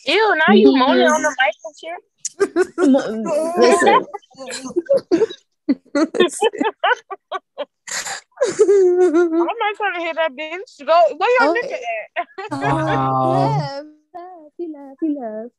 Ew, 0.05 0.35
now 0.47 0.53
you 0.53 0.75
moaning 0.75 1.07
on 1.07 1.21
the 1.21 1.35
mic 1.39 1.55
and 1.65 1.75
shit. 1.79 1.97
I'm 8.43 9.45
not 9.45 9.75
trying 9.75 9.93
to 9.93 9.99
hear 9.99 10.15
that 10.15 10.31
bitch. 10.31 10.83
Go 10.85 11.15
where 11.17 11.29
your 11.39 11.49
okay. 11.51 11.67
nigga 11.67 11.77
at? 12.17 12.27
wow. 12.51 13.83
He 14.11 14.17
left, 14.17 14.53
he 14.57 14.67
left, 14.67 14.97
he 15.01 15.09
left. 15.19 15.53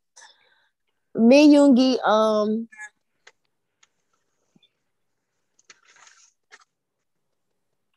Me 1.15 1.55
Yoongi, 1.55 1.99
um 2.07 2.69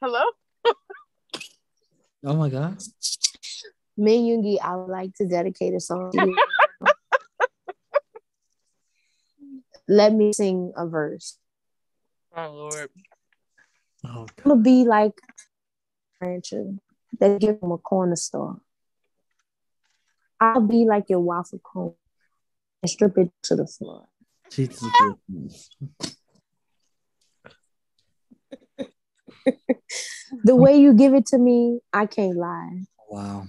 Hello? 0.02 0.22
Oh 2.26 2.36
my 2.36 2.50
god. 2.50 2.82
Me 3.98 4.30
Yoongi, 4.30 4.60
I 4.62 4.76
would 4.76 4.92
like 4.92 5.14
to 5.16 5.26
dedicate 5.26 5.74
a 5.74 5.80
song 5.80 6.12
to 6.12 6.20
you. 6.20 6.38
Let 9.88 10.14
me 10.14 10.34
sing 10.34 10.74
a 10.76 10.86
verse. 10.86 11.38
Oh 12.36 12.52
Lord. 12.52 12.90
Oh, 14.04 14.28
I'm 14.28 14.28
gonna 14.44 14.62
be 14.62 14.84
like 14.84 15.14
rancher. 16.20 16.74
They 17.18 17.40
give 17.40 17.62
him 17.62 17.72
a 17.72 17.78
corner 17.78 18.18
store. 18.18 18.60
I'll 20.42 20.60
be 20.60 20.86
like 20.86 21.10
your 21.10 21.22
waffle 21.22 21.60
cone 21.64 21.94
and 22.82 22.90
strip 22.90 23.18
it 23.18 23.32
to 23.44 23.56
the 23.56 23.68
floor. 23.68 24.06
Jesus 24.52 24.92
the 30.44 30.56
way 30.56 30.78
you 30.78 30.94
give 30.94 31.14
it 31.14 31.26
to 31.28 31.38
me, 31.38 31.80
I 31.94 32.06
can't 32.06 32.38
lie. 32.38 32.86
Wow. 33.10 33.46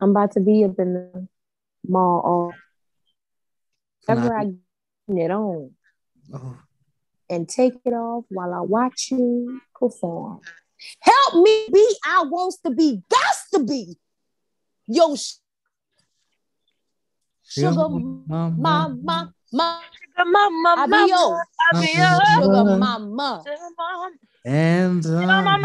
I'm 0.00 0.10
about 0.10 0.32
to 0.32 0.40
be 0.40 0.64
up 0.64 0.78
in 0.78 0.94
the 0.94 1.28
mall 1.86 2.22
all 2.24 2.54
ever 4.08 4.36
I 4.36 4.44
get 4.44 4.56
it 5.08 5.30
on. 5.30 5.70
Oh. 6.32 6.58
And 7.30 7.48
take 7.48 7.74
it 7.84 7.92
off 7.92 8.24
while 8.28 8.52
I 8.52 8.60
watch 8.60 9.08
you 9.10 9.60
perform. 9.78 10.40
Help 11.00 11.42
me 11.42 11.68
be 11.72 11.96
I 12.04 12.24
wants 12.26 12.58
to 12.66 12.70
be, 12.70 13.02
got 13.10 13.36
to 13.54 13.64
be. 13.64 13.96
Yo, 14.86 15.16
sugar 17.54 17.88
mama, 17.88 18.50
mama, 18.58 19.32
mama, 19.52 19.80
mama, 20.26 20.74
I 20.76 20.86
be 20.86 21.10
yo, 21.10 21.38
I 21.72 21.80
be 21.80 21.92
yo, 21.96 22.20
sugar 22.42 22.64
mama. 22.78 23.44
And 24.44 25.06
um, 25.06 25.64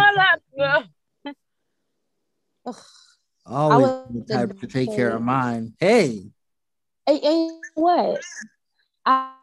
always 3.45 3.91
the 4.13 4.25
type 4.29 4.59
to 4.59 4.67
take 4.67 4.95
care 4.95 5.11
of 5.11 5.21
mine. 5.21 5.73
Hey. 5.79 6.31
Hey, 7.05 7.19
hey 7.19 7.59
what? 7.73 8.21
I 9.05 9.33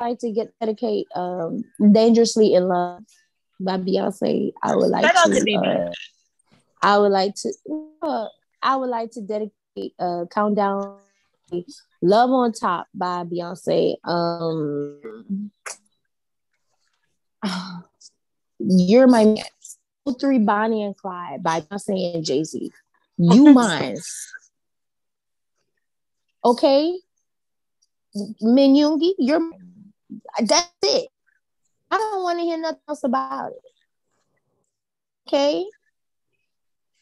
like 0.00 0.18
to 0.18 0.32
get 0.32 0.52
dedicate 0.60 1.06
um 1.14 1.64
Dangerously 1.92 2.54
in 2.54 2.68
Love 2.68 3.04
by 3.60 3.78
Beyonce. 3.78 4.52
I 4.62 4.76
would 4.76 4.90
like 4.90 5.12
to 5.14 5.56
uh, 5.56 5.92
I 6.82 6.98
would 6.98 7.12
like 7.12 7.34
to 7.36 7.52
uh, 8.02 8.28
I 8.62 8.76
would 8.76 8.90
like 8.90 9.10
to 9.12 9.22
dedicate 9.22 9.94
uh 9.98 10.26
countdown 10.30 10.98
Love 12.02 12.30
on 12.30 12.52
Top 12.52 12.86
by 12.94 13.24
Beyonce. 13.24 13.96
Um 14.04 15.50
You're 18.58 19.06
my 19.06 19.24
man. 19.24 19.44
Three 20.20 20.38
Bonnie 20.38 20.82
and 20.82 20.96
Clyde 20.96 21.42
by 21.42 21.60
Beyonce 21.60 22.14
and 22.14 22.24
Jay 22.24 22.44
Z. 22.44 22.70
You 23.18 23.44
mine. 23.54 23.96
Okay, 26.44 26.98
Minyungi, 28.42 29.14
you're. 29.18 29.50
That's 30.38 30.70
it. 30.82 31.08
I 31.90 31.96
don't 31.96 32.22
want 32.22 32.38
to 32.38 32.44
hear 32.44 32.58
nothing 32.58 32.80
else 32.88 33.04
about 33.04 33.52
it. 33.52 33.58
okay. 35.26 35.64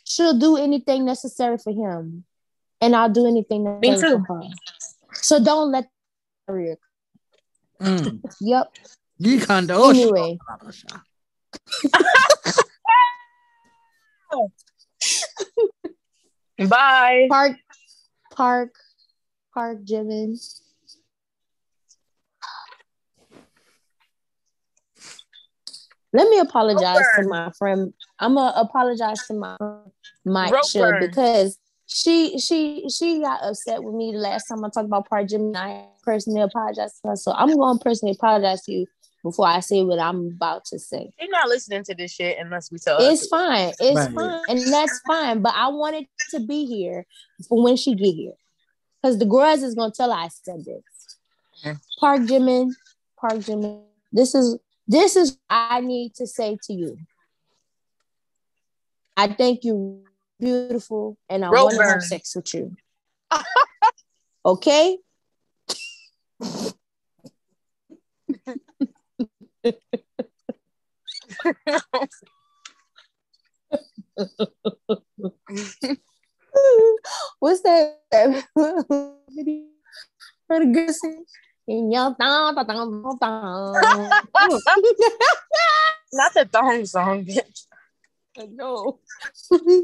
She'll 0.05 0.39
do 0.39 0.57
anything 0.57 1.05
necessary 1.05 1.59
for 1.59 1.73
him, 1.73 2.25
and 2.83 2.95
I'll 2.97 3.09
do 3.09 3.27
anything 3.27 3.81
necessary 3.81 4.19
for 4.27 4.43
her. 4.43 4.49
So 5.15 5.43
don't 5.43 5.71
let 5.71 5.89
career. 6.47 6.77
Mm. 7.81 8.21
yep. 8.41 8.67
You 9.19 9.41
can't 9.41 9.69
do 9.69 9.89
Anyway. 9.89 10.39
Bye. 16.69 17.27
Park, 17.31 17.57
park, 18.33 18.75
park, 19.55 19.79
Jimin. 19.85 20.37
Let 26.13 26.29
me 26.29 26.41
apologize 26.41 27.07
to 27.17 27.23
my 27.27 27.51
friend. 27.59 27.95
I'm 28.19 28.35
gonna 28.35 28.53
apologize 28.57 29.27
to 29.29 29.35
my 29.35 29.57
Mike 30.25 30.53
because 31.01 31.59
she 31.87 32.39
she 32.39 32.89
she 32.89 33.21
got 33.21 33.43
upset 33.43 33.83
with 33.83 33.95
me 33.95 34.13
the 34.13 34.19
last 34.19 34.47
time 34.47 34.65
I 34.65 34.69
talked 34.69 34.87
about 34.87 35.09
Park 35.09 35.29
Jimin. 35.29 35.57
I 35.57 35.87
personally 36.03 36.41
apologize 36.41 36.99
to 37.01 37.09
her, 37.11 37.17
so 37.17 37.33
I'm 37.33 37.57
going 37.57 37.79
to 37.79 37.83
personally 37.83 38.15
apologize 38.19 38.63
to 38.63 38.73
you 38.73 38.87
before 39.23 39.47
I 39.47 39.61
say 39.61 39.85
what 39.85 39.99
I'm 39.99 40.29
about 40.29 40.65
to 40.67 40.79
say. 40.79 41.11
You're 41.21 41.31
not 41.31 41.49
listening 41.49 41.85
to 41.85 41.95
this 41.95 42.13
shit 42.13 42.39
unless 42.39 42.71
we 42.73 42.79
tell. 42.79 42.99
It's 43.01 43.27
fine. 43.29 43.73
It's 43.79 43.97
right. 43.97 44.13
fine, 44.15 44.41
and 44.49 44.73
that's 44.73 45.01
fine. 45.07 45.43
But 45.43 45.55
I 45.55 45.69
wanted 45.69 46.07
to 46.31 46.41
be 46.41 46.65
here 46.65 47.05
for 47.49 47.63
when 47.63 47.77
she 47.77 47.95
get 47.95 48.15
here, 48.15 48.35
because 49.03 49.19
the 49.19 49.27
girls 49.27 49.63
is 49.63 49.75
gonna 49.75 49.93
tell 49.93 50.11
her 50.11 50.19
I 50.19 50.29
said 50.29 50.65
this. 50.65 50.83
Mm. 51.65 51.81
Park 52.01 52.21
Jimin, 52.23 52.71
Park 53.21 53.35
Jimin. 53.35 53.83
This 54.13 54.35
is 54.35 54.59
this 54.87 55.17
is 55.17 55.39
I 55.51 55.81
need 55.81 56.15
to 56.15 56.27
say 56.27 56.57
to 56.65 56.73
you. 56.73 56.97
I 59.17 59.29
think 59.29 59.61
you're 59.63 60.01
beautiful 60.43 61.17
and 61.31 61.45
I 61.45 61.51
want 61.51 61.77
to 61.77 61.83
have 61.85 62.03
sex 62.03 62.35
with 62.35 62.53
you. 62.53 62.75
okay? 64.45 64.99
What's 77.39 77.63
that? 77.63 78.01
What 78.55 78.85
a 80.51 80.67
good 80.67 80.89
not 86.13 86.35
the 86.35 86.45
thong 86.53 86.85
song, 86.85 87.25
bitch. 87.25 87.67
No. 88.37 89.01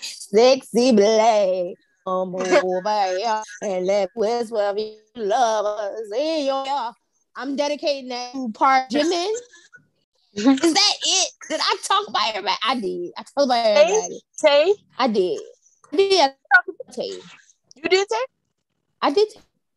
Sexy 0.00 0.92
blade. 0.92 1.76
Come 2.06 2.34
over 2.34 3.04
here 3.16 3.42
and 3.62 3.86
let 3.86 4.10
whisper 4.14 4.74
you 4.76 4.96
lovers 5.16 6.10
in 6.16 6.46
your 6.46 6.92
I'm 7.36 7.56
dedicating 7.56 8.08
that 8.08 8.32
to 8.32 8.50
Park 8.52 8.88
Jimin. 8.90 9.32
Is 10.34 10.44
that 10.44 10.94
it? 11.02 11.32
Did 11.48 11.60
I 11.60 11.76
talk 11.82 12.08
about 12.08 12.28
everybody? 12.30 12.56
I 12.64 12.80
did. 12.80 13.12
I 13.16 13.22
talked 13.22 13.44
about 13.44 13.66
everybody. 13.66 14.20
Tay? 14.38 14.74
I 14.98 15.08
did. 15.08 15.40
I 15.92 15.96
did. 15.96 16.30
Tay. 16.92 17.20
You 17.76 17.82
did 17.88 18.08
Tay? 18.08 18.24
I 19.02 19.10
did. 19.12 19.28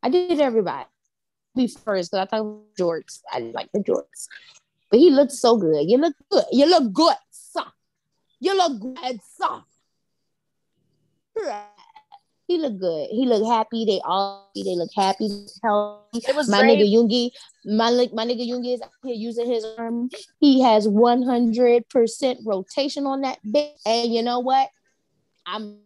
I 0.01 0.09
did 0.09 0.39
everybody. 0.39 0.85
Be 1.55 1.67
first 1.67 2.11
because 2.11 2.13
I 2.13 2.25
thought 2.25 2.75
jorts. 2.77 3.21
I 3.31 3.39
like 3.39 3.69
the 3.73 3.79
jorts, 3.79 4.27
but 4.93 4.99
he 4.99 5.09
looked 5.09 5.31
so 5.31 5.57
good. 5.57 5.89
You 5.89 5.97
look 5.97 6.13
good. 6.29 6.43
You 6.51 6.67
look 6.67 6.93
good, 6.93 7.15
son. 7.31 7.65
You 8.39 8.55
look 8.55 8.79
good, 8.79 9.19
son. 9.35 9.63
He 12.45 12.59
looked 12.59 12.79
good. 12.79 13.07
He 13.09 13.25
looked 13.25 13.47
happy. 13.47 13.85
They 13.85 14.01
all 14.05 14.51
they 14.53 14.75
look 14.75 14.91
happy, 14.95 15.47
healthy. 15.63 16.19
It 16.27 16.35
was 16.35 16.47
my 16.47 16.59
great. 16.59 16.77
nigga 16.77 16.93
Yoongi. 16.93 17.31
My 17.65 17.89
my 18.13 18.23
nigga 18.23 18.47
Yoongi 18.47 18.75
is 18.75 18.81
out 18.83 18.91
here 19.03 19.15
using 19.15 19.49
his 19.49 19.65
arm. 19.79 20.11
He 20.39 20.61
has 20.61 20.87
one 20.87 21.23
hundred 21.23 21.89
percent 21.89 22.41
rotation 22.45 23.07
on 23.07 23.21
that 23.21 23.39
bit, 23.51 23.73
and 23.87 24.13
you 24.13 24.21
know 24.21 24.41
what? 24.41 24.69
I'm 25.47 25.79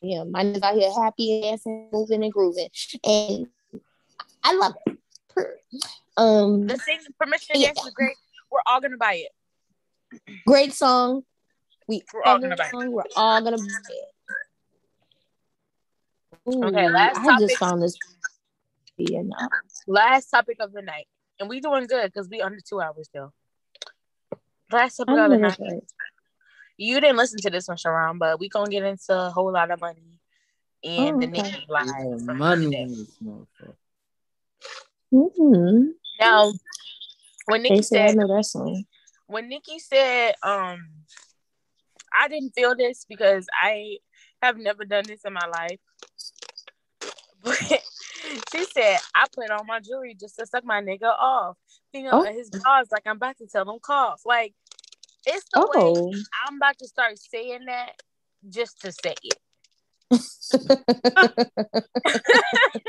him. 0.00 0.30
My 0.30 0.44
niggas 0.44 0.62
out 0.62 0.76
here 0.76 0.92
happy 1.02 1.40
dancing, 1.40 1.88
moving 1.92 2.22
and 2.22 2.32
grooving, 2.32 2.68
and 3.02 3.48
I 4.44 4.54
love 4.54 4.74
it. 4.86 4.98
Um, 6.16 6.68
the 6.68 6.76
thing, 6.76 7.00
permission 7.18 7.56
yeah. 7.56 7.70
is 7.70 7.90
great. 7.92 8.14
We're 8.52 8.60
all 8.66 8.80
gonna 8.80 8.98
buy 8.98 9.24
it. 9.26 9.32
Great 10.46 10.74
song. 10.74 11.22
We 11.88 12.02
we're 12.12 12.22
all 12.22 12.38
gonna 12.38 12.56
buy 12.56 12.66
it. 12.66 12.74
We're 12.74 13.02
all 13.16 13.42
gonna 13.42 13.56
buy 13.56 13.64
it. 13.88 14.08
Ooh, 16.54 16.64
okay, 16.64 16.88
last 16.90 17.18
I 17.18 17.24
topic. 17.24 17.48
just 17.48 17.58
found 17.58 17.82
this. 17.82 17.96
Enough. 18.98 19.50
Last 19.88 20.28
topic 20.30 20.58
of 20.60 20.72
the 20.72 20.82
night, 20.82 21.08
and 21.40 21.48
we 21.48 21.60
doing 21.60 21.86
good 21.86 22.12
because 22.12 22.28
we 22.28 22.40
under 22.40 22.60
two 22.60 22.80
hours 22.80 23.06
still. 23.06 23.32
Last 24.70 24.96
topic 24.96 25.18
of 25.18 25.30
the 25.30 25.38
night. 25.38 25.58
Right. 25.58 25.82
You 26.76 27.00
didn't 27.00 27.16
listen 27.16 27.40
to 27.40 27.50
this 27.50 27.66
one, 27.68 27.78
Sharon, 27.78 28.18
but 28.18 28.38
we 28.38 28.48
gonna 28.48 28.70
get 28.70 28.84
into 28.84 29.02
a 29.10 29.30
whole 29.30 29.50
lot 29.50 29.70
of 29.70 29.80
money 29.80 30.20
and 30.84 31.16
oh, 31.16 31.20
the 31.20 31.26
okay. 31.28 31.42
Nicki 31.42 31.66
live. 31.68 32.22
Money. 32.22 33.06
Mm-hmm. 35.12 35.88
Now, 36.20 36.52
when 37.52 37.62
Nicki 37.62 37.82
said, 37.82 38.10
I 38.10 38.14
know 38.14 38.26
that 38.34 38.44
song. 38.44 38.84
When 39.26 39.48
Nicki 39.48 39.78
said, 39.78 40.34
um, 40.42 40.88
I 42.18 42.28
didn't 42.28 42.54
feel 42.54 42.74
this 42.74 43.04
because 43.08 43.46
I 43.60 43.98
have 44.42 44.56
never 44.56 44.84
done 44.84 45.04
this 45.06 45.20
in 45.24 45.34
my 45.34 45.46
life. 45.46 45.78
But 47.42 47.58
she 48.52 48.64
said, 48.64 48.98
I 49.14 49.26
put 49.34 49.50
on 49.50 49.66
my 49.66 49.80
jewelry 49.80 50.16
just 50.18 50.36
to 50.38 50.46
suck 50.46 50.64
my 50.64 50.80
nigga 50.80 51.12
off. 51.18 51.58
Thinking 51.92 52.10
oh. 52.10 52.24
his 52.24 52.48
balls 52.48 52.88
like 52.90 53.02
I'm 53.06 53.16
about 53.16 53.36
to 53.38 53.46
tell 53.46 53.70
him 53.70 53.78
cough. 53.82 54.22
Like 54.24 54.54
it's 55.26 55.44
the 55.52 55.68
oh. 55.74 56.08
way 56.08 56.14
I'm 56.46 56.56
about 56.56 56.78
to 56.78 56.88
start 56.88 57.18
saying 57.18 57.66
that 57.66 58.00
just 58.48 58.80
to 58.80 58.92
say 58.92 59.14
it. 59.22 59.38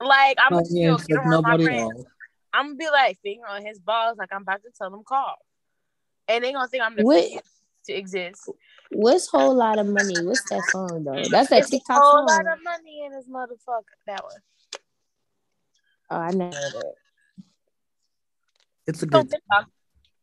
like 0.00 0.38
I'm 0.38 0.52
gonna 0.52 0.64
still 0.64 0.96
get 0.98 1.18
around 1.18 1.42
my 1.42 1.62
friends. 1.62 2.06
I'm 2.54 2.66
gonna 2.66 2.76
be 2.76 2.88
like 2.88 3.18
finger 3.20 3.46
on 3.48 3.64
his 3.64 3.78
balls 3.80 4.16
like 4.16 4.32
I'm 4.32 4.42
about 4.42 4.62
to 4.62 4.70
tell 4.78 4.94
him 4.94 5.02
call, 5.04 5.36
And 6.28 6.44
they 6.44 6.52
gonna 6.52 6.68
think 6.68 6.84
I'm 6.84 6.96
the 6.96 7.02
what? 7.02 7.42
to 7.86 7.92
exist. 7.92 8.48
What's 8.90 9.26
whole 9.26 9.54
lot 9.54 9.78
of 9.78 9.86
money? 9.86 10.24
What's 10.24 10.48
that 10.50 10.64
song 10.64 11.04
though? 11.04 11.24
That's 11.30 11.50
that 11.50 11.62
it's 11.62 11.70
TikTok 11.70 11.96
a 11.96 12.00
whole 12.00 12.28
song. 12.28 12.44
lot 12.44 12.52
of 12.52 12.62
money 12.62 13.04
in 13.04 13.12
this 13.12 13.26
motherfucker. 13.28 13.82
That 14.06 14.22
one. 14.22 14.32
Oh, 16.10 16.16
I 16.16 16.30
know 16.30 16.50
that. 16.50 16.94
It's 18.86 19.02
a 19.02 19.06
good. 19.06 19.34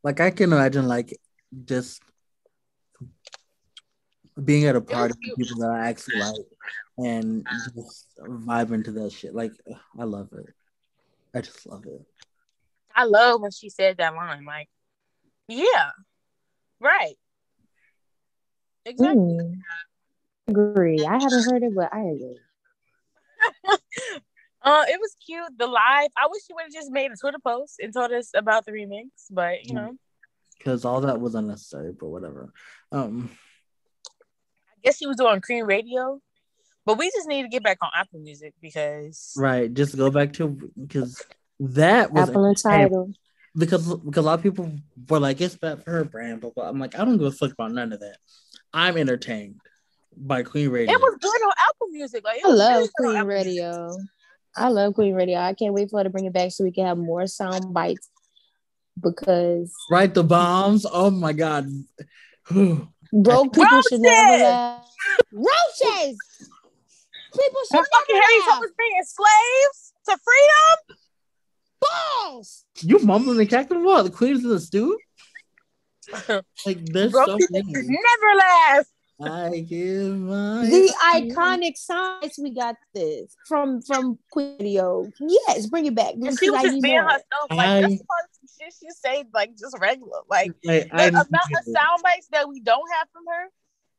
Like 0.03 0.19
I 0.19 0.31
can 0.31 0.53
imagine, 0.53 0.87
like 0.87 1.19
just 1.65 2.01
being 4.41 4.65
at 4.65 4.75
a 4.75 4.81
party 4.81 5.13
with 5.21 5.37
people 5.37 5.59
that 5.59 5.71
I 5.71 5.89
actually 5.89 6.19
like 6.19 6.35
and 6.97 7.45
just 7.75 8.07
vibing 8.19 8.85
to 8.85 8.91
that 8.93 9.11
shit. 9.11 9.35
Like 9.35 9.51
I 9.99 10.03
love 10.03 10.29
it. 10.33 10.53
I 11.33 11.41
just 11.41 11.65
love 11.65 11.85
it. 11.85 12.01
I 12.95 13.05
love 13.05 13.41
when 13.41 13.51
she 13.51 13.69
said 13.69 13.97
that 13.97 14.15
line. 14.15 14.45
Like, 14.45 14.69
yeah, 15.47 15.91
right. 16.79 17.15
Exactly. 18.85 19.21
Mm. 19.21 19.61
Agree. 20.47 21.05
I 21.05 21.13
haven't 21.13 21.45
heard 21.45 21.63
it, 21.63 21.73
but 21.75 21.93
I 21.93 21.99
agree. 21.99 22.39
uh, 24.61 24.83
it 24.87 24.99
was 24.99 25.15
cute. 25.25 25.57
The 25.57 25.67
live. 25.67 26.09
I 26.17 26.27
wish 26.29 26.43
she 26.45 26.53
would 26.53 26.63
have 26.63 26.73
just 26.73 26.91
made 26.91 27.11
a 27.11 27.15
Twitter 27.15 27.39
post 27.43 27.75
and 27.79 27.93
told 27.93 28.11
us 28.11 28.31
about 28.35 28.65
the 28.65 28.71
remix, 28.71 29.05
but 29.29 29.63
you 29.65 29.75
know, 29.75 29.95
because 30.57 30.83
all 30.83 31.01
that 31.01 31.21
was 31.21 31.35
unnecessary. 31.35 31.93
But 31.93 32.09
whatever. 32.09 32.51
Um, 32.91 33.29
I 34.69 34.79
guess 34.83 34.97
he 34.97 35.07
was 35.07 35.17
doing 35.17 35.41
Queen 35.41 35.63
Radio, 35.65 36.19
but 36.85 36.97
we 36.97 37.09
just 37.11 37.27
need 37.27 37.43
to 37.43 37.49
get 37.49 37.63
back 37.63 37.77
on 37.81 37.89
Apple 37.95 38.19
Music 38.19 38.53
because 38.61 39.33
right. 39.37 39.73
Just 39.73 39.97
go 39.97 40.09
back 40.09 40.33
to 40.33 40.71
because 40.79 41.23
that 41.59 42.11
was 42.11 42.29
Apple 42.29 42.45
and 42.45 42.57
Tidal. 42.57 43.13
Because 43.55 43.95
because 43.95 44.23
a 44.23 44.25
lot 44.25 44.39
of 44.39 44.43
people 44.43 44.71
were 45.09 45.19
like, 45.19 45.41
it's 45.41 45.55
bad 45.55 45.83
for 45.83 45.91
her 45.91 46.03
brand, 46.03 46.41
but 46.41 46.53
I'm 46.57 46.79
like, 46.79 46.95
I 46.95 47.05
don't 47.05 47.17
give 47.17 47.27
a 47.27 47.31
fuck 47.31 47.51
about 47.51 47.71
none 47.71 47.93
of 47.93 47.99
that. 47.99 48.17
I'm 48.73 48.97
entertained 48.97 49.55
by 50.15 50.43
Queen 50.43 50.69
Radio. 50.69 50.93
It 50.93 51.01
was 51.01 51.17
good 51.19 51.27
on 51.27 51.53
Apple 51.69 51.87
Music. 51.91 52.23
Like, 52.23 52.41
I 52.43 52.49
love 52.49 52.89
Queen 52.97 53.23
Radio. 53.23 53.91
I 54.55 54.69
love 54.69 54.93
Queen 54.95 55.13
Radio. 55.13 55.39
I 55.39 55.53
can't 55.53 55.73
wait 55.73 55.89
for 55.89 55.99
her 55.99 56.03
to 56.03 56.09
bring 56.09 56.25
it 56.25 56.33
back 56.33 56.51
so 56.51 56.63
we 56.63 56.71
can 56.71 56.85
have 56.85 56.97
more 56.97 57.27
sound 57.27 57.73
bites. 57.73 58.09
Because 59.01 59.73
right, 59.89 60.13
the 60.13 60.23
bombs. 60.23 60.85
Oh 60.89 61.09
my 61.09 61.33
god, 61.33 61.67
broke 62.49 63.53
people 63.53 63.63
Roaches. 63.63 63.87
should 63.89 64.01
never 64.01 64.43
laugh. 64.43 64.89
Roaches. 65.31 66.17
People 67.33 67.61
should 67.71 67.85
fucking 67.93 68.15
Harry 68.15 68.39
was 68.59 68.71
bringing 68.75 69.03
slaves 69.03 69.93
to 70.05 70.17
freedom. 70.17 70.97
balls. 71.81 72.65
You 72.81 72.99
mumbling 72.99 73.39
and 73.39 73.49
cackling 73.49 73.83
what? 73.83 74.03
The 74.03 74.09
queen's 74.09 74.43
in 74.43 74.49
the 74.49 74.59
stew? 74.59 74.97
like 76.65 76.85
there's 76.85 77.11
Bro, 77.11 77.25
so 77.25 77.37
many. 77.51 77.71
Never 77.71 78.37
last. 78.37 78.91
I 79.23 79.59
give 79.59 80.17
my 80.17 80.65
the 80.65 80.93
iconic 81.13 81.77
signs. 81.77 82.39
We 82.41 82.55
got 82.55 82.75
this 82.93 83.35
from 83.47 83.81
from 83.83 84.17
Quiddio. 84.35 85.11
Yes, 85.19 85.67
bring 85.67 85.85
it 85.85 85.95
back. 85.95 86.15
And 86.15 86.37
she 86.37 86.49
was 86.49 86.61
just 86.63 86.81
being 86.81 86.97
herself. 86.97 87.21
Like 87.51 87.59
I, 87.59 87.81
that's 87.81 88.01
part 88.01 88.25
of 88.25 88.49
shit 88.59 88.73
she 88.79 88.89
say 88.89 89.23
like 89.33 89.51
just 89.57 89.77
regular. 89.79 90.21
Like 90.29 90.51
the 90.63 90.87
amount 90.91 91.13
of 91.13 91.63
sound 91.65 92.01
bites 92.03 92.27
that 92.31 92.49
we 92.49 92.61
don't 92.61 92.89
have 92.97 93.07
from 93.13 93.23
her 93.27 93.49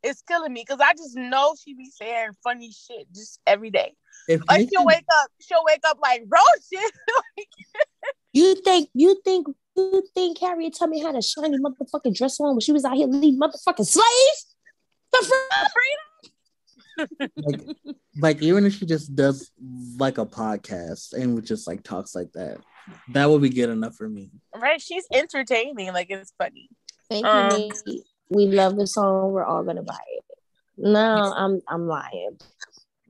is 0.03 0.23
killing 0.23 0.53
me 0.53 0.65
because 0.67 0.81
I 0.83 0.93
just 0.93 1.17
know 1.17 1.55
she 1.63 1.75
be 1.75 1.91
saying 1.91 2.31
funny 2.43 2.73
shit 2.73 3.07
just 3.15 3.41
every 3.47 3.71
day. 3.71 3.95
If 4.29 4.43
like 4.49 4.69
she'll 4.73 4.85
wake 4.85 5.05
up, 5.21 5.31
she'll 5.41 5.65
wake 5.65 5.83
up 5.85 5.99
like 6.03 6.27
bro 6.27 6.39
you 8.33 8.55
think 8.57 8.89
you 8.95 9.21
think 9.25 9.47
you 9.77 10.03
think 10.15 10.39
Harriet 10.39 10.75
tell 10.75 10.89
me 10.89 11.01
had 11.01 11.15
a 11.15 11.23
shiny 11.23 11.59
motherfucking 11.59 12.15
dress 12.15 12.39
on 12.41 12.51
when 12.55 12.61
she 12.61 12.73
was 12.73 12.85
out 12.85 12.95
here 12.95 13.07
leading 13.07 13.39
motherfucking 13.41 13.87
slaves? 13.87 14.57
The 15.13 15.33
freedom. 15.75 17.31
like, 17.37 17.61
like 18.19 18.43
even 18.43 18.67
if 18.67 18.75
she 18.75 18.87
just 18.87 19.15
does 19.15 19.51
like 19.99 20.19
a 20.19 20.27
podcast 20.27 21.15
and 21.15 21.45
just 21.45 21.67
like 21.67 21.83
talks 21.83 22.15
like 22.15 22.33
that, 22.33 22.59
that 23.09 23.29
would 23.29 23.43
be 23.43 23.51
good 23.51 23.71
enough 23.71 23.97
for 23.97 24.09
me. 24.09 24.31
Right? 24.55 24.81
She's 24.81 25.07
entertaining. 25.13 25.93
Like 25.93 26.09
it's 26.11 26.33
funny. 26.39 26.69
Thank 27.09 27.27
um, 27.27 27.71
you. 27.87 28.03
We 28.33 28.47
love 28.47 28.77
the 28.77 28.87
song. 28.87 29.33
We're 29.33 29.45
all 29.45 29.63
gonna 29.63 29.83
buy 29.83 29.99
it. 30.17 30.25
No, 30.77 31.33
I'm 31.37 31.61
I'm 31.69 31.87
lying. 31.87 32.39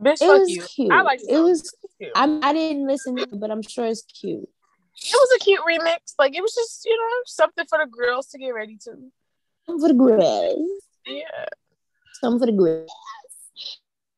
Bitch, 0.01 0.21
it 0.21 0.27
was 0.27 0.51
you. 0.51 0.63
cute. 0.63 0.93
I 0.93 1.03
like 1.03 1.21
it 1.29 1.39
was. 1.39 1.75
I 2.15 2.41
I 2.43 2.53
didn't 2.53 2.87
listen, 2.87 3.17
to 3.17 3.23
it, 3.23 3.41
but 3.41 3.51
I'm 3.51 3.63
sure 3.63 3.87
it's 3.87 4.03
cute. 4.03 4.49
It 5.05 5.15
was 5.15 5.37
a 5.37 5.45
cute 5.45 5.61
remix. 5.61 6.15
Like 6.19 6.35
it 6.35 6.43
was 6.43 6.55
just 6.55 6.85
you 6.85 6.97
know 6.97 7.23
something 7.27 7.65
for 7.69 7.79
the 7.79 7.91
girls 7.91 8.27
to 8.29 8.39
get 8.39 8.51
ready 8.51 8.77
to. 8.85 8.91
For 9.67 9.89
the 9.89 9.95
girls. 9.95 10.69
Yeah. 11.07 11.47
Some 12.21 12.39
for 12.39 12.47
the 12.47 12.53
grass. 12.53 12.89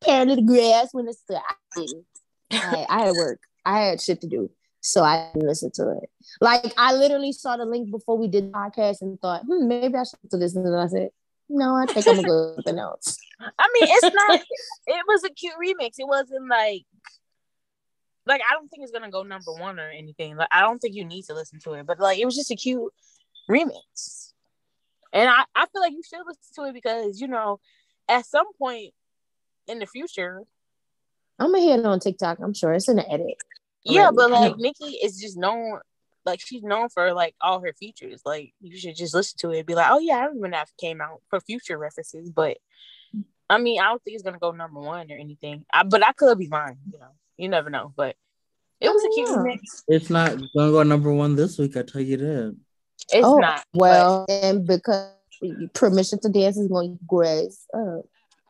Parent 0.03 0.31
of 0.31 0.37
the 0.37 0.43
grass 0.43 0.89
when 0.93 1.09
it's 1.09 1.23
the 1.29 1.41
I, 2.53 2.87
I 2.89 3.07
had 3.07 3.15
work. 3.17 3.41
I 3.65 3.81
had 3.81 4.01
shit 4.01 4.21
to 4.23 4.27
do. 4.27 4.51
So 4.85 5.03
I 5.03 5.31
didn't 5.33 5.49
listen 5.49 5.71
to 5.77 5.99
it. 6.03 6.11
Like 6.43 6.75
I 6.77 6.93
literally 6.93 7.33
saw 7.33 7.57
the 7.57 7.65
link 7.65 7.91
before 7.91 8.19
we 8.19 8.29
did 8.29 8.49
the 8.49 8.53
podcast 8.53 9.01
and 9.01 9.19
thought, 9.19 9.41
hmm, 9.49 9.67
maybe 9.67 9.95
I 9.97 10.05
should 10.05 10.19
do 10.31 10.37
this. 10.37 10.55
And 10.55 10.77
I 10.77 10.87
said, 10.89 11.09
no, 11.49 11.75
I 11.75 11.87
think 11.87 12.07
I'm 12.07 12.17
gonna 12.17 12.29
go 12.29 12.55
something 12.57 12.79
else. 12.79 13.17
I 13.59 13.69
mean, 13.73 13.89
it's 13.91 14.15
not. 14.15 14.41
it 14.87 15.05
was 15.09 15.25
a 15.25 15.31
cute 15.31 15.55
remix. 15.55 15.95
It 15.97 16.07
wasn't 16.07 16.51
like, 16.51 16.83
like 18.27 18.43
I 18.49 18.53
don't 18.53 18.69
think 18.69 18.83
it's 18.83 18.93
gonna 18.93 19.11
go 19.11 19.23
number 19.23 19.55
one 19.55 19.81
or 19.81 19.89
anything. 19.89 20.37
Like 20.37 20.49
I 20.51 20.61
don't 20.61 20.79
think 20.79 20.95
you 20.95 21.07
need 21.07 21.25
to 21.25 21.35
listen 21.35 21.61
to 21.61 21.73
it, 21.73 21.87
but 21.87 21.99
like 21.99 22.19
it 22.19 22.27
was 22.27 22.37
just 22.37 22.51
a 22.51 22.57
cute 22.57 22.93
remix. 23.51 24.33
And 25.15 25.31
I, 25.31 25.45
I 25.55 25.65
feel 25.73 25.81
like 25.81 25.93
you 25.93 26.03
should 26.07 26.27
listen 26.27 26.43
to 26.57 26.69
it 26.69 26.75
because 26.75 27.23
you 27.23 27.29
know 27.29 27.59
at 28.07 28.27
some 28.27 28.53
point 28.59 28.93
in 29.67 29.79
the 29.79 29.87
future. 29.87 30.43
I'm 31.39 31.53
gonna 31.53 31.65
hear 31.65 31.79
it 31.79 31.87
on 31.87 32.01
TikTok. 32.01 32.39
I'm 32.41 32.53
sure 32.53 32.75
it's 32.75 32.89
in 32.91 32.97
the 32.97 33.11
edit. 33.11 33.39
Yeah, 33.85 34.11
but 34.15 34.31
like 34.31 34.57
Nicki 34.57 34.97
is 35.03 35.21
just 35.21 35.37
known, 35.37 35.81
like 36.25 36.41
she's 36.41 36.63
known 36.63 36.89
for 36.89 37.13
like 37.13 37.35
all 37.41 37.61
her 37.61 37.73
features. 37.73 38.23
Like 38.25 38.55
you 38.61 38.79
should 38.79 38.97
just 38.97 39.15
listen 39.15 39.39
to 39.41 39.51
it. 39.51 39.67
be 39.67 39.75
like, 39.75 39.91
oh 39.91 39.99
yeah, 39.99 40.17
I 40.17 40.25
remember 40.25 40.51
that 40.51 40.71
came 40.79 41.01
out 41.01 41.21
for 41.29 41.41
future 41.41 41.77
references. 41.77 42.31
But 42.31 42.59
I 43.49 43.59
mean, 43.59 43.81
I 43.81 43.85
don't 43.85 44.03
think 44.03 44.15
it's 44.15 44.25
gonna 44.25 44.39
go 44.39 44.53
number 44.53 44.81
one 44.81 45.11
or 45.11 45.17
anything. 45.17 45.65
I, 45.73 45.83
but 45.83 46.07
I 46.07 46.13
could 46.13 46.39
be 46.39 46.47
fine. 46.47 46.79
You 46.91 46.99
know, 46.99 47.11
you 47.37 47.49
never 47.49 47.71
know. 47.71 47.93
But 47.95 48.17
it 48.81 48.89
was 48.89 49.05
a 49.05 49.15
cute 49.15 49.43
mix. 49.43 49.85
It's 49.89 50.11
not 50.11 50.37
gonna 50.57 50.73
go 50.73 50.83
number 50.83 51.13
one 51.13 51.37
this 51.37 51.59
week. 51.59 51.77
I 51.77 51.83
tell 51.83 52.01
you 52.01 52.17
that. 52.17 52.57
It's 53.13 53.27
oh, 53.27 53.39
not. 53.39 53.65
Well, 53.75 54.25
but... 54.27 54.45
and 54.45 54.67
because 54.67 55.11
permission 55.73 56.19
to 56.21 56.29
dance 56.29 56.57
is 56.57 56.69
going 56.69 56.97
to 56.97 57.05
grace 57.07 57.67
up. 57.75 58.07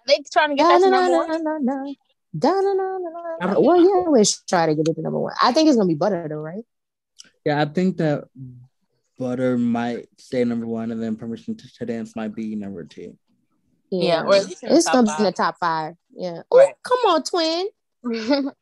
They 0.06 0.22
trying 0.32 0.50
to 0.50 0.54
get 0.56 0.68
that 0.68 0.78
to 0.80 0.90
number 0.90 1.12
one. 1.12 1.96
Well, 2.34 3.80
yeah, 3.80 4.10
let's 4.10 4.42
try 4.44 4.66
to 4.66 4.74
get 4.74 4.88
it 4.88 4.94
to 4.94 5.02
number 5.02 5.20
one. 5.20 5.34
I 5.40 5.52
think 5.52 5.68
it's 5.68 5.76
gonna 5.76 5.88
be 5.88 5.94
butter 5.94 6.26
though, 6.28 6.36
right? 6.36 6.64
Yeah, 7.44 7.60
I 7.60 7.66
think 7.66 7.98
that 7.98 8.24
butter 9.18 9.56
might 9.56 10.08
stay 10.18 10.44
number 10.44 10.66
one, 10.66 10.90
and 10.90 11.02
then 11.02 11.16
permission 11.16 11.56
to, 11.56 11.74
to 11.74 11.86
dance 11.86 12.16
might 12.16 12.34
be 12.34 12.56
number 12.56 12.84
two. 12.84 13.16
Yeah, 13.90 14.24
yeah. 14.28 14.42
it's 14.62 14.88
gonna 14.88 15.06
five. 15.06 15.18
be 15.18 15.22
in 15.22 15.26
the 15.26 15.32
top 15.32 15.56
five. 15.60 15.94
Yeah. 16.16 16.42
Oh, 16.50 16.72
come 16.82 16.98
on, 17.06 17.22
twin. 17.22 17.68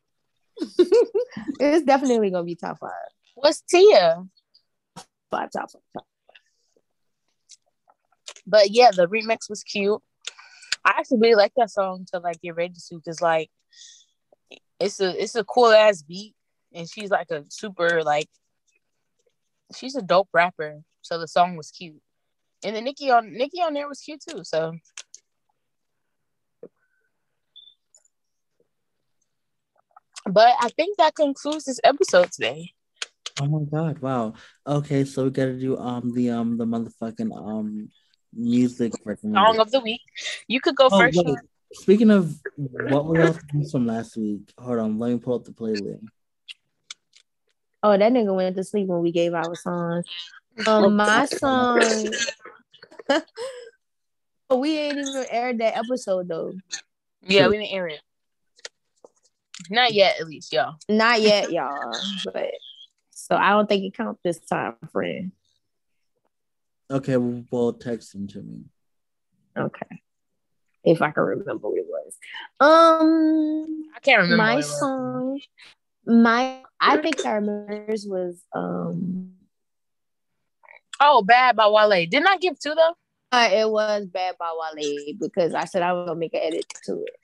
it's 1.61 1.87
definitely 1.87 2.31
gonna 2.31 2.45
be 2.45 2.55
top 2.55 2.79
five. 2.79 2.91
What's 3.35 3.63
Tia? 3.63 4.25
Five 5.31 5.51
top 5.51 5.71
five. 5.71 6.05
But 8.47 8.71
yeah, 8.71 8.91
the 8.95 9.07
remix 9.09 9.49
was 9.49 9.63
cute. 9.63 10.01
I 10.85 10.95
actually 10.99 11.21
really 11.21 11.37
like 11.37 11.53
that 11.57 11.71
song 11.71 12.07
to 12.13 12.19
like 12.19 12.43
get 12.43 12.57
ready 12.57 12.75
to 12.75 12.97
because 12.97 13.21
like 13.21 13.51
it's 14.83 15.01
a 15.01 15.23
it's 15.23 15.35
a 15.35 15.45
cool 15.45 15.73
ass 15.73 16.03
beat 16.03 16.35
and 16.75 16.89
she's 16.89 17.11
like 17.11 17.31
a 17.31 17.45
super 17.49 18.03
like 18.03 18.29
she's 19.77 19.97
a 19.97 20.03
dope 20.03 20.29
rapper. 20.33 20.83
So 21.03 21.19
the 21.19 21.29
song 21.29 21.57
was 21.57 21.71
cute. 21.71 22.01
And 22.65 22.77
then 22.77 22.85
Nicki 22.85 23.11
on 23.11 23.33
Nicki 23.33 23.61
on 23.61 23.75
there 23.75 23.89
was 23.89 24.01
cute 24.01 24.23
too. 24.29 24.45
So 24.45 24.75
but 30.27 30.55
I 30.61 30.69
think 30.69 30.99
that 30.99 31.15
concludes 31.15 31.65
this 31.65 31.81
episode 31.83 32.31
today. 32.33 32.73
Oh 33.41 33.47
my 33.47 33.65
god! 33.65 33.99
Wow. 34.01 34.35
Okay, 34.67 35.05
so 35.05 35.25
we 35.25 35.31
gotta 35.31 35.59
do 35.59 35.77
um 35.79 36.13
the 36.15 36.31
um 36.31 36.59
the 36.59 36.67
motherfucking 36.67 37.35
um 37.35 37.89
music 38.33 38.93
song 39.21 39.59
of 39.59 39.71
the 39.71 39.81
week. 39.81 40.03
You 40.47 40.61
could 40.61 40.77
go 40.77 40.89
oh, 40.93 40.99
first. 40.99 41.19
Wait. 41.25 41.39
Speaking 41.75 42.11
of 42.11 42.35
what 42.57 43.07
were 43.07 43.21
else 43.21 43.39
from 43.71 43.87
last 43.87 44.17
week? 44.17 44.53
Hold 44.59 44.79
on, 44.79 44.99
let 44.99 45.13
me 45.13 45.19
pull 45.19 45.35
up 45.35 45.45
the 45.45 45.53
playlist. 45.53 46.05
Oh, 47.83 47.97
that 47.97 48.13
nigga 48.13 48.35
went 48.35 48.57
to 48.57 48.65
sleep 48.65 48.87
when 48.87 49.01
we 49.01 49.11
gave 49.11 49.35
our 49.35 49.55
songs. 49.57 50.07
Um, 50.67 50.97
my 50.97 51.27
song. 51.27 51.81
But 53.09 53.27
we 54.57 54.79
ain't 54.79 54.99
even 54.99 55.25
aired 55.31 55.59
that 55.59 55.77
episode 55.77 56.29
though. 56.29 56.53
Yeah, 57.23 57.49
we 57.49 57.59
didn't 57.59 57.73
air 57.73 57.89
it. 57.89 58.01
Not 59.71 59.93
yet, 59.93 60.21
at 60.21 60.27
least, 60.27 60.53
y'all. 60.53 60.77
Not 60.89 61.21
yet, 61.21 61.51
y'all. 61.51 61.93
But 62.25 62.51
so 63.11 63.37
I 63.37 63.51
don't 63.51 63.69
think 63.69 63.85
it 63.85 63.97
counts 63.97 64.21
this 64.23 64.39
time, 64.41 64.75
friend. 64.93 65.33
Okay, 66.91 67.17
well, 67.17 67.73
text 67.73 68.13
them 68.13 68.29
to 68.29 68.43
me. 68.43 68.65
Okay. 69.57 70.03
If 70.85 71.01
I 71.01 71.11
can 71.11 71.23
remember 71.23 71.69
what 71.69 71.79
it 71.79 71.87
was. 71.87 72.19
Um 72.61 73.85
I 73.95 74.01
can't 74.01 74.23
remember 74.23 74.37
my 74.37 74.61
song. 74.61 75.41
My 76.05 76.63
I 76.81 76.97
think 76.97 77.25
I 77.25 77.33
remember 77.35 77.87
was 78.07 78.43
um 78.55 79.33
Oh, 81.01 81.23
Bad 81.23 81.57
by 81.57 81.67
Wale. 81.69 82.07
Didn't 82.07 82.29
I 82.29 82.37
give 82.37 82.59
two 82.59 82.75
though? 82.75 82.95
Uh, 83.33 83.49
it 83.51 83.69
was 83.69 84.07
Bad 84.07 84.37
by 84.39 84.53
Wale 84.55 85.15
because 85.19 85.55
I 85.55 85.65
said 85.65 85.83
I 85.83 85.93
was 85.93 86.07
gonna 86.07 86.19
make 86.19 86.35
an 86.35 86.41
edit 86.43 86.67
to 86.85 87.03
it. 87.03 87.17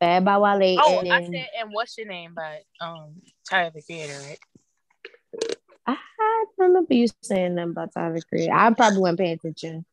Bad 0.00 0.24
by 0.24 0.38
Wale. 0.38 0.78
Oh, 0.80 1.00
and 1.00 1.12
I 1.12 1.22
said, 1.24 1.48
and 1.60 1.70
what's 1.72 1.96
your 1.98 2.06
name 2.06 2.34
by 2.34 2.60
um 2.80 3.22
Tyler 3.48 3.70
the 3.74 3.82
Creator, 3.82 4.18
right? 4.28 4.38
I 5.86 6.44
remember 6.58 6.94
you 6.94 7.08
saying 7.22 7.54
that 7.56 7.68
about 7.68 7.92
Tyler 7.92 8.20
Creator. 8.28 8.52
I 8.52 8.72
probably 8.74 9.00
wasn't 9.00 9.18
paying 9.18 9.32
attention. 9.32 9.84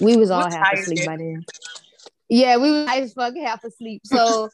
We 0.00 0.16
was 0.16 0.30
all 0.30 0.50
half 0.50 0.72
asleep 0.74 1.06
by 1.06 1.16
then. 1.16 1.44
Yeah, 2.28 2.56
we 2.56 2.70
was 2.70 2.88
as 2.90 3.12
fuck 3.12 3.34
half 3.36 3.64
asleep. 3.64 4.02
So 4.04 4.48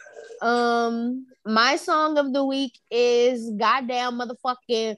um 0.42 1.26
my 1.44 1.76
song 1.76 2.18
of 2.18 2.32
the 2.32 2.44
week 2.44 2.78
is 2.90 3.50
goddamn 3.56 4.20
motherfucking 4.20 4.96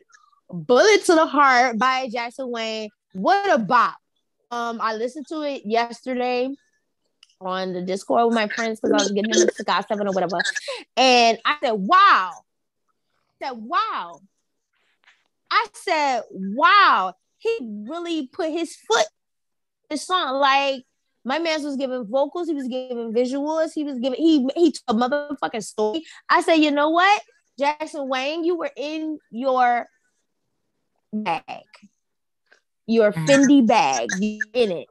Bullet 0.50 1.04
to 1.06 1.14
the 1.14 1.26
Heart 1.26 1.78
by 1.78 2.08
Jackson 2.12 2.50
Wang. 2.50 2.90
What 3.12 3.52
a 3.52 3.58
bop. 3.58 3.96
Um 4.50 4.80
I 4.80 4.94
listened 4.94 5.26
to 5.28 5.42
it 5.42 5.62
yesterday 5.64 6.50
on 7.40 7.72
the 7.72 7.82
Discord 7.82 8.26
with 8.26 8.34
my 8.34 8.48
friends 8.48 8.80
because 8.80 8.92
I 8.92 9.04
was 9.04 9.12
getting 9.12 9.30
a 9.30 9.52
cigar 9.52 9.84
seven 9.86 10.08
or 10.08 10.12
whatever. 10.12 10.38
And 10.96 11.38
I 11.44 11.56
said, 11.62 11.72
wow. 11.72 12.32
I 13.42 13.46
said, 13.46 13.52
wow. 13.58 14.20
I 15.50 15.66
said, 15.74 16.22
wow, 16.30 17.14
he 17.38 17.58
really 17.88 18.26
put 18.26 18.50
his 18.50 18.74
foot 18.74 19.06
the 19.88 19.96
song. 19.96 20.40
Like 20.40 20.84
my 21.24 21.38
man 21.38 21.62
was 21.62 21.76
giving 21.76 22.04
vocals, 22.06 22.48
he 22.48 22.54
was 22.54 22.68
giving 22.68 23.12
visuals, 23.12 23.72
he 23.74 23.84
was 23.84 23.98
giving 23.98 24.18
he 24.18 24.48
he 24.54 24.72
told 24.72 25.02
a 25.02 25.08
motherfucking 25.08 25.64
story. 25.64 26.04
I 26.28 26.42
said, 26.42 26.56
you 26.56 26.70
know 26.70 26.90
what, 26.90 27.22
Jackson 27.58 28.08
Wang, 28.08 28.44
you 28.44 28.56
were 28.56 28.70
in 28.76 29.18
your 29.30 29.86
bag, 31.12 31.64
your 32.86 33.12
mm. 33.12 33.26
Fendi 33.26 33.66
bag, 33.66 34.08
you 34.18 34.40
in 34.52 34.70
it. 34.72 34.88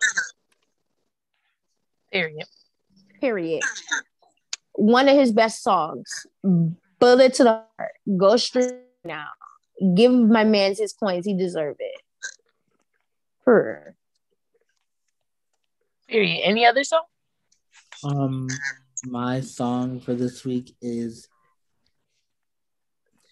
Period. 2.12 2.48
Period. 3.20 3.64
One 4.74 5.08
of 5.08 5.16
his 5.16 5.32
best 5.32 5.64
songs, 5.64 6.26
Bullet 7.00 7.34
to 7.36 7.44
the 7.44 7.64
heart. 7.78 7.92
Go 8.18 8.38
straight 8.38 8.74
now. 9.04 9.28
Give 9.96 10.12
my 10.12 10.44
man 10.44 10.76
his 10.78 10.94
coins. 10.94 11.26
He 11.26 11.34
deserve 11.34 11.76
it. 11.80 12.02
Per. 13.44 13.96
Period. 16.08 16.42
Any 16.44 16.66
other 16.66 16.84
song? 16.84 17.04
Um, 18.04 18.48
my 19.06 19.42
song 19.42 20.00
for 20.00 20.14
this 20.14 20.46
week 20.46 20.76
is 20.82 21.28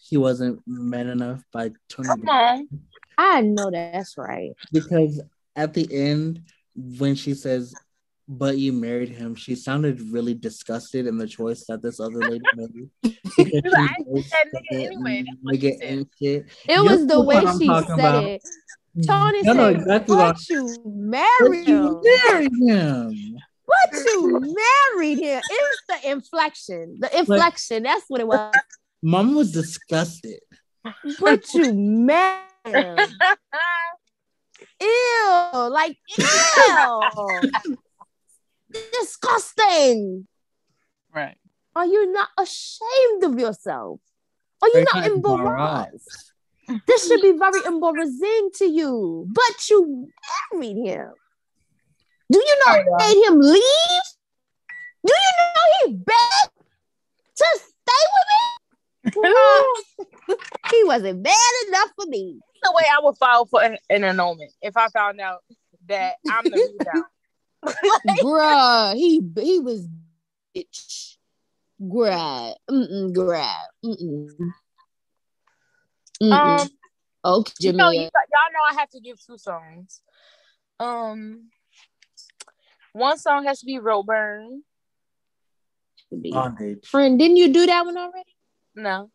"He 0.01 0.17
Wasn't 0.17 0.61
Man 0.65 1.07
Enough" 1.07 1.43
by 1.51 1.71
Toni. 1.89 2.09
Come 2.09 2.29
on. 2.29 2.69
I 3.17 3.41
know 3.41 3.69
that's 3.71 4.17
right. 4.17 4.51
Because 4.71 5.21
at 5.55 5.73
the 5.73 5.87
end, 5.91 6.41
when 6.75 7.15
she 7.15 7.33
says 7.35 7.73
but 8.27 8.57
you 8.57 8.71
married 8.73 9.09
him. 9.09 9.35
She 9.35 9.55
sounded 9.55 9.99
really 10.01 10.33
disgusted 10.33 11.07
in 11.07 11.17
the 11.17 11.27
choice 11.27 11.65
that 11.67 11.81
this 11.81 11.99
other 11.99 12.19
lady 12.19 12.45
made. 12.55 12.89
anyway, 13.37 15.25
it 16.67 16.81
was 16.81 17.05
the 17.07 17.21
way 17.21 17.41
she 17.59 17.67
said 17.67 17.89
about. 17.89 18.23
it. 18.23 18.41
Toni 19.07 19.41
no, 19.41 19.53
said, 19.53 19.75
exactly 19.75 20.15
"But 20.15 20.49
you 20.49 20.77
married 20.85 21.67
him. 21.67 21.99
Married 22.03 22.51
him. 22.61 23.37
But 23.65 23.99
you 24.05 24.39
married 24.39 25.19
him. 25.19 25.41
It's 25.49 25.81
the 25.87 26.11
inflection. 26.11 26.97
The 26.99 27.19
inflection. 27.19 27.83
Like, 27.83 27.91
that's 27.91 28.05
what 28.07 28.21
it 28.21 28.27
was. 28.27 28.53
Mom 29.01 29.33
was 29.33 29.51
disgusted. 29.51 30.39
But 31.19 31.51
you 31.55 31.73
married 31.73 32.43
him. 32.65 32.97
Ew, 34.81 35.49
like 35.53 35.97
ew 36.17 37.41
disgusting. 38.91 40.27
Right. 41.13 41.37
Are 41.75 41.85
you 41.85 42.11
not 42.11 42.29
ashamed 42.37 43.23
of 43.23 43.39
yourself? 43.39 43.99
Are 44.61 44.67
you 44.69 44.85
not 44.93 45.05
embarrassed? 45.05 46.32
This 46.87 47.07
should 47.07 47.21
be 47.21 47.37
very 47.37 47.63
embarrassing 47.65 48.49
to 48.55 48.65
you. 48.65 49.27
But 49.31 49.69
you 49.69 50.09
married 50.51 50.77
him. 50.77 51.11
Do 52.31 52.39
you 52.39 52.59
know 52.65 52.83
who 52.83 52.97
made 52.97 53.27
him 53.27 53.39
leave? 53.39 54.03
Do 55.05 55.13
you 55.13 55.31
know 55.39 55.85
he 55.85 55.93
begged 55.93 56.65
to 57.35 57.45
stay 57.55 58.03
with 58.13 58.27
me? 58.29 59.25
he 60.71 60.83
wasn't 60.85 61.23
bad 61.23 61.67
enough 61.67 61.89
for 61.95 62.05
me. 62.07 62.39
The 62.61 62.71
way 62.73 62.83
I 62.89 62.99
would 63.03 63.17
file 63.17 63.45
for 63.45 63.61
an, 63.61 63.77
an 63.89 64.03
annulment 64.03 64.51
if 64.61 64.77
I 64.77 64.87
found 64.89 65.19
out 65.19 65.43
that 65.87 66.15
I'm 66.29 66.45
the. 66.45 67.03
Bruh, 68.23 68.95
he 68.95 69.21
he 69.37 69.59
was 69.59 69.87
bitch. 70.55 71.17
Grab. 71.89 72.55
Mm-mm, 72.69 73.13
grab. 73.13 73.67
Mm-mm. 73.83 74.29
Mm-mm. 76.23 76.61
Um 76.61 76.69
okay, 77.25 77.53
Jimmy. 77.59 77.73
You 77.73 77.77
know, 77.77 77.91
you, 77.91 78.01
y'all 78.01 78.09
know 78.53 78.63
I 78.69 78.73
have 78.75 78.89
to 78.91 78.99
give 78.99 79.17
two 79.25 79.37
songs. 79.37 80.01
Um 80.79 81.49
one 82.93 83.17
song 83.17 83.45
has 83.45 83.59
to 83.59 83.65
be 83.65 83.79
Rope 83.79 84.05
Burn. 84.05 84.63
Bondage. 86.11 86.85
Friend, 86.85 87.17
didn't 87.17 87.37
you 87.37 87.51
do 87.51 87.65
that 87.65 87.85
one 87.85 87.97
already? 87.97 88.35
No. 88.75 89.09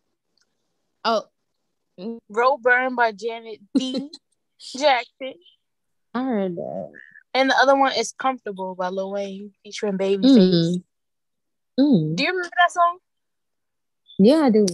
Oh. 1.04 1.24
Rope 2.28 2.62
Burn 2.62 2.94
by 2.96 3.12
Janet 3.12 3.60
D. 3.76 4.10
Jackson. 4.76 5.34
I 6.14 6.24
heard 6.24 6.56
that. 6.56 6.92
And 7.34 7.50
the 7.50 7.56
other 7.56 7.76
one 7.76 7.92
is 7.92 8.12
Comfortable 8.18 8.74
by 8.74 8.88
Lil 8.88 9.12
Wayne 9.12 9.52
featuring 9.62 9.98
Babyface. 9.98 10.24
Mm. 10.24 10.82
Mm. 11.78 12.16
Do 12.16 12.22
you 12.24 12.30
remember 12.30 12.50
that 12.58 12.72
song? 12.72 12.98
Yeah, 14.18 14.38
I 14.38 14.50
do. 14.50 14.66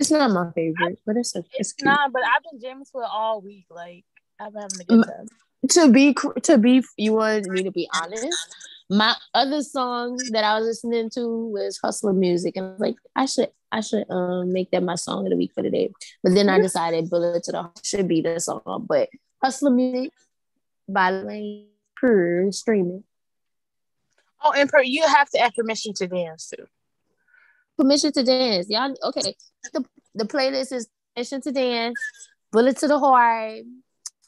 It's 0.00 0.10
not 0.10 0.30
my 0.30 0.50
favorite, 0.52 0.98
but 1.04 1.18
it's 1.18 1.36
a, 1.36 1.40
it's, 1.58 1.72
it's 1.72 1.82
not. 1.82 2.10
But 2.10 2.22
I've 2.22 2.42
been 2.50 2.58
jamming 2.58 2.86
to 2.86 3.00
it 3.00 3.08
all 3.12 3.42
week. 3.42 3.66
Like 3.68 4.06
I've 4.40 4.52
been 4.52 4.62
having 4.62 4.80
a 4.80 4.84
good 4.84 5.04
time. 5.04 5.26
To 5.68 5.92
be 5.92 6.16
to 6.44 6.56
be, 6.56 6.82
you 6.96 7.12
want 7.12 7.50
me 7.50 7.64
to 7.64 7.70
be 7.70 7.86
honest. 7.92 8.56
My 8.88 9.14
other 9.34 9.62
song 9.62 10.16
that 10.30 10.42
I 10.42 10.58
was 10.58 10.66
listening 10.66 11.10
to 11.10 11.48
was 11.48 11.78
Hustler 11.84 12.14
Music, 12.14 12.56
and 12.56 12.66
I 12.66 12.70
was 12.70 12.80
like, 12.80 12.96
I 13.14 13.26
should 13.26 13.50
I 13.70 13.82
should 13.82 14.10
um 14.10 14.54
make 14.54 14.70
that 14.70 14.82
my 14.82 14.94
song 14.94 15.26
of 15.26 15.30
the 15.30 15.36
week 15.36 15.52
for 15.54 15.62
the 15.62 15.70
day. 15.70 15.92
But 16.22 16.34
then 16.34 16.48
I 16.48 16.58
decided 16.60 17.10
Bullet 17.10 17.44
to 17.44 17.52
the 17.52 17.62
Heart 17.62 17.80
should 17.84 18.08
be 18.08 18.22
the 18.22 18.40
song. 18.40 18.86
But 18.88 19.10
Hustler 19.42 19.70
Music 19.70 20.12
by 20.88 21.10
Lane 21.10 21.66
per 21.94 22.50
streaming. 22.52 23.04
Oh, 24.42 24.52
and 24.52 24.70
per 24.70 24.80
you 24.80 25.06
have 25.06 25.28
to 25.30 25.38
ask 25.40 25.56
permission 25.56 25.92
to 25.94 26.06
dance 26.06 26.48
too. 26.48 26.64
Permission 27.80 28.12
to 28.12 28.22
dance, 28.22 28.66
y'all. 28.68 28.94
Okay, 29.04 29.34
the 29.72 29.82
the 30.14 30.24
playlist 30.24 30.70
is 30.70 30.86
permission 31.14 31.40
to 31.40 31.50
dance, 31.50 31.98
bullet 32.52 32.76
to 32.76 32.88
the 32.88 32.98
heart, 32.98 33.62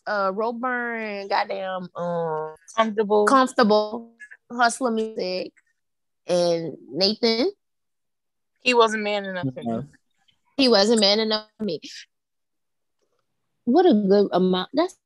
uh, 0.06 0.32
Rope 0.32 0.58
Burn, 0.58 1.28
goddamn, 1.28 1.86
um, 1.94 2.54
comfortable, 2.74 3.26
comfortable, 3.26 4.12
hustler 4.50 4.90
music, 4.90 5.52
and 6.26 6.78
Nathan. 6.90 7.52
He 8.62 8.72
wasn't 8.72 9.02
man 9.02 9.26
enough 9.26 9.48
for 9.52 9.62
me. 9.62 9.82
He 10.56 10.68
wasn't 10.70 11.00
man 11.00 11.20
enough 11.20 11.46
for 11.58 11.64
me. 11.64 11.80
What 13.64 13.84
a 13.84 13.92
good 13.92 14.28
amount. 14.32 14.70
That's 14.72 14.96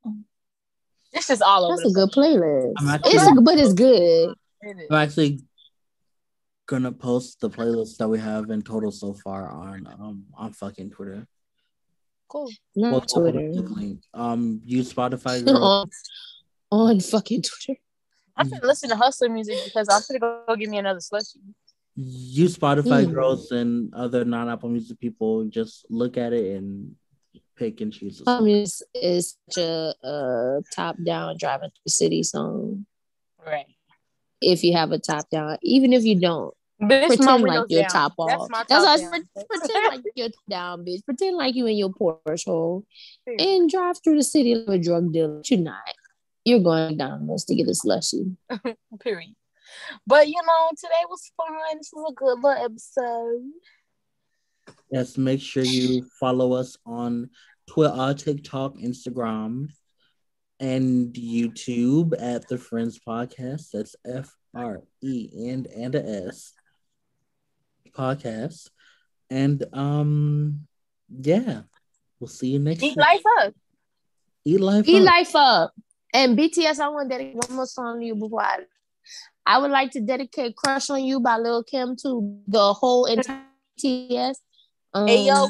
this 1.12 1.30
is 1.30 1.42
all 1.42 1.64
over. 1.64 1.82
That's 1.82 1.90
a 1.90 1.94
good 1.94 2.10
playlist. 2.12 2.74
Actually, 2.88 3.12
it's 3.12 3.26
a, 3.26 3.40
but 3.40 3.58
it's 3.58 3.72
good. 3.72 4.34
I'm 4.62 4.96
actually 4.96 5.40
gonna 6.66 6.92
post 6.92 7.40
the 7.40 7.50
playlist 7.50 7.96
that 7.98 8.08
we 8.08 8.18
have 8.18 8.50
in 8.50 8.62
total 8.62 8.90
so 8.90 9.14
far 9.14 9.48
on 9.50 9.86
um 9.86 10.24
on 10.34 10.52
fucking 10.52 10.90
Twitter. 10.90 11.26
Cool. 12.28 12.50
Not 12.74 12.90
well, 12.92 13.00
Twitter. 13.00 13.52
Um, 14.12 14.60
use 14.64 14.92
Spotify. 14.92 15.46
on, 15.48 15.88
on 16.70 17.00
fucking 17.00 17.42
Twitter. 17.42 17.80
I'm 18.36 18.50
gonna 18.50 18.66
listen 18.66 18.90
to 18.90 18.96
hustler 18.96 19.28
music 19.28 19.56
because 19.64 19.88
I'm 19.88 20.02
gonna 20.08 20.42
go 20.46 20.56
give 20.56 20.68
me 20.68 20.78
another 20.78 21.00
slushy. 21.00 21.40
Use 21.94 22.58
Spotify 22.58 23.06
mm. 23.06 23.14
girls 23.14 23.52
and 23.52 23.94
other 23.94 24.24
non-Apple 24.24 24.68
Music 24.68 25.00
people. 25.00 25.44
Just 25.46 25.86
look 25.88 26.18
at 26.18 26.34
it 26.34 26.56
and 26.56 26.94
pick 27.56 27.80
and 27.80 27.90
choose. 27.90 28.22
I 28.26 28.40
mean, 28.40 28.58
it's, 28.58 28.82
it's 28.92 29.38
such 29.48 29.64
a, 29.64 29.94
a 30.06 30.60
top 30.74 30.96
down 31.02 31.36
driving 31.38 31.70
through 31.70 31.82
the 31.86 31.90
city 31.90 32.22
song. 32.22 32.84
Right. 33.44 33.66
If 34.40 34.62
you 34.62 34.74
have 34.74 34.92
a 34.92 34.98
top 34.98 35.30
down, 35.30 35.56
even 35.62 35.92
if 35.92 36.04
you 36.04 36.20
don't, 36.20 36.54
bitch, 36.82 37.06
pretend 37.08 37.42
like 37.42 37.66
you're 37.68 37.82
down. 37.82 37.90
top 37.90 38.12
off. 38.18 38.48
That's, 38.68 38.68
That's 38.68 39.02
down. 39.02 39.24
pretend 39.48 39.86
like 39.88 40.02
you're 40.14 40.28
down, 40.50 40.84
bitch. 40.84 41.04
Pretend 41.04 41.36
like 41.36 41.54
you 41.54 41.66
in 41.66 41.76
your 41.76 41.90
Porsche 41.90 42.44
hole 42.44 42.84
and 43.26 43.70
drive 43.70 43.96
through 44.02 44.16
the 44.16 44.24
city 44.24 44.54
like 44.54 44.80
a 44.80 44.82
drug 44.82 45.12
dealer. 45.12 45.40
You're 45.48 45.60
not. 45.60 45.78
You're 46.44 46.60
going 46.60 46.96
down 46.96 47.28
to 47.28 47.54
get 47.54 47.68
a 47.68 47.74
slushy. 47.74 48.36
Period. 49.00 49.34
But 50.06 50.28
you 50.28 50.40
know, 50.46 50.70
today 50.76 51.04
was 51.08 51.30
fun. 51.36 51.56
This 51.76 51.90
was 51.92 52.12
a 52.12 52.14
good 52.14 52.38
little 52.40 52.64
episode. 52.64 53.42
Yes, 54.90 55.18
make 55.18 55.40
sure 55.40 55.64
you 55.64 56.06
follow 56.20 56.52
us 56.52 56.76
on 56.86 57.30
Twitter, 57.66 58.14
TikTok, 58.14 58.76
Instagram, 58.76 59.68
and 60.60 61.12
YouTube 61.14 62.12
at 62.20 62.48
the 62.48 62.58
Friends 62.58 62.98
Podcast. 62.98 63.70
That's 63.72 63.96
F 64.06 64.34
R 64.54 64.82
E 65.02 65.28
and 65.50 65.66
and 65.66 65.94
a 65.94 66.26
S 66.28 66.52
podcast. 67.90 68.70
And 69.30 69.64
um 69.72 70.66
yeah, 71.08 71.62
we'll 72.20 72.28
see 72.28 72.48
you 72.48 72.58
next 72.58 72.82
Eat 72.82 72.96
life 72.96 73.22
up. 73.40 73.54
Eat 74.44 74.60
life 74.60 74.88
Eat 74.88 75.00
up. 75.00 75.06
life 75.06 75.36
up. 75.36 75.72
And 76.14 76.38
BTS, 76.38 76.78
I 76.78 76.88
want 76.88 77.10
to 77.10 77.18
dedicate 77.18 77.36
one 77.48 77.56
more 77.56 77.66
song 77.66 78.00
to 78.00 78.06
you 78.06 78.14
before 78.14 78.42
I 78.42 78.60
I 79.44 79.58
would 79.58 79.70
like 79.70 79.92
to 79.92 80.00
dedicate 80.00 80.56
Crush 80.56 80.90
on 80.90 81.04
You 81.04 81.20
by 81.20 81.36
Lil 81.38 81.62
Kim 81.62 81.96
to 82.02 82.40
the 82.48 82.72
whole 82.72 83.04
entire 83.06 83.42
BTS 83.78 84.36
um, 84.96 85.06
hey 85.06 85.26
yo. 85.26 85.48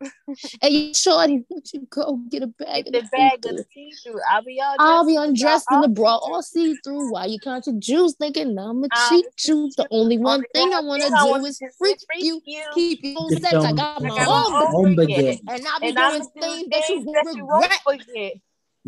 hey 0.60 0.68
you 0.70 0.94
shorty, 0.94 1.44
let 1.50 1.72
you 1.72 1.86
go 1.88 2.18
get 2.28 2.42
a 2.42 2.46
bag. 2.46 2.84
Get 2.84 2.92
the 2.92 3.08
bag 3.10 3.46
of 3.46 3.64
see 3.72 3.90
through. 4.04 4.20
I'll 4.30 4.42
be 4.42 4.60
all 4.60 4.76
I'll 4.78 5.06
be 5.06 5.16
undressed 5.16 5.66
in 5.70 5.80
the 5.80 5.88
bra 5.88 6.16
all 6.16 6.42
see 6.42 6.74
through. 6.84 7.12
Why 7.12 7.26
you 7.26 7.38
count 7.38 7.66
your 7.66 7.78
juice 7.78 8.14
thinking 8.18 8.58
I'm 8.58 8.84
a 8.84 8.88
cheat 8.88 9.26
you? 9.46 9.70
The 9.76 9.88
only 9.90 10.18
one 10.18 10.44
thing 10.54 10.72
I 10.72 10.80
wanna 10.80 11.10
do 11.10 11.44
is 11.44 11.60
freak 11.78 11.98
you, 12.16 12.40
keep 12.74 13.00
you 13.02 13.16
on 13.16 13.40
sex. 13.40 13.54
I 13.54 13.72
got 13.72 14.02
my 14.02 14.24
own 14.26 14.96
baguette, 14.96 15.40
and 15.48 15.66
I'll 15.66 15.80
be 15.80 15.92
doing 15.92 16.28
things 16.40 16.68
that 16.70 16.88
you 16.88 17.00
won't 17.00 17.28
forget. 17.84 18.34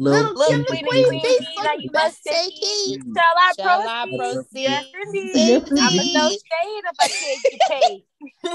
Little, 0.01 0.33
little 0.35 0.65
queen, 0.65 0.85
queen, 0.85 1.05
queen, 1.07 1.21
queen, 1.21 1.65
now 1.65 1.73
you 1.75 1.91
must 1.93 2.23
take 2.23 2.53
heed. 2.53 3.01
Shall 3.17 3.25
I 3.37 3.53
Shall 3.59 3.81
proceed? 3.81 3.89
I 3.91 4.07
proceed? 4.07 4.47
Yes, 4.53 4.85
indeed. 5.13 5.63
I'm 5.83 5.99
a 5.99 6.05
no 6.15 6.31
shade 6.31 6.85
if 6.85 6.97
I 7.01 7.09
can't 7.09 7.43
get 7.43 7.61
paid. 7.69 8.05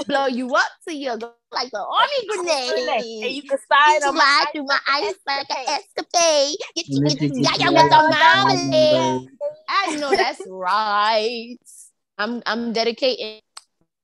Blow 0.06 0.26
you 0.26 0.54
up 0.54 0.70
to 0.86 0.94
your 0.94 1.16
like 1.16 1.70
an 1.72 1.80
army 1.80 2.28
grenade. 2.28 3.24
And 3.24 3.34
you 3.34 3.42
can 3.42 3.58
slide 3.66 4.00
on 4.06 4.14
slide 4.14 4.46
through 4.52 4.66
my 4.66 4.78
eyes 4.90 5.14
like 5.26 5.46
an 5.50 5.66
escapade. 5.68 6.56
Get 6.74 6.88
you, 6.88 7.02
get 7.02 7.20
you, 7.20 7.30
yeah, 7.34 7.50
yeah, 7.58 7.70
with 7.70 7.90
the 7.90 8.16
marmalade. 8.20 9.28
I 9.68 9.96
know 9.96 10.14
that's 10.14 10.42
right. 10.48 11.56
I'm, 12.18 12.42
I'm 12.46 12.72
dedicating 12.72 13.40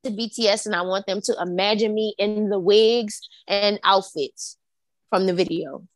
to 0.04 0.10
BTS 0.10 0.66
and 0.66 0.74
I 0.74 0.82
want 0.82 1.06
them 1.06 1.20
to 1.22 1.36
imagine 1.40 1.94
me 1.94 2.14
in 2.18 2.48
the 2.48 2.58
wigs 2.58 3.20
and 3.46 3.78
outfits 3.84 4.56
from 5.10 5.26
the 5.26 5.34
video. 5.34 5.86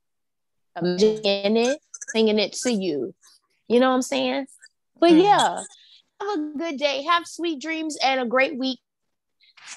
Imagine 0.81 1.57
it, 1.57 1.79
singing 2.09 2.39
it 2.39 2.53
to 2.65 2.73
you. 2.73 3.15
You 3.69 3.81
know 3.81 3.89
what 3.89 3.97
I'm 3.97 4.03
saying? 4.03 4.47
But 4.99 5.13
mm. 5.13 5.23
yeah, 5.23 5.63
have 6.21 6.39
a 6.39 6.59
good 6.59 6.79
day. 6.79 7.03
Have 7.05 7.27
sweet 7.27 7.61
dreams 7.61 7.97
and 8.03 8.21
a 8.21 8.27
great 8.27 8.59
week. 8.59 8.79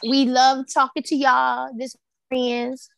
We 0.04 0.26
love 0.26 0.66
talking 0.74 1.04
to 1.04 1.16
y'all, 1.16 1.72
this 1.78 1.96
friends. 2.30 2.90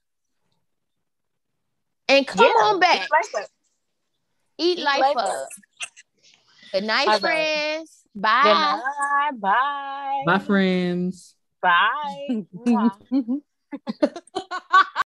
And 2.08 2.26
come 2.26 2.46
yeah, 2.46 2.64
on 2.66 2.80
back. 2.80 3.02
Eat 3.02 3.10
life 3.12 3.36
up. 3.36 3.50
Eat, 4.58 4.80
life, 4.80 5.00
life 5.00 5.18
up. 5.18 5.30
up. 5.30 5.50
Good 6.74 6.84
night, 6.84 7.06
Bye 7.08 7.20
friends. 7.20 8.04
Bye. 8.16 8.42
Good 8.44 8.54
night. 8.54 9.32
Bye. 9.40 10.24
Bye, 10.26 10.40
friends. 10.40 11.36
Bye. 11.62 12.46